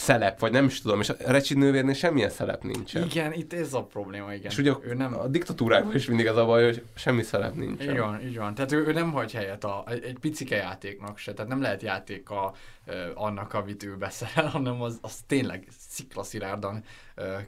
[0.00, 3.02] szelep, vagy nem is tudom, és a Recsi nővérnél semmilyen szelep nincsen.
[3.02, 4.50] Igen, itt ez a probléma, igen.
[4.50, 5.18] És ugye ő nem...
[5.18, 7.90] a diktatúrákban is mindig az a baj, hogy semmi szelep nincsen.
[7.90, 8.54] Így van, így van.
[8.54, 11.82] Tehát ő, ő nem hagy helyet a, egy, egy picike játéknak se, tehát nem lehet
[11.82, 12.54] játék a,
[13.14, 16.84] annak, amit ő beszerel, hanem az, az tényleg sziklaszilárdan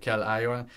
[0.01, 0.69] kell álljon.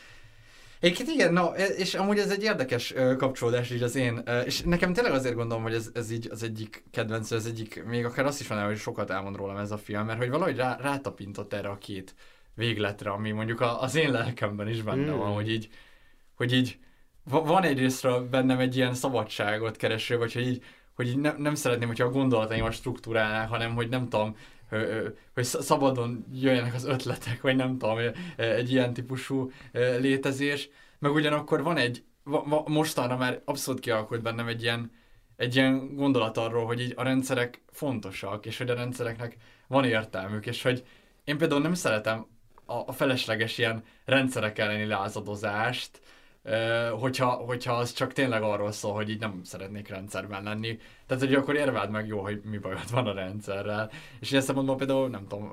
[0.86, 4.94] Egyébként igen, na, e, és amúgy ez egy érdekes kapcsolódás így az én, és nekem
[4.94, 8.40] tényleg azért gondolom, hogy ez, ez így az egyik kedvenc, ez egyik, még akár azt
[8.40, 11.70] is van, hogy sokat elmond rólam ez a film, mert hogy valahogy rá, rátapintott erre
[11.70, 12.16] a két
[12.54, 15.18] végletre, ami mondjuk az én lelkemben is benne mm.
[15.18, 15.70] van, hogy így,
[16.36, 16.80] hogy így
[17.24, 20.64] van egyrésztről bennem egy ilyen szabadságot kereső, vagy hogy így,
[20.96, 24.38] hogy így ne, nem szeretném, hogyha a gondolataim a struktúrálnál, hanem hogy nem tudom,
[25.34, 27.98] hogy szabadon jöjjenek az ötletek, vagy nem tudom,
[28.36, 29.52] egy ilyen típusú
[30.00, 30.70] létezés,
[31.00, 32.04] meg ugyanakkor van egy,
[32.66, 34.92] mostanra már abszolút kialakult bennem egy ilyen,
[35.36, 39.38] egy ilyen gondolat arról, hogy így a rendszerek fontosak, és hogy a rendszereknek
[39.68, 40.84] van értelmük, és hogy
[41.24, 42.26] én például nem szeretem
[42.66, 46.02] a, felesleges ilyen rendszerek elleni lázadozást,
[47.00, 50.80] hogyha, hogyha az csak tényleg arról szól, hogy így nem szeretnék rendszerben lenni.
[51.08, 53.92] Tehát, hogy akkor érveld meg jó, hogy mi bajod van a rendszerrel.
[54.20, 55.52] És ilyen szempontból például, nem tudom,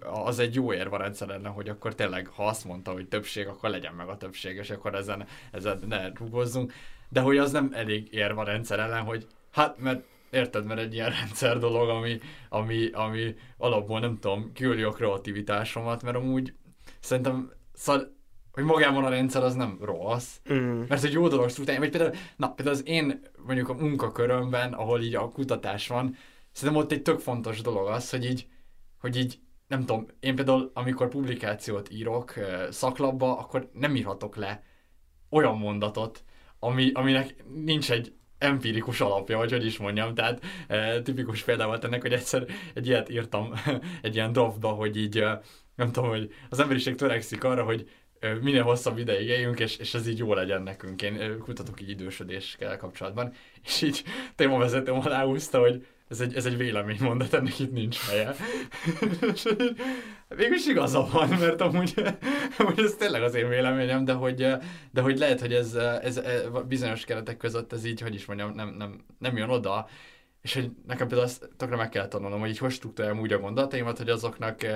[0.00, 3.46] az egy jó érv a rendszer ellen, hogy akkor tényleg, ha azt mondta, hogy többség,
[3.46, 6.72] akkor legyen meg a többség, és akkor ezen, ezen ne rúgozzunk.
[7.08, 10.94] De hogy az nem elég érv a rendszer ellen, hogy hát, mert érted, mert egy
[10.94, 16.54] ilyen rendszer dolog, ami, ami, ami alapból nem tudom, kiüli a kreativitásomat, mert amúgy
[17.00, 18.15] szerintem szóval
[18.56, 20.82] hogy magában a rendszer az nem rossz, mm.
[20.88, 25.02] mert egy jó dolog struktúrálni, vagy például, na, például az én mondjuk a munkakörömben, ahol
[25.02, 26.16] így a kutatás van,
[26.52, 28.46] szerintem ott egy tök fontos dolog az, hogy így,
[29.00, 32.34] hogy így nem tudom, én például amikor publikációt írok
[32.70, 34.62] szaklapba, akkor nem írhatok le
[35.30, 36.24] olyan mondatot,
[36.58, 41.84] ami, aminek nincs egy empirikus alapja, vagy hogy is mondjam, tehát e, tipikus példa volt
[41.84, 43.52] ennek, hogy egyszer egy ilyet írtam
[44.02, 45.24] egy ilyen draftba, hogy így
[45.74, 47.88] nem tudom, hogy az emberiség törekszik arra, hogy
[48.42, 51.02] minél hosszabb ideig éljünk, és, és ez így jó legyen nekünk.
[51.02, 53.32] Én kutatok így idősödéskkel kapcsolatban,
[53.66, 54.04] és így
[54.34, 58.34] témavezetőm aláhúzta, hogy ez egy, ez egy véleménymondat, ennek itt nincs helye.
[60.28, 61.94] Végülis igaza van, mert amúgy,
[62.58, 64.46] amúgy ez tényleg az én véleményem, de hogy,
[64.90, 68.54] de hogy lehet, hogy ez, ez, ez bizonyos keretek között ez így, hogy is mondjam,
[68.54, 69.88] nem, nem, nem jön oda.
[70.42, 73.38] és hogy nekem például ezt tökre meg kellett tanulnom, hogy így hogy struktúráljam úgy a
[73.38, 74.66] gondolataimat, hogy azoknak,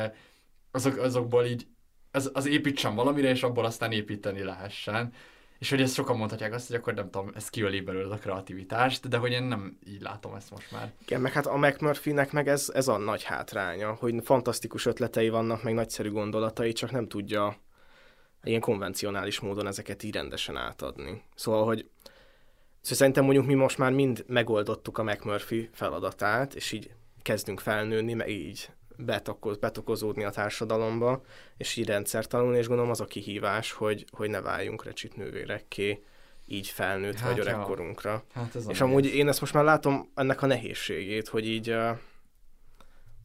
[0.70, 1.66] azok, azokból így
[2.12, 5.12] az, az építsen valamire, és abból aztán építeni lehessen.
[5.58, 9.08] És hogy ezt sokan mondhatják azt, hogy akkor nem tudom, ez kiöli belőle a kreativitást,
[9.08, 10.92] de hogy én nem így látom ezt most már.
[11.02, 15.62] Igen, meg hát a McMurphy-nek meg ez, ez a nagy hátránya, hogy fantasztikus ötletei vannak,
[15.62, 17.56] meg nagyszerű gondolatai, csak nem tudja
[18.42, 21.22] ilyen konvencionális módon ezeket így rendesen átadni.
[21.34, 21.78] Szóval, hogy
[22.80, 26.90] szóval szerintem mondjuk mi most már mind megoldottuk a McMurphy feladatát, és így
[27.22, 28.70] kezdünk felnőni, meg így
[29.04, 31.22] betokoz, betokozódni a társadalomba,
[31.56, 36.02] és így rendszer tanulni, és gondolom az a kihívás, hogy, hogy ne váljunk recsit nővérekké,
[36.46, 38.24] így felnőtt hát vagy öregkorunkra.
[38.34, 41.76] Hát ez és amúgy én ezt most már látom ennek a nehézségét, hogy így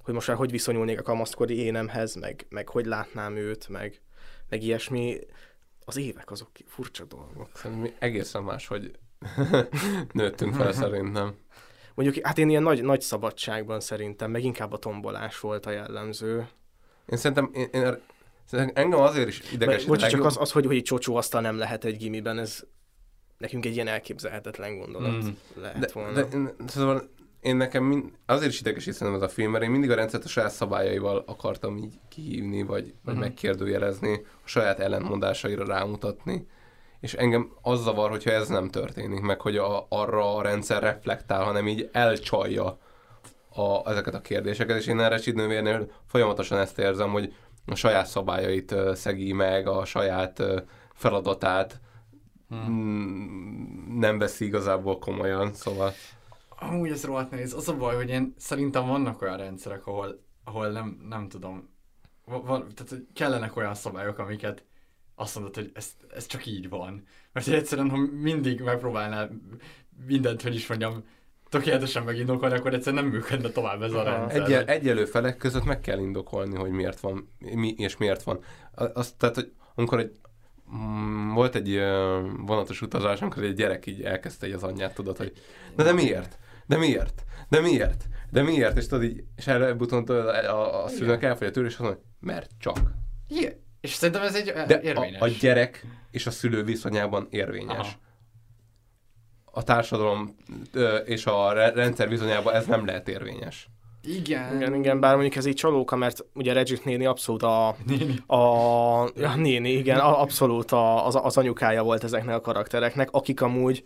[0.06, 4.02] hogy most már hogy viszonyulnék a kamaszkori énemhez, meg, meg hogy látnám őt, meg,
[4.50, 5.20] meg ilyesmi.
[5.86, 7.50] Az évek azok furcsa dolgok.
[7.54, 8.92] Szerintem mi egészen más, hogy
[10.12, 11.36] nőttünk fel szerintem.
[11.96, 16.48] Mondjuk, hát én ilyen nagy, nagy szabadságban szerintem, meg inkább a tombolás volt a jellemző.
[17.06, 17.98] Én szerintem, én, én
[18.46, 19.86] szerintem engem azért is ideges.
[19.86, 22.64] Bocs, csak az, az, hogy, hogy csocsó aztán nem lehet egy gimiben, ez
[23.38, 25.30] nekünk egy ilyen elképzelhetetlen gondolat mm.
[25.62, 26.12] lehet de, volna.
[26.12, 27.10] De, én, szóval
[27.42, 30.24] én nekem mind, azért is idegesít szerintem ez a film, mert én mindig a rendszert
[30.24, 33.20] a saját szabályaival akartam így kihívni, vagy, vagy uh-huh.
[33.20, 34.14] megkérdőjelezni,
[34.44, 36.48] a saját ellentmondásaira rámutatni
[37.06, 41.44] és engem az zavar, hogyha ez nem történik, meg hogy a, arra a rendszer reflektál,
[41.44, 42.78] hanem így elcsalja
[43.50, 47.34] a, ezeket a kérdéseket, és én erre Csidnővérnél folyamatosan ezt érzem, hogy
[47.66, 50.44] a saját szabályait szegi meg, a saját
[50.94, 51.80] feladatát
[52.50, 53.96] hmm.
[54.00, 55.94] nem veszi igazából komolyan, szóval...
[56.60, 57.54] Amúgy ez rohadt nehéz.
[57.54, 61.70] Az a baj, hogy én szerintem vannak olyan rendszerek, ahol, ahol nem, nem tudom,
[62.26, 64.64] van, tehát kellenek olyan szabályok, amiket
[65.16, 67.04] azt mondod, hogy ez, ez csak így van.
[67.34, 69.32] Mert egyszerűen, ha mindig megpróbálnál
[70.08, 71.04] mindent, hogy is mondjam,
[71.50, 74.42] tökéletesen megindokolni, akkor egyszerűen nem működne tovább ez a rendszer.
[74.42, 78.40] Egyel, egyelő felek között meg kell indokolni, hogy miért van, mi, és miért van.
[78.74, 80.12] Azt, tehát, hogy amikor egy,
[80.76, 81.80] mm, volt egy
[82.38, 85.34] vonatos utazás, amikor egy gyerek így elkezdte egy az anyját, tudod, hogy
[85.76, 86.40] de, de miért?
[86.66, 87.24] De miért?
[87.50, 88.06] De miért?
[88.32, 88.78] De miért?
[88.78, 91.82] És tudod így, és erre buton a, a, a szülőnek elfogy a tőle, és azt
[91.82, 92.78] mondja, mert csak.
[93.28, 93.64] Igen.
[93.86, 95.22] És szerintem ez egy De érvényes.
[95.22, 97.78] A, a gyerek és a szülő viszonyában érvényes.
[97.78, 97.90] Aha.
[99.46, 100.36] A társadalom
[101.06, 103.70] és a rendszer viszonyában ez nem lehet érvényes.
[104.04, 104.56] Igen.
[104.56, 107.76] Igen, igen, bár mondjuk ez így csalóka, mert ugye Regit néni abszolút a...
[107.86, 108.16] Néni.
[108.28, 108.40] A,
[109.16, 113.86] ja, néni, igen, abszolút a, az, az anyukája volt ezeknek a karaktereknek, akik amúgy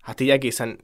[0.00, 0.78] hát így egészen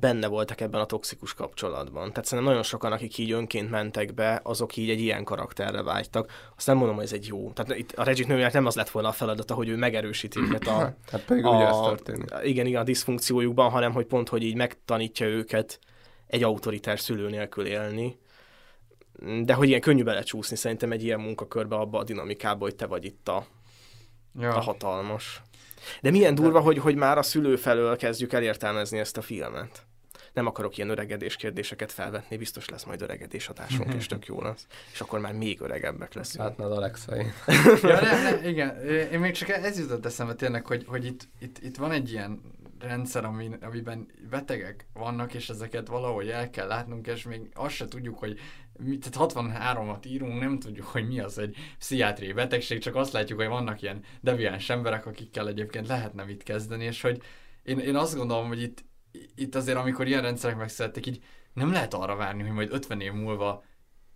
[0.00, 2.08] benne voltak ebben a toxikus kapcsolatban.
[2.08, 6.30] Tehát szerintem nagyon sokan, akik így önként mentek be, azok így egy ilyen karakterre vágytak.
[6.56, 7.50] Azt nem mondom, hogy ez egy jó.
[7.52, 10.66] Tehát itt a Regit nőnek nem az lett volna a feladata, hogy ő megerősíti őket
[10.66, 12.34] a, hát pedig a, ugye ez történik.
[12.42, 15.78] Igen, igen, a diszfunkciójukban, hanem hogy pont, hogy így megtanítja őket
[16.26, 18.18] egy autoritár szülő nélkül élni.
[19.44, 23.04] De hogy ilyen könnyű belecsúszni szerintem egy ilyen munkakörbe abba a dinamikába, hogy te vagy
[23.04, 23.46] itt a,
[24.38, 24.54] ja.
[24.54, 25.42] a hatalmas.
[26.00, 29.86] De milyen durva, hogy, hogy már a szülő felől kezdjük elértelmezni ezt a filmet.
[30.32, 34.66] Nem akarok ilyen öregedés kérdéseket felvetni, biztos lesz majd öregedés hatásunk, és tök jó lesz.
[34.92, 36.44] És akkor már még öregebbek leszünk.
[36.44, 37.24] Hát az Alexai.
[37.82, 38.00] ja,
[38.50, 38.80] igen,
[39.12, 42.40] én még csak ez jutott eszembe tényleg, hogy, hogy itt, itt, itt van egy ilyen
[42.80, 47.88] rendszer, ami, amiben betegek vannak, és ezeket valahogy el kell látnunk, és még azt se
[47.88, 48.38] tudjuk, hogy
[48.78, 53.48] tehát 63-at írunk, nem tudjuk, hogy mi az egy pszichiátriai betegség, csak azt látjuk, hogy
[53.48, 57.22] vannak ilyen deviáns emberek, akikkel egyébként lehetne mit kezdeni, és hogy
[57.62, 58.84] én, én azt gondolom, hogy itt,
[59.34, 61.22] itt azért, amikor ilyen rendszerek megszülettek, így
[61.52, 63.64] nem lehet arra várni, hogy majd 50 év múlva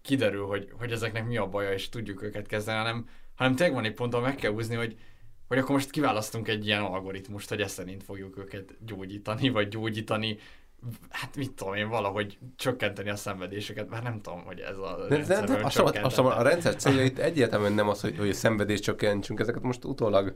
[0.02, 3.85] kiderül, hogy, hogy ezeknek mi a baja, és tudjuk őket kezdeni, hanem, hanem tényleg van
[3.85, 4.97] egy pont, ahol meg kell húzni, hogy,
[5.48, 10.39] hogy akkor most kiválasztunk egy ilyen algoritmust, hogy ezt szerint fogjuk őket gyógyítani, vagy gyógyítani
[11.10, 15.15] hát mit tudom én, valahogy csökkenteni a szenvedéseket, mert nem tudom, hogy ez a de,
[15.15, 18.34] rendszer de, de, azt azt a rendszer célja itt egyértelműen nem az, hogy, hogy a
[18.34, 20.34] szenvedést csökkentsünk, ezeket most utólag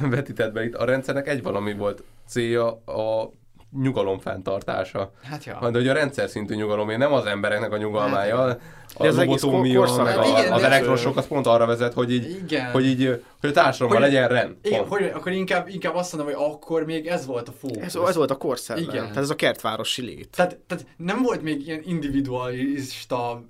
[0.00, 0.74] vetített be itt.
[0.74, 3.30] A rendszernek egy valami volt célja a
[3.70, 5.12] nyugalom fenntartása.
[5.22, 5.58] Hát ja.
[5.60, 8.60] De hogy a rendszer szintű nyugalom, nem az embereknek a nyugalmája, hát,
[8.94, 12.70] a lobotómia, meg a, igen, az elektrosok az pont arra vezet, hogy így, igen.
[12.70, 14.56] hogy, így, hogy a társadalomban legyen rend.
[14.62, 17.82] Igen, hogy, akkor inkább, inkább azt mondom, hogy akkor még ez volt a fókusz.
[17.82, 18.82] Ez, ez volt a korszellem.
[18.82, 19.02] Igen.
[19.02, 20.28] Tehát ez a kertvárosi lét.
[20.36, 23.44] Tehát, tehát nem volt még ilyen individualista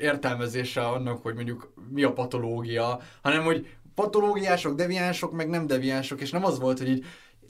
[0.00, 6.30] értelmezése annak, hogy mondjuk mi a patológia, hanem hogy patológiások, deviánsok, meg nem deviánsok, és
[6.30, 7.04] nem az volt, hogy így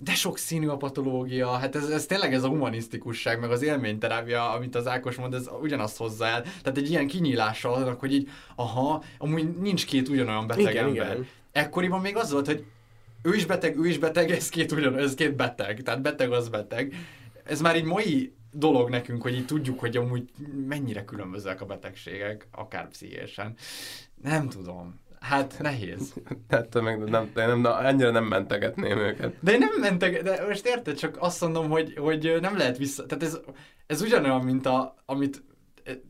[0.04, 4.52] de sok színű a patológia, hát ez, ez tényleg ez a humanisztikusság, meg az élményterápia,
[4.52, 6.42] amit az Ákos mond, ez ugyanazt hozzá el.
[6.42, 11.12] Tehát egy ilyen kinyílása annak, hogy így, aha, amúgy nincs két ugyanolyan beteg igen, ember.
[11.12, 11.26] Igen.
[11.52, 12.64] Ekkoriban még az volt, hogy
[13.22, 16.48] ő is beteg, ő is beteg, ez két ugyanaz, ez két beteg, tehát beteg az
[16.48, 16.94] beteg.
[17.44, 20.30] Ez már így mai dolog nekünk, hogy így tudjuk, hogy amúgy
[20.68, 23.54] mennyire különbözőek a betegségek, akár pszichésen.
[24.22, 25.00] Nem tudom.
[25.22, 26.14] Hát nehéz.
[26.48, 29.34] Hát meg nem, nem, nem, ennyire nem mentegetném őket.
[29.40, 33.06] De én nem mentek, de most érted, csak azt mondom, hogy, hogy nem lehet vissza,
[33.06, 33.38] tehát ez,
[33.86, 35.42] ez ugyanolyan, mint a, amit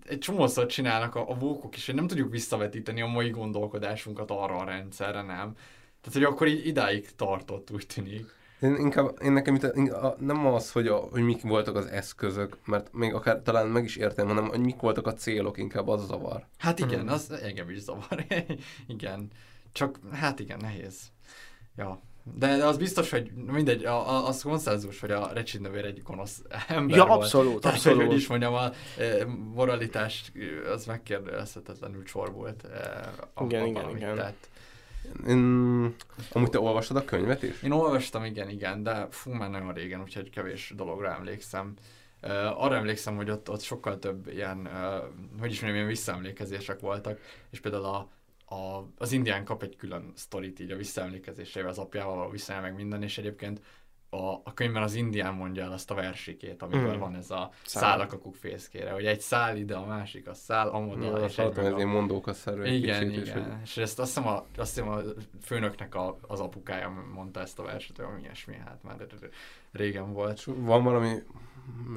[0.09, 4.57] egy csomószor csinálnak a, a vókok is, hogy nem tudjuk visszavetíteni a mai gondolkodásunkat arra
[4.57, 5.55] a rendszerre, nem?
[6.01, 8.27] Tehát, hogy akkor így idáig tartott, úgy tűnik.
[8.63, 12.57] Én inkább, én nekem itt, a, nem az, hogy, a, hogy mik voltak az eszközök,
[12.65, 16.07] mert még akár talán meg is értem, hanem hogy mik voltak a célok, inkább az
[16.07, 16.47] zavar.
[16.59, 17.09] Hát igen, hmm.
[17.09, 18.25] az engem is zavar.
[18.87, 19.31] igen.
[19.73, 21.01] Csak, hát igen, nehéz.
[21.77, 22.01] Ja.
[22.35, 26.03] De, de az biztos, hogy mindegy, a, a, az konszenzus, hogy a Recsid nővér egy
[26.03, 27.63] gonosz ember Ja, abszolút, volt.
[27.63, 28.07] Tehát, abszolút.
[28.07, 29.25] hogy is mondjam, a e,
[29.55, 30.33] moralitás
[30.73, 32.65] az megkérdezhetetlenül csor volt.
[32.65, 33.11] E,
[33.41, 34.15] igen, igen, igen.
[34.15, 34.51] Tehát.
[36.33, 37.63] Amúgy te olvastad a könyvet is?
[37.63, 41.75] Én olvastam, igen, igen, de fú, már nagyon régen, úgyhogy kevés dologra emlékszem.
[42.23, 46.81] Uh, arra emlékszem, hogy ott, ott sokkal több ilyen, uh, hogy is mondjam, ilyen visszaemlékezések
[46.81, 48.11] voltak, és például a,
[48.55, 53.03] a, az indián kap egy külön sztorit így a visszaemlékezésével, az apjával vissza meg minden,
[53.03, 53.61] és egyébként
[54.15, 56.99] a, a könyvben az indián mondja el azt a versikét, amikor mm.
[56.99, 60.69] van ez a szál a kakuk fészkére, hogy egy szál ide, a másik a szál,
[60.69, 61.05] amoda.
[61.05, 61.87] Ja, és egy ez a...
[61.87, 63.27] mondók a szerű Igen, kicsit, igen.
[63.27, 63.53] És, hogy...
[63.65, 64.99] és ezt azt hiszem a, azt hiszem a
[65.43, 68.97] főnöknek a, az apukája mondta ezt a verset, hogy ami ilyesmi, hát már
[69.73, 70.45] régen volt.
[70.45, 71.15] Van valami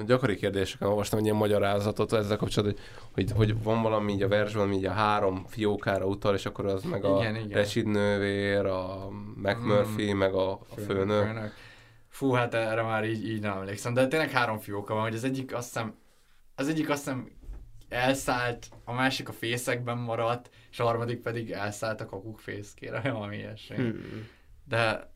[0.06, 4.28] gyakori kérdéseken olvastam egy ilyen magyarázatot ezzel kapcsolatban, hogy, hogy, hogy van valami így a
[4.28, 8.66] versben, ami így a három fiókára utal, és akkor az meg a igen, Resid nővér,
[8.66, 11.26] a McMurphy, mm, meg a, a főnök.
[11.26, 11.54] főnök.
[12.16, 13.94] Fú, hát erre már így, így nem emlékszem.
[13.94, 15.96] De tényleg három fióka van, hogy az egyik azt hiszem,
[16.56, 17.32] az egyik azt hiszem
[17.90, 23.38] elszállt, a másik a fészekben maradt, és a harmadik pedig elszállt a kakuk fészkére, valami
[23.38, 23.76] ilyesmi.
[23.76, 24.28] Hmm.
[24.64, 25.12] De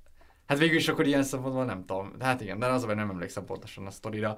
[0.46, 2.14] hát végül is akkor ilyen szempontból nem tudom.
[2.20, 4.38] Hát igen, de az, nem emlékszem pontosan a sztorira.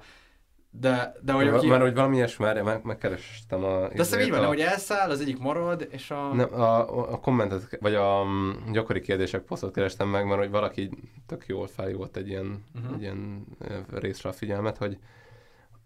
[0.74, 1.66] De, de hogy aki...
[1.66, 3.88] Mert hogy valami ilyesmi, meg, megkerestem a...
[3.88, 4.46] De azt így van, a...
[4.46, 6.34] hogy elszáll, az egyik marad, és a...
[6.34, 10.90] Nem, a, a kommentet, vagy a mm, gyakori kérdések posztot kerestem meg, mert hogy valaki
[11.26, 12.94] tök jól felhívott egy ilyen, uh-huh.
[12.94, 13.46] egy ilyen
[13.90, 14.98] részre a figyelmet, hogy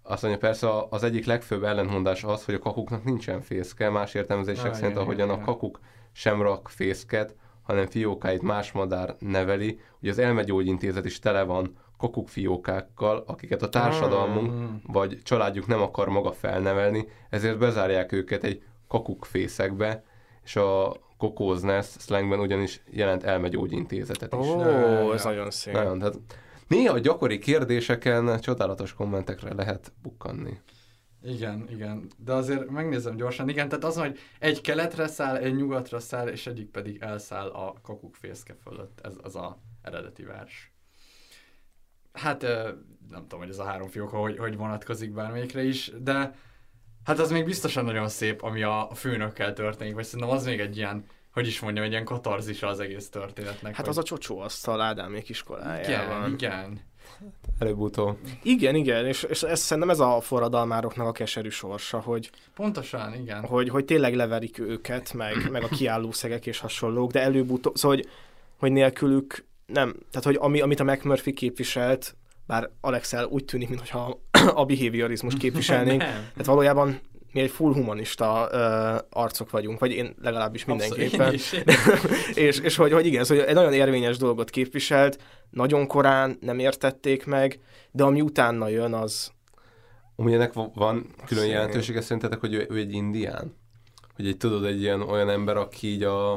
[0.03, 4.71] azt mondja, persze az egyik legfőbb ellentmondás az, hogy a kakuknak nincsen fészke, más értelmezések
[4.71, 5.81] ah, szerint, ahogyan a kakuk
[6.13, 9.81] sem rak fészket, hanem fiókáit más madár neveli.
[10.01, 14.75] Ugye az elmegyógyintézet is tele van kokukfiókákkal, akiket a társadalmunk mm.
[14.87, 20.05] vagy családjuk nem akar maga felnevelni, ezért bezárják őket egy kokukfészekbe,
[20.45, 24.47] és a kokóznesz slangben ugyanis jelent elmegyógyintézetet is.
[24.47, 25.75] Ó, oh, ez nagyon szép.
[25.75, 26.17] Nagyon, tehát
[26.69, 30.61] néha a gyakori kérdéseken csodálatos kommentekre lehet bukkanni.
[31.23, 32.11] Igen, igen.
[32.19, 33.49] De azért megnézem gyorsan.
[33.49, 37.75] Igen, tehát az, hogy egy keletre száll, egy nyugatra száll, és egyik pedig elszáll a
[37.83, 39.01] kakukfészke fölött.
[39.03, 40.73] Ez az a eredeti vers.
[42.17, 42.43] Hát
[43.11, 46.35] nem tudom, hogy ez a három fiók, hogy, hogy vonatkozik bármelyikre is, de
[47.05, 50.77] hát az még biztosan nagyon szép, ami a főnökkel történik, vagy szerintem az még egy
[50.77, 53.75] ilyen, hogy is mondjam, egy ilyen katarzisa az egész történetnek.
[53.75, 53.89] Hát hogy...
[53.89, 56.33] az a csocsó asztal Ádámék iskolájában.
[56.33, 56.81] Igen, igen.
[57.59, 58.19] Előbb-utóbb.
[58.43, 62.31] Igen, igen, és, és ez, szerintem ez a forradalmároknak a keserű sorsa, hogy...
[62.55, 63.45] Pontosan, igen.
[63.45, 67.97] Hogy, hogy tényleg leverik őket, meg, meg a kiálló szegek és hasonlók, de előbb-utóbb, szóval,
[67.97, 68.09] hogy,
[68.57, 74.21] hogy nélkülük nem, tehát hogy ami, amit a McMurphy képviselt, bár Alexel úgy tűnik, mintha
[74.55, 77.01] a behaviorizmus képviselnénk, tehát valójában
[77.33, 81.33] mi egy full humanista uh, arcok vagyunk, vagy én legalábbis mindenképpen.
[81.33, 81.67] Abszolút,
[82.35, 86.59] és, és hogy, hogy igen, ez hogy egy nagyon érvényes dolgot képviselt, nagyon korán nem
[86.59, 89.33] értették meg, de ami utána jön, az...
[90.17, 93.57] Amúgy ennek van külön jelentősége szerintetek, hogy ő, ő egy indián?
[94.15, 96.33] Hogy egy tudod, egy ilyen olyan ember, aki így a,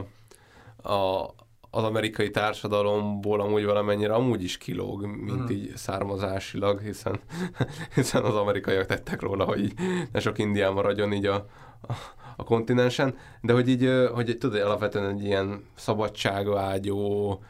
[0.83, 1.30] a,
[1.72, 5.56] az amerikai társadalomból amúgy valamennyire amúgy is kilóg, mint mm.
[5.56, 7.19] így származásilag, hiszen,
[7.95, 9.73] hiszen az amerikaiak tettek róla, hogy így
[10.11, 11.35] ne sok indián maradjon így a,
[11.81, 11.93] a,
[12.35, 17.43] a kontinensen, de hogy így, hogy tudod, alapvetően egy ilyen szabadságvágyó,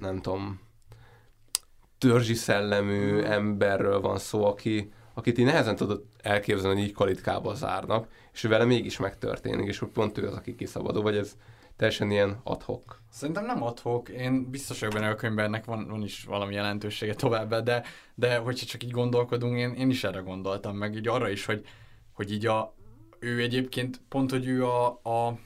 [0.00, 0.60] nem tudom,
[1.98, 8.08] törzsi szellemű emberről van szó, aki, akit így nehezen tudod elképzelni, hogy így kalitkába zárnak,
[8.32, 11.36] és vele mégis megtörténik, és pont ő az, aki kiszabadul, vagy ez
[11.76, 13.02] teljesen ilyen adhok.
[13.10, 17.14] Szerintem nem adhok, én biztos vagyok benne, a könyvben ennek van, van is valami jelentősége
[17.14, 17.82] továbbá, de,
[18.14, 21.66] de hogyha csak így gondolkodunk, én, én is erre gondoltam, meg így arra is, hogy,
[22.12, 22.74] hogy így a,
[23.18, 25.38] ő egyébként pont, hogy ő a, a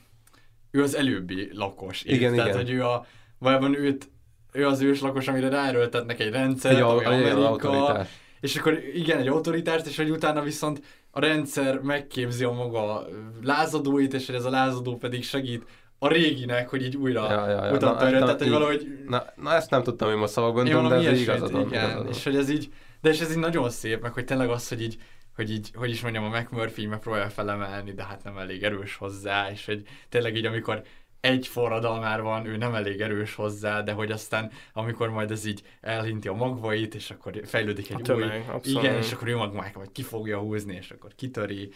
[0.70, 2.02] ő az előbbi lakos.
[2.04, 2.60] Igen, Tehát, igen.
[2.60, 3.06] hogy ő a,
[3.38, 4.10] valójában őt,
[4.52, 8.06] ő az ős lakos, amire ráerőltetnek egy rendszert, egy, ami Amerika,
[8.40, 13.06] és akkor igen, egy autoritást, és hogy utána viszont a rendszer megképzi a maga
[13.42, 15.64] lázadóit, és hogy ez a lázadó pedig segít
[16.02, 17.72] a réginek, hogy így újra ja, ja, ja.
[17.72, 19.04] utat na, tehát, hogy valahogy...
[19.06, 21.66] Na, na, ezt nem tudtam, hogy most szavakban tudom, de ez igazad van.
[21.66, 24.68] Igen, és hogy ez így, de és ez így nagyon szép, meg hogy tényleg az,
[24.68, 24.96] hogy így,
[25.34, 29.50] hogy így, hogy is mondjam, a McMurphy megpróbálja felemelni, de hát nem elég erős hozzá,
[29.50, 30.82] és hogy tényleg így, amikor
[31.20, 35.62] egy forradalmár van, ő nem elég erős hozzá, de hogy aztán, amikor majd ez így
[35.80, 38.22] elhinti a magvait, és akkor fejlődik egy a új...
[38.22, 38.82] Abszolút.
[38.82, 41.72] Igen, és akkor ő mag majd ki fogja húzni, és akkor kitöri.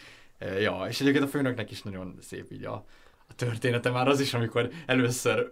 [0.59, 2.85] Ja, és egyébként a főnöknek is nagyon szép így a
[3.35, 5.49] története már az is, amikor először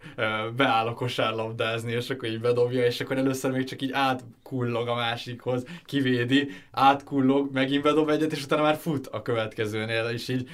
[0.56, 4.96] beáll a kosárlabdázni, és akkor így bedobja, és akkor először még csak így átkullog a
[4.96, 10.50] másikhoz, kivédi, átkullog, megint bedob egyet, és utána már fut a következőnél, és így,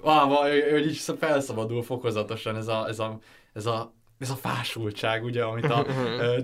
[0.00, 0.32] ah,
[0.70, 3.18] hogy így felszabadul fokozatosan ez a, ez a,
[3.52, 5.86] ez a ez a fásultság, ugye, amit a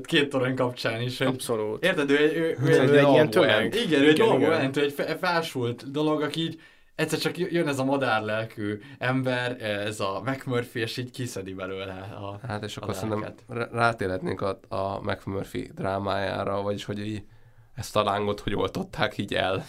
[0.03, 1.21] két torony kapcsán is.
[1.21, 1.85] Abszolút.
[1.85, 3.75] Érted, ő, ő, ő, ő, ő egy, egy ilyen tömeg.
[3.75, 6.61] Igen, ő egy igen, egy fásult dolog, aki így
[7.01, 12.47] egyszer csak jön ez a madárlelkű ember, ez a McMurphy, és így kiszedi belőle a
[12.47, 13.35] Hát és akkor szerintem
[13.73, 17.23] rátérhetnénk a, a McMurphy drámájára, vagyis hogy így
[17.75, 19.65] ezt a lángot hogy oltották így el.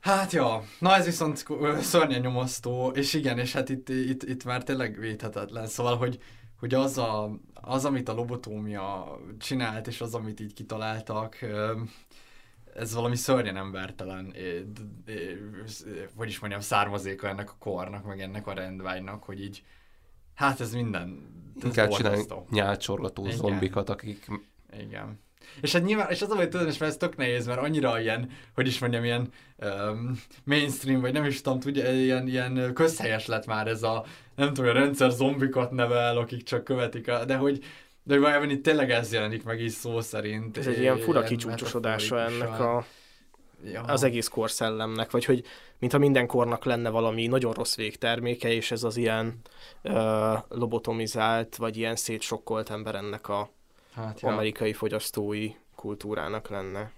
[0.00, 1.46] Hát ja, na ez viszont
[1.80, 6.18] szörnyen nyomasztó, és igen, és hát itt, itt, itt már tényleg védhetetlen, szóval, hogy,
[6.58, 11.38] hogy az, a, az, amit a lobotómia csinált, és az, amit így kitaláltak,
[12.76, 14.34] ez valami szörnyen embertelen,
[16.16, 19.62] hogy is mondjam, származéka ennek a kornak, meg ennek a rendvágynak, hogy így,
[20.34, 21.34] hát ez minden.
[21.64, 24.26] Inkább csinálni nyálcsorgató zombikat, akik...
[24.78, 25.24] Igen.
[25.60, 28.66] És hát nyilván, és az a tudom, és ez tök nehéz, mert annyira ilyen, hogy
[28.66, 33.66] is mondjam, ilyen um, mainstream, vagy nem is tudom, tudja, ilyen, ilyen közhelyes lett már
[33.66, 37.64] ez a, nem tudom, a rendszer zombikat nevel, akik csak követik, a, de hogy
[38.06, 40.56] de valójában itt tényleg ez jelenik meg is szó szerint.
[40.56, 42.84] Ez egy ilyen fura kicsúcsosodása ennek a,
[43.64, 43.80] ja.
[43.80, 45.44] az egész korszellemnek, vagy hogy
[45.78, 49.40] mintha minden kornak lenne valami nagyon rossz végterméke, és ez az ilyen
[49.82, 53.50] uh, lobotomizált, vagy ilyen szétsokkolt ember ennek a
[53.94, 54.28] hát, ja.
[54.28, 56.92] amerikai fogyasztói kultúrának lenne.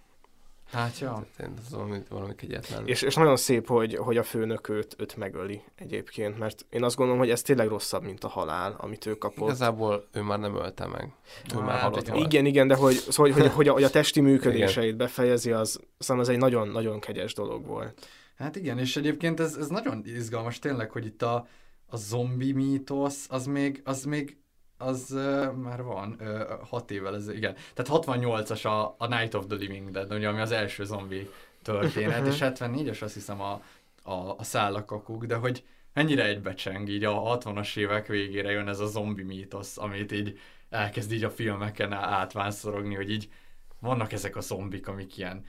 [0.73, 1.27] Hát ja.
[1.37, 2.87] Ez valami, valami kegyetlen.
[2.87, 6.97] És, és nagyon szép, hogy, hogy a főnök őt, őt megöli egyébként, mert én azt
[6.97, 9.49] gondolom, hogy ez tényleg rosszabb, mint a halál, amit ő kapott.
[9.49, 11.13] Igazából ő már nem ölte meg.
[11.55, 12.25] Ő ah, már halott volt.
[12.25, 16.23] Igen, igen, de hogy, szóval, hogy, hogy, a, hogy a testi működéseit befejezi, az, szóval
[16.23, 18.09] az egy nagyon-nagyon kegyes dolog volt.
[18.37, 21.47] Hát igen, és egyébként ez, ez nagyon izgalmas tényleg, hogy itt a,
[21.87, 24.37] a zombi mítosz, az még, az még
[24.79, 27.57] az uh, már van, uh, hat évvel ez, igen.
[27.75, 31.31] Tehát 68-as a, a Night of the Living Dead, ugye, ami az első zombi
[31.63, 33.63] történet, és 74-es azt hiszem a,
[34.03, 38.87] a, a szállakakuk, de hogy mennyire egybecseng, így a 60-as évek végére jön ez a
[38.87, 40.39] zombi mítosz, amit így
[40.71, 43.29] elkezd így a filmeken átvánszorogni, hogy így
[43.81, 45.45] vannak ezek a zombik, amik ilyen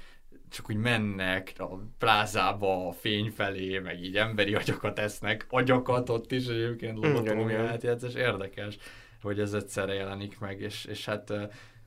[0.50, 1.66] csak úgy mennek a
[1.98, 8.16] plázába a fény felé, meg így emberi agyakat esznek, agyakat ott is egyébként lobotómiát játsz,
[8.16, 8.78] érdekes
[9.22, 11.34] hogy ez egyszerre jelenik meg, és, és hát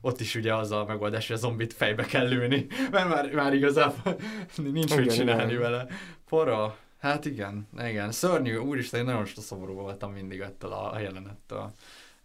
[0.00, 3.54] ott is ugye az a megoldás, hogy a zombit fejbe kell lőni, mert már, már
[3.54, 4.16] igazából
[4.56, 5.86] nincs mit csinálni vele.
[6.28, 11.72] Pora, hát igen, igen, szörnyű, úristen, én nagyon szomorú voltam mindig ettől a, a jelenettől.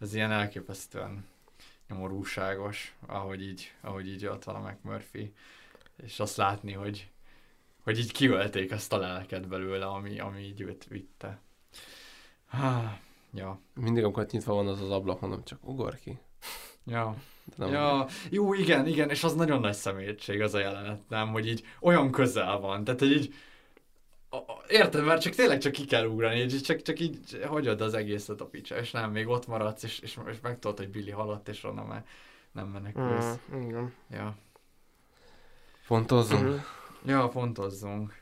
[0.00, 1.26] Ez ilyen elképesztően
[1.88, 5.34] nyomorúságos, ahogy így, ahogy így ott van a McMurphy,
[6.02, 7.10] és azt látni, hogy,
[7.82, 11.40] hogy így kiölték azt a lelket belőle, ami, ami így őt vitte.
[12.50, 12.92] Ah.
[13.34, 13.60] Ja.
[13.74, 16.18] Mindig, amikor nyitva van az az ablak, mondom, csak ugor ki.
[16.84, 17.14] Ja.
[17.56, 21.48] Nem ja, jó, igen, igen, és az nagyon nagy személyiség az a jelenet, nem, hogy
[21.48, 23.34] így olyan közel van, tehát hogy így
[24.68, 28.40] érted, mert csak tényleg csak ki kell ugrani, és csak, csak így hagyod az egészet
[28.40, 31.64] a picsa, és nem, még ott maradsz, és, és, és megtudod, hogy Billy halott, és
[31.64, 32.04] onnan már
[32.52, 33.38] nem menekülsz.
[33.54, 33.92] Mm, igen.
[34.10, 34.36] Ja.
[35.80, 36.48] Fontozzunk?
[36.48, 36.56] Mm.
[37.04, 38.20] Ja, fontozzunk.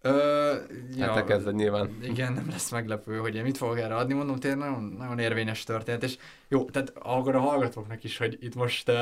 [0.00, 0.54] Ö,
[0.96, 1.98] ja, hát kezded nyilván.
[2.02, 5.64] Igen, nem lesz meglepő, hogy én mit fogok erre adni, mondom, tényleg nagyon, nagyon érvényes
[5.64, 6.16] történet, és
[6.48, 8.96] jó, tehát akkor a hallgatóknak is, hogy itt most uh,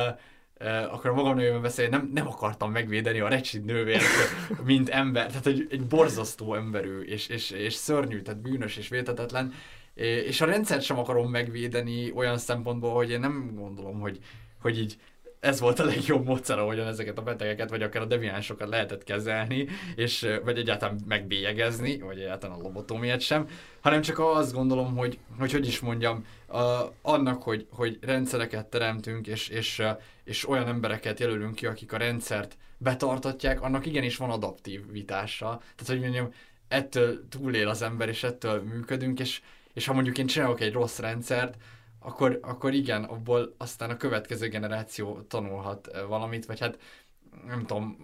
[0.60, 4.02] uh, akkor a magam nevében beszélni, nem, nem akartam megvédeni a recsid nővért,
[4.64, 9.52] mint ember, tehát egy, egy borzasztó emberű, és, és, és szörnyű, tehát bűnös és vétetetlen,
[9.94, 14.18] és a rendszert sem akarom megvédeni olyan szempontból, hogy én nem gondolom, hogy,
[14.60, 14.96] hogy így
[15.44, 19.66] ez volt a legjobb módszer, ahogyan ezeket a betegeket, vagy akár a deviánsokat lehetett kezelni,
[19.94, 23.48] és vagy egyáltalán megbélyegezni, vagy egyáltalán a lobotómiát sem,
[23.80, 26.60] hanem csak azt gondolom, hogy hogy, hogy is mondjam, uh,
[27.02, 29.82] annak, hogy, hogy rendszereket teremtünk, és, és,
[30.24, 35.46] és olyan embereket jelölünk ki, akik a rendszert betartatják, annak igenis van adaptivitása.
[35.46, 36.32] Tehát, hogy mondjam,
[36.68, 39.40] ettől túlél az ember, és ettől működünk, és,
[39.72, 41.54] és ha mondjuk én csinálok egy rossz rendszert,
[42.04, 46.78] akkor, akkor igen, abból aztán a következő generáció tanulhat valamit, vagy hát
[47.46, 47.96] nem tudom,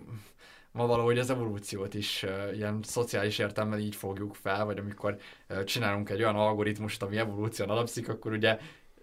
[0.73, 5.19] ma valahogy az evolúciót is ilyen szociális értelemmel így fogjuk fel, vagy amikor
[5.65, 8.59] csinálunk egy olyan algoritmust, ami evolúción alapszik, akkor ugye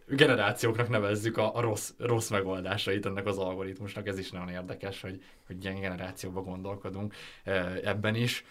[0.08, 4.08] generációknak nevezzük a, a rossz, rossz megoldásait ennek az algoritmusnak.
[4.08, 7.14] Ez is nagyon érdekes, hogy, hogy ilyen generációba gondolkodunk
[7.84, 8.46] ebben is.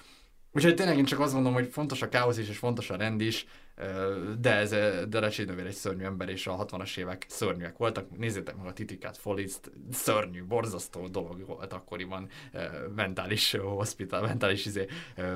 [0.52, 3.20] Úgyhogy tényleg én csak azt gondolom, hogy fontos a káosz is, és fontos a rend
[3.20, 3.47] is,
[4.38, 4.70] de ez
[5.08, 8.16] de Recséd egy szörnyű ember, és a 60-as évek szörnyűek voltak.
[8.18, 9.52] Nézzétek meg a Titikát Follies,
[9.92, 12.28] szörnyű, borzasztó dolog volt akkoriban
[12.94, 14.86] mentális hospital, mentális izé,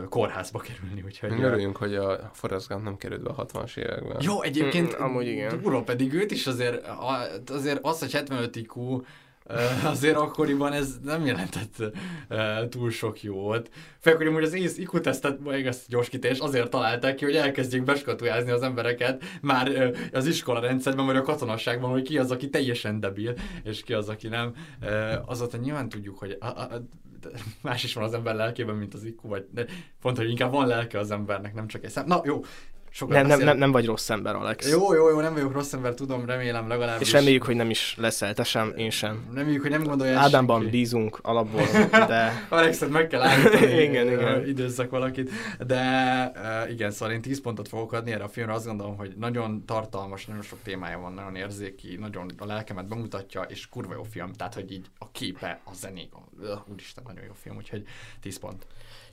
[0.09, 1.02] kórházba kerülni.
[1.02, 4.17] Úgyhogy, Örüljünk, hogy a Forrest Gump nem került be a 60-as években.
[4.20, 5.60] Jó, egyébként mm, amúgy igen.
[5.62, 6.86] Durva pedig őt is azért,
[7.47, 9.01] azért az, hogy 75 IQ
[9.85, 11.83] azért akkoriban ez nem jelentett
[12.69, 13.70] túl sok jót.
[14.01, 18.62] Főleg, hogy az IQ tesztet, még ezt gyorsítés, azért találták ki, hogy elkezdjék beskatujázni az
[18.62, 23.83] embereket már az iskola rendszerben, vagy a katonasságban, hogy ki az, aki teljesen debil, és
[23.83, 24.55] ki az, aki nem.
[25.27, 26.69] Azóta nyilván tudjuk, hogy a, a,
[27.62, 29.67] más is van az ember lelkében, mint az IQ, vagy de
[30.01, 32.07] pont, hogy inkább van lelke az embernek, nem csak egy szem.
[32.07, 32.41] Na jó,
[33.09, 34.70] nem, nem, nem, nem vagy rossz ember, Alex.
[34.70, 37.07] Jó, jó, jó, nem vagyok rossz ember, tudom, remélem legalábbis.
[37.07, 39.27] És reméljük, hogy nem is leszel, te sem, én sem.
[39.35, 40.77] Reméljük, hogy nem gondolja Ádámban senki.
[40.77, 42.33] bízunk alapból, de...
[42.49, 44.47] Alexet meg kell állítani, igen, igen.
[44.47, 45.31] időzzak valakit.
[45.67, 46.33] De
[46.70, 50.27] igen, szóval én 10 pontot fogok adni erre a filmre, azt gondolom, hogy nagyon tartalmas,
[50.27, 54.55] nagyon sok témája van, nagyon érzéki, nagyon a lelkemet bemutatja, és kurva jó film, tehát
[54.55, 57.83] hogy így a képe, a zenék, uh, úristen, nagyon jó film, úgyhogy
[58.20, 58.67] 10 pont.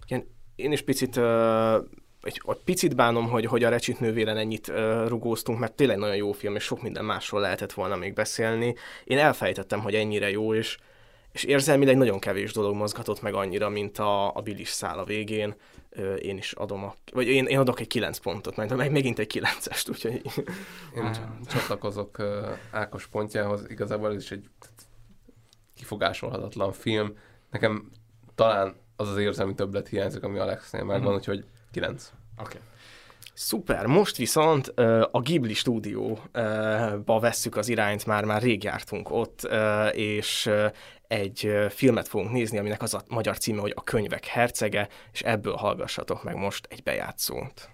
[0.06, 1.76] Igen, én is picit uh
[2.22, 6.16] egy, egy picit bánom, hogy, hogy a Recsit nővéren ennyit uh, rugóztunk, mert tényleg nagyon
[6.16, 8.76] jó film, és sok minden másról lehetett volna még beszélni.
[9.04, 10.78] Én elfejtettem, hogy ennyire jó, és,
[11.32, 15.56] és érzelmileg nagyon kevés dolog mozgatott meg annyira, mint a, a Bilis szál a végén.
[15.98, 19.20] Uh, én is adom a, vagy én, én adok egy 9 pontot, mert meg megint
[19.20, 20.22] egy 9-est, úgyhogy...
[20.96, 21.12] Én
[21.48, 22.26] csatlakozok uh,
[22.72, 24.50] Ákos pontjához, igazából ez is egy
[25.76, 27.18] kifogásolhatatlan film.
[27.52, 27.92] Nekem
[28.36, 31.16] talán az az érzelmi többlet hiányzik, ami Alexnél megvan, mm.
[31.16, 31.46] úgyhogy
[31.78, 32.12] 9.
[32.40, 32.58] Oké.
[32.58, 32.62] Okay.
[33.34, 34.68] Szuper, most viszont
[35.12, 39.48] a Ghibli stúdióba vesszük az irányt, már már rég jártunk ott,
[39.92, 40.50] és
[41.08, 45.54] egy filmet fogunk nézni, aminek az a magyar címe, hogy A könyvek hercege, és ebből
[45.56, 47.70] hallgassatok meg most egy bejátszót.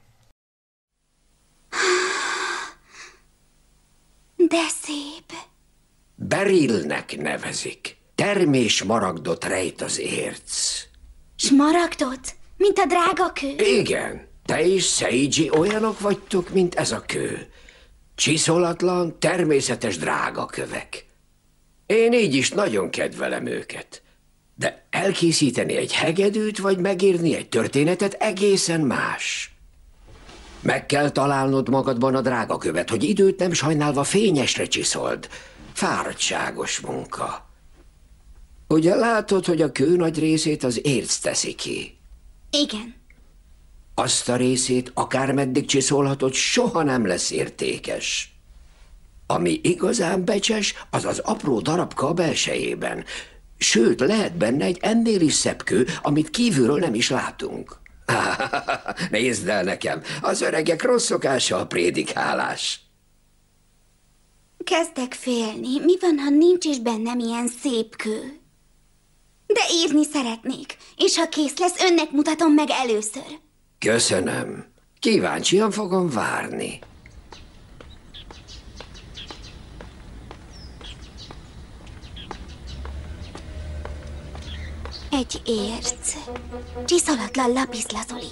[4.35, 5.31] De szép.
[6.15, 7.97] Berilnek nevezik.
[8.15, 10.81] Termés maragdot rejt az érc.
[11.35, 12.35] Smaragdot?
[12.63, 13.63] Mint a drága kő?
[13.79, 14.27] Igen.
[14.45, 17.47] Te és Seiji olyanok vagytok, mint ez a kő.
[18.15, 21.05] Csiszolatlan, természetes drága kövek.
[21.85, 24.01] Én így is nagyon kedvelem őket.
[24.55, 29.53] De elkészíteni egy hegedűt, vagy megírni egy történetet egészen más.
[30.61, 35.29] Meg kell találnod magadban a drága követ, hogy időt nem sajnálva fényesre csiszold.
[35.73, 37.49] Fáradtságos munka.
[38.67, 42.01] Ugye látod, hogy a kő nagy részét az érc teszi ki?
[42.61, 42.95] Igen.
[43.95, 48.35] Azt a részét akármeddig csiszolhatod, soha nem lesz értékes.
[49.27, 53.03] Ami igazán becses, az az apró darabka a belsejében.
[53.57, 57.79] Sőt, lehet benne egy ennél is szebb kő, amit kívülről nem is látunk.
[59.09, 62.81] Nézd el nekem, az öregek rossz szokása a prédikálás.
[64.63, 65.79] Kezdek félni.
[65.83, 68.42] Mi van, ha nincs is bennem ilyen szép kő?
[69.53, 73.39] De írni szeretnék, és ha kész lesz, önnek mutatom meg először.
[73.79, 74.65] Köszönöm.
[74.99, 76.79] Kíváncsian fogom várni.
[85.11, 86.15] Egy érc.
[86.85, 88.27] Csiszolatlan lapiszlazuli.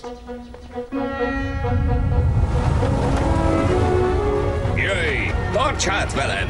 [4.75, 6.49] Jöjj, tarts hát velem!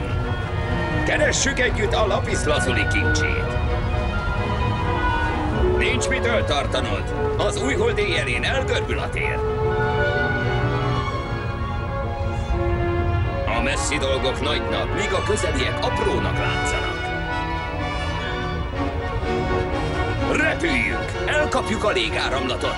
[1.05, 3.70] Keressük együtt a lapiszlazuli kincsét.
[5.81, 7.03] Nincs mitől tartanod.
[7.37, 9.35] Az újhold éjjelén elgörbül a tér.
[13.57, 16.99] A messzi dolgok nagynak, míg a közeliek aprónak látszanak.
[20.31, 21.11] Repüljünk!
[21.25, 22.75] Elkapjuk a légáramlatot!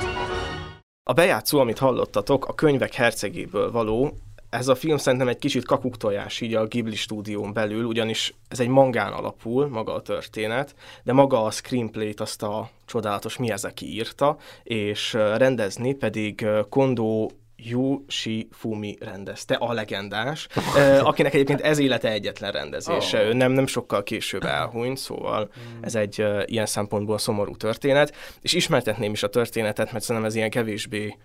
[1.03, 4.14] A bejátszó, amit hallottatok, a könyvek hercegéből való,
[4.53, 8.67] ez a film szerintem egy kicsit kakuktojás így a Ghibli stúdión belül, ugyanis ez egy
[8.67, 15.14] mangán alapul, maga a történet, de maga a screenplay-t azt a csodálatos Miyazaki írta, és
[15.14, 20.48] rendezni pedig Kondo Yushi Fumi rendezte, a legendás,
[21.09, 23.27] akinek egyébként ez élete egyetlen rendezése.
[23.27, 23.33] Oh.
[23.33, 25.49] nem, nem sokkal később elhunyt, szóval
[25.82, 30.49] ez egy ilyen szempontból szomorú történet, és ismertetném is a történetet, mert szerintem ez ilyen
[30.49, 31.17] kevésbé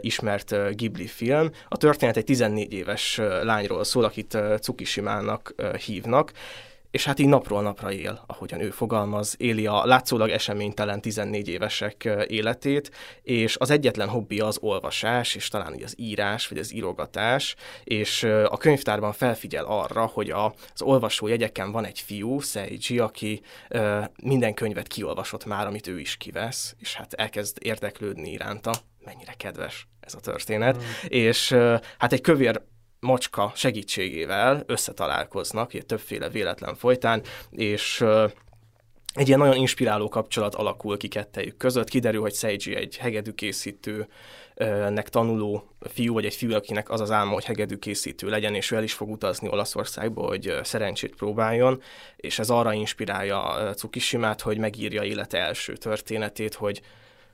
[0.00, 1.50] ismert Ghibli film.
[1.68, 6.32] A történet egy 14 éves lányról szól, akit Tsukishimának hívnak,
[6.92, 12.08] és hát így napról napra él, ahogyan ő fogalmaz, éli a látszólag eseménytelen 14 évesek
[12.26, 12.90] életét,
[13.22, 18.56] és az egyetlen hobbi az olvasás, és talán az írás, vagy az írogatás, és a
[18.56, 23.40] könyvtárban felfigyel arra, hogy az olvasó jegyeken van egy fiú, Seiji, aki
[24.22, 28.72] minden könyvet kiolvasott már, amit ő is kivesz, és hát elkezd érdeklődni iránta,
[29.04, 30.80] mennyire kedves ez a történet, mm.
[31.08, 31.52] és
[31.98, 32.62] hát egy kövér
[33.00, 38.04] macska segítségével összetalálkoznak, ugye többféle véletlen folytán, és
[39.14, 41.88] egy ilyen nagyon inspiráló kapcsolat alakul ki kettejük között.
[41.88, 44.08] Kiderül, hogy Seiji egy hegedűkészítő
[44.88, 48.76] nek tanuló fiú, vagy egy fiú, akinek az az álma, hogy hegedűkészítő legyen, és ő
[48.76, 51.82] el is fog utazni Olaszországba, hogy szerencsét próbáljon,
[52.16, 56.82] és ez arra inspirálja Cukisimát, hogy megírja élete első történetét, hogy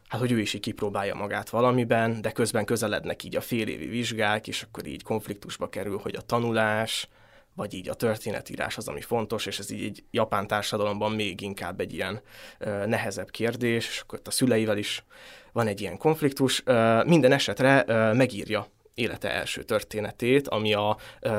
[0.09, 4.49] hát hogy ő is így kipróbálja magát valamiben, de közben közelednek így a félévi vizsgák,
[4.49, 7.09] és akkor így konfliktusba kerül, hogy a tanulás,
[7.55, 11.81] vagy így a történetírás az, ami fontos, és ez így egy japán társadalomban még inkább
[11.81, 12.21] egy ilyen
[12.59, 15.05] ö, nehezebb kérdés, és akkor a szüleivel is
[15.53, 16.63] van egy ilyen konfliktus.
[16.65, 18.67] Ö, minden esetre ö, megírja
[18.99, 21.33] élete első történetét, ami a uh,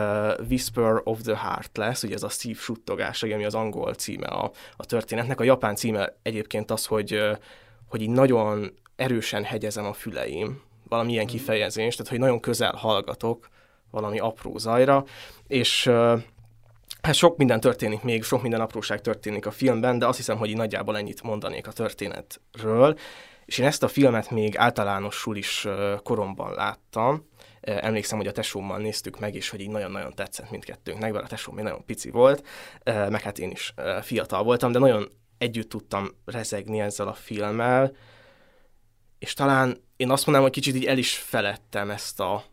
[0.50, 4.52] Whisper of the Heart lesz, ugye ez a szív suttogás, ami az angol címe a,
[4.76, 5.40] a történetnek.
[5.40, 7.38] A japán címe egyébként az, hogy uh,
[7.90, 11.34] hogy így nagyon erősen hegyezem a füleim, valami ilyen mhm.
[11.34, 13.50] kifejezést, tehát hogy nagyon közel hallgatok
[13.92, 15.06] valami apró zajra,
[15.48, 15.86] és
[17.02, 20.50] hát sok minden történik még, sok minden apróság történik a filmben, de azt hiszem, hogy
[20.50, 22.98] így nagyjából ennyit mondanék a történetről,
[23.46, 25.68] és én ezt a filmet még általánosul is
[26.04, 27.28] koromban láttam,
[27.62, 31.56] emlékszem, hogy a tesómmal néztük meg, és hogy így nagyon-nagyon tetszett mindkettőnknek, mert a tesóm
[31.56, 32.48] még nagyon pici volt,
[32.84, 35.10] meg hát én is fiatal voltam, de nagyon
[35.40, 37.96] együtt tudtam rezegni ezzel a filmmel,
[39.20, 42.44] és talán én azt mondanám, hogy kicsit így el is felettem ezt a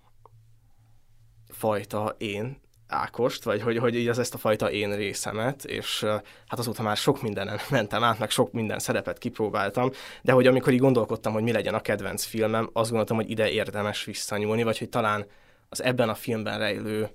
[1.48, 6.05] fajta én Ákost, vagy hogy, hogy így az ezt a fajta én részemet, és
[6.47, 9.90] hát azóta már sok mindenen mentem át, meg sok minden szerepet kipróbáltam,
[10.23, 13.50] de hogy amikor így gondolkodtam, hogy mi legyen a kedvenc filmem, azt gondoltam, hogy ide
[13.50, 15.26] érdemes visszanyúlni, vagy hogy talán
[15.68, 17.10] az ebben a filmben rejlő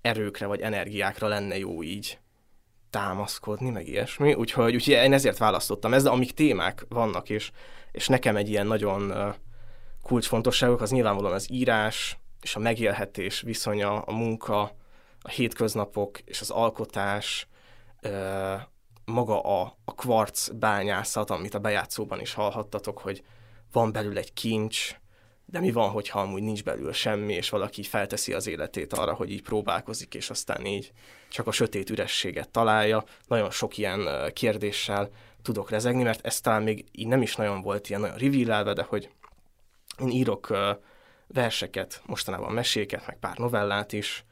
[0.00, 2.18] erőkre vagy energiákra lenne jó így
[2.90, 7.50] támaszkodni, meg ilyesmi, úgyhogy, úgyhogy én ezért választottam ezt, de amik témák vannak, és,
[7.92, 9.34] és nekem egy ilyen nagyon
[10.02, 14.60] kulcsfontosságok, az nyilvánvalóan az írás, és a megélhetés viszonya, a munka,
[15.20, 17.48] a hétköznapok, és az alkotás,
[19.04, 23.22] maga a, a kvarc bányászat, amit a bejátszóban is hallhattatok, hogy
[23.72, 24.96] van belül egy kincs,
[25.46, 29.30] de mi van, hogyha amúgy nincs belül semmi, és valaki felteszi az életét arra, hogy
[29.30, 30.92] így próbálkozik, és aztán így
[31.28, 33.04] csak a sötét ürességet találja.
[33.26, 35.10] Nagyon sok ilyen kérdéssel
[35.42, 38.82] tudok rezegni, mert ez talán még így nem is nagyon volt ilyen nagyon revealelve, de
[38.82, 39.10] hogy
[40.00, 40.56] én írok
[41.26, 44.24] verseket, mostanában meséket, meg pár novellát is,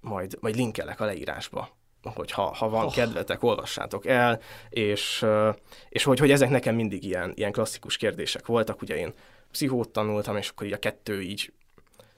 [0.00, 1.68] majd, majd linkelek a leírásba,
[2.02, 2.94] hogy ha, ha van oh.
[2.94, 5.26] kedvetek, olvassátok el, és,
[5.88, 9.14] és hogy, hogy ezek nekem mindig ilyen, ilyen klasszikus kérdések voltak, ugye én
[9.50, 11.52] pszichót tanultam, és akkor így a kettő így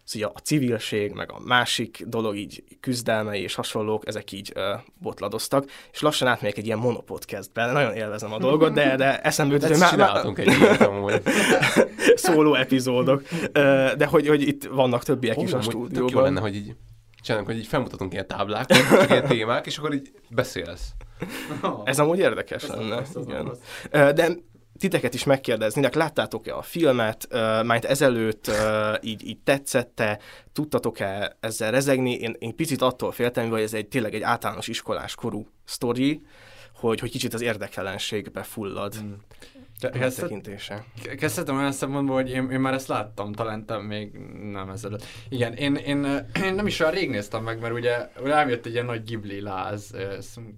[0.09, 5.71] szóval a civilség, meg a másik dolog így küzdelmei és hasonlók, ezek így ö, botladoztak,
[5.93, 9.79] és lassan átmegyek egy ilyen monopodcastbe, nagyon élvezem a dolgot, de, de eszembe jutott, hogy
[9.79, 9.91] már...
[9.91, 11.29] Csináltunk egy ilyet
[12.15, 13.23] Szóló epizódok,
[13.97, 16.07] de hogy, hogy itt vannak többiek oh, is a stúdióban.
[16.07, 16.75] Tök jó lenne, hogy így
[17.23, 20.93] csinálunk, hogy így felmutatunk ilyen táblákat, csak ilyen témák, és akkor így beszélsz.
[21.85, 22.97] Ez amúgy érdekes ez lenne.
[22.97, 23.47] Az, az igen.
[23.47, 23.59] Az.
[23.91, 24.29] De
[24.79, 28.55] titeket is megkérdezni, de láttátok-e a filmet, uh, majd ezelőtt uh,
[29.01, 30.19] így, így tetszette,
[30.53, 32.13] tudtatok-e ezzel rezegni?
[32.13, 36.23] Én, én picit attól féltem, hogy ez egy tényleg egy általános iskolás korú sztori,
[36.75, 38.95] hogy, hogy kicsit az érdekelenségbe fullad.
[38.95, 39.17] Hmm.
[39.93, 40.41] Kezdhetem
[41.17, 44.13] Kezdhetem olyan szempontból, hogy én, én már ezt láttam, talán te még
[44.53, 45.05] nem ezelőtt.
[45.29, 48.73] Igen, én, én, én nem is olyan rég néztem meg, mert ugye rám jött egy
[48.73, 49.95] ilyen nagy Ghibli láz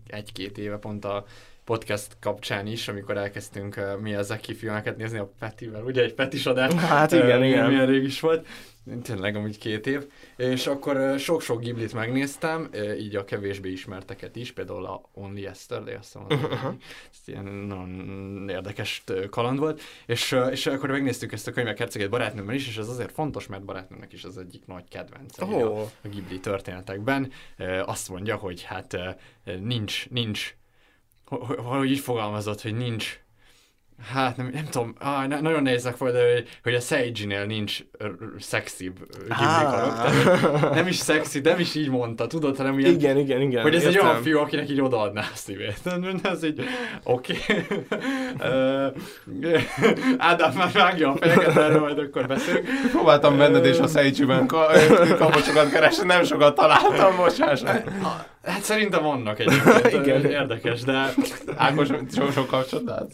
[0.07, 1.25] egy-két éve pont a
[1.71, 6.15] podcast kapcsán is, amikor elkezdtünk uh, mi az aki filmeket nézni a Petivel, ugye egy
[6.15, 6.73] Petis adás.
[6.75, 7.69] Hát igen, uh, igen.
[7.69, 8.47] Milyen rég is volt.
[9.03, 10.07] Tényleg amúgy két év.
[10.37, 15.41] És akkor uh, sok-sok Ghiblit megnéztem, uh, így a kevésbé ismerteket is, például a Only
[15.41, 16.75] Yesterday, azt hiszem, uh-huh.
[17.11, 19.81] ez ilyen nagyon érdekes kaland volt.
[20.07, 23.47] És, uh, és akkor megnéztük ezt a könyvek hercegét barátnőmmel is, és ez azért fontos,
[23.47, 25.53] mert barátnőmnek is az egyik nagy kedvence oh.
[25.53, 27.33] a, a Ghibli történetekben.
[27.59, 30.55] Uh, azt mondja, hogy hát uh, nincs, nincs
[31.39, 33.21] valahogy így fogalmazott, hogy nincs
[34.13, 37.79] Hát nem, nem tudom, ah, ne, nagyon nehéznek volt, hogy, hogy a Seiji-nél nincs
[38.39, 38.97] szexibb
[39.29, 40.75] ah.
[40.75, 42.93] Nem is szexi, nem is így mondta, tudod, hanem ilyen...
[42.93, 43.63] Igen, igen, igen.
[43.63, 44.01] Hogy ez értem.
[44.01, 45.81] egy olyan fiú, akinek így odaadná a szívét.
[46.23, 46.65] Ez így,
[47.03, 47.37] oké.
[48.41, 49.65] Okay.
[50.19, 52.69] Ádám már vágja a fejeket, erről majd akkor beszélünk.
[52.91, 54.47] Próbáltam benned és a Seiji-ben
[55.19, 57.63] kabocsokat keresni, nem sokat találtam, bocsás.
[58.43, 59.93] Hát szerintem vannak egyébként.
[60.07, 60.25] igen.
[60.25, 61.15] Érdekes, de...
[61.57, 63.13] Ákos, sok, sok kapcsolat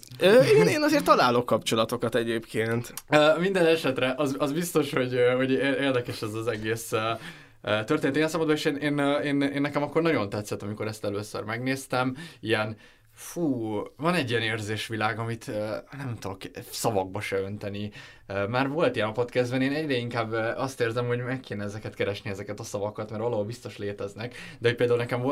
[0.56, 2.92] én, én azért találok kapcsolatokat egyébként.
[3.38, 6.92] Minden esetre az, az biztos, hogy, hogy érdekes ez az egész
[7.84, 8.16] történet.
[8.16, 12.16] Én szabadban, és én, én, én, én, nekem akkor nagyon tetszett, amikor ezt először megnéztem.
[12.40, 12.76] Ilyen
[13.16, 15.46] fú, van egy ilyen érzésvilág, amit
[15.96, 17.90] nem tudok szavakba se önteni.
[18.48, 22.30] Már volt ilyen a podcastben, én egyre inkább azt érzem, hogy meg kéne ezeket keresni,
[22.30, 24.34] ezeket a szavakat, mert valahol biztos léteznek.
[24.58, 25.26] De hogy például nekem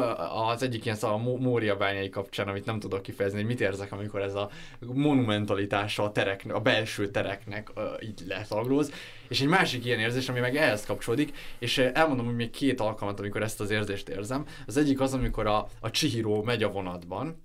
[0.47, 3.93] az egyik ilyen szava a Mória bányai kapcsán, amit nem tudok kifejezni, hogy mit érzek,
[3.93, 8.93] amikor ez a monumentalitása a, terek, a belső tereknek így letaglóz.
[9.29, 13.19] És egy másik ilyen érzés, ami meg ehhez kapcsolódik, és elmondom, hogy még két alkalmat,
[13.19, 14.47] amikor ezt az érzést érzem.
[14.67, 17.43] Az egyik az, amikor a, a Chihiro megy a vonatban,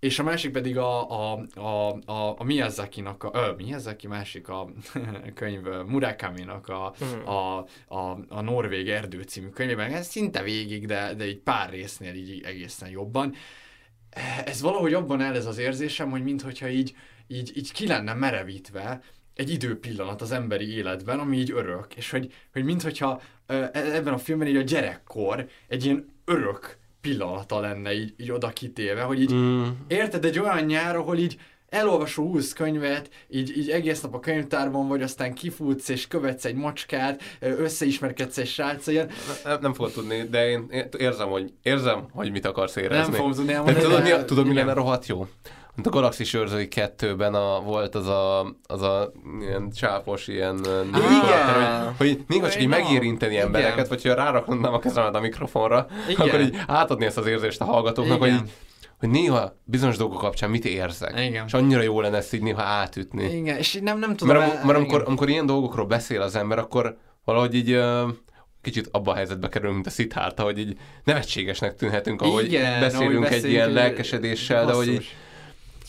[0.00, 4.70] és a másik pedig a, a, a, a, a Miyazaki-nak, a, ö, Miyazaki másik a
[5.34, 7.26] könyv, Murakami-nak a, mm.
[7.26, 12.14] a, a, a Norvég Erdő című könyvében, ez szinte végig, de, de egy pár résznél
[12.14, 13.34] így egészen jobban.
[14.44, 16.94] Ez valahogy abban el ez az érzésem, hogy mintha így,
[17.26, 19.00] így, így ki lenne merevítve
[19.34, 24.18] egy időpillanat az emberi életben, ami így örök, és hogy, hogy mintha e, ebben a
[24.18, 29.34] filmben így a gyerekkor egy ilyen örök pillanata lenne így, így oda kitéve, hogy így
[29.34, 29.62] mm.
[29.88, 34.88] érted egy olyan nyár, ahol így elolvasol 20 könyvet, így, így egész nap a könyvtárban
[34.88, 39.10] vagy, aztán kifutsz és követsz egy macskát, összeismerkedsz egy srác, ilyen...
[39.44, 42.96] Nem, nem fogod tudni, de én érzem, hogy, érzem, hogy mit akarsz érezni.
[42.96, 43.86] Nem fogom tudni elmondani.
[43.86, 45.26] De tudod, mi, tudod, mi lenne rohadt jó?
[45.78, 50.58] Mint a Galaxis őrzői kettőben a, volt az a, az a ilyen csápos, ilyen...
[50.94, 51.94] Igen.
[51.96, 53.46] Hogy, hogy még csak így megérinteni Igen.
[53.46, 56.26] embereket, vagy ha ráraknám a kezemet a mikrofonra, Igen.
[56.26, 58.30] akkor így átadni ezt az érzést a hallgatóknak, Igen.
[58.30, 58.52] hogy így,
[58.98, 61.20] hogy néha bizonyos dolgok kapcsán mit érzek.
[61.20, 61.44] Igen.
[61.46, 63.24] És annyira jó lenne ezt így néha átütni.
[63.24, 64.36] Igen, és nem, nem tudom...
[64.36, 68.08] Mert, el, mert amikor, amikor ilyen dolgokról beszél az ember, akkor valahogy így uh,
[68.62, 73.24] kicsit abba a helyzetbe kerülünk, mint a Szithárta, hogy így nevetségesnek tűnhetünk, ahogy Igen, beszélünk
[73.24, 75.06] ahogy egy ilyen lelkesedéssel, de hogy így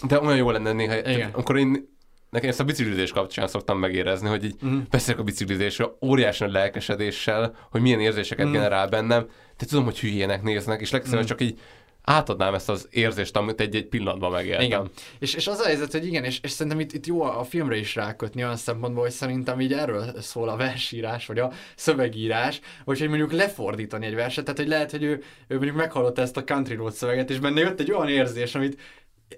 [0.08, 1.98] de olyan jó lenne néha, tehát, amikor én
[2.30, 4.82] nekem ezt a biciklizés kapcsán szoktam megérezni, hogy így uh-huh.
[4.90, 8.60] beszélek a biciklizésről óriási nagy lelkesedéssel, hogy milyen érzéseket uh-huh.
[8.62, 11.38] generál bennem, de tudom, hogy hülyének néznek, és legszerűen uh-huh.
[11.38, 11.60] csak így
[12.02, 14.66] átadnám ezt az érzést, amit egy-egy pillanatban megéltem.
[14.66, 14.90] Igen.
[15.20, 17.44] És, és az a helyzet, hogy igen, és, és szerintem itt, itt jó a, a
[17.44, 22.60] filmre is rákötni olyan szempontból, hogy szerintem így erről szól a versírás, vagy a szövegírás,
[22.86, 26.38] vagy hogy mondjuk lefordítani egy verset, tehát hogy lehet, hogy ő, ő mondjuk meghallotta ezt
[26.38, 28.80] a Country Road szöveget, és benne jött egy olyan érzés, amit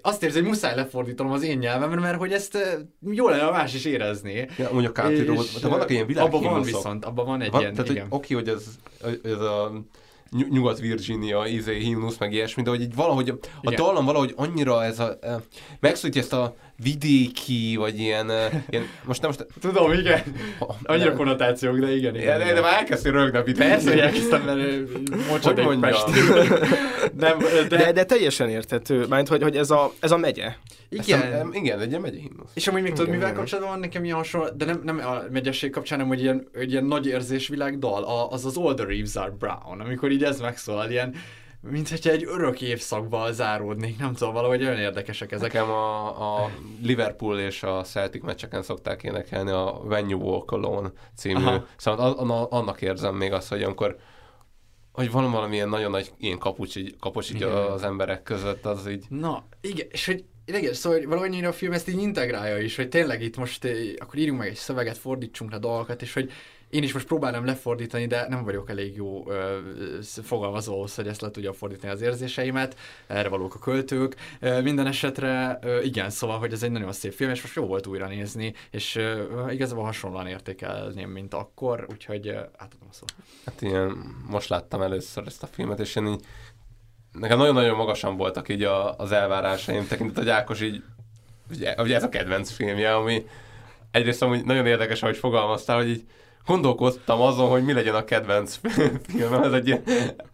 [0.00, 2.58] azt érzi, hogy muszáj lefordítanom az én nyelvemre, mert hogy ezt
[3.10, 4.48] jó lenne a más is érezni.
[4.58, 6.44] Ja, mondjuk road, de vannak ilyen világhímosok.
[6.44, 8.06] Abban van viszont, abban van egy van, ilyen, tehát, igen.
[8.08, 8.64] Hogy, oké, hogy ez,
[9.22, 9.72] ez a
[10.50, 14.98] Nyugat-Virginia izé, himnusz, meg ilyesmi, de hogy így valahogy a, a dallam valahogy annyira ez
[14.98, 15.40] a, e,
[15.80, 18.30] megszólítja ezt a vidéki, vagy ilyen,
[18.70, 19.46] ilyen most nem most...
[19.60, 20.22] Tudom, igen.
[20.82, 21.16] Annyira nem.
[21.16, 22.14] konnotációk, de igen.
[22.14, 22.54] igen, de, igen.
[22.54, 23.68] de már elkezdtél rögni a vidéki.
[23.68, 24.88] Persze, hogy elkezdtem, mert
[25.28, 27.66] mocsad egy nem, de...
[27.68, 27.92] de...
[27.92, 30.52] De, teljesen érthető, mert hogy, hogy ez, a, ez a megye.
[30.88, 31.46] Igen.
[31.46, 32.50] A, igen, egy ilyen megye himnusz.
[32.54, 35.70] És amúgy még tudod, mivel kapcsolatban van nekem ilyen hasonló, de nem, nem a megyesség
[35.70, 39.34] kapcsán, hanem hogy ilyen, egy ilyen nagy érzésvilág dal, az az All the Reeves are
[39.38, 41.14] Brown, amikor így ez megszólal, ilyen
[41.70, 45.52] mint hogyha egy örök évszakba záródnék, nem tudom, valahogy olyan érdekesek ezek.
[45.52, 46.50] Nekem a, a
[46.82, 51.66] Liverpool és a Celtic meccseken szokták énekelni a When You Walk Alone című, Aha.
[51.76, 52.12] szóval
[52.50, 53.96] annak érzem még azt, hogy amikor
[54.92, 59.04] hogy van valamilyen nagyon nagy ilyen kapucs, így, kapucs így az emberek között, az így...
[59.08, 62.88] Na, igen, és hogy igen, szóval hogy valahogy a film ezt így integrálja is, hogy
[62.88, 66.30] tényleg itt most eh, akkor írjunk meg egy szöveget, fordítsunk le dolgokat, és hogy
[66.72, 69.58] én is most próbálom lefordítani, de nem vagyok elég jó ö,
[70.22, 72.76] fogalmazó ahhoz, hogy ezt le tudja fordítani az érzéseimet,
[73.06, 74.16] erre valók a költők.
[74.40, 77.66] Ö, minden esetre ö, igen, szóval, hogy ez egy nagyon szép film, és most jó
[77.66, 83.14] volt újra nézni, és ö, igazából hasonlóan értékelném, mint akkor, úgyhogy ö, átadom a szót.
[83.44, 86.24] Hát ilyen, most láttam először ezt a filmet, és én így,
[87.12, 90.82] nekem nagyon-nagyon magasan voltak így a, az elvárásaim, tekintet, hogy Ákos így,
[91.50, 93.26] ugye, ugye ez a kedvenc filmje, ami
[93.90, 96.04] egyrészt amúgy nagyon érdekes, ahogy fogalmaztál, hogy így
[96.46, 98.58] gondolkoztam azon, hogy mi legyen a kedvenc
[99.08, 99.82] filmem, ez egy ilyen,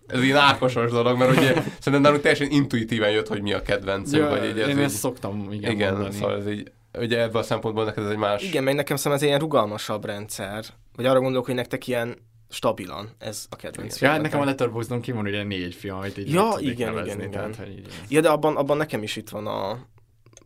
[0.07, 4.13] ez ilyen ákosos dolog, mert ugye szerintem nálunk teljesen intuitíven jött, hogy mi a kedvenc.
[4.13, 6.15] Ja, vagy így, ez én így, ezt szoktam igen, igen mondani.
[6.15, 8.43] szóval ez így, ugye ebből a szempontból neked ez egy más...
[8.43, 10.65] Igen, meg nekem szerintem ez egy ilyen rugalmasabb rendszer,
[10.97, 12.17] vagy arra gondolok, hogy nektek ilyen
[12.51, 16.19] stabilan ez a kedvenc Ja, hát nekem a Letterboxdon ki van ugye négy film, amit
[16.19, 17.53] így ja, igen, nevezni, igen, igen.
[17.53, 19.79] Tehát, így ja, de abban, abban nekem is itt van a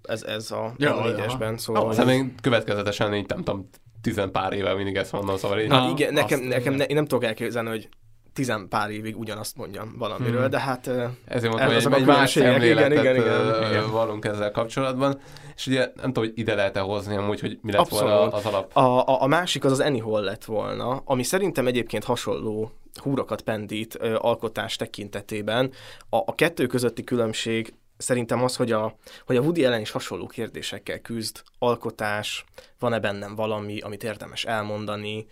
[0.02, 1.90] ez, ez a, ja, a négyesben, szóval...
[1.90, 3.68] Ah, még következetesen így nem tudom,
[4.02, 5.68] tizen pár éve mindig ezt mondom, szóval így...
[5.68, 7.88] Na, igen, nekem, nekem ne, én nem tudok elképzelni, hogy
[8.32, 10.50] tizen pár évig ugyanazt mondjam valamiről, hmm.
[10.50, 10.86] de hát...
[11.24, 15.20] Ezért mondtam, hogy egy, egy más szemléletet igen, igen, igen, valunk ezzel kapcsolatban.
[15.56, 18.12] És ugye nem tudom, hogy ide lehet-e hozni amúgy, hogy mi lett Abszolút.
[18.12, 18.76] volna az alap.
[18.76, 23.96] A, a, a másik az az Anyhol lett volna, ami szerintem egyébként hasonló húrokat pendít
[24.00, 25.70] ö, alkotás tekintetében.
[26.10, 30.26] A, a kettő közötti különbség szerintem az, hogy a, hogy a Woody Allen is hasonló
[30.26, 32.44] kérdésekkel küzd, alkotás,
[32.78, 35.26] van-e bennem valami, amit érdemes elmondani,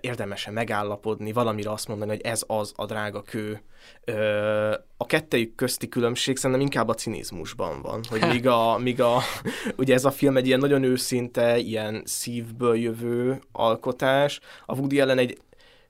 [0.00, 3.62] érdemes-e megállapodni, valamire azt mondani, hogy ez az a drága kő.
[4.96, 9.20] A kettejük közti különbség szerintem inkább a cinizmusban van, hogy míg a, míg a
[9.76, 15.18] ugye ez a film egy ilyen nagyon őszinte, ilyen szívből jövő alkotás, a Woody Allen
[15.18, 15.38] egy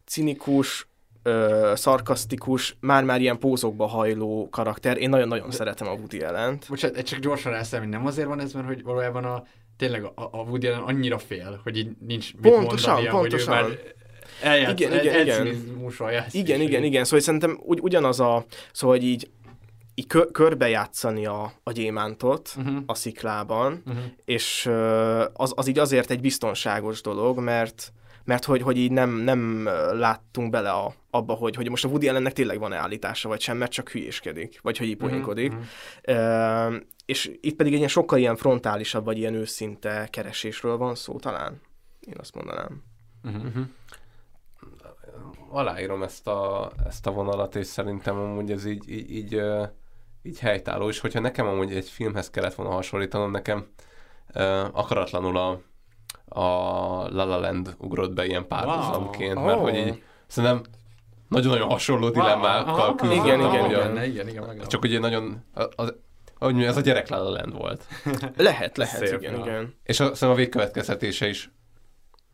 [0.05, 0.87] cinikus,
[1.27, 4.99] ö, szarkasztikus, már-már ilyen pózokba hajló karakter.
[4.99, 5.55] Én nagyon-nagyon De...
[5.55, 6.67] szeretem a Woody Allen-t.
[6.69, 9.45] Bocsánat, csak gyorsan rászállni, nem azért van ez, mert hogy valójában a,
[9.77, 13.57] tényleg a, a Woody Allen annyira fél, hogy így nincs mit pontosan, mondania, pontosan.
[13.57, 13.79] hogy ő már
[14.43, 15.47] eljátsz, igen, igen, igen.
[16.33, 19.29] igen, igen, igen, szóval szerintem ugy, ugyanaz a, szóval hogy így
[19.95, 22.77] így kö, körbejátszani a, a gyémántot uh-huh.
[22.87, 24.03] a sziklában, uh-huh.
[24.25, 24.71] és
[25.33, 27.93] az, az így azért egy biztonságos dolog, mert
[28.25, 32.09] mert hogy, hogy így nem, nem láttunk bele a, abba, hogy, hogy most a Woody
[32.09, 35.15] Allennek tényleg van-e állítása, vagy sem, mert csak hülyéskedik, vagy hogy így mhm.
[35.15, 35.53] Uh-huh.
[36.09, 36.75] Uh,
[37.07, 41.61] és itt pedig egy ilyen sokkal ilyen frontálisabb, vagy ilyen őszinte keresésről van szó talán.
[42.01, 42.83] Én azt mondanám.
[43.25, 43.67] Uh-huh.
[45.51, 49.41] Aláírom ezt a, ezt a vonalat, és szerintem amúgy ez így, így, így,
[50.23, 53.67] így helytálló, és hogyha nekem amúgy egy filmhez kellett volna hasonlítanom, nekem
[54.35, 55.61] uh, akaratlanul a
[56.29, 56.45] a
[57.09, 59.45] La La Land ugrott be ilyen párhuzamként, wow.
[59.45, 59.63] mert oh.
[59.63, 60.63] hogy így szerintem
[61.29, 62.95] nagyon-nagyon hasonló dilemmákkal wow.
[62.95, 63.25] küzdött.
[63.25, 65.95] Igen, igen, igen, igen, igen, igen, Csak ugye nagyon, az,
[66.39, 67.87] ahogy mondjam, ez a gyerek La La Land volt.
[68.37, 69.75] lehet, lehet, Szép, igen, igen.
[69.85, 71.51] És a, szerintem a végkövetkeztetése is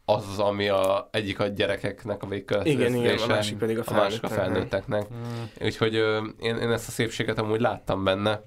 [0.04, 3.82] az, az, ami a, egyik a gyerekeknek a végkövetkeztetése, igen, igen, a másik pedig a,
[3.86, 5.08] a másik a felnőtteknek.
[5.12, 5.42] Mm.
[5.64, 8.40] Úgyhogy ö, én, én ezt a szépséget amúgy láttam benne.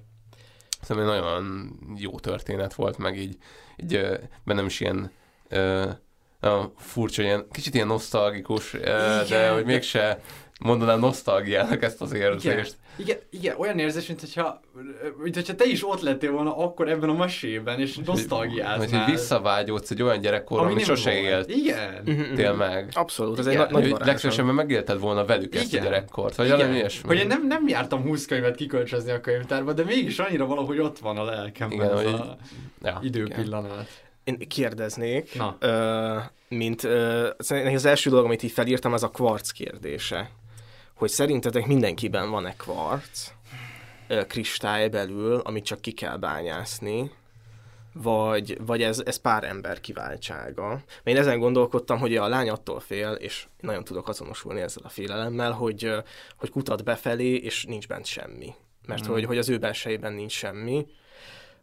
[0.80, 3.36] Szerintem nagyon jó történet volt, meg így,
[3.76, 5.10] így ö, bennem is ilyen
[5.50, 5.90] uh,
[6.76, 10.20] furcsa, ilyen, kicsit ilyen nosztalgikus, uh, de hogy mégse
[10.60, 12.76] mondanám nosztalgiának ezt az érzést.
[12.96, 14.60] Igen, igen, igen, olyan érzés, mint hogyha,
[15.22, 19.04] mint hogyha te is ott lettél volna akkor ebben a mesében, és nosztalgiáznál.
[19.04, 21.24] Hogy visszavágyódsz egy olyan gyerekkorra, ami, ami sose volt.
[21.24, 21.50] élt.
[21.50, 22.04] Igen.
[22.34, 22.88] Tél meg.
[22.92, 23.66] Abszolút, ez igen.
[23.66, 25.62] egy nagy Legszívesebben megélted volna velük igen.
[25.62, 27.08] ezt a gyerekkort, vagy valami ilyesmi.
[27.08, 30.98] Hogy én nem, nem jártam 20 könyvet kikölcsözni a könyvtárba, de mégis annyira valahogy ott
[30.98, 32.14] van a lelkemben igen, ez hogy...
[32.14, 32.36] a
[32.82, 33.72] ja, időpillanat.
[33.72, 35.56] Igen én kérdeznék, Na.
[35.60, 37.30] Ö, mint ö,
[37.74, 40.30] az első dolog, amit így felírtam, az a kvarc kérdése.
[40.94, 43.30] Hogy szerintetek mindenkiben van-e kvarc,
[44.08, 47.10] ö, kristály belül, amit csak ki kell bányászni,
[47.92, 50.68] vagy, vagy ez, ez pár ember kiváltsága.
[50.68, 54.88] Mert én ezen gondolkodtam, hogy a lány attól fél, és nagyon tudok azonosulni ezzel a
[54.88, 55.92] félelemmel, hogy,
[56.36, 58.54] hogy kutat befelé, és nincs bent semmi.
[58.86, 59.12] Mert mm.
[59.12, 60.86] hogy, hogy az ő belsejében nincs semmi,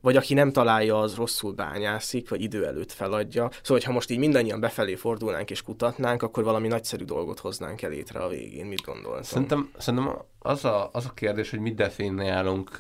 [0.02, 3.50] vagy aki nem találja, az rosszul bányászik, vagy idő előtt feladja.
[3.64, 7.90] Szóval, ha most így mindannyian befelé fordulnánk és kutatnánk, akkor valami nagyszerű dolgot hoznánk el
[7.90, 8.66] létre a végén.
[8.66, 9.28] Mit gondolsz?
[9.28, 12.78] Szerintem, szerintem az, a, az a kérdés, hogy mit definiálunk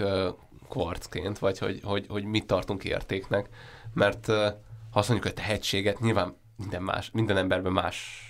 [0.69, 3.49] kvarcként, vagy hogy, hogy, hogy mit tartunk értéknek,
[3.93, 8.25] mert ha azt mondjuk, hogy tehetséget, nyilván minden, más, minden emberben más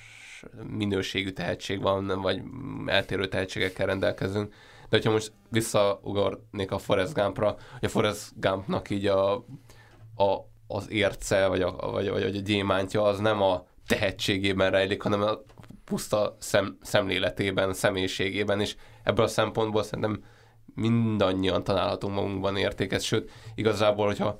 [0.69, 2.41] minőségű tehetség van, vagy
[2.85, 4.53] eltérő tehetségekkel rendelkezünk,
[4.91, 9.33] de hogyha most visszaugornék a Forrest Gumpra, hogy a Forrest Gumpnak így a,
[10.15, 15.21] a, az érce, vagy a, vagy, vagy a gyémántja az nem a tehetségében rejlik, hanem
[15.21, 15.41] a
[15.85, 20.23] puszta szem, szemléletében, személyiségében, és ebből a szempontból szerintem
[20.75, 24.39] mindannyian találhatunk magunkban értéket, sőt, igazából, hogyha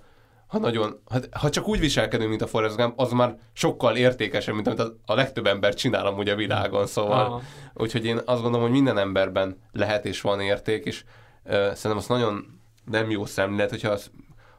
[0.52, 4.56] ha nagyon, ha, ha csak úgy viselkedünk, mint a Forrest Gump, az már sokkal értékesebb,
[4.56, 7.26] mint amit a, a legtöbb ember csinál amúgy a világon, szóval.
[7.26, 7.42] Aha.
[7.74, 11.04] Úgyhogy én azt gondolom, hogy minden emberben lehet és van érték, és
[11.46, 14.12] uh, szerintem az nagyon nem jó szemlélet, hogyha az,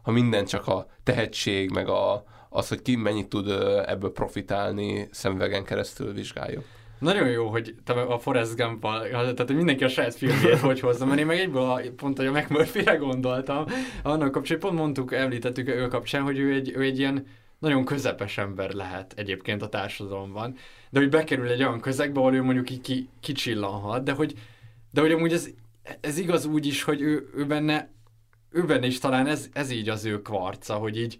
[0.02, 3.48] ha minden csak a tehetség, meg a, az, hogy ki mennyit tud
[3.86, 6.64] ebből profitálni, szemvegen keresztül vizsgáljuk.
[7.02, 11.06] Nagyon jó, hogy te a Forrest gump tehát hogy mindenki a saját filmjét hogy hozza,
[11.06, 13.64] mert én meg egyből a, pont, a McMurphy-re gondoltam,
[14.02, 17.26] annak kapcsán pont mondtuk, említettük ő kapcsán, hogy ő egy, ő egy ilyen
[17.58, 20.56] nagyon közepes ember lehet egyébként a társadalomban,
[20.90, 24.34] de hogy bekerül egy olyan közegbe, ahol ő mondjuk így ki, kicsillanhat, de hogy,
[24.90, 25.48] de hogy amúgy ez,
[26.00, 27.90] ez igaz úgy is, hogy ő, ő benne,
[28.50, 31.18] ő benne is talán ez, ez így az ő kvarca, hogy így,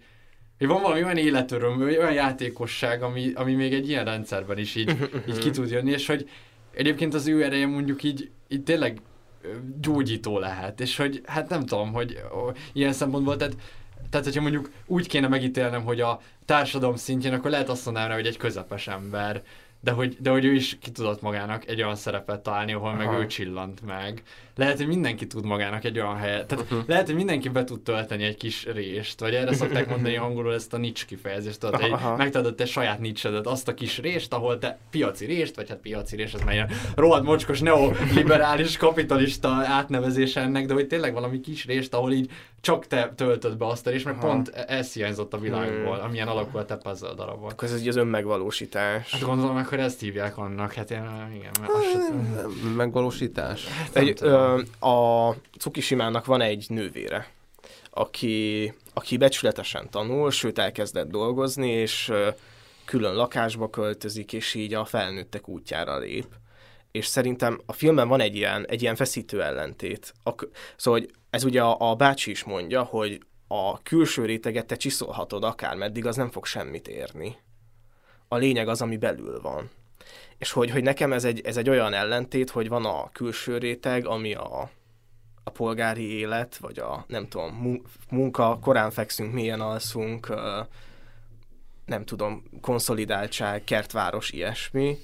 [0.57, 4.97] hogy van valami olyan életöröm, olyan játékosság, ami, ami még egy ilyen rendszerben is így,
[5.29, 6.29] így ki tud jönni, és hogy
[6.71, 9.01] egyébként az ő ereje mondjuk így, így tényleg
[9.81, 13.55] gyógyító lehet, és hogy hát nem tudom, hogy ó, ilyen szempontból, tehát,
[14.09, 18.25] tehát hogyha mondjuk úgy kéne megítélnem, hogy a társadalom szintjén, akkor lehet azt mondaná, hogy
[18.25, 19.43] egy közepes ember,
[19.79, 22.97] de hogy, de hogy ő is ki tudott magának egy olyan szerepet találni, ahol Aha.
[22.97, 24.23] meg ő csillant meg.
[24.55, 26.47] Lehet, hogy mindenki tud magának egy olyan helyet.
[26.47, 26.83] Tehát uh-huh.
[26.87, 30.73] lehet, hogy mindenki be tud tölteni egy kis rést, vagy erre szokták mondani angolul ezt
[30.73, 34.77] a niche kifejezést, tudod, hogy megtadod te saját niche azt a kis rést, ahol te
[34.89, 40.65] piaci rést, vagy hát piaci rést, ez már ilyen rohadt mocskos neoliberális kapitalista átnevezés ennek,
[40.65, 44.05] de hogy tényleg valami kis rést, ahol így csak te töltöd be azt a részt,
[44.05, 44.27] mert Aha.
[44.27, 46.05] pont ez hiányzott a világból, hmm.
[46.05, 47.51] amilyen alakult a puzzle darabban.
[47.51, 49.11] Akkor ez egy az önmegvalósítás.
[49.11, 51.03] Hát gondolom, akkor ezt hívják annak, hát én,
[51.35, 52.13] igen, mert azt
[52.75, 53.67] Megvalósítás?
[53.67, 54.42] Hát, egy, ö,
[54.79, 57.31] a Cukisimának van egy nővére,
[57.89, 62.11] aki, aki becsületesen tanul, sőt elkezdett dolgozni, és
[62.85, 66.27] külön lakásba költözik, és így a felnőttek útjára lép.
[66.91, 70.13] És szerintem a filmben van egy ilyen, egy ilyen feszítő ellentét.
[70.23, 70.31] A,
[70.75, 75.43] szóval, hogy ez ugye a, a bácsi is mondja, hogy a külső réteget te csiszolhatod
[75.43, 77.37] akármeddig, az nem fog semmit érni.
[78.27, 79.69] A lényeg az, ami belül van.
[80.43, 84.05] És hogy, hogy nekem ez egy, ez egy olyan ellentét, hogy van a külső réteg,
[84.05, 84.69] ami a,
[85.43, 90.27] a polgári élet, vagy a, nem tudom, munka, korán fekszünk, milyen alszunk,
[91.85, 94.97] nem tudom, konszolidáltság, kertváros, ilyesmi,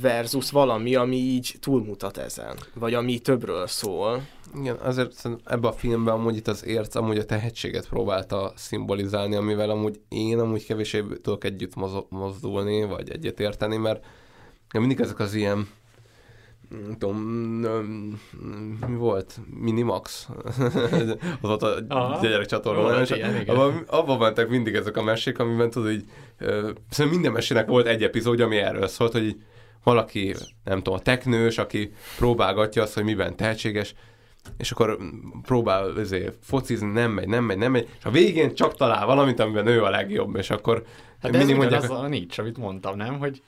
[0.00, 4.26] versus valami, ami így túlmutat ezen, vagy ami többről szól.
[4.54, 9.70] Igen, azért ebben a filmben amúgy itt az érc, amúgy a tehetséget próbálta szimbolizálni, amivel
[9.70, 11.74] amúgy én amúgy kevésbé tudok együtt
[12.08, 14.04] mozdulni, vagy egyet érteni, mert
[14.72, 15.68] mindig ezek az ilyen
[16.80, 17.16] nem tudom,
[18.86, 19.40] mi volt?
[19.60, 20.28] Minimax?
[20.44, 23.00] az volt a gyerekcsatorna.
[23.00, 23.10] És
[23.46, 26.04] abban, abban mentek mindig ezek a mesék, amiben tudod, hogy
[26.98, 29.36] uh, minden mesének volt egy epizód, ami erről szólt, hogy
[29.84, 33.94] valaki, nem tudom, a teknős, aki próbálgatja azt, hogy miben tehetséges,
[34.56, 34.98] és akkor
[35.42, 39.40] próbál ezért focizni, nem megy, nem megy, nem megy, és a végén csak talál valamit,
[39.40, 40.84] amiben ő a legjobb, és akkor
[41.20, 41.82] hát mindig mondják...
[41.82, 43.18] az a nincs, amit mondtam, nem?
[43.18, 43.42] Hogy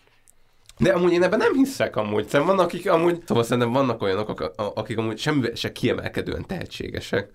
[0.79, 2.29] de amúgy én ebben nem hiszek amúgy.
[2.29, 7.33] Szerintem vannak, akik amúgy, szóval szerintem vannak olyanok, akik amúgy semmivel se kiemelkedően tehetségesek.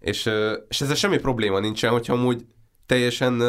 [0.00, 0.30] És,
[0.68, 2.44] és ezzel semmi probléma nincsen, hogyha amúgy
[2.86, 3.42] teljesen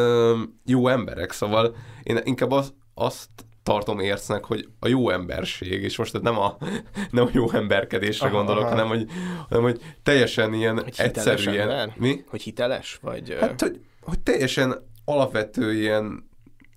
[0.66, 1.32] jó emberek.
[1.32, 3.30] Szóval én inkább az, azt
[3.64, 6.58] tartom ércnek, hogy a jó emberség, és most nem a,
[7.12, 8.72] nem a jó emberkedésre aha, gondolok, aha.
[8.72, 9.08] hanem hogy,
[9.50, 11.94] hanem hogy teljesen ilyen hogy egyszerű ilyen...
[11.96, 12.24] Mi?
[12.28, 13.00] Hogy hiteles?
[13.02, 16.30] Vagy, hát, hogy, hogy teljesen alapvető ilyen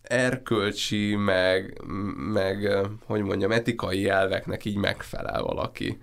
[0.02, 1.82] erkölcsi, meg,
[2.32, 5.98] meg, hogy mondjam, etikai elveknek így megfelel valaki.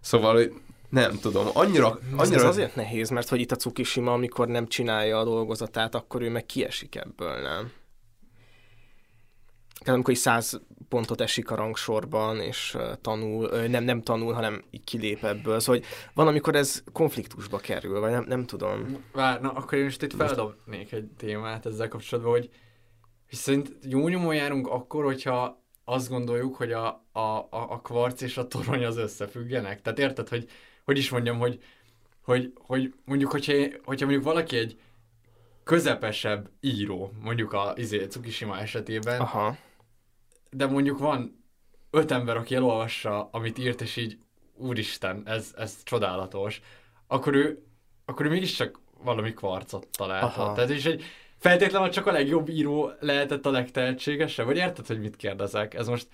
[0.00, 0.52] Szóval, hogy
[0.88, 1.98] nem tudom, annyira...
[2.16, 2.36] annyira...
[2.36, 6.30] Ez azért nehéz, mert hogy itt a Cukisima, amikor nem csinálja a dolgozatát, akkor ő
[6.30, 7.72] meg kiesik ebből, nem?
[9.82, 14.84] Tehát amikor egy száz pontot esik a rangsorban, és tanul, nem, nem tanul, hanem így
[14.84, 15.60] kilép ebből.
[15.60, 19.04] Szóval hogy van, amikor ez konfliktusba kerül, vagy nem, nem tudom.
[19.12, 22.50] Vár, na akkor én most itt feldobnék egy témát ezzel kapcsolatban, hogy
[23.30, 28.36] szerint jó nyomon járunk akkor, hogyha azt gondoljuk, hogy a, a, a, a kvarc és
[28.36, 29.82] a torony az összefüggenek.
[29.82, 30.48] Tehát érted, hogy
[30.84, 31.62] hogy is mondjam, hogy,
[32.22, 33.52] hogy, hogy mondjuk, hogyha,
[33.84, 34.80] hogyha mondjuk valaki egy
[35.64, 39.56] közepesebb író, mondjuk a izé, Cukisima esetében, Aha.
[40.52, 41.44] De mondjuk van
[41.90, 44.18] öt ember, aki elolvassa, amit írt, és így
[44.54, 46.60] úristen, ez, ez csodálatos,
[47.06, 47.62] akkor ő,
[48.04, 50.54] akkor ő mégiscsak valami kvarcot találhat.
[50.54, 51.02] Tehát is egy,
[51.38, 54.46] feltétlenül csak a legjobb író lehetett a legtehetségesebb?
[54.46, 55.74] Vagy érted, hogy mit kérdezek?
[55.74, 56.06] Ez most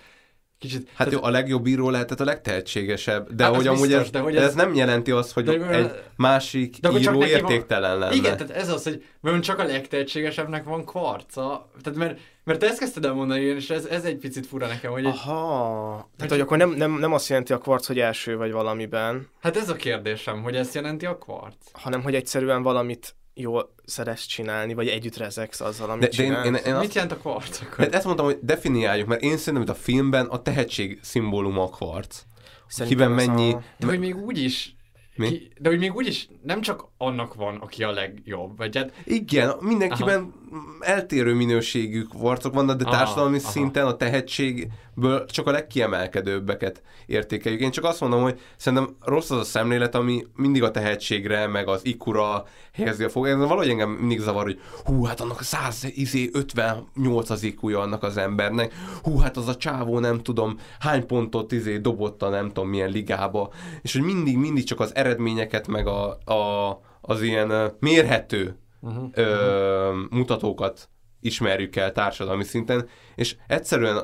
[0.57, 0.89] kicsit...
[0.93, 4.19] Hát jó, a legjobb író lehetett a legtehetségesebb, de hát hogy amúgy biztos, ez, de
[4.19, 4.43] hogy ez...
[4.43, 7.99] ez nem jelenti azt, hogy de, egy másik de író értéktelen van...
[7.99, 8.15] lenne.
[8.15, 12.67] Igen, tehát ez az, hogy mert csak a legtehetségesebbnek van kvarca, tehát mert, mert te
[12.67, 15.05] ezt kezdted el mondani, és ez, ez egy picit fura nekem, hogy...
[15.05, 16.15] Aha, egy...
[16.15, 19.27] tehát hogy akkor nem, nem, nem azt jelenti a kvarc, hogy első vagy valamiben.
[19.41, 21.55] Hát ez a kérdésem, hogy ezt jelenti a kvarc.
[21.71, 26.31] Hanem, hogy egyszerűen valamit jól szeretsz csinálni, vagy együtt rezegsz azzal, amit de, de én,
[26.31, 27.77] én, én Mit azt, jelent a kvarc akkor?
[27.77, 31.69] Hát ezt mondtam, hogy definiáljuk, mert én szerintem, hogy a filmben a tehetség szimbóluma a
[31.69, 32.23] kvarc.
[32.67, 33.53] Szerintem Kiben mennyi...
[33.53, 33.61] A...
[33.77, 34.75] De hogy még úgy is
[35.15, 35.27] mi?
[35.27, 38.93] Ki, de hogy még úgyis nem csak annak van, aki a legjobb, vagy hát...
[39.03, 40.61] Igen, mindenkiben aha.
[40.79, 47.61] eltérő minőségű varcok vannak, de társadalmi aha, szinten a tehetségből csak a legkiemelkedőbbeket értékeljük.
[47.61, 51.67] Én csak azt mondom, hogy szerintem rossz az a szemlélet, ami mindig a tehetségre, meg
[51.67, 53.37] az ikura helyezi a fogát.
[53.37, 58.17] Valahogy engem mindig zavar, hogy hú, hát annak 100, izé, 58 az ikúja annak az
[58.17, 62.69] embernek, hú, hát az a csávó nem tudom, hány pontot izé dobott a nem tudom
[62.69, 68.59] milyen ligába, és hogy mindig, mindig csak az eredményeket, meg a, a, az ilyen mérhető
[68.79, 69.09] uh-huh.
[69.13, 70.89] ö, mutatókat
[71.21, 73.97] ismerjük el társadalmi szinten, és egyszerűen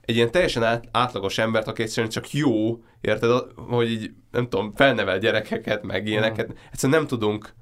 [0.00, 4.72] egy ilyen teljesen át, átlagos embert, aki egyszerűen csak jó, érted, hogy így, nem tudom,
[4.74, 7.54] felnevel gyerekeket, meg ilyeneket, egyszerűen nem tudunk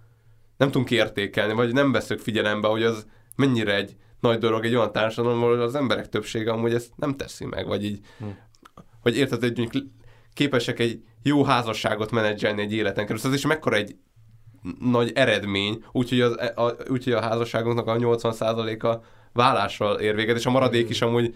[0.57, 3.07] nem tudunk értékelni, vagy nem veszük figyelembe, hogy az
[3.37, 7.45] mennyire egy nagy dolog egy olyan társadalomban, ahol az emberek többsége amúgy ezt nem teszi
[7.45, 8.25] meg, vagy így, hm.
[9.01, 9.85] hogy érted, hogy mondjuk
[10.35, 13.31] képesek egy jó házasságot menedzselni egy életen keresztül.
[13.31, 13.97] Ez is mekkora egy
[14.81, 20.51] nagy eredmény, úgyhogy, az, a, úgyhogy a házasságunknak a 80%-a vállással ér véget, és a
[20.51, 21.35] maradék is amúgy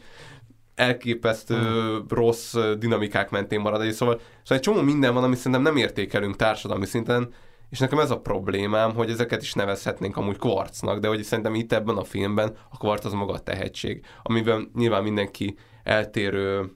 [0.74, 2.04] elképesztő hmm.
[2.08, 3.92] rossz dinamikák mentén marad.
[3.92, 7.32] Szóval, szóval egy csomó minden van, amit szerintem nem értékelünk társadalmi szinten,
[7.70, 11.72] és nekem ez a problémám, hogy ezeket is nevezhetnénk amúgy kvarcnak, de hogy szerintem itt
[11.72, 16.72] ebben a filmben a kvarc az maga a tehetség, amiben nyilván mindenki eltérő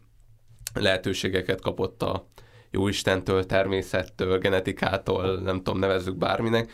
[0.75, 2.27] lehetőségeket kapott a
[2.71, 6.73] jóistentől, természettől, genetikától, nem tudom, nevezzük bárminek,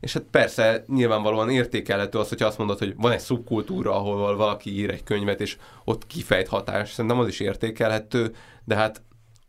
[0.00, 4.78] és hát persze nyilvánvalóan értékelhető az, hogyha azt mondod, hogy van egy szubkultúra, ahol valaki
[4.78, 6.92] ír egy könyvet, és ott kifejt hatás.
[6.92, 9.02] Szerintem az is értékelhető, de hát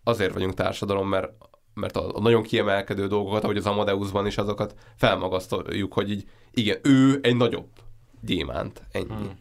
[0.04, 1.32] azért vagyunk társadalom, mert,
[1.74, 6.78] mert a, a nagyon kiemelkedő dolgokat, ahogy az Amadeusban is azokat felmagasztoljuk, hogy így igen,
[6.84, 7.70] ő egy nagyobb
[8.22, 9.06] gyémánt, ennyi.
[9.08, 9.38] Hmm.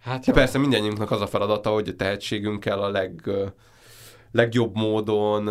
[0.00, 0.34] Hát jó.
[0.34, 3.30] persze mindannyiunknak az a feladata, hogy a tehetségünkkel a leg
[4.36, 5.44] legjobb módon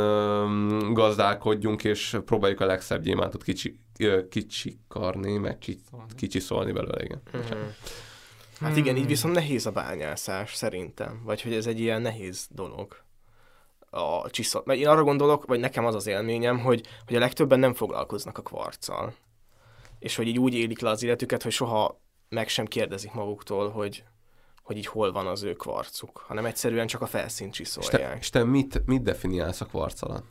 [0.93, 3.80] gazdálkodjunk, és próbáljuk a legszebb gyémántot kicsi,
[4.30, 5.57] kicsikarni, meg
[6.15, 7.22] kicsi, szólni belőle, igen.
[7.38, 7.67] Mm.
[8.59, 11.22] Hát igen, így viszont nehéz a bányászás, szerintem.
[11.23, 13.03] Vagy hogy ez egy ilyen nehéz dolog.
[13.89, 14.61] A csiszol.
[14.65, 18.38] Mert én arra gondolok, vagy nekem az az élményem, hogy, hogy a legtöbben nem foglalkoznak
[18.38, 19.14] a kvarccal.
[19.99, 24.03] És hogy így úgy élik le az életüket, hogy soha meg sem kérdezik maguktól, hogy,
[24.65, 28.17] hogy így hol van az ő kvarcuk, hanem egyszerűen csak a felszínt csiszolják.
[28.19, 30.25] És te, mit, mit definiálsz a kvarc alatt?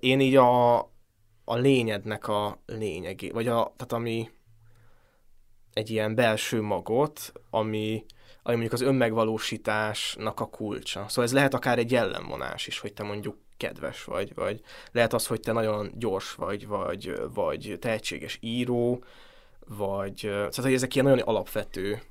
[0.00, 0.78] Én így a,
[1.44, 4.30] a lényednek a lényegé, vagy a, tehát ami
[5.72, 8.04] egy ilyen belső magot, ami,
[8.42, 11.04] ami mondjuk az önmegvalósításnak a kulcsa.
[11.08, 14.60] Szóval ez lehet akár egy jellemvonás is, hogy te mondjuk kedves vagy, vagy
[14.92, 19.04] lehet az, hogy te nagyon gyors vagy, vagy, vagy tehetséges író,
[19.66, 22.02] vagy, tehát hogy ezek ilyen nagyon alapvető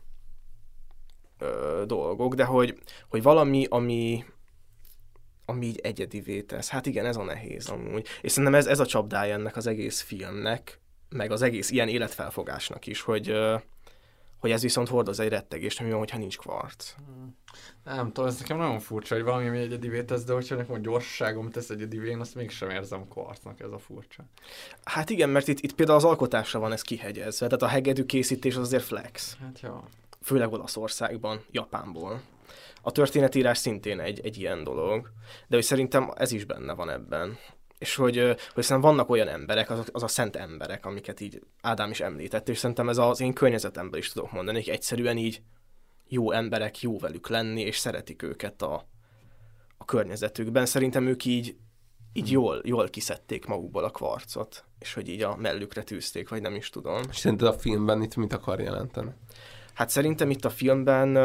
[1.43, 2.77] ö, dolgok, de hogy,
[3.09, 4.25] hogy valami, ami,
[5.45, 6.69] ami így egyedivé tesz.
[6.69, 8.07] Hát igen, ez a nehéz amúgy.
[8.21, 12.87] És szerintem ez, ez a csapdája ennek az egész filmnek, meg az egész ilyen életfelfogásnak
[12.87, 13.55] is, hogy, ö,
[14.39, 16.93] hogy ez viszont hordoz egy rettegést, ami van, hogyha nincs kvarc.
[17.83, 20.77] Nem tudom, ez nekem nagyon furcsa, hogy valami, ami egyedivé tesz, de hogyha nekem a
[20.77, 24.25] gyorsaságom tesz egyedivé, én azt mégsem érzem kvarcnak, ez a furcsa.
[24.83, 28.55] Hát igen, mert itt, itt például az alkotásra van ez kihegyezve, tehát a hegedű készítés
[28.55, 29.37] az azért flex.
[29.41, 29.83] Hát jó
[30.23, 32.21] főleg Olaszországban, Japánból.
[32.81, 35.11] A történetírás szintén egy, egy ilyen dolog,
[35.47, 37.37] de hogy szerintem ez is benne van ebben.
[37.77, 41.89] És hogy, hogy szerintem vannak olyan emberek, az, az a szent emberek, amiket így Ádám
[41.89, 45.41] is említett, és szerintem ez az én környezetemben is tudok mondani, hogy egyszerűen így
[46.07, 48.87] jó emberek, jó velük lenni, és szeretik őket a,
[49.77, 50.65] a környezetükben.
[50.65, 51.55] Szerintem ők így,
[52.13, 56.55] így jól, jól kiszedték magukból a kvarcot, és hogy így a mellükre tűzték, vagy nem
[56.55, 57.01] is tudom.
[57.09, 59.11] És szerinted a filmben itt mit akar jelenteni?
[59.73, 61.17] Hát szerintem itt a filmben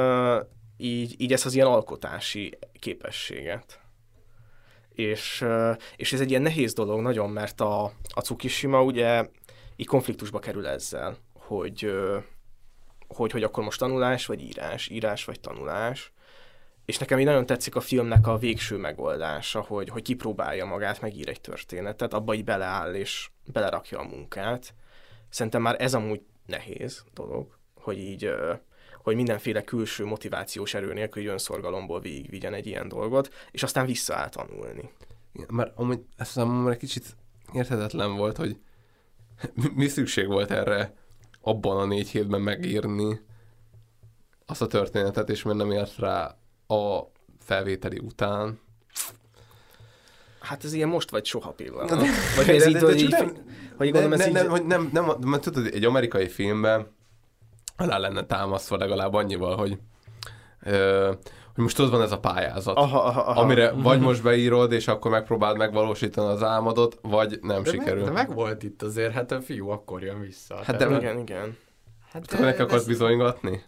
[0.77, 3.81] így, így ez az ilyen alkotási képességet.
[4.89, 5.45] És,
[5.97, 9.29] és ez egy ilyen nehéz dolog nagyon, mert a, a Tsukishima ugye
[9.77, 11.93] így konfliktusba kerül ezzel, hogy,
[13.09, 16.13] hogy, hogy akkor most tanulás vagy írás, írás vagy tanulás.
[16.85, 21.29] És nekem így nagyon tetszik a filmnek a végső megoldása, hogy, hogy kipróbálja magát, megír
[21.29, 24.75] egy történetet, abba így beleáll és belerakja a munkát.
[25.29, 27.58] Szerintem már ez amúgy nehéz dolog
[27.89, 28.31] hogy így
[29.03, 34.91] hogy mindenféle külső motivációs erő nélkül önszorgalomból végigvigyen egy ilyen dolgot, és aztán visszaáll tanulni.
[35.33, 37.17] Igen, mert amúgy ez számomra egy kicsit
[37.53, 38.57] érthetetlen volt, hogy
[39.75, 40.95] mi szükség volt erre
[41.41, 43.21] abban a négy hétben megírni
[44.47, 46.37] azt a történetet, és mert nem ért rá
[46.67, 47.11] a
[47.41, 48.61] felvételi után.
[50.41, 52.07] Hát ez ilyen most vagy soha pillanat.
[52.37, 52.79] Vagy ez így,
[53.77, 56.97] hogy nem, nem, nem, nem, nem, nem, nem, tudod, egy amerikai filmben
[57.79, 59.79] alá lenne támasztva legalább annyival, hogy
[60.63, 61.13] ö,
[61.55, 63.41] hogy most tudod, van ez a pályázat, aha, aha, aha.
[63.41, 68.05] amire vagy most beírod, és akkor megpróbáld megvalósítani az álmodot, vagy nem de sikerül.
[68.05, 70.57] Meg, de meg volt itt azért, hát a fiú akkor jön vissza.
[70.65, 71.57] Hát de, igen, igen.
[72.13, 72.87] Hát de, neki akarsz ez...
[72.87, 73.63] bizonygatni?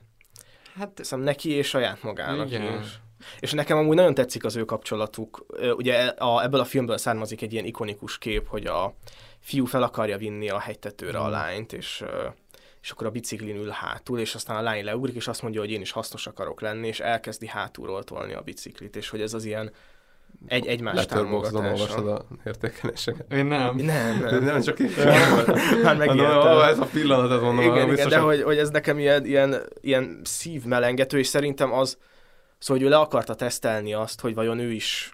[0.75, 2.81] Hát Szóval neki és saját magának igen.
[2.81, 3.01] is.
[3.41, 5.47] És nekem amúgy nagyon tetszik az ő kapcsolatuk.
[5.77, 8.95] Ugye a, ebből a filmből származik egy ilyen ikonikus kép, hogy a
[9.39, 11.31] fiú fel akarja vinni a hegytetőre a mm.
[11.31, 12.05] lányt, és
[12.83, 15.71] és akkor a biciklin ül hátul, és aztán a lány leugrik, és azt mondja, hogy
[15.71, 19.45] én is hasznos akarok lenni, és elkezdi hátulról tolni a biciklit, és hogy ez az
[19.45, 19.73] ilyen
[20.47, 21.71] egy, egymás támogatása.
[21.71, 23.33] olvasod a értékeléseket?
[23.33, 23.77] Én nem.
[23.77, 24.45] Nem, nem.
[24.45, 24.91] nem csak én.
[25.83, 26.61] Már megértem.
[26.61, 27.65] ez a pillanat, ez mondom.
[27.65, 31.99] Igen, igen de hogy, hogy, ez nekem ilyen, ilyen, ilyen szívmelengető, és szerintem az,
[32.59, 35.13] szóval, hogy ő le akarta tesztelni azt, hogy vajon ő is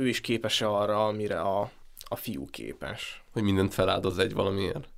[0.00, 1.70] ő is képes-e arra, amire a,
[2.08, 3.22] a fiú képes.
[3.32, 4.88] Hogy mindent feláldoz egy valamiért.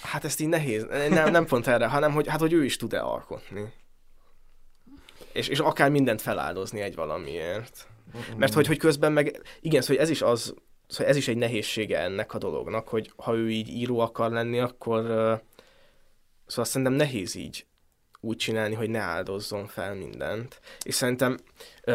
[0.00, 3.00] Hát ezt így nehéz, nem, nem pont erre, hanem hogy, hát, hogy ő is tud-e
[3.00, 3.72] alkotni.
[5.32, 7.88] És, és akár mindent feláldozni egy valamiért.
[8.36, 10.54] Mert hogy, hogy közben meg, igen, szóval ez is az,
[10.86, 14.58] szóval ez is egy nehézsége ennek a dolognak, hogy ha ő így író akar lenni,
[14.58, 15.02] akkor
[16.46, 17.66] szóval szerintem nehéz így
[18.24, 20.60] úgy csinálni, hogy ne áldozzon fel mindent.
[20.82, 21.36] És szerintem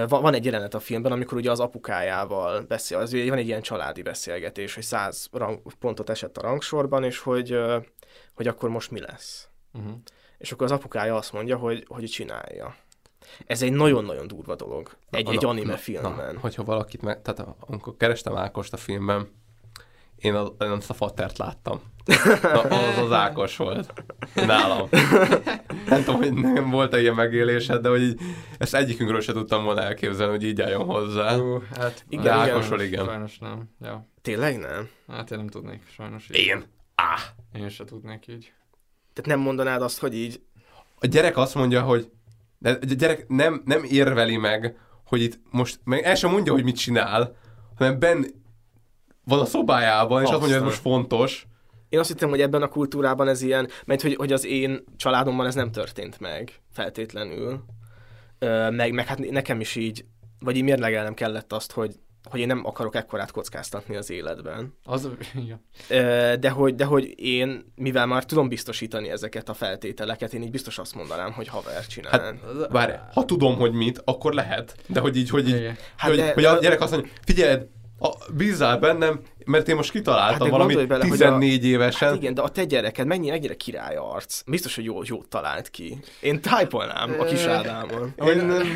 [0.07, 4.01] van egy jelenet a filmben, amikor ugye az apukájával beszél, az van egy ilyen családi
[4.01, 5.30] beszélgetés, hogy száz
[5.80, 7.59] pontot esett a rangsorban, és hogy,
[8.33, 9.47] hogy akkor most mi lesz.
[9.73, 9.93] Uh-huh.
[10.38, 12.75] És akkor az apukája azt mondja, hogy, hogy csinálja.
[13.45, 14.97] Ez egy nagyon-nagyon durva dolog.
[15.09, 16.33] Egy, na, egy anime na, filmben.
[16.33, 17.22] Na, hogyha valakit meg...
[17.22, 19.30] Tehát amikor kerestem Ákost a filmben,
[20.18, 21.82] én, az, én azt a fatert láttam.
[22.42, 23.94] Na, az az Ákos volt.
[24.34, 24.88] Nálam.
[25.88, 28.20] Nem tudom, hogy nem volt -e ilyen megélésed, de hogy így,
[28.58, 31.36] ezt egyikünkről se tudtam volna elképzelni, hogy így álljon hozzá.
[31.36, 33.06] Uh, hát, igen, de Ákosról igen.
[33.06, 33.70] Sajnos nem.
[33.82, 34.08] Ja.
[34.22, 34.90] Tényleg nem?
[35.08, 36.30] Hát én nem tudnék, sajnos.
[36.30, 36.36] Így.
[36.36, 36.64] Én?
[36.96, 37.16] Á.
[37.54, 38.52] Én se tudnék így.
[39.14, 40.42] Tehát nem mondanád azt, hogy így...
[41.00, 42.12] A gyerek azt mondja, hogy
[42.58, 46.64] de a gyerek nem, nem érveli meg, hogy itt most, meg el sem mondja, hogy
[46.64, 47.36] mit csinál,
[47.76, 48.26] hanem Ben
[49.27, 51.47] van a szobájában, és azt mondja, hogy ez most fontos.
[51.89, 55.45] Én azt hittem, hogy ebben a kultúrában ez ilyen, mert hogy, hogy az én családomban
[55.45, 57.64] ez nem történt meg feltétlenül.
[58.39, 60.06] Ö, meg, meg hát nekem is így,
[60.39, 61.95] vagy így mérlegelnem kellett azt, hogy
[62.30, 64.73] hogy én nem akarok ekkorát kockáztatni az életben.
[64.83, 65.09] Az,
[65.49, 65.59] ja.
[66.35, 70.77] de, hogy, de hogy én, mivel már tudom biztosítani ezeket a feltételeket, én így biztos
[70.77, 72.19] azt mondanám, hogy haver csinál.
[72.19, 74.75] Hát, bár, ha tudom, hogy mit, akkor lehet.
[74.88, 75.65] De hogy így, hogy, így,
[75.97, 77.61] hát hogy, de, hogy a gyerek azt mondja, figyelj,
[78.00, 82.08] a, bízzál bennem, mert én most kitaláltam hát valami bele, 14 a, évesen.
[82.08, 84.42] Hát igen, de a te gyereked mennyire, mennyire király arc.
[84.45, 85.98] Biztos, hogy jó, jót talált ki.
[86.19, 88.14] Én tájpolnám a kis Ádámon.
[88.26, 88.67] Én nem,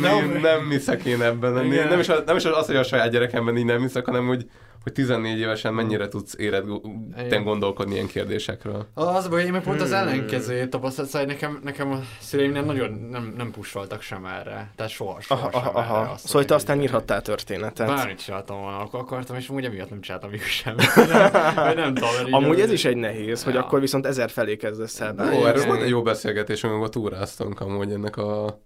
[0.00, 1.52] nem, nem hiszek én ebben.
[1.52, 4.46] Nem, nem, is, nem is az, hogy a saját gyerekemben így nem hiszek, hanem hogy
[4.82, 8.86] hogy 14 évesen mennyire tudsz éredten gondolkodni ilyen kérdésekről?
[8.94, 9.98] Az baj, én meg pont az hmm.
[9.98, 14.72] ellenkezőjét tapasztalat, szóval nekem, nekem a szüleim nem nagyon nem, nem pusoltak sem erre.
[14.76, 16.16] Tehát soha, soha aha, sem aha, erre.
[16.16, 17.86] Szóval te aztán írhattál történetet.
[17.86, 20.74] Bármit csináltam volna, akkor akartam, és amúgy emiatt nem csináltam végül sem.
[20.94, 23.60] nem, nem tudom, Amúgy ez is egy nehéz, hogy ja.
[23.60, 25.14] akkor viszont ezer felé kezdesz el.
[25.32, 28.60] Jó, erről van egy jó beszélgetés, amikor túráztunk amúgy ennek a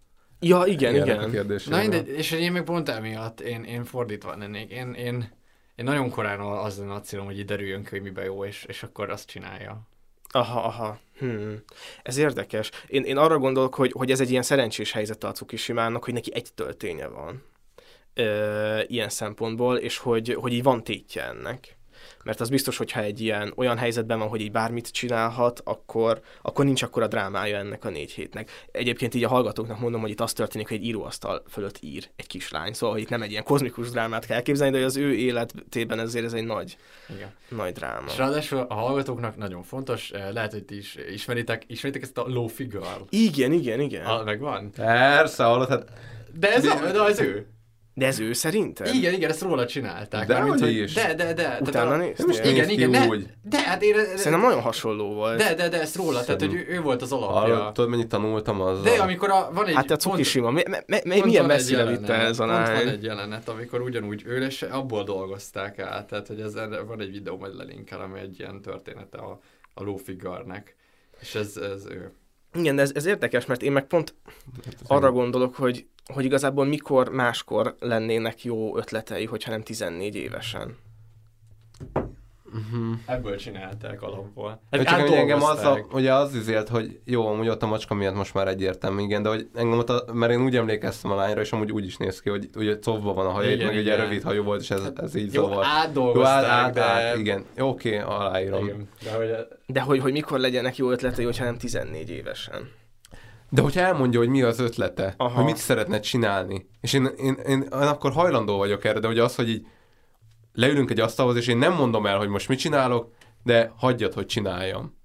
[0.44, 1.30] Ja, igen, igen.
[1.68, 4.70] Na mindegy, és én még pont emiatt, én, én fordítva lennék.
[4.70, 5.30] Én, én,
[5.74, 8.64] én nagyon korán az lenne a célom, hogy így derüljön ki, hogy miben jó, és,
[8.64, 9.80] és akkor azt csinálja.
[10.28, 10.98] Aha, aha.
[11.18, 11.62] Hmm.
[12.02, 12.70] Ez érdekes.
[12.86, 16.34] Én, én arra gondolok, hogy, hogy ez egy ilyen szerencsés helyzet a Cukishimának, hogy neki
[16.34, 17.42] egy tölténye van.
[18.14, 21.76] Ö, ilyen szempontból, és hogy, hogy így van tétje ennek
[22.22, 26.64] mert az biztos, hogyha egy ilyen olyan helyzetben van, hogy így bármit csinálhat, akkor, akkor
[26.64, 28.50] nincs akkor a drámája ennek a négy hétnek.
[28.72, 32.26] Egyébként így a hallgatóknak mondom, hogy itt az történik, hogy egy íróasztal fölött ír egy
[32.26, 35.98] kislány, szóval hogy itt nem egy ilyen kozmikus drámát kell elképzelni, de az ő életében
[35.98, 36.76] ezért ez egy nagy,
[37.14, 37.32] Igen.
[37.48, 38.06] nagy dráma.
[38.06, 42.24] És ráadásul a hallgatóknak nagyon fontos, eh, lehet, hogy ti is ismeritek, ismeritek ezt a
[42.28, 42.86] low figure.
[43.08, 44.04] Igen, igen, igen.
[44.04, 44.70] A, megvan?
[44.70, 45.92] Persze, hallod, hát...
[46.38, 47.46] De ez, a, de az ő.
[47.94, 48.94] De ez ő szerintem?
[48.94, 50.26] Igen, igen, ezt róla csinálták.
[50.26, 50.92] De, mint, hogy is.
[50.92, 51.58] De, de, de.
[51.60, 52.26] Utána néztél?
[52.26, 53.26] Most igen, igen, de, úgy.
[53.42, 53.94] de, hát én...
[53.94, 55.38] Szerintem nagyon hasonló volt.
[55.38, 57.38] De, de, de, ezt róla, tehát, hogy ő, ő volt az alapja.
[57.38, 58.82] Hallod, tudod, mennyit tanultam az.
[58.82, 59.74] De amikor a, van egy...
[59.74, 62.74] Hát a Cukishima, mi, mi, mi, milyen messzire vitte ez a lány?
[62.74, 66.54] van egy jelenet, amikor ugyanúgy ő és abból dolgozták át, tehát, hogy ez,
[66.86, 69.40] van egy videó, majd lelinkel, ami egy ilyen története a,
[69.74, 70.76] a Lófigarnek.
[71.20, 72.12] És ez, ez ő.
[72.54, 74.14] Igen, ez, ez érdekes, mert én meg pont
[74.64, 80.76] hát arra gondolok, hogy hogy igazából mikor máskor lennének jó ötletei, hogyha nem 14 évesen.
[82.54, 82.98] Uh-huh.
[83.06, 84.60] Ebből csinálták alapból.
[84.70, 88.14] Hát csak engem az, a, ugye az üzélt, hogy jó, amúgy ott a macska miatt
[88.14, 91.40] most már egyértelmű, igen, de hogy engem ott, a, mert én úgy emlékeztem a lányra,
[91.40, 94.22] és amúgy úgy is néz ki, hogy ugye covva van a haja, meg ugye rövid
[94.22, 95.64] hajú volt, és ez, ez így jó, zavar.
[95.66, 96.82] Átdolgozták, jó, át, át, de...
[96.82, 97.44] át, igen.
[97.56, 98.64] Jó, oké, aláírom.
[98.64, 98.88] Igen.
[99.04, 99.30] De, hogy,
[99.66, 102.70] de hogy, hogy mikor legyenek jó ötletei, hogyha nem 14 évesen.
[103.54, 105.34] De hogyha elmondja, hogy mi az ötlete, Aha.
[105.34, 109.18] hogy mit szeretne csinálni, és én, én, én, én akkor hajlandó vagyok erre, de hogy
[109.18, 109.66] az, hogy így
[110.52, 114.26] leülünk egy asztalhoz, és én nem mondom el, hogy most mit csinálok, de hagyjad, hogy
[114.26, 114.96] csináljam.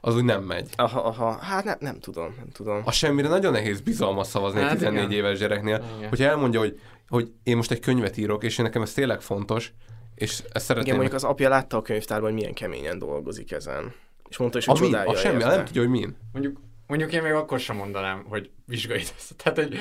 [0.00, 0.68] Az úgy nem megy.
[0.76, 1.32] Aha, aha.
[1.32, 2.82] Hát nem, nem tudom, nem tudom.
[2.84, 5.16] A semmire nagyon nehéz bizalmas szavazni hát, egy 14 igen.
[5.16, 5.84] éves gyereknél.
[5.96, 6.08] Igen.
[6.08, 9.72] Hogyha elmondja, hogy, hogy én most egy könyvet írok, és én nekem ez tényleg fontos,
[10.14, 10.94] és ezt szeretném...
[10.94, 13.92] Igen, mondjuk az apja látta a könyvtárban, hogy milyen keményen dolgozik ezen.
[14.28, 16.16] És mondta is, hogy a csodálja A semmi, nem tudja, hogy min.
[16.32, 19.34] Mondjuk Mondjuk én még akkor sem mondanám, hogy vizsgai teszt.
[19.36, 19.78] Tehát, hogy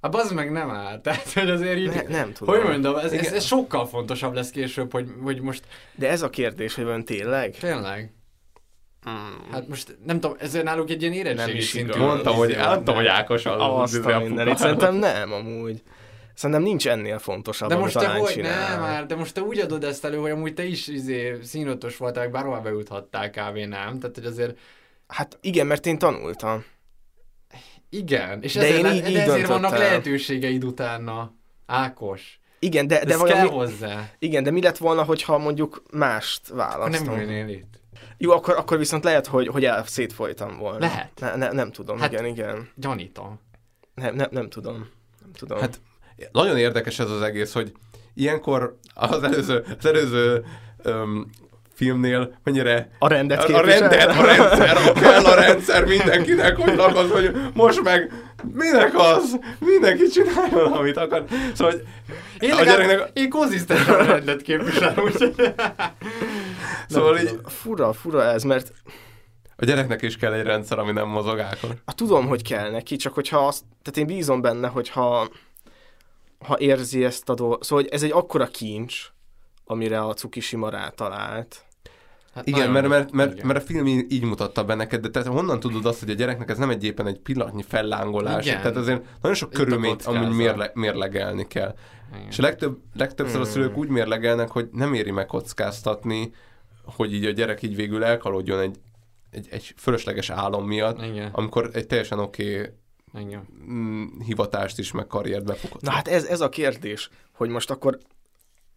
[0.00, 1.00] Hát az meg nem áll.
[1.02, 2.54] Tehát, hogy azért így, ne, nem tudom.
[2.54, 5.62] Hogy mondom, ez, ez, ez, sokkal fontosabb lesz később, hogy, hogy most...
[5.94, 7.56] De ez a kérdés, hogy van tényleg?
[7.58, 8.12] Tényleg.
[9.02, 9.50] Hmm.
[9.50, 11.98] Hát most nem tudom, ezért náluk egy ilyen érettségi szintű.
[11.98, 13.54] Mondtam, hogy, mondtam, hogy Ákos az.
[13.58, 15.82] Azt a mindenit, szerintem nem amúgy.
[16.34, 19.84] Szerintem nincs ennél fontosabb, De most te hogy, nem már, de most te úgy adod
[19.84, 23.98] ezt elő, hogy amúgy te is izé, színötös voltál, bárhová bejuthattál kávé, nem?
[23.98, 24.58] Tehát, hogy azért...
[25.08, 26.64] Hát igen, mert én tanultam.
[27.90, 29.78] Igen, és De ezért, én le- így- de így ezért vannak döntöttem.
[29.86, 31.34] lehetőségeid utána.
[31.66, 32.40] Ákos.
[32.58, 33.38] Igen, de, de Ez valami...
[33.38, 34.10] kell hozzá.
[34.18, 37.06] Igen, de mi lett volna, hogyha mondjuk mást választom?
[37.06, 37.80] nem ülnél itt.
[38.18, 40.78] Jó, akkor, akkor viszont lehet, hogy, hogy el szétfolytam volna.
[40.78, 41.10] Lehet.
[41.20, 42.68] Ne, ne, nem tudom, Hát, igen, igen.
[42.74, 43.40] Gyanítom.
[43.94, 44.74] Nem, nem, nem tudom.
[45.20, 45.58] Nem tudom.
[45.60, 45.80] Hát
[46.32, 47.72] nagyon érdekes ez az egész, hogy
[48.14, 50.44] ilyenkor az előző, az előző
[50.82, 51.30] öm,
[51.78, 53.88] filmnél mennyire A rendet a, a képvisel.
[53.88, 58.12] rendet, a rendszer, a kell a rendszer mindenkinek, hogy lakod, hogy most meg
[58.52, 59.38] minek az?
[59.58, 61.24] Mindenki csináljon, amit akar.
[61.54, 61.82] Szóval, hogy
[62.38, 65.54] Én, a gyereknek, én konzisztensen a rendet képviselem, úgyhogy...
[66.88, 68.72] szóval így, Fura, fura ez, mert
[69.56, 71.70] a gyereknek is kell egy rendszer, ami nem mozog ákon.
[71.86, 75.28] Hát tudom, hogy kell neki, csak hogyha azt, tehát én bízom benne, hogyha
[76.46, 79.06] ha érzi ezt a dolgot, szóval hogy ez egy akkora kincs,
[79.64, 81.62] amire a Tsukishima rátalált.
[82.38, 85.60] Hát Igen, mert, mert, mert, mert a film így mutatta be neked, de te honnan
[85.60, 88.60] tudod azt, hogy a gyereknek ez nem egy éppen egy pillanatnyi fellángolás, Igen.
[88.60, 91.74] tehát azért nagyon sok körülményt amúgy mérle, mérlegelni kell.
[92.14, 92.26] Igen.
[92.28, 93.52] És a legtöbb, legtöbbször a Hmm.
[93.52, 96.32] szülők úgy mérlegelnek, hogy nem éri meg kockáztatni,
[96.84, 98.76] hogy így a gyerek így végül elkalódjon egy,
[99.30, 101.28] egy, egy fölösleges álom miatt, Igen.
[101.32, 102.58] amikor egy teljesen oké
[103.12, 103.48] okay, Igen.
[103.70, 105.82] mm, hivatást is, meg karriert befogott.
[105.82, 107.98] Na hát ez, ez a kérdés, hogy most akkor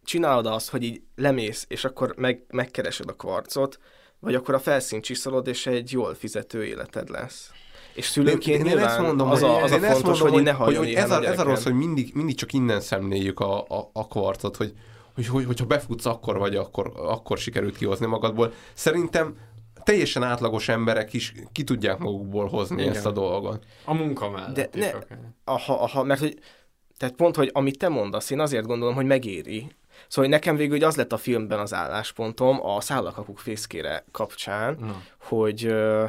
[0.04, 3.78] csinálod azt, hogy így lemész, és akkor meg, megkeresed a kvarcot,
[4.20, 7.50] vagy akkor a felszínt csiszolod, és egy jól fizető életed lesz.
[7.94, 10.50] És szülőként én, én ezt mondom, az hogy, a, az a fontos, mondom, hogy, ne
[10.50, 13.40] hogy, hagyjon hogy éhen ez, a, ez a rossz, hogy mindig, mindig csak innen szemléljük
[13.40, 14.72] a, a, a kvarcot, hogy,
[15.14, 18.52] hogy, hogy, hogyha befutsz akkor vagy, akkor, akkor sikerült kihozni magadból.
[18.74, 19.36] Szerintem
[19.84, 22.94] teljesen átlagos emberek is ki tudják magukból hozni Igen.
[22.94, 23.64] ezt a dolgot.
[23.84, 24.90] A munka mellett De ne,
[25.44, 26.38] aha, aha, mert hogy,
[26.96, 29.66] tehát pont, hogy amit te mondasz, én azért gondolom, hogy megéri.
[30.12, 35.02] Szóval nekem végül hogy az lett a filmben az álláspontom a szállakapuk fészkére kapcsán, Na.
[35.18, 36.04] hogy ö,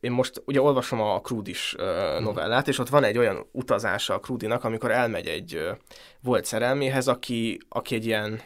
[0.00, 4.18] én most ugye olvasom a Krúdis ö, novellát, és ott van egy olyan utazása a
[4.18, 5.70] Krúdinak, amikor elmegy egy ö,
[6.20, 8.40] volt szerelméhez, aki, aki egy ilyen,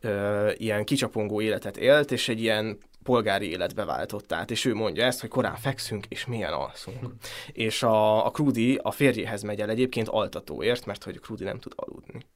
[0.00, 5.04] ö, ilyen kicsapongó életet élt, és egy ilyen polgári életbe váltott át, és ő mondja
[5.04, 7.14] ezt, hogy korán fekszünk, és milyen alszunk.
[7.52, 11.72] És a, a Krúdi a férjéhez megy el egyébként altatóért, mert hogy Krúdi nem tud
[11.76, 12.26] aludni.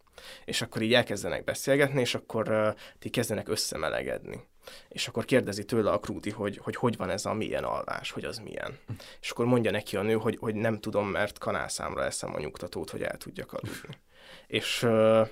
[0.44, 4.42] És akkor így elkezdenek beszélgetni, és akkor uh, ti kezdenek összemelegedni.
[4.88, 8.24] És akkor kérdezi tőle a Krúdi, hogy, hogy hogy van ez a milyen alvás, hogy
[8.24, 8.78] az milyen.
[9.20, 12.90] És akkor mondja neki a nő, hogy, hogy nem tudom, mert kanálszámra eszem a nyugtatót,
[12.90, 13.98] hogy el tudjak aludni.
[14.46, 15.28] És, uh,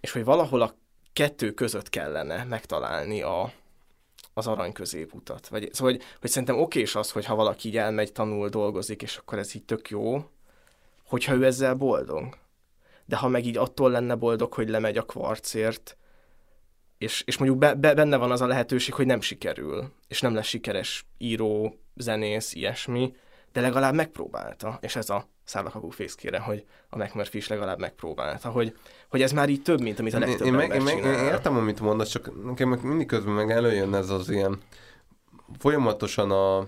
[0.00, 0.74] és hogy valahol a
[1.12, 3.52] kettő között kellene megtalálni a,
[4.34, 5.48] az arany középutat.
[5.48, 9.38] Vagy, szóval, hogy, hogy szerintem okés az, hogyha valaki így elmegy, tanul, dolgozik, és akkor
[9.38, 10.24] ez így tök jó,
[11.04, 12.36] hogyha ő ezzel boldog.
[13.10, 15.96] De ha meg így attól lenne boldog, hogy lemegy a kvarcért,
[16.98, 20.34] és, és mondjuk be, be, benne van az a lehetőség, hogy nem sikerül, és nem
[20.34, 23.14] lesz sikeres író, zenész, ilyesmi,
[23.52, 28.76] de legalább megpróbálta, és ez a szállakakú fészkére, hogy a McMurphy is legalább megpróbálta, hogy,
[29.08, 31.56] hogy ez már így több, mint amit a legtöbb én, ember én, meg, én értem,
[31.56, 34.60] amit mondasz, csak nekem mindig közben meg előjön ez az ilyen
[35.58, 36.66] folyamatosan a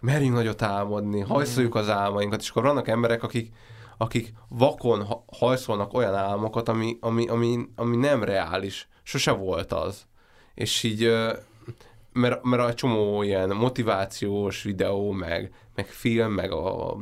[0.00, 3.52] merjünk nagyot álmodni, hajszoljuk az álmainkat, és akkor vannak emberek, akik,
[4.02, 8.88] akik vakon ha- hajszolnak olyan álmokat, ami, ami, ami, ami nem reális.
[9.02, 10.06] Sose volt az.
[10.54, 11.12] És így,
[12.12, 16.96] mert, mert a csomó ilyen motivációs videó, meg, meg film, meg a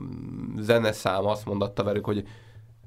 [0.59, 2.29] zeneszám azt mondatta velük, hogy oké,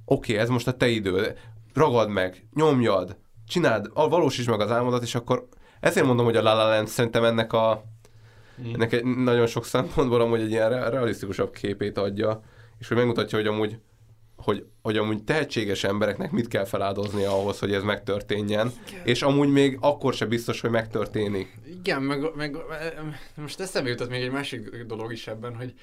[0.05, 1.37] okay, ez most a te időd,
[1.73, 3.17] ragad meg, nyomjad,
[3.47, 5.47] csináld, valósítsd meg az álmodat, és akkor
[5.79, 7.83] ezért mondom, hogy a La La Land szerintem ennek a
[8.73, 12.41] ennek egy nagyon sok szempontból amúgy egy ilyen re- realisztikusabb képét adja,
[12.79, 13.79] és hogy megmutatja, hogy amúgy
[14.35, 18.71] hogy, hogy amúgy tehetséges embereknek mit kell feláldozni ahhoz, hogy ez megtörténjen,
[19.03, 21.57] és amúgy még akkor se biztos, hogy megtörténik.
[21.65, 22.57] Igen, meg, meg
[23.35, 25.73] most eszembe jutott még egy másik dolog is ebben, hogy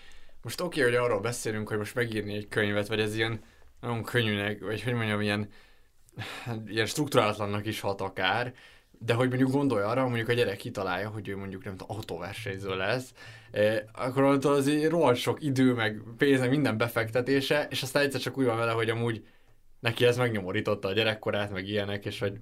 [0.43, 3.43] most oké, okay, hogy arról beszélünk, hogy most megírni egy könyvet, vagy ez ilyen
[3.81, 5.49] nagyon könnyűnek, vagy hogy mondjam, ilyen,
[6.67, 8.55] ilyen strukturálatlannak is hat akár,
[8.99, 12.77] de hogy mondjuk gondolj arra, mondjuk a gyerek kitalálja, hogy ő mondjuk nem tudom, autóversenyző
[12.77, 13.13] lesz,
[13.93, 18.39] akkor onnantól azért rohadt sok idő, meg pénz, meg minden befektetése, és aztán egyszer csak
[18.39, 19.23] úgy van vele, hogy amúgy
[19.81, 22.33] neki ez megnyomorította a gyerekkorát, meg ilyenek, és hogy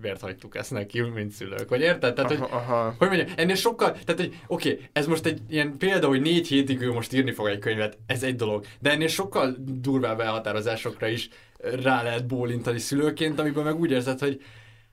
[0.00, 1.68] miért hagytuk ezt neki, mint szülők.
[1.68, 2.14] Vagy érted?
[2.14, 2.94] Tehát, hogy, Aha, aha.
[2.98, 6.48] hogy mondjam, ennél sokkal, tehát, hogy oké, okay, ez most egy ilyen példa, hogy négy
[6.48, 11.06] hétig ő most írni fog egy könyvet, ez egy dolog, de ennél sokkal durvább elhatározásokra
[11.06, 11.28] is
[11.58, 14.42] rá lehet bólintani szülőként, amiben meg úgy érzed, hogy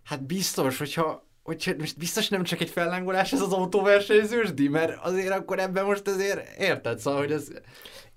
[0.03, 5.31] hát biztos, hogyha hogy most biztos nem csak egy fellángolás ez az autóversenyzősdi, mert azért
[5.31, 7.47] akkor ebben most azért érted, szóval, hogy ez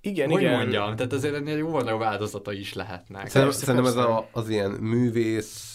[0.01, 0.57] igen, hogy igen.
[0.57, 3.29] mondjam, tehát azért ennél jóval nagyobb áldozatai is lehetnek.
[3.29, 5.75] Szerintem, szerintem ez a, az ilyen művész,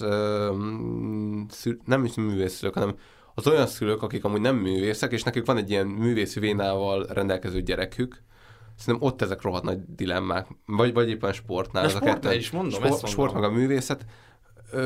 [1.49, 2.95] szül, nem is művész szülők, hanem
[3.33, 7.61] az olyan szülők, akik amúgy nem művészek, és nekik van egy ilyen művészi vénával rendelkező
[7.61, 8.23] gyerekük,
[8.77, 11.83] Szerintem ott ezek rohadt nagy dilemmák, vagy, vagy éppen sportnál.
[11.83, 13.09] De ez sport, a is mondom, sport, ezt mondom.
[13.09, 14.06] sport meg a művészet,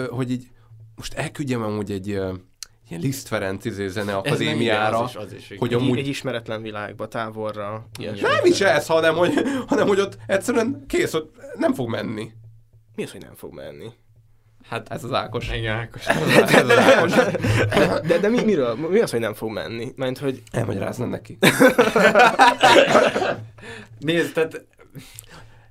[0.10, 0.48] hogy így
[0.96, 2.20] most elküldjem amúgy egy
[2.90, 5.98] ilyen Liszt Ferenc izé, zene akadémiára, az is, az is, hogy amúgy...
[5.98, 7.88] egy ismeretlen világba, távolra.
[8.22, 9.34] Nem is ez, hanem hogy,
[9.68, 12.32] hanem hogy ott egyszerűen kész, ott nem fog menni.
[12.96, 13.92] Mi az, hogy nem fog menni?
[14.70, 15.50] Hát ez az Ákos.
[15.50, 16.08] Igen, Ákos.
[16.08, 17.14] ez az Ákos.
[18.08, 18.76] De, de mi, miről?
[18.76, 19.92] Mi az, hogy nem fog menni?
[19.96, 20.42] Mert hogy...
[20.52, 21.38] Elmagyaráznám neki.
[24.00, 24.66] Nézd, tehát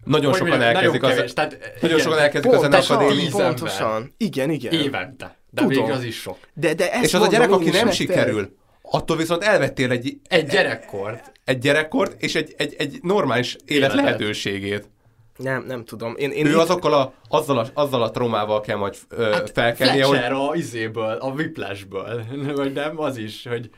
[0.05, 3.31] nagyon hogy sokan elkezdik nagyon kevés, tehát, nagyon sokan elkezdik az akadémiát.
[3.31, 4.15] Pontosan.
[4.17, 4.73] Igen, igen.
[4.73, 5.37] Évente.
[5.57, 5.85] De Tudom.
[5.85, 6.39] még az is sok.
[6.55, 10.21] De, de És az a gyerek, aki nem sikerül, attól viszont elvettél egy...
[10.29, 11.33] Egy gyerekkort.
[11.45, 14.89] Egy gyerekkort, és egy, egy, egy normális élet lehetőségét.
[15.37, 16.15] Nem, nem tudom.
[16.17, 16.57] Én, én ő itt...
[16.57, 20.19] azokkal a, azzal, a, azzal a traumával kell majd ö, hát felkelnie, hogy...
[20.19, 23.71] a izéből, a viplásból, vagy nem, az is, hogy...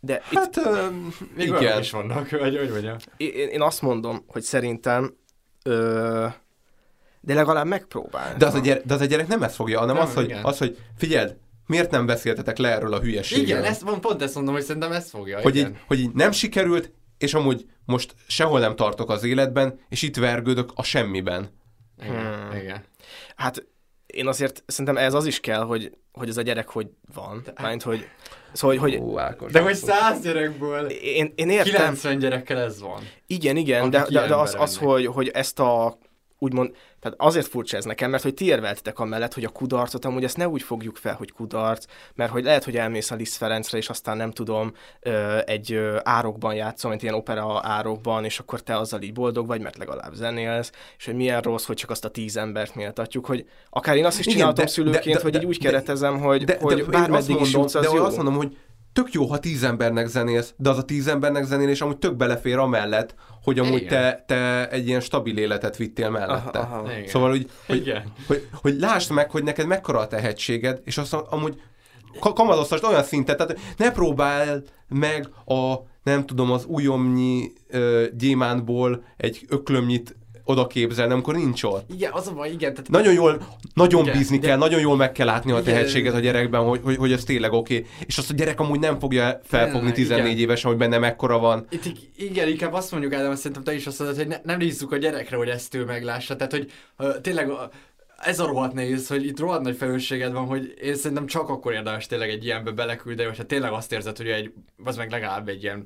[0.00, 0.66] De hát, itt...
[0.66, 0.86] Ö,
[1.36, 1.80] még igen.
[1.80, 2.96] is vannak, vagy hogy mondjam.
[3.16, 5.16] Én, én azt mondom, hogy szerintem
[5.64, 6.26] ö,
[7.24, 8.36] de legalább megpróbál.
[8.36, 10.34] De az, a gyerek, de az a gyerek nem ezt fogja, hanem nem, az, hogy,
[10.42, 11.36] az, hogy figyeld,
[11.66, 13.46] miért nem beszéltetek le erről a hülyeségről?
[13.46, 15.40] Igen, ezt, pont ezt mondom, hogy szerintem ezt fogja.
[15.40, 20.02] Hogy, így, hogy így nem sikerült, és amúgy most sehol nem tartok az életben, és
[20.02, 21.50] itt vergődök a semmiben.
[22.02, 22.56] Igen, hmm.
[22.56, 22.84] igen.
[23.36, 23.66] Hát
[24.06, 27.42] én azért szerintem ez az is kell, hogy, hogy ez a gyerek hogy van.
[27.60, 28.06] Mert hogy
[28.52, 28.96] Szóval, hogy...
[28.96, 31.72] Ó, Ákos, de hogy száz gyerekből én, én értem.
[31.72, 33.02] 90 gyerekkel ez van.
[33.26, 35.98] Igen, igen, de, de, de az, az hogy, hogy ezt a
[36.42, 40.24] úgymond, tehát azért furcsa ez nekem, mert hogy ti érveltetek amellett, hogy a kudarcot amúgy
[40.24, 43.78] ezt ne úgy fogjuk fel, hogy kudarc, mert hogy lehet, hogy elmész a Liszt Ferencre,
[43.78, 44.72] és aztán nem tudom,
[45.44, 49.78] egy árokban játszom, egy ilyen opera árokban, és akkor te azzal így boldog vagy, mert
[49.78, 53.96] legalább zenélsz, és hogy milyen rossz, hogy csak azt a tíz embert méltatjuk, hogy akár
[53.96, 56.58] én azt is csináltam Igen, de, szülőként, de, de, hogy így úgy keretezem, hogy, de,
[56.60, 58.04] hogy de, bármeddig is jutsz, az de jó.
[58.04, 58.56] azt mondom, hogy
[58.92, 62.58] tök jó, ha tíz embernek zenélsz, de az a tíz embernek zenélés amúgy tök belefér
[62.58, 66.58] amellett, hogy amúgy te, te egy ilyen stabil életet vittél mellette.
[66.58, 66.90] Aha, aha.
[67.06, 67.92] Szóval, hogy, hogy,
[68.26, 71.60] hogy, hogy lásd meg, hogy neked mekkora a tehetséged, és azt amúgy
[72.20, 79.44] kamadoztasd olyan szintet, tehát ne próbál meg a nem tudom, az ujjomnyi uh, gyémántból egy
[79.48, 80.16] öklömnyit
[80.52, 81.90] oda képzelni, amikor nincs ott.
[81.92, 82.74] Igen, az a baj, igen.
[82.74, 83.42] Tehát nagyon jól,
[83.74, 84.48] nagyon igen, bízni igen.
[84.48, 87.52] kell, nagyon jól meg kell látni a tehetséget a gyerekben, hogy, hogy, hogy ez tényleg
[87.52, 87.76] oké.
[87.76, 87.90] Okay.
[88.06, 90.38] És azt a gyerek amúgy nem fogja felfogni 14 igen.
[90.38, 91.66] évesen, hogy benne mekkora van.
[91.70, 91.84] Itt,
[92.16, 94.96] igen, inkább azt mondjuk, Ádám, szerintem te is azt mondod, hogy ne, nem nézzük a
[94.96, 96.36] gyerekre, hogy ezt ő meglássa.
[96.36, 97.56] Tehát, hogy uh, tényleg uh,
[98.22, 101.72] ez a rohadt nehéz, hogy itt rohadt nagy felelősséged van, hogy én szerintem csak akkor
[101.72, 104.52] érdemes tényleg egy ilyenbe beleküldeni, hogyha tényleg azt érzed, hogy egy,
[104.84, 105.84] az meg legalább egy ilyen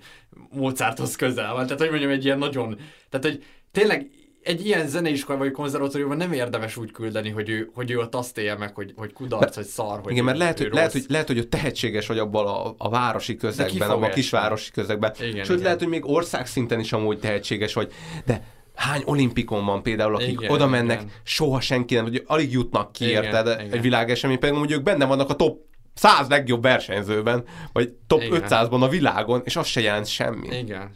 [0.50, 1.64] Mozarthoz közel van.
[1.64, 2.78] Tehát, hogy mondjam, egy ilyen nagyon,
[3.10, 4.10] tehát, hogy tényleg
[4.46, 8.38] egy ilyen zeneiskola vagy konzervatóriumban nem érdemes úgy küldeni, hogy ő, hogy ő ott azt
[8.38, 11.26] élje meg, hogy, hogy kudarc, hogy szar, hogy Igen, mert lehet, hogy, lehet, hogy, lehet,
[11.26, 15.14] hogy ő tehetséges vagy abban a, a városi közegben, abban a kisvárosi közegben.
[15.20, 15.62] Igen, Sőt, igen.
[15.62, 17.92] lehet, hogy még országszinten is amúgy tehetséges vagy.
[18.24, 18.42] De
[18.74, 21.12] hány olimpikon van például, akik igen, oda mennek, igen.
[21.22, 23.46] soha senki nem, hogy alig jutnak ki, igen, érted?
[23.46, 23.72] Igen.
[23.72, 25.58] Egy világesemény, pedig mondjuk benne vannak a top
[25.94, 28.42] 100 legjobb versenyzőben, vagy top igen.
[28.44, 30.56] 500-ban a világon, és az se jelent semmi.
[30.56, 30.90] Igen.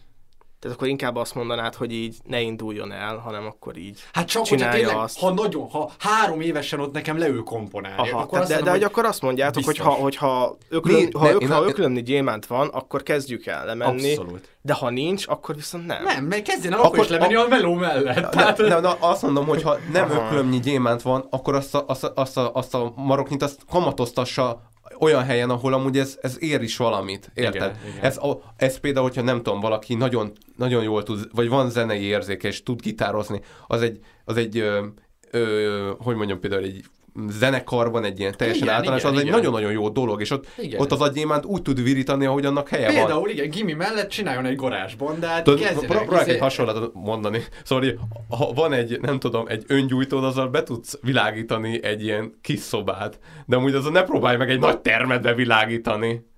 [0.60, 4.42] Tehát akkor inkább azt mondanád, hogy így ne induljon el, hanem akkor így Hát csak,
[4.42, 5.18] csinálja tényleg, azt.
[5.18, 8.82] ha nagyon, ha három évesen ott nekem leül komponálni, Aha, akkor tehát, de, de, hogy
[8.82, 9.78] akkor azt mondjátok, biztos.
[9.78, 13.66] hogy ha, hogy ha, öklöm, Mi, ha, ök, ha öklömni gyémánt van, akkor kezdjük el
[13.66, 14.10] lemenni.
[14.10, 14.48] Abszolút.
[14.62, 16.02] De ha nincs, akkor viszont nem.
[16.02, 18.30] Nem, mert kezdjen el akkor, akkor is lemenni a, a meló mellett.
[18.30, 18.58] Tehát...
[18.58, 20.24] Ne, ne, ne, azt mondom, hogy ha nem Aha.
[20.24, 24.69] öklömnyi gyémánt van, akkor azt a, azt a, azt a, azt a maroknyit azt kamatoztassa
[25.00, 27.76] olyan helyen, ahol amúgy ez, ez ér is valamit, érted?
[27.76, 28.04] Igen, igen.
[28.04, 32.02] Ez, a, ez például, hogyha nem tudom, valaki nagyon, nagyon jól tud, vagy van zenei
[32.02, 34.86] érzéke, és tud gitározni, az egy, az egy ö,
[35.30, 36.84] ö, hogy mondjam, például egy
[37.28, 39.34] zenekarban egy ilyen teljesen igen, általános, igen, az igen.
[39.34, 40.80] egy nagyon-nagyon jó dolog, és ott, igen.
[40.80, 43.22] ott az agyémánt úgy tud virítani, ahogy annak helye Például, van.
[43.22, 47.44] Például igen, Gimi mellett csináljon egy garázsbondát, Próbálok egy hasonlatot mondani.
[47.64, 47.84] Szóval,
[48.28, 53.18] ha van egy, nem tudom, egy öngyújtód, azzal be tudsz világítani egy ilyen kis szobát,
[53.46, 56.28] de amúgy azon ne próbálj meg egy nagy termet világítani.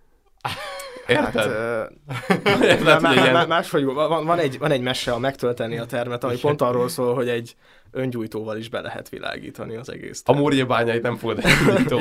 [1.06, 1.34] Érted?
[1.34, 6.24] Hát, Érted, má, má, máshogy van, van, egy, van egy mese a megtölteni a termet,
[6.24, 7.56] ami pont arról szól, hogy egy
[7.92, 10.22] öngyújtóval is be lehet világítani az egész.
[10.24, 11.38] A Múrja bányait nem fogod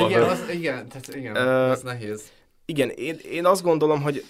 [0.08, 2.22] igen, az, igen, tehát igen, uh, ez nehéz.
[2.66, 4.24] Igen, én, én azt gondolom, hogy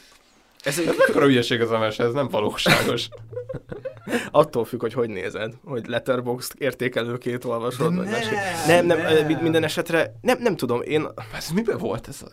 [0.63, 0.87] ez egy...
[0.87, 3.07] Ez mekkora hülyeség az a mese, ez nem valóságos.
[4.31, 8.21] Attól függ, hogy hogy nézed, hogy letterbox értékelőként olvasod, vagy nem,
[8.67, 11.07] nem, nem, nem, minden esetre, nem, nem tudom, én...
[11.35, 12.07] Ez miben volt?
[12.07, 12.23] Ez,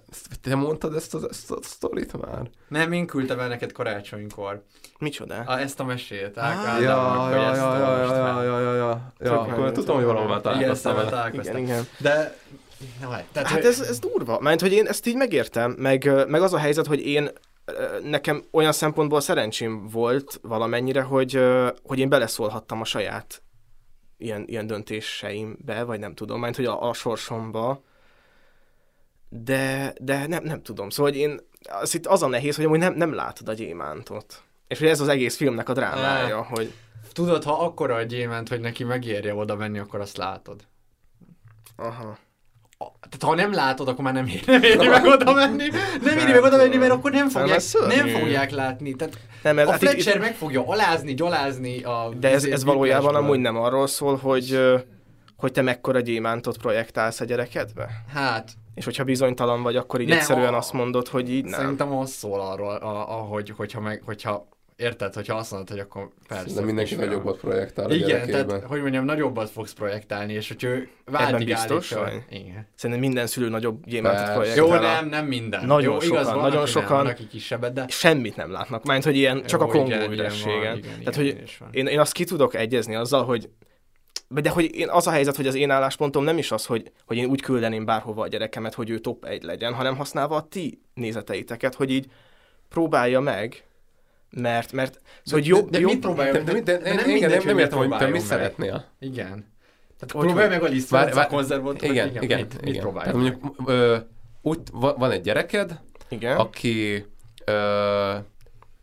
[0.42, 2.50] te mondtad ezt a, ezt a sztorit már?
[2.68, 4.62] Nem, én küldtem el neked karácsonykor.
[4.98, 5.34] Micsoda?
[5.34, 6.36] A, ezt a mesét.
[6.36, 10.40] Ah, ja, ja, ja, ja, ja, ja, ja, ja, ja, akkor tudom, hogy valahol már
[10.40, 11.31] találkoztam vele.
[11.32, 11.86] Igen, igen.
[11.98, 12.36] De
[13.32, 16.58] tehát, hát ez, ez durva, mert hogy én ezt így megértem, meg, meg az a
[16.58, 17.31] helyzet, hogy én
[18.02, 21.40] nekem olyan szempontból szerencsém volt valamennyire, hogy,
[21.82, 23.42] hogy én beleszólhattam a saját
[24.16, 27.82] ilyen, ilyen döntéseimbe, vagy nem tudom, mert hogy a, a sorsomba,
[29.28, 30.90] de, de nem, nem tudom.
[30.90, 31.40] Szóval hogy én,
[31.80, 34.42] az itt az a nehéz, hogy amúgy nem, nem látod a gyémántot.
[34.68, 36.72] És hogy ez az egész filmnek a drámája, hogy...
[37.12, 40.66] Tudod, ha akkora a gyémánt, hogy neki megérje oda menni, akkor azt látod.
[41.76, 42.18] Aha
[42.78, 45.68] tehát ha nem látod, akkor már nem éri, nem éri meg oda menni,
[46.02, 48.94] nem éri meg oda menni, mert akkor nem fogják, nem fogják látni.
[48.94, 52.08] Tehát nem, ez, a hát Fletcher itt, meg fogja alázni, gyalázni a...
[52.20, 54.60] De ez, ez valójában amúgy nem arról szól, hogy,
[55.36, 57.89] hogy te mekkora gyémántot projektálsz a gyerekedbe?
[58.15, 58.52] Hát...
[58.74, 61.60] És hogyha bizonytalan vagy, akkor így ne, egyszerűen a, azt mondod, hogy így nem.
[61.60, 62.74] Szerintem az szól arról,
[63.08, 64.48] ahogy, hogyha, meg, hogyha
[64.78, 66.55] Érted, hogyha azt mondod, hogy akkor persze.
[66.55, 71.47] De mindenki nagyobbat projektál Igen, tehát, hogy mondjam, nagyobbat fogsz projektálni, és hogy ő váltig
[71.47, 72.24] biztos, állítja.
[72.31, 72.66] Igen.
[72.74, 74.65] Szerintem minden szülő nagyobb gyémántot projektál.
[74.65, 75.66] Jó, nem, nem minden.
[75.66, 77.05] Nagyon Jó, sokan, igaz, van, nagyon sokan.
[77.05, 77.84] Nem, kisebbet, de...
[77.89, 78.84] Semmit nem látnak.
[78.84, 80.81] Mert hogy ilyen, csak Jó, a kongó ürességen.
[80.81, 83.48] Tehát, hogy én, én azt ki tudok egyezni azzal, hogy
[84.28, 87.16] de hogy én, az a helyzet, hogy az én álláspontom nem is az, hogy, hogy
[87.16, 90.81] én úgy küldeném bárhova a gyerekemet, hogy ő top egy legyen, hanem használva a ti
[90.94, 92.07] nézeteiteket, hogy így
[92.68, 93.67] próbálja meg
[94.31, 96.32] mert, mert szóval de, jó, de, de jó, mit próbálja?
[96.32, 98.84] De, de, de, de, nem, igen, nem, nem értem, hogy te mi szeretnél.
[98.98, 99.57] Igen.
[99.98, 102.70] Tehát hogy próbálj meg a lisztvárt a konzervot, igen, igen, igen, mit, igen.
[102.70, 103.97] mit próbálj Tehát mondjuk ö,
[104.42, 106.36] úgy van egy gyereked, igen.
[106.36, 107.05] aki
[107.44, 108.15] ö,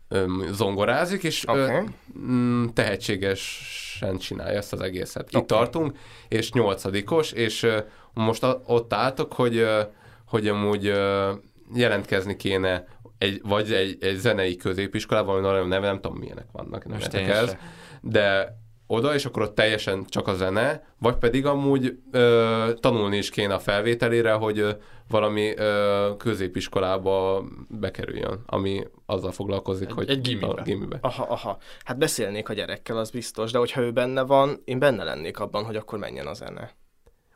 [0.08, 1.60] ö, zongorázik, és okay.
[1.60, 1.82] ö,
[2.18, 5.26] mm, tehetségesen csinálja ezt az egészet.
[5.28, 5.40] Okay.
[5.40, 7.78] Itt tartunk, és nyolcadikos, és ö,
[8.14, 9.80] most a, ott álltok, hogy, ö,
[10.26, 11.32] hogy amúgy ö,
[11.74, 12.86] jelentkezni kéne
[13.18, 17.56] egy, vagy egy, egy zenei középiskolában, vagy nagyon neve, nem tudom milyenek vannak, nem ez,
[18.00, 23.30] de oda, és akkor ott teljesen csak a zene, vagy pedig amúgy ö, tanulni is
[23.30, 24.70] kéne a felvételére, hogy ö,
[25.08, 30.46] valami ö, középiskolába bekerüljön, ami azzal foglalkozik, egy, hogy egy gimibe.
[30.46, 30.98] A gimibe.
[31.00, 31.58] Aha, aha.
[31.84, 35.64] Hát beszélnék a gyerekkel, az biztos, de hogyha ő benne van, én benne lennék abban,
[35.64, 36.70] hogy akkor menjen a zene.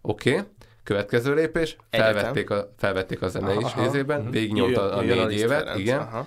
[0.02, 0.30] Oké.
[0.30, 0.44] Okay.
[0.82, 4.32] Következő lépés, felvették a, felvették a zene is részében, uh-huh.
[4.32, 5.98] végignyomta a, a négy évet, Ferenc, igen.
[5.98, 6.26] Aha.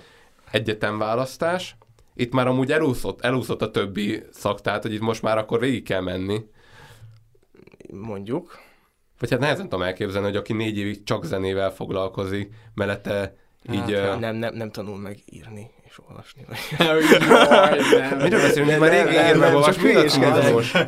[0.50, 1.76] Egyetemválasztás.
[2.14, 5.84] Itt már amúgy elúszott, elúszott a többi szak, tehát hogy itt most már akkor végig
[5.84, 6.44] kell menni.
[7.90, 8.58] Mondjuk.
[9.18, 13.36] Vagy hát nehezen tudom elképzelni, hogy aki négy évig csak zenével foglalkozik, mellette
[13.72, 13.92] így...
[13.92, 14.20] Hát, uh...
[14.20, 16.46] nem, nem, nem tanul meg írni és olvasni.
[18.22, 18.78] Miről beszélünk?
[18.78, 19.92] Már régen ír meg olvasni,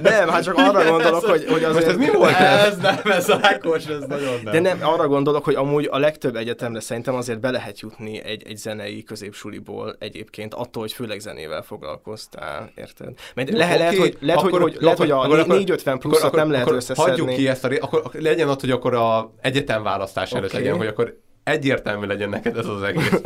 [0.02, 1.74] Nem, hát csak arra gondolok, hogy, hogy azért...
[1.74, 2.34] Most ez mi volt?
[2.34, 4.52] Ez nem, ez Ákos, ez nagyon nem.
[4.52, 8.42] De nem, arra gondolok, hogy amúgy a legtöbb egyetemre szerintem azért be lehet jutni egy,
[8.46, 13.12] egy zenei középsuliból egyébként, attól, hogy főleg zenével foglalkoztál, érted?
[13.34, 16.70] Mert le, okay, lehet, hogy, lehet, akkor, hogy, lehet, hogy a 450 pluszot nem lehet
[16.70, 17.10] összeszedni.
[17.10, 20.86] Hagyjuk ki ezt a akkor legyen ott, hogy akkor a egyetem választás előtt legyen, hogy
[20.86, 23.20] akkor egyértelmű legyen neked ez az egész.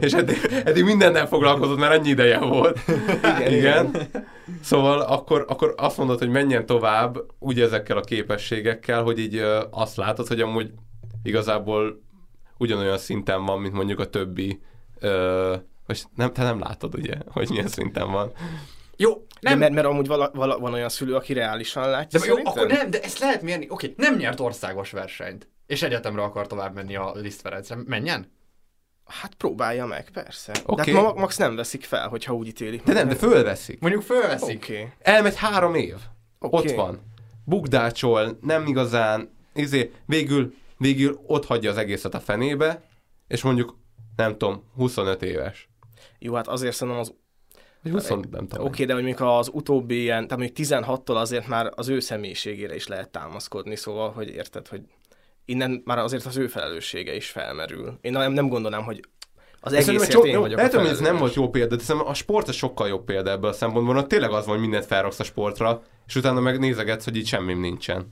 [0.00, 2.78] és eddig, eddig mindennel foglalkozott, mert annyi ideje volt.
[3.22, 3.52] Igen.
[3.52, 3.96] Igen.
[4.62, 9.62] Szóval akkor, akkor azt mondod, hogy menjen tovább úgy ezekkel a képességekkel, hogy így ö,
[9.70, 10.70] azt látod, hogy amúgy
[11.22, 12.02] igazából
[12.58, 14.60] ugyanolyan szinten van, mint mondjuk a többi
[15.00, 18.32] ö, vagy nem, te nem látod, ugye, hogy milyen szinten van.
[18.96, 19.10] Jó,
[19.40, 19.52] nem.
[19.52, 22.20] De mert, mert amúgy vala, vala, van olyan szülő, aki reálisan látja.
[22.20, 23.66] De jó, akkor nem, de ezt lehet mérni.
[23.68, 27.76] Oké, nem nyert országos versenyt és egyetemre akar tovább menni a Liszt Ferencre.
[27.86, 28.32] Menjen?
[29.04, 30.52] Hát próbálja meg, persze.
[30.66, 30.92] Okay.
[30.92, 32.82] De hát max nem veszik fel, hogyha úgy ítélik.
[32.82, 33.80] De nem, de fölveszik.
[33.80, 34.62] Mondjuk fölveszik.
[34.62, 34.88] Okay.
[34.98, 35.96] Elmegy három év.
[36.38, 36.60] Okay.
[36.60, 37.00] Ott van.
[37.44, 42.82] Bukdácsol, nem igazán, izé, végül, végül ott hagyja az egészet a fenébe,
[43.28, 43.78] és mondjuk,
[44.16, 45.68] nem tudom, 25 éves.
[46.18, 47.14] Jó, hát azért szerintem az
[47.90, 48.46] 20, nem tudom.
[48.50, 52.00] Oké, okay, de hogy mondjuk az utóbbi ilyen, tehát mondjuk 16-tól azért már az ő
[52.00, 54.82] személyiségére is lehet támaszkodni, szóval, hogy érted, hogy
[55.44, 57.98] innen már azért az ő felelőssége is felmerül.
[58.00, 59.00] Én nem, nem gondolnám, hogy
[59.60, 62.48] az egész én jó, vagyok Lehet, hogy ez nem volt jó példa, de a sport
[62.48, 65.24] az sokkal jobb példa ebből a szempontból, hogy tényleg az van, hogy mindent felraksz a
[65.24, 68.06] sportra, és utána meg nézegetsz, hogy itt semmi nincsen.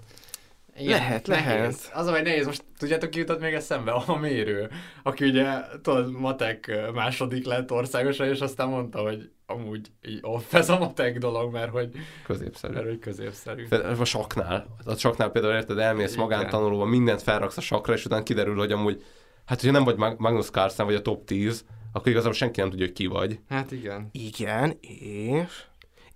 [0.76, 1.46] Igen, lehet, nehéz.
[1.46, 1.90] lehet.
[1.94, 3.90] Az a vagy nehéz, most tudjátok ki jutott még eszembe?
[3.92, 4.70] A mérő,
[5.02, 5.46] aki ugye,
[5.82, 11.18] tudod, matek második lett országosan, és aztán mondta, hogy amúgy így off ez a matek
[11.18, 11.90] dolog, mert hogy
[12.24, 12.72] középszerű.
[12.72, 13.66] Mert hogy középszerű.
[14.00, 14.66] A saknál.
[14.84, 19.02] A saknál például érted, elmész magántanulóba, mindent felraksz a sakra, és utána kiderül, hogy amúgy,
[19.46, 22.84] hát hogyha nem vagy Magnus Carlsen, vagy a top 10, akkor igazából senki nem tudja,
[22.84, 23.38] hogy ki vagy.
[23.48, 24.08] Hát igen.
[24.12, 25.64] Igen, és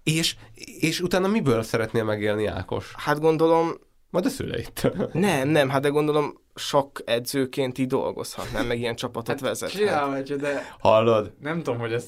[0.03, 0.37] És,
[0.81, 2.95] és utána miből szeretnél megélni, Ákos?
[2.97, 3.85] Hát gondolom...
[4.17, 4.93] Majd a szüleit.
[5.13, 10.37] Nem, nem, hát de gondolom sok edzőként így dolgozhatnám, meg ilyen csapatot hát vezethet.
[10.41, 10.77] De...
[10.79, 11.33] Hallod?
[11.41, 12.07] Nem tudom, hogy ez...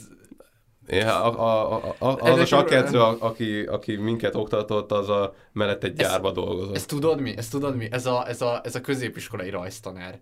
[0.87, 5.85] Ja, a, a, a, a, az a sakkedző, aki, aki minket oktatott, az a mellett
[5.85, 6.75] egy gyárba dolgozott.
[6.75, 7.37] Ezt tudod mi?
[7.37, 7.89] Ezt tudod mi?
[7.91, 10.21] Ez a, ez a, ez a középiskolai rajztanár.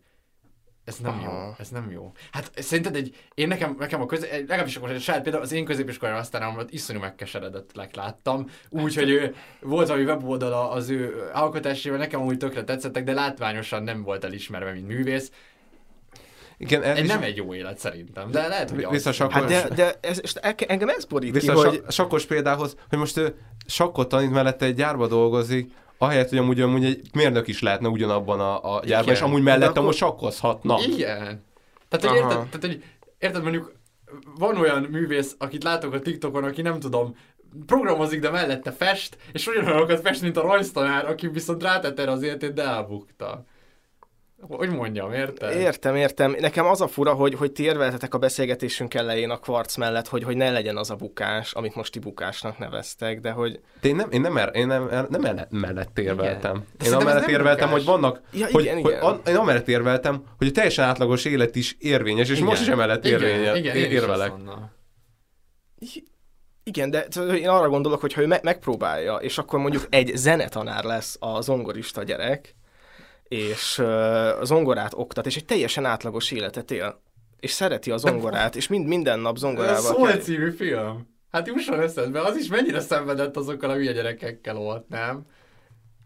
[0.86, 1.32] Ez nem Aha.
[1.32, 2.12] jó, ez nem jó.
[2.32, 6.18] Hát szerinted egy, én nekem, nekem a közé, legalábbis akkor saját például az én középiskolai
[6.18, 12.36] aztán iszonyú megkeseredett láttam, úgy, hogy ő, volt valami weboldala az ő alkotásával, nekem úgy
[12.36, 15.31] tökre tetszettek, de látványosan nem volt elismerve, mint művész.
[16.58, 19.32] Igen, ez egy nem egy jó élet szerintem, de lehet, hogy Vissza az.
[19.32, 20.20] Hát de, de ez,
[20.56, 21.82] engem ez borít Vissza ki, hogy...
[21.89, 23.34] sakkos példához, hogy most ő
[23.66, 28.41] sakkot tanít mellette egy gyárba dolgozik, ahelyett, hogy amúgy, amúgy egy mérnök is lehetne ugyanabban
[28.41, 29.83] a, a gyárban, és amúgy mellette akkor...
[29.83, 30.78] most sakkozhatna.
[30.86, 31.44] Igen.
[31.89, 32.84] Tehát, hogy érted, tehát, hogy
[33.18, 33.73] érted, mondjuk
[34.39, 37.16] van olyan művész, akit látok a TikTokon, aki nem tudom,
[37.66, 42.52] programozik, de mellette fest, és ugyanolyanokat fest, mint a rajztanár, aki viszont rátette az életét,
[42.52, 43.44] de elbukta.
[44.40, 45.56] Hogy mondjam, érted?
[45.56, 46.36] Értem, értem.
[46.40, 50.23] Nekem az a fura, hogy, hogy ti érveltetek a beszélgetésünk elején a kvarc mellett, hogy,
[50.23, 53.60] hogy ne legyen az a bukás, amit most ti bukásnak neveztek, de hogy...
[53.81, 56.65] De én nem, én nem, er, én nem, er, nem mellett, mellett érveltem.
[56.78, 56.92] Igen.
[56.92, 57.84] Én amellett érveltem, bukás.
[57.84, 58.20] hogy vannak...
[58.32, 59.02] Ja, hogy, igen, hogy, igen.
[59.02, 62.48] Hogy, én amellett érveltem, hogy a teljesen átlagos élet is érvényes, és igen.
[62.48, 64.32] most is emellett érvényel, igen, igen, érvelek.
[66.65, 70.84] Igen, de én arra gondolok, hogy ha ő me- megpróbálja, és akkor mondjuk egy zenetanár
[70.84, 72.55] lesz a zongorista gyerek,
[73.28, 77.02] és uh, zongorát oktat, és egy teljesen átlagos életet él,
[77.40, 79.76] és szereti a zongorát, és mind, minden nap zongorával...
[79.76, 81.14] Ez Szól egy című film.
[81.30, 85.26] Hát jusson eszedbe, az is mennyire szenvedett azokkal a hülye gyerekekkel volt, nem?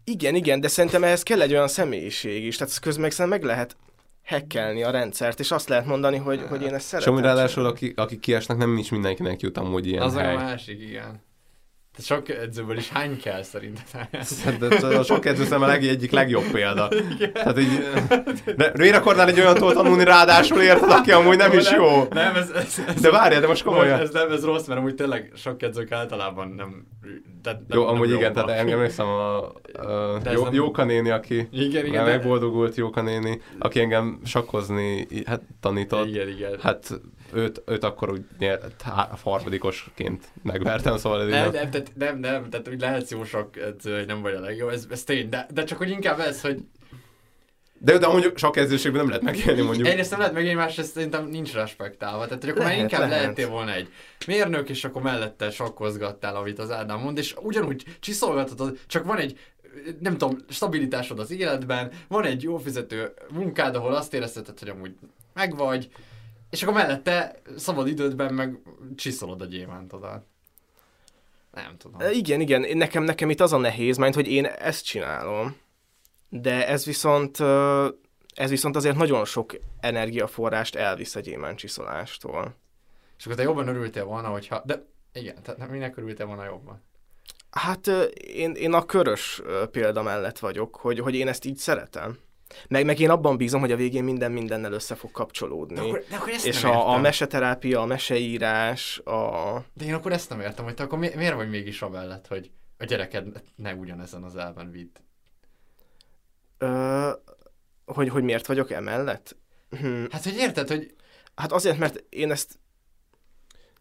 [0.03, 3.75] Igen, igen, de szerintem ehhez kell egy olyan személyiség is, tehát közben meg meg lehet
[4.23, 7.15] hekkelni a rendszert, és azt lehet mondani, hogy, hogy én ezt szeretem.
[7.15, 10.35] És ráadásul, aki, aki kiesnek, nem is mindenkinek jut amúgy ilyen Az hely.
[10.35, 11.21] a másik, igen.
[11.95, 14.09] Tehát sok edzőből is hány kell szerinted?
[14.79, 16.87] De a sok edző szem a leg, egyik legjobb példa.
[17.33, 17.83] Tehát így,
[18.55, 22.03] de miért akarnál egy olyan tanulni ráadásul érted, aki amúgy nem is jó?
[22.09, 23.99] Nem, ez, ez, ez de várjál, de most komolyan.
[23.99, 26.87] Ez nem, ez rossz, mert amúgy tényleg sok edzők általában nem...
[27.41, 29.51] De, nem jó, amúgy nem igen, tehát engem hiszem a, a
[30.31, 30.53] jó, nem...
[30.53, 32.11] Jóka néni, aki igen, igen, de...
[32.11, 36.07] megboldogult Jóka néni, aki engem sakkozni hát, tanított.
[36.07, 36.57] Igen, igen.
[36.61, 37.01] Hát
[37.33, 38.81] őt, őt akkor úgy nyert,
[39.23, 43.97] harmadikosként megvertem, szóval ez nem, nem, tehát, nem, nem, tehát úgy lehetsz jó sok edző,
[43.97, 46.63] hogy nem vagy a legjobb, ez, ez tény, de, de csak hogy inkább ez, hogy
[47.83, 49.87] de, de mondjuk sok edzőségben nem lehet megélni mondjuk.
[49.87, 52.25] Egyrészt nem lehet megélni, másrészt szerintem nincs respektálva.
[52.25, 53.21] Tehát, hogy akkor lehet, már inkább lehet.
[53.21, 53.89] lehetél volna egy
[54.27, 59.39] mérnök, és akkor mellette sakkozgattál, amit az Ádám mond, és ugyanúgy csiszolgatod, csak van egy
[59.99, 64.93] nem tudom, stabilitásod az életben, van egy jó fizető munkád, ahol azt érezheted, hogy amúgy
[65.33, 65.89] megvagy,
[66.51, 68.59] és akkor mellette szabad idődben meg
[68.95, 70.25] csiszolod a gyémántodat.
[71.51, 72.01] Nem tudom.
[72.11, 75.55] Igen, igen, nekem, nekem itt az a nehéz, mert hogy én ezt csinálom,
[76.29, 77.39] de ez viszont,
[78.35, 82.55] ez viszont azért nagyon sok energiaforrást elvisz a gyémántcsiszolástól.
[83.17, 84.61] És akkor te jobban örültél volna, hogyha...
[84.65, 86.81] De igen, tehát minek örültél volna jobban?
[87.51, 92.17] Hát én, én a körös példa mellett vagyok, hogy, hogy én ezt így szeretem.
[92.67, 95.75] Meg, meg én abban bízom, hogy a végén minden mindennel össze fog kapcsolódni.
[95.75, 99.65] De akkor, de akkor ezt és nem a, a meseterápia, a meseírás, a...
[99.73, 102.51] De én akkor ezt nem értem, hogy te akkor mi, miért vagy mégis amellett, hogy
[102.77, 104.95] a gyereked ne ugyanezen az elven vidd?
[106.57, 107.09] Ö,
[107.85, 109.35] hogy, hogy miért vagyok emellett?
[109.69, 110.03] Hm.
[110.09, 110.95] Hát, hogy érted, hogy...
[111.35, 112.59] Hát azért, mert én ezt...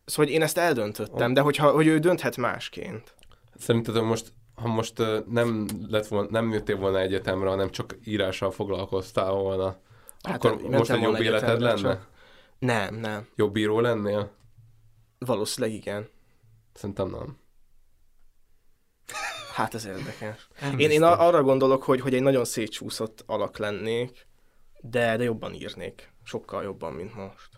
[0.05, 1.34] Szóval, hogy én ezt eldöntöttem, oh.
[1.34, 3.15] de hogyha, hogy ő dönthet másként.
[3.58, 9.32] Szerinted most ha most nem, lett volna, nem jöttél volna egyetemre, hanem csak írással foglalkoztál
[9.32, 9.76] volna,
[10.22, 11.80] hát akkor most egy jobb életed lenne?
[11.80, 12.08] Csak...
[12.58, 13.26] Nem, nem.
[13.34, 14.30] Jobb bíró lennél?
[15.18, 16.08] Valószínűleg igen.
[16.74, 17.39] Szerintem nem.
[19.55, 20.48] Hát ez érdekes.
[20.76, 24.26] én, én arra gondolok, hogy, hogy egy nagyon szétcsúszott alak lennék,
[24.80, 26.12] de, de jobban írnék.
[26.22, 27.48] Sokkal jobban, mint most.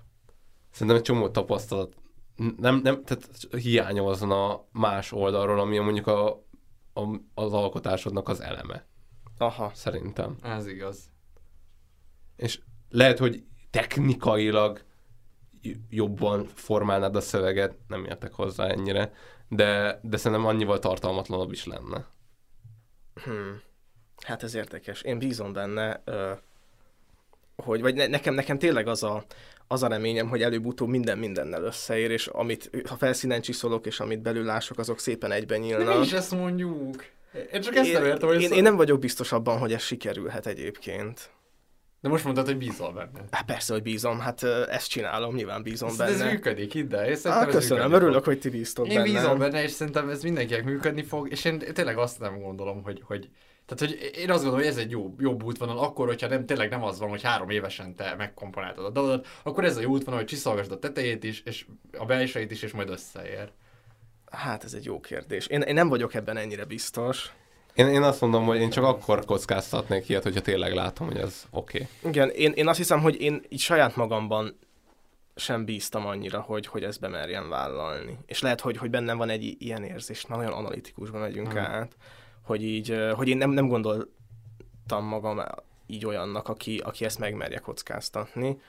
[0.70, 1.94] Szerintem egy csomó tapasztalat
[2.56, 6.44] nem, nem, tehát hiányozna más oldalról, ami mondjuk a,
[6.94, 7.00] a,
[7.34, 8.84] az alkotásodnak az eleme.
[9.38, 9.70] Aha.
[9.74, 10.36] Szerintem.
[10.42, 11.10] Ez igaz.
[12.36, 14.84] És lehet, hogy technikailag
[15.88, 19.12] jobban formálnád a szöveget, nem értek hozzá ennyire,
[19.48, 22.06] de, de szerintem annyival tartalmatlanabb is lenne.
[23.24, 23.60] Hmm.
[24.16, 25.02] Hát ez érdekes.
[25.02, 26.02] Én bízom benne,
[27.56, 29.24] hogy vagy ne, nekem, nekem tényleg az a,
[29.66, 34.23] az a reményem, hogy előbb-utóbb minden mindennel összeér, és amit a felszínen csiszolok, és amit
[34.23, 35.86] belül lások, azok szépen egyben nyílnak.
[35.86, 37.05] De mi is ezt mondjuk.
[37.52, 39.82] Én csak ezt én, nem értem, hogy én, én nem vagyok biztos abban, hogy ez
[39.82, 41.31] sikerülhet egyébként.
[42.00, 43.24] De most mondtad, hogy bízol benne.
[43.31, 46.24] Hát persze, hogy bízom, hát ezt csinálom, nyilván bízom ez, benne.
[46.24, 47.16] Ez működik, hidd el.
[47.24, 49.07] Hát köszönöm, örülök, hogy ti bíztok én benne.
[49.07, 52.82] Én bízom benne, és szerintem ez mindenkinek működni fog, és én tényleg azt nem gondolom,
[52.82, 53.28] hogy, hogy
[53.66, 56.70] tehát, hogy én azt gondolom, hogy ez egy jó, jobb útvonal, akkor, hogyha nem, tényleg
[56.70, 60.18] nem az van, hogy három évesen te megkomponáltad a dalodat, akkor ez a jó útvonal,
[60.18, 61.66] hogy csiszolgasd a tetejét is, és
[61.99, 63.52] a belsejét is, és majd összeér.
[64.31, 65.47] Hát ez egy jó kérdés.
[65.47, 67.32] Én, én nem vagyok ebben ennyire biztos.
[67.74, 71.44] Én, én azt mondom, hogy én csak akkor kockáztatnék ilyet, hogyha tényleg látom, hogy ez
[71.50, 71.89] oké.
[72.00, 72.10] Okay.
[72.10, 74.58] Igen, én, én azt hiszem, hogy én így saját magamban
[75.34, 78.18] sem bíztam annyira, hogy, hogy ezt bemerjem vállalni.
[78.26, 81.58] És lehet, hogy, hogy bennem van egy ilyen érzés, nagyon analitikusban megyünk hmm.
[81.58, 81.97] át,
[82.42, 85.42] hogy így, hogy én nem, nem gondoltam magam
[85.86, 88.60] így olyannak, aki, aki ezt megmerje kockáztatni,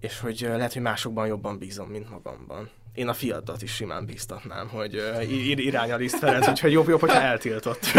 [0.00, 2.70] és hogy lehet, hogy másokban jobban bízom, mint magamban.
[2.98, 6.88] Én a fiatat is simán bíztatnám, hogy uh, ir- irány a Liszt Ferenc, úgyhogy jobb,
[6.88, 7.80] jobb, hogyha eltiltott.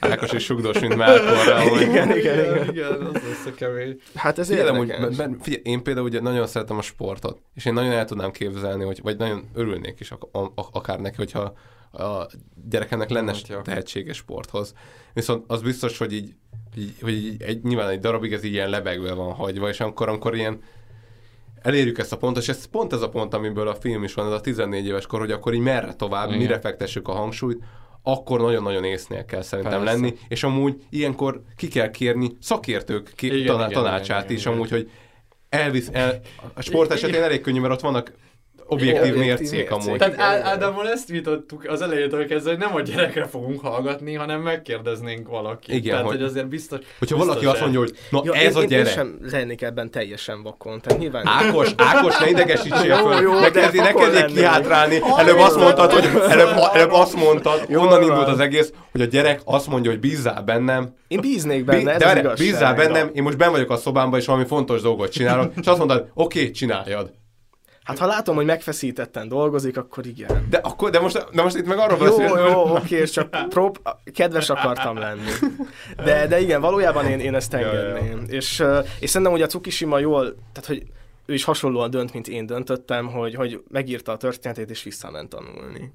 [0.00, 1.60] Ákos is sugdos, mint Melkorra.
[1.60, 1.80] Hogy...
[1.80, 2.68] Igen, igen, igen.
[2.68, 4.00] igen, az lesz a kemény.
[4.14, 4.94] Hát ez figyelem, hogy,
[5.40, 9.00] figyelj, én például ugye nagyon szeretem a sportot, és én nagyon el tudnám képzelni, hogy,
[9.02, 10.14] vagy nagyon örülnék is
[10.72, 11.54] akár neki, hogyha
[11.92, 12.26] a
[12.68, 14.74] gyerekemnek lenne tehetséges sporthoz.
[15.12, 16.34] Viszont az biztos, hogy így,
[16.76, 20.08] így hogy így, egy, nyilván egy darabig ez így ilyen lebegve van hagyva, és akkor,
[20.08, 20.60] amikor ilyen
[21.62, 24.26] elérjük ezt a pontot, és ez pont ez a pont, amiből a film is van,
[24.26, 26.38] ez a 14 éves kor, hogy akkor így merre tovább, Igen.
[26.38, 27.62] mire fektessük a hangsúlyt,
[28.02, 29.94] akkor nagyon-nagyon észnél kell szerintem Persze.
[29.94, 34.40] lenni, és amúgy ilyenkor ki kell kérni szakértők ké- igen, taná- igen, tanácsát igen, is,
[34.40, 34.78] igen, amúgy, igen.
[34.78, 34.90] hogy
[35.48, 36.20] elvisz, el,
[36.54, 38.12] a sport esetén elég könnyű, mert ott vannak
[38.70, 39.98] objektív mércék amúgy.
[39.98, 45.28] Tehát Ádámmal ezt vitattuk az elejétől kezdve, hogy nem a gyerekre fogunk hallgatni, hanem megkérdeznénk
[45.28, 45.74] valakit.
[45.74, 46.78] Igen, Tehát, hogy, hogy azért biztos...
[46.98, 48.86] Hogyha biztos valaki azt mondja, hogy na ja, ez én, a gyerek.
[48.86, 50.80] Én sem lennék ebben teljesen vakon.
[50.80, 51.26] Tehát nyilván...
[51.26, 53.40] Ákos, Ákos, ne idegesítsél föl.
[53.40, 55.00] Ne kezdj, ne kezdjél kihátrálni.
[55.16, 59.40] Előbb azt mondtad, hogy előbb, előbb azt mondtad, onnan indult az egész, hogy a gyerek
[59.44, 60.94] azt mondja, hogy bízzál bennem.
[61.08, 64.80] Én bíznék benne, ez bízzál bennem, én most ben vagyok a szobámban, és valami fontos
[64.80, 67.18] dolgot csinálok, és azt mondod, oké, csináljad.
[67.90, 70.46] Hát ha látom, hogy megfeszítetten dolgozik, akkor igen.
[70.50, 72.38] De, akkor, de, most, de most itt meg arról jó, beszélünk.
[72.38, 73.78] Jó, jó, oké, és csak prób,
[74.14, 75.30] kedves akartam lenni.
[76.04, 78.06] De, de igen, valójában én, én ezt engedném.
[78.06, 78.36] Ja, ja.
[78.36, 78.64] És,
[79.00, 80.82] és szerintem, hogy a Tsukishima jól, tehát hogy
[81.26, 85.92] ő is hasonlóan dönt, mint én döntöttem, hogy, hogy megírta a történetét, és visszament tanulni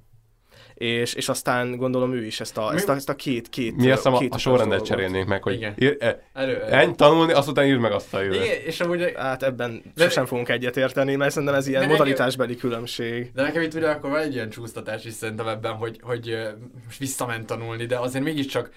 [0.75, 3.91] és, és aztán gondolom ő is ezt a, ezt a, ezt a két, két Mi
[3.91, 6.91] azt két a, a sorrendet cserélnénk meg, hogy ír, e, elő, elő.
[6.95, 8.43] tanulni, azután írd meg azt a jövőt.
[8.43, 9.13] Igen, és amúgy...
[9.15, 13.31] Hát ebben de, sosem fogunk egyetérteni, mert szerintem ez ilyen modalitásbeli nekem, különbség.
[13.33, 16.37] De nekem itt ugye akkor van egy ilyen csúsztatás is szerintem ebben, hogy, hogy
[16.85, 18.71] most visszament tanulni, de azért mégiscsak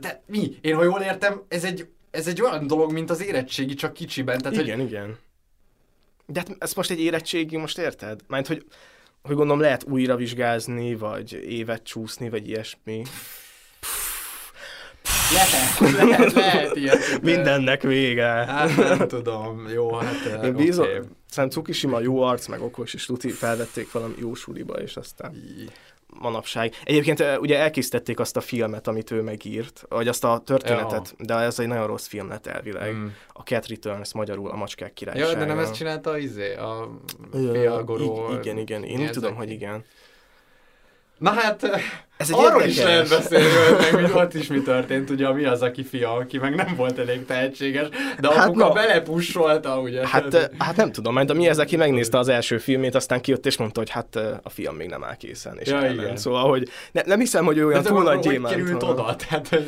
[0.00, 0.58] de mi?
[0.60, 4.38] Én ha jól értem, ez egy, ez egy olyan dolog, mint az érettségi, csak kicsiben.
[4.38, 4.86] Tehát, igen, hogy...
[4.86, 5.18] igen.
[6.26, 8.20] De hát ez most egy érettségi, most érted?
[8.26, 8.64] Mert hogy
[9.22, 13.02] hogy gondolom lehet újra vizsgázni, vagy évet csúszni, vagy ilyesmi.
[15.32, 17.22] Lehet, lehet, lehet ilyet.
[17.22, 18.26] Mindennek vége.
[18.26, 21.00] Hát nem tudom, jó, hát Én bízom, okay.
[21.26, 25.36] szerintem Cukishima jó arc, meg okos, és tuti felvették valami jó suliba, és aztán
[26.18, 26.74] manapság.
[26.84, 31.24] Egyébként ugye elkészítették azt a filmet, amit ő megírt, vagy azt a történetet, ja.
[31.24, 32.92] de ez egy nagyon rossz film lett elvileg.
[32.92, 33.06] Mm.
[33.32, 35.30] A Cat Returns, magyarul a Macskák királysága.
[35.30, 37.00] Ja, de nem ezt csinálta izé, a
[37.32, 38.32] Fiagoró.
[38.40, 39.84] Igen, igen, én úgy tudom, hogy igen.
[41.20, 41.64] Na hát,
[42.16, 42.76] ez egy arról érdekes.
[42.76, 43.46] is lehet beszélni,
[43.92, 47.24] hogy ott is mi történt, ugye mi az, aki fia, aki meg nem volt elég
[47.24, 47.88] tehetséges,
[48.20, 48.72] de hát apuka no.
[48.72, 50.08] belepussolta, ugye?
[50.08, 53.46] Hát, hát nem tudom, mert a mi az, aki megnézte az első filmét, aztán kijött
[53.46, 56.16] és mondta, hogy hát a film még nem áll készen, és ja, igen.
[56.16, 58.54] Szóval, hogy ne, nem hiszem, hogy ő olyan túl nagy gyémánt.
[58.54, 59.16] Hogy került oda?
[59.16, 59.66] Tehát, hogy...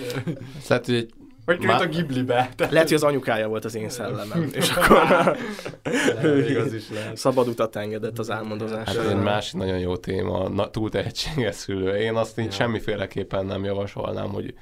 [0.62, 1.08] Szóval, hogy
[1.44, 2.50] hogy került a Ghibli-be.
[2.56, 2.72] Tehát...
[2.72, 5.36] Lehet, hogy az anyukája volt az én szellemem, és akkor
[6.22, 7.16] ő az is lehet.
[7.16, 9.00] szabad utat engedett az álmodozásra.
[9.00, 11.96] Hát ez egy másik nagyon jó téma, na, túl tehetséges szülő.
[11.96, 12.50] Én azt így ja.
[12.50, 14.54] semmiféleképpen nem javasolnám, hogy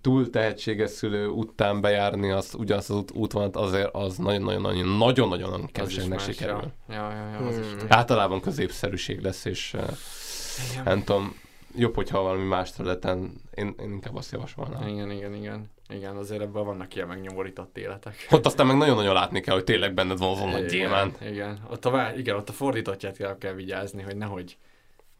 [0.00, 6.20] túl tehetséges szülő után bejárni az, ugyanazt az út, útvonalat azért az nagyon-nagyon-nagyon nagyon-nagyon keveseknek
[6.20, 6.72] sikerül.
[6.88, 6.94] Ja.
[6.94, 7.76] Ja, ja, ja, az hmm.
[7.76, 11.34] is Általában középszerűség lesz, és uh, nem tudom,
[11.76, 14.88] jobb, hogyha valami más területen, én, én inkább azt javasolnám.
[14.88, 15.70] Igen, igen, igen.
[15.88, 18.26] Igen, azért ebben vannak ilyen megnyomorított életek.
[18.30, 21.20] Ott aztán meg nagyon-nagyon látni kell, hogy tényleg benned van azon nagy gyémánt.
[21.20, 24.56] Igen, ott a, igen, ott a fordítottját kell, kell vigyázni, hogy nehogy,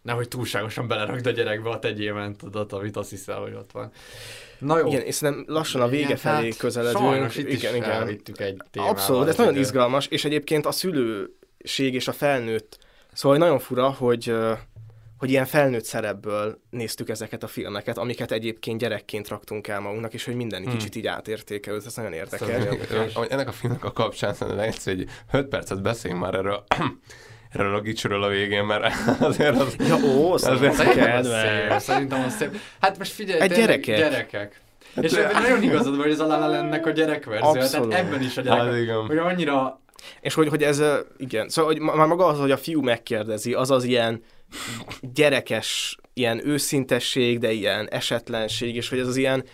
[0.03, 3.91] nehogy túlságosan belerakd a gyerekbe a te gyémántodat, amit azt hiszel, hogy ott van.
[4.59, 4.87] Na jó.
[4.87, 7.05] Igen, és nem lassan a vége igen, felé hát közeledünk.
[7.05, 8.09] Sajnos itt igen, is igen.
[8.09, 8.23] egy
[8.71, 8.95] témával.
[8.95, 12.79] Abszolút, ez nagyon izgalmas, és egyébként a szülőség és a felnőtt,
[13.13, 14.35] szóval nagyon fura, hogy
[15.19, 20.25] hogy ilyen felnőtt szerepből néztük ezeket a filmeket, amiket egyébként gyerekként raktunk el magunknak, és
[20.25, 20.73] hogy minden hmm.
[20.73, 22.49] kicsit így átértékelődött, ez nagyon érdekes.
[22.89, 26.65] Szóval, ennek a filmnek a kapcsán szerintem egyszer egy 5 percet beszéljünk már erről
[27.55, 29.77] erről a gicsről a végén, mert azért az...
[29.79, 31.79] Ja, ó, azért szerintem az szép.
[31.79, 32.57] Szerintem az szép.
[32.81, 33.97] Hát most figyelj, egy gyerekek.
[33.97, 34.61] gyerekek.
[35.01, 37.49] És ebben nagyon igazad van, hogy ez a La Landnek a gyerekverzió.
[37.49, 37.89] Abszolút.
[37.89, 39.07] Tehát ebben is a gyerek, Hát igen.
[39.07, 39.81] hogy annyira
[40.21, 40.83] És hogy, hogy ez,
[41.17, 44.23] igen, szóval hogy már maga az, hogy a fiú megkérdezi, az az ilyen
[45.01, 49.45] gyerekes, ilyen őszintesség, de ilyen esetlenség, és hogy ez az ilyen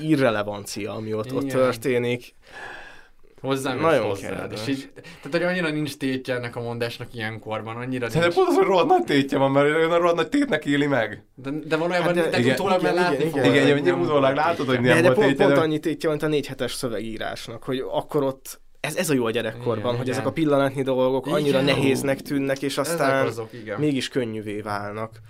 [0.00, 1.56] irrelevancia, ami ott, ott Igen.
[1.56, 2.34] történik.
[3.40, 4.28] hozzám Nagyon hozzá.
[4.28, 4.66] kedves.
[4.66, 8.34] És így, tehát, hogy annyira nincs tétje ennek a mondásnak ilyenkorban, annyira Szerintem nincs.
[8.34, 11.24] pont az, hogy rohadt nagy tétje van, mert olyan rohadt nagy tétnek éli meg.
[11.34, 14.00] De, de valójában Hát de- de, igen, utólag már igen, látni igen, igen, igen, nem
[14.00, 16.26] utólag látod, hogy nem De, de volt pont, tétje, pont de- annyi tétje, mint a
[16.26, 20.12] négy hetes szövegírásnak, hogy akkor ott ez, ez a jó a gyerekkorban, Igen, hogy igen.
[20.12, 21.64] ezek a pillanatnyi dolgok annyira Igen.
[21.64, 23.80] nehéznek tűnnek, és aztán azok, igen.
[23.80, 25.20] mégis könnyűvé válnak.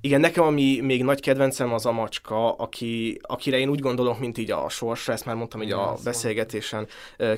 [0.00, 4.38] Igen, nekem ami még nagy kedvencem az a macska, aki, akire én úgy gondolok, mint
[4.38, 6.86] így a sorsra, ezt már mondtam így Igen, a azt beszélgetésen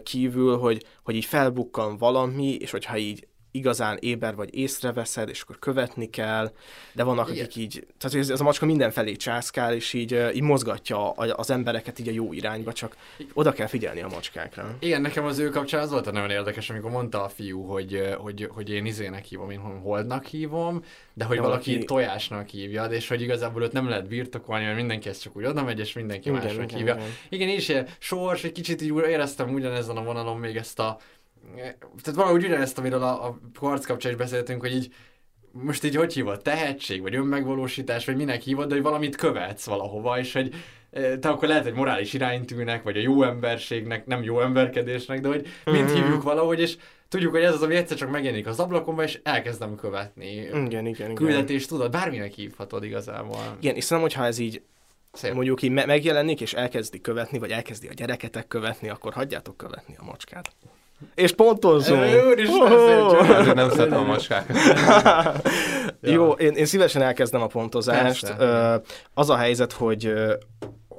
[0.03, 5.59] kívül, hogy, hogy így felbukkan valami, és hogyha így igazán éber vagy észreveszed, és akkor
[5.59, 6.53] követni kell,
[6.93, 7.45] de vannak, Igen.
[7.45, 11.99] akik így, tehát ez, ez a macska mindenfelé császkál, és így, így mozgatja az embereket
[11.99, 12.97] így a jó irányba, csak
[13.33, 14.77] oda kell figyelni a macskákra.
[14.79, 18.15] Igen, nekem az ő kapcsán az volt a nagyon érdekes, amikor mondta a fiú, hogy,
[18.19, 22.85] hogy, hogy én izének hívom, én holdnak hívom, de hogy De valaki, valaki- tojásnak hívja,
[22.85, 25.93] és hogy igazából őt nem lehet birtokolni, mert mindenki ezt csak úgy oda megy, és
[25.93, 26.95] mindenki Igen, másnak igen, hívja.
[26.95, 27.07] igen.
[27.29, 30.99] Igen, is ilyen sors, egy kicsit így éreztem ugyanezen a vonalon még ezt a
[31.55, 34.95] tehát valahogy ugyanezt, amiről a, a harc kapcsán is beszéltünk, hogy így
[35.53, 40.19] most így hogy hívod, tehetség, vagy önmegvalósítás, vagy minek hívod, de hogy valamit követsz valahova,
[40.19, 40.55] és hogy
[40.91, 45.29] eh, te akkor lehet egy morális iránytűnek, vagy a jó emberségnek, nem jó emberkedésnek, de
[45.29, 45.95] hogy mind Mhm.
[45.95, 46.77] hívjuk valahogy, és
[47.09, 50.31] tudjuk, hogy ez az, ami egyszer csak megjelenik az ablakomba, és elkezdem követni.
[50.35, 51.15] Igen, igen, igen.
[51.15, 53.57] Küldetés, tudod, bárminek hívhatod igazából.
[53.61, 54.63] Igen, és szerintem, hogyha ez így
[55.13, 55.33] Szép.
[55.35, 59.95] mondjuk így me- megjelenik, és elkezdi követni, vagy elkezdi a gyereketek követni, akkor hagyjátok követni
[59.99, 60.53] a macskát.
[61.15, 62.01] És pontozzunk!
[62.27, 63.55] Úristen, Oh!
[63.55, 64.57] nem szeretem a macskákat.
[66.01, 68.27] Jó, én, én szívesen elkezdem a pontozást.
[68.27, 68.81] Persze.
[69.15, 70.13] Az a helyzet, hogy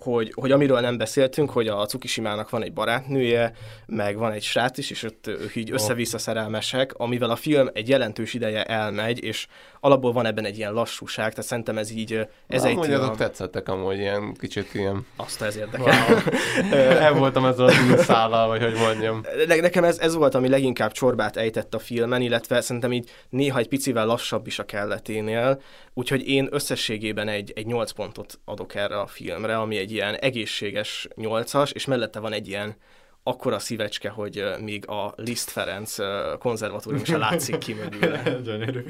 [0.03, 3.51] hogy, hogy amiről nem beszéltünk, hogy a Cukisimának van egy barátnője,
[3.85, 7.89] meg van egy srác is, és ott ők így össze-vissza szerelmesek, amivel a film egy
[7.89, 9.47] jelentős ideje elmegy, és
[9.79, 12.75] alapból van ebben egy ilyen lassúság, tehát szerintem ez így, ez egy...
[12.75, 15.05] Amúgy azok tetszettek amúgy ilyen kicsit ilyen...
[15.15, 16.23] Azt ez érdekel.
[17.07, 19.21] El voltam ezzel az újszállal, vagy hogy mondjam.
[19.47, 23.59] Ne- Nekem ez, ez volt, ami leginkább csorbát ejtett a filmen, illetve szerintem így néha
[23.59, 25.61] egy picivel lassabb is a kelleténél,
[25.93, 31.07] úgyhogy én összességében egy, egy 8 pontot adok erre a filmre, ami egy ilyen egészséges
[31.15, 32.75] 8-as, és mellette van egy ilyen
[33.23, 35.95] akkora szívecske, hogy még a Liszt Ferenc
[36.39, 38.17] konzervatórium se látszik ki mögül.
[38.45, 38.83] Gyönyörű.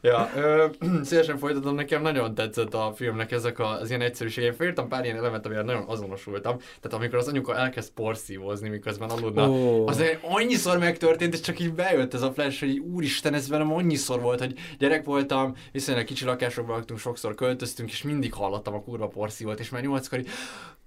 [0.00, 0.66] Ja, ö,
[1.02, 4.44] szívesen folytatom, nekem nagyon tetszett a filmnek ezek a- az ilyen egyszerűség.
[4.44, 6.56] Én felírtam pár ilyen elemet, amivel nagyon azonosultam.
[6.58, 9.86] Tehát amikor az anyuka elkezd porszívozni, miközben aludna, Ó.
[9.88, 14.20] az annyiszor megtörtént, és csak így bejött ez a flash, hogy úristen, ez velem annyiszor
[14.20, 19.08] volt, hogy gyerek voltam, viszonylag kicsi lakásokban laktunk, sokszor költöztünk, és mindig hallottam a kurva
[19.08, 20.28] porszívót, és már nyolckor így,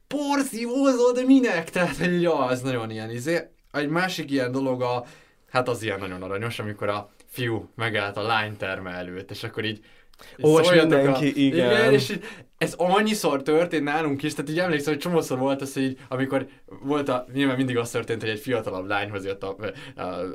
[0.08, 1.70] porszívózol, de minek?
[1.70, 3.40] Tehát, hogy ja, ez nagyon ilyen izé.
[3.72, 5.06] Egy másik ilyen dolog a,
[5.52, 9.66] hát az ilyen nagyon aranyos, amikor a fiú megállt a lány terme előtt, és akkor
[9.66, 9.80] így
[10.44, 11.72] Ó, és mindenki, igen.
[11.72, 11.94] igen.
[11.94, 12.24] és így,
[12.58, 16.48] ez annyiszor történt nálunk is, tehát így emlékszem, hogy csomószor volt az, hogy így, amikor
[16.84, 19.56] volt a, nyilván mindig az történt, hogy egy fiatalabb lányhoz jött a,
[19.96, 20.28] a, a, a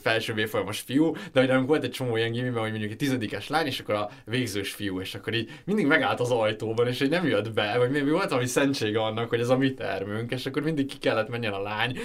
[0.00, 3.48] felső évfolyamos fiú, de hogy nálunk volt egy csomó ilyen gimiben, hogy mondjuk egy tizedikes
[3.48, 7.10] lány, és akkor a végzős fiú, és akkor így mindig megállt az ajtóban, és így
[7.10, 10.46] nem jött be, vagy még volt valami szentsége annak, hogy ez a mi termünk, és
[10.46, 11.98] akkor mindig ki kellett menjen a lány,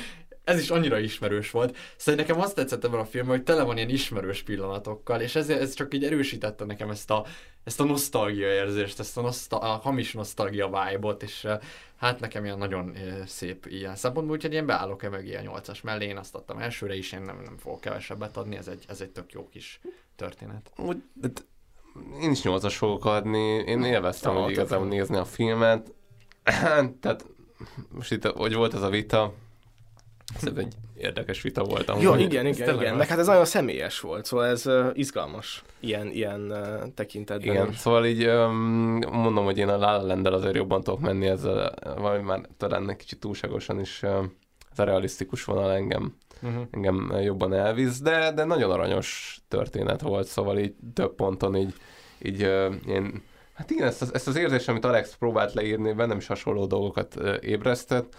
[0.50, 1.78] ez is annyira ismerős volt.
[1.98, 5.50] Szóval nekem azt tetszett ebben a filmben, hogy tele van ilyen ismerős pillanatokkal, és ez,
[5.50, 7.26] ez csak így erősítette nekem ezt a,
[7.64, 11.60] ezt a nosztalgia érzést, ezt a, noszta, a hamis nosztalgia vibe-ot, és eh,
[11.98, 16.06] hát nekem ilyen nagyon eh, szép ilyen szempontból, úgyhogy én beállok-e mögé a nyolcas mellé,
[16.06, 19.10] én azt adtam elsőre is, én nem, nem fogok kevesebbet adni, ez egy, ez egy
[19.10, 19.80] tök jó kis
[20.16, 20.72] történet.
[20.78, 21.46] Úgy, hát
[22.22, 25.92] én is nyolcas fogok adni, én élveztem, hogy igazából nézni a filmet.
[27.02, 27.26] Tehát
[27.90, 29.34] most itt, hogy volt ez a vita,
[30.36, 31.90] ez egy érdekes vita volt.
[31.90, 32.04] amúgy.
[32.04, 32.92] Jó, igen, Ez igen, igen.
[32.92, 32.98] az.
[32.98, 37.54] Meg hát ez nagyon személyes volt, szóval ez uh, izgalmas ilyen, ilyen uh, tekintetben.
[37.56, 41.74] Igen, szóval így öm, mondom, hogy én a La La azért jobban tudok menni ezzel,
[41.98, 44.34] vagy már talán egy kicsit túlságosan is öm,
[44.72, 46.60] ez a realisztikus vonal engem, Mhm.
[46.72, 51.74] engem jobban elvisz, de, de nagyon aranyos történet volt, szóval így több ponton így,
[52.22, 53.22] így ö, én,
[53.60, 57.16] hát igen, ezt az, ezt az érzést, amit Alex próbált leírni, bennem is hasonló dolgokat
[57.42, 58.16] ébresztett.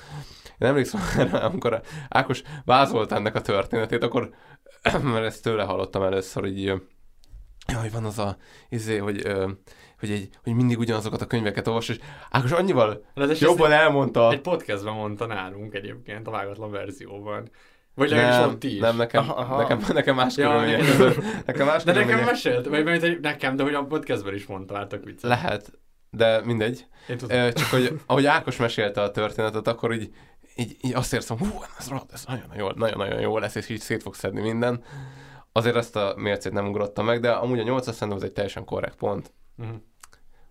[0.59, 1.01] Én emlékszem,
[1.51, 4.31] amikor Ákos vázolt ennek a történetét, akkor,
[5.03, 6.63] mert ezt tőle hallottam először, hogy
[7.67, 8.37] Jaj, van az a,
[8.69, 9.27] izé, hogy,
[9.99, 11.99] hogy, egy, hogy mindig ugyanazokat a könyveket olvas, és
[12.31, 14.31] Ákos annyival Ráadásul jobban elmondta.
[14.31, 17.51] Egy podcastben mondta nálunk egyébként, a vágatlan verzióban.
[18.01, 18.79] Vagy legalábbis nem, ott is.
[18.79, 19.57] nem, nekem, Aha, aha.
[19.57, 21.47] nekem, nekem más Ja, körülmények között.
[21.47, 25.05] Nekem más De nekem mesélt, vagy mert nekem, de hogy a podcastben is mondta, tök
[25.05, 25.31] vicces.
[25.31, 25.73] Lehet.
[26.11, 26.87] de mindegy.
[27.29, 30.11] Csak hogy ahogy Ákos mesélte a történetet, akkor így,
[30.57, 31.47] így, így azt érzem, hú,
[31.79, 34.83] ez, ez nagyon, jó, nagyon-nagyon jó lesz, és így szét fog szedni minden.
[35.53, 38.65] Azért ezt a mércét nem ugrottam meg, de amúgy a 8 szerintem az egy teljesen
[38.65, 39.33] korrekt pont.
[39.59, 39.77] Uh-huh.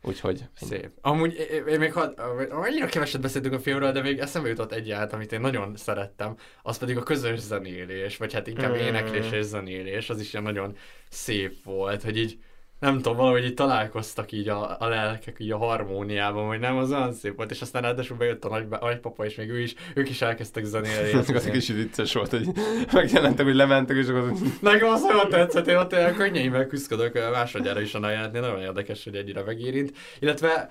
[0.01, 0.43] Úgyhogy...
[0.55, 0.89] Szép.
[1.01, 2.19] Amúgy én még had,
[2.49, 6.35] annyira keveset beszéltünk a filmről, de még eszembe jutott egy ját, amit én nagyon szerettem,
[6.63, 8.79] az pedig a közös zenélés, vagy hát inkább mm.
[8.79, 10.77] éneklés és zenélés, az is ilyen nagyon
[11.09, 12.37] szép volt, hogy így
[12.79, 16.91] nem tudom, valahogy így találkoztak így a, a lelkek így a harmóniában, hogy nem, az
[16.91, 20.09] olyan szép volt, és aztán ráadásul bejött a nagy, nagypapa, és még ő is, ők
[20.09, 21.11] is elkezdtek zenélni.
[21.13, 22.47] az egy kicsit vicces volt, hogy
[22.93, 24.33] megjelentek, hogy lementek, és akkor...
[24.61, 29.03] Nekem az olyan tetszett, én ott olyan könnyeimmel küzdök másodjára is a jelentni, nagyon érdekes,
[29.03, 29.91] hogy egyre megérint.
[30.19, 30.69] Illetve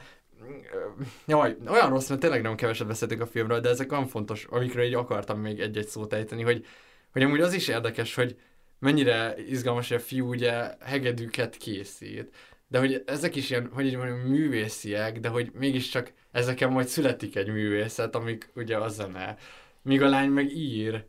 [1.26, 4.84] Jaj, olyan rossz, mert tényleg nem keveset beszéltünk a filmről, de ezek olyan fontos, amikről
[4.84, 6.66] így akartam még egy-egy szót ejteni, hogy,
[7.12, 8.36] hogy amúgy az is érdekes, hogy,
[8.78, 12.34] mennyire izgalmas, hogy a fiú ugye hegedűket készít,
[12.68, 17.36] de hogy ezek is ilyen, hogy így mondjam, művésziek, de hogy mégiscsak ezeken majd születik
[17.36, 19.36] egy művészet, amik ugye a zene.
[19.82, 21.04] Míg a lány meg ír,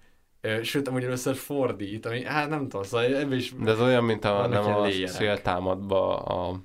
[0.61, 3.53] sőt, amúgy először fordít, ami, hát nem tudom, szóval ebben is...
[3.59, 6.61] De ez olyan, mint a, nem a széltámadba a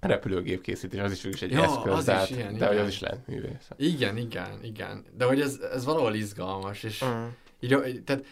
[0.00, 2.68] repülőgép készítés, az is is egy ja, eszköz, az tehát, is ilyen, de igen.
[2.68, 3.74] hogy az is lehet művészet.
[3.76, 5.04] Igen, igen, igen.
[5.16, 7.86] De hogy ez, ez valahol izgalmas, és uh-huh.
[7.86, 8.24] így, tehát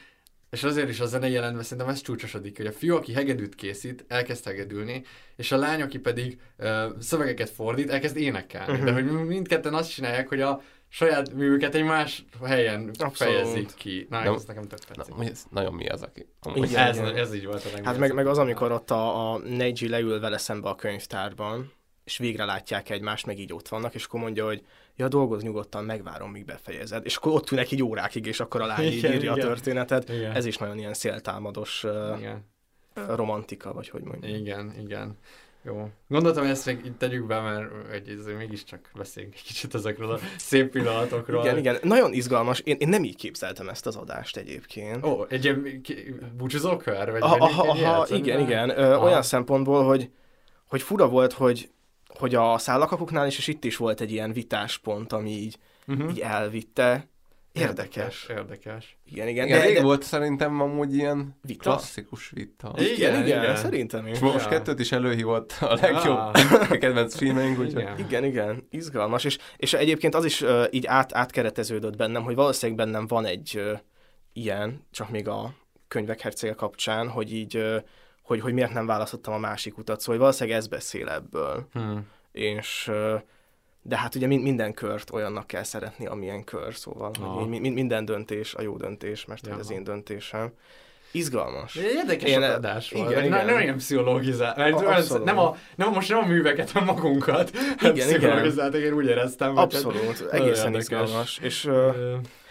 [0.51, 4.05] és azért is a zene jelentve szerintem ez csúcsosodik, hogy a fiú, aki hegedűt készít,
[4.09, 5.05] elkezd hegedülni,
[5.37, 8.73] és a lány, aki pedig uh, szövegeket fordít, elkezd énekelni.
[8.73, 8.87] Uh-huh.
[8.87, 13.17] De hogy mindketten azt csinálják, hogy a saját művüket egy más helyen Abszolút.
[13.17, 14.07] fejezik ki.
[14.11, 15.15] Na, ez nekem tök tetszik.
[15.15, 16.27] Na, ez nagyon mi az, aki...
[16.55, 19.89] Igen, ez, ez, így volt a Hát meg, meg az, amikor ott a, a Neji
[19.89, 21.73] leül vele szembe a könyvtárban,
[22.05, 24.63] és végre látják egymást, meg így ott vannak, és akkor mondja, hogy
[24.99, 27.05] ja, dolgoz nyugodtan, megvárom, míg befejezed.
[27.05, 29.33] És akkor ott ülnek így órákig, és akkor a lány így írja igen.
[29.33, 30.09] a történetet.
[30.09, 30.35] Igen.
[30.35, 31.87] Ez is nagyon ilyen széltámados
[32.19, 32.45] igen.
[33.07, 34.35] romantika, vagy hogy mondjam.
[34.35, 35.17] Igen, igen.
[35.63, 35.91] Jó.
[36.09, 37.71] Gondoltam, hogy ezt még itt tegyük be, mert
[38.09, 41.43] ez mégiscsak beszéljünk egy kicsit ezekről a szép pillanatokról.
[41.45, 41.79] Igen, igen.
[41.83, 42.61] Nagyon izgalmas.
[42.61, 45.05] Én, én nem így képzeltem ezt az adást egyébként.
[45.05, 45.83] Ó, egy ilyen
[46.37, 47.11] búcsúzókör?
[47.11, 48.79] Vagy aha, aha, aha, igen, igen.
[48.79, 50.11] Ö, olyan szempontból, hogy,
[50.69, 51.71] hogy fura volt, hogy
[52.19, 56.11] hogy a szállakapuknál is, és itt is volt egy ilyen vitáspont, ami így, uh-huh.
[56.11, 57.09] így elvitte.
[57.53, 58.27] Érdekes.
[58.29, 58.29] Érdekes.
[58.29, 58.99] érdekes.
[59.05, 59.47] Igen, igen.
[59.47, 59.83] igen de, de...
[59.83, 61.71] volt szerintem amúgy ilyen vita?
[61.71, 62.75] klasszikus vita.
[62.77, 63.57] Igen, igen, igen, igen.
[63.57, 64.13] szerintem is.
[64.13, 64.51] És most ja.
[64.51, 66.79] kettőt is előhívott a legjobb ah.
[66.79, 67.81] kedvenc filmeink, úgyhogy...
[67.81, 67.99] Igen.
[67.99, 69.25] igen, igen, izgalmas.
[69.25, 73.53] És, és egyébként az is uh, így át, átkereteződött bennem, hogy valószínűleg bennem van egy
[73.57, 73.79] uh,
[74.33, 75.55] ilyen, csak még a
[75.89, 77.77] könyvek hercege kapcsán, hogy így uh,
[78.29, 81.69] hogy, hogy miért nem választottam a másik utat, szóval valószínűleg ez beszél ebből.
[81.73, 82.07] Hmm.
[82.33, 82.91] És
[83.83, 87.47] de hát ugye minden kört olyannak kell szeretni, amilyen kör, szóval ah.
[87.49, 89.59] minden döntés a jó döntés, mert ja.
[89.59, 90.53] ez én döntésem.
[91.11, 91.75] Izgalmas.
[91.75, 93.11] Érdekes Én, adás volt.
[93.11, 93.47] Igen, igen.
[93.47, 94.53] Nem ilyen pszichológizál.
[94.53, 98.75] A, nem, a, nem, most nem a műveket, hanem magunkat igen, igen.
[98.75, 99.57] én úgy éreztem.
[99.57, 101.39] Abszolút, hát, egészen izgalmas.
[101.43, 101.95] És, uh,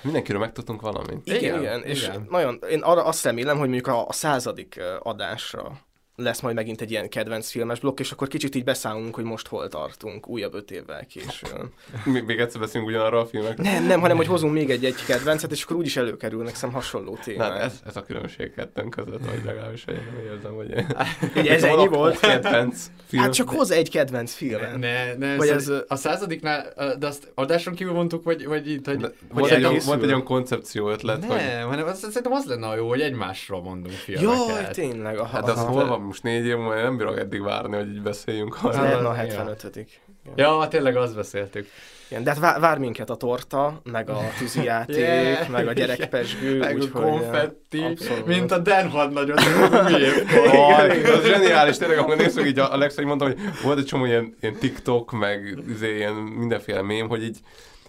[0.02, 1.22] Mindenkiről megtudtunk valamit.
[1.24, 1.84] Igen, igen, igen.
[1.84, 2.28] és igen.
[2.30, 5.87] nagyon, én arra azt remélem, hogy mondjuk a, a századik adásra
[6.24, 9.48] lesz majd megint egy ilyen kedvenc filmes blokk, és akkor kicsit így beszámolunk, hogy most
[9.48, 11.74] hol tartunk, újabb öt évvel későn.
[12.26, 13.66] még egyszer beszélünk ugyanarról a filmekről?
[13.66, 17.50] Nem, nem, hanem hogy hozunk még egy-egy kedvencet, és akkor úgyis előkerülnek szem hasonló témák.
[17.50, 20.70] Na, ez, ez, a különbség kettőnk között, vagy legalábbis én nem érzem, hogy
[21.46, 21.52] én...
[21.52, 22.20] ez ennyi volt?
[22.20, 23.24] Kedvenc film.
[23.24, 24.80] Hát csak hoz egy kedvenc film.
[24.80, 25.72] Ne, ne, vagy ez...
[25.88, 29.14] A századiknál, de azt adáson kívül mondtuk, vagy, vagy itt, hogy...
[29.34, 31.70] volt, egy, volt egy olyan koncepció ötlet, ne, hogy...
[31.70, 34.48] hanem az, szerintem az lenne a jó, hogy egymásról mondunk filmeket.
[34.48, 35.18] Jaj, tényleg.
[35.18, 38.02] Aha, hát az hol van most négy év múlva, nem bírok eddig várni, hogy így
[38.02, 38.62] beszéljünk.
[38.62, 39.88] Nem, a 75
[40.36, 41.68] Ja, tényleg azt beszéltük.
[42.10, 46.58] Igen, de hát vár, vár minket a torta, meg a tűzijáték, yeah, meg a gyerekpesgő.
[46.58, 47.84] Meg úgy, a konfetti,
[48.26, 49.40] mint a Den hadnagyot,
[51.18, 54.36] Az zseniális, tényleg, akkor nézzük így a, a legszebb, mondtam, hogy volt egy csomó ilyen,
[54.42, 57.38] ilyen TikTok, meg izé, ilyen mindenféle mém, hogy így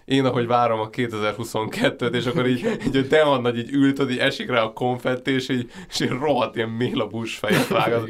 [0.09, 4.17] én ahogy várom a 2022-t, és akkor így, így hogy te nagy így ült, így
[4.17, 8.03] esik rá a konfetti, és így, és így rohadt ilyen mélabús fejet vág, az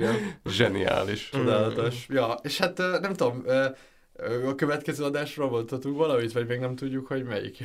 [0.51, 1.29] zseniális.
[1.29, 2.05] Csodálatos.
[2.09, 3.43] Ja, és hát nem tudom,
[4.47, 7.57] a következő adásról mondhatunk valamit, vagy még nem tudjuk, hogy melyik.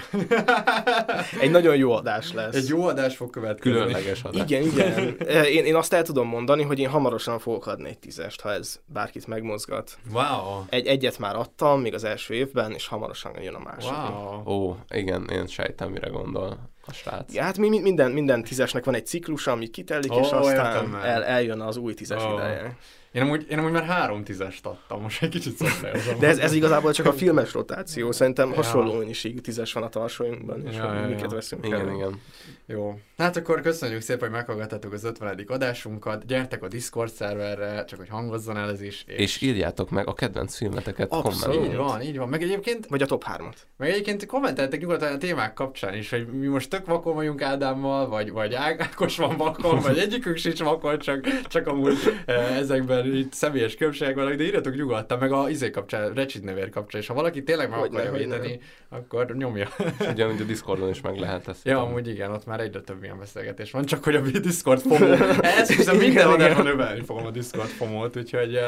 [1.41, 2.55] Egy nagyon jó adás lesz.
[2.55, 3.79] Egy jó adás fog következni.
[3.79, 4.43] Különleges adás.
[4.43, 5.17] Igen, igen.
[5.57, 8.81] Én, én azt el tudom mondani, hogy én hamarosan fogok adni egy tízest, ha ez
[8.87, 9.99] bárkit megmozgat.
[10.13, 10.63] Wow.
[10.69, 14.17] Egy, egyet már adtam, még az első évben, és hamarosan jön a második.
[14.45, 14.55] Wow.
[14.55, 17.35] Ó, igen, én sejtem, mire gondol a srác.
[17.35, 21.25] Ja, hát mi, minden, minden tízesnek van egy ciklus, ami kitelik, oh, és aztán el,
[21.25, 22.33] eljön az új tízes oh.
[22.33, 22.77] ideje.
[23.15, 26.19] Én amúgy, én amúgy már három tízest adtam, most egy kicsit szabályozom.
[26.19, 28.13] De ez, ez igazából csak a filmes rotáció.
[28.13, 28.55] Szerintem ja.
[28.55, 31.37] hasonló mennyiségű tízes van a tarsóinkban, és ja, ja, miket ja.
[31.37, 31.95] veszünk igen, el.
[31.95, 32.21] Igen,
[32.67, 32.99] Jó.
[33.17, 35.45] Hát akkor köszönjük szépen, hogy meghallgattatok az 50.
[35.47, 36.27] adásunkat.
[36.27, 39.05] Gyertek a Discord szerverre, csak hogy hangozzon el ez is.
[39.07, 41.65] És, és írjátok meg a kedvenc filmeteket kommentben.
[41.65, 42.29] Így van, így van.
[42.29, 42.87] Meg egyébként...
[42.87, 43.57] Vagy a top 3-at.
[43.77, 48.09] Meg egyébként kommenteltek nyugodtan a témák kapcsán is, hogy mi most tök vakon vagyunk Ádámmal,
[48.09, 52.59] vagy, vagy Ákos van vakon, vagy egyikünk sincs vakon, csak, csak amúgy eh,
[53.05, 57.01] ezekben itt személyes különbségek vannak, de írjatok nyugodtan, meg a izé kapcsán, Recsid nevér kapcsán,
[57.01, 59.69] és ha valaki tényleg meg akarja védeni, akkor nyomja.
[60.11, 61.65] Ugyanúgy a Discordon is meg lehet ezt.
[61.65, 65.13] Ja, amúgy igen, ott már egyre több ilyen beszélgetés van, csak hogy a Discord FOMO.
[65.61, 68.59] Ezt hiszem minden adásban növelni fogom a Discord FOMO-t, úgyhogy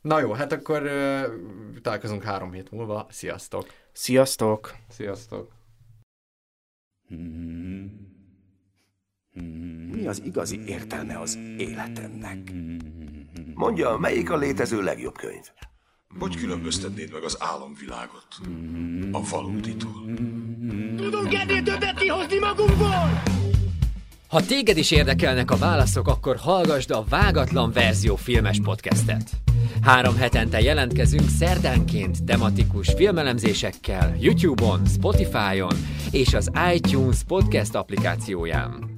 [0.00, 0.90] na jó, hát akkor
[1.82, 3.06] találkozunk három hét múlva.
[3.10, 3.66] Sziasztok!
[3.92, 4.74] Sziasztok!
[4.88, 5.54] Sziasztok!
[9.90, 12.52] Mi az igazi értelme az életemnek?
[13.54, 15.44] Mondja, melyik a létező legjobb könyv?
[16.18, 18.26] Hogy különböztetnéd meg az álomvilágot
[19.12, 20.04] a valóditól?
[20.96, 23.22] Tudunk ennél többet kihozni magunkból!
[24.28, 29.30] Ha téged is érdekelnek a válaszok, akkor hallgassd a Vágatlan Verzió filmes podcastet.
[29.82, 35.76] Három hetente jelentkezünk szerdánként tematikus filmelemzésekkel YouTube-on, Spotify-on
[36.10, 38.95] és az iTunes podcast applikációján.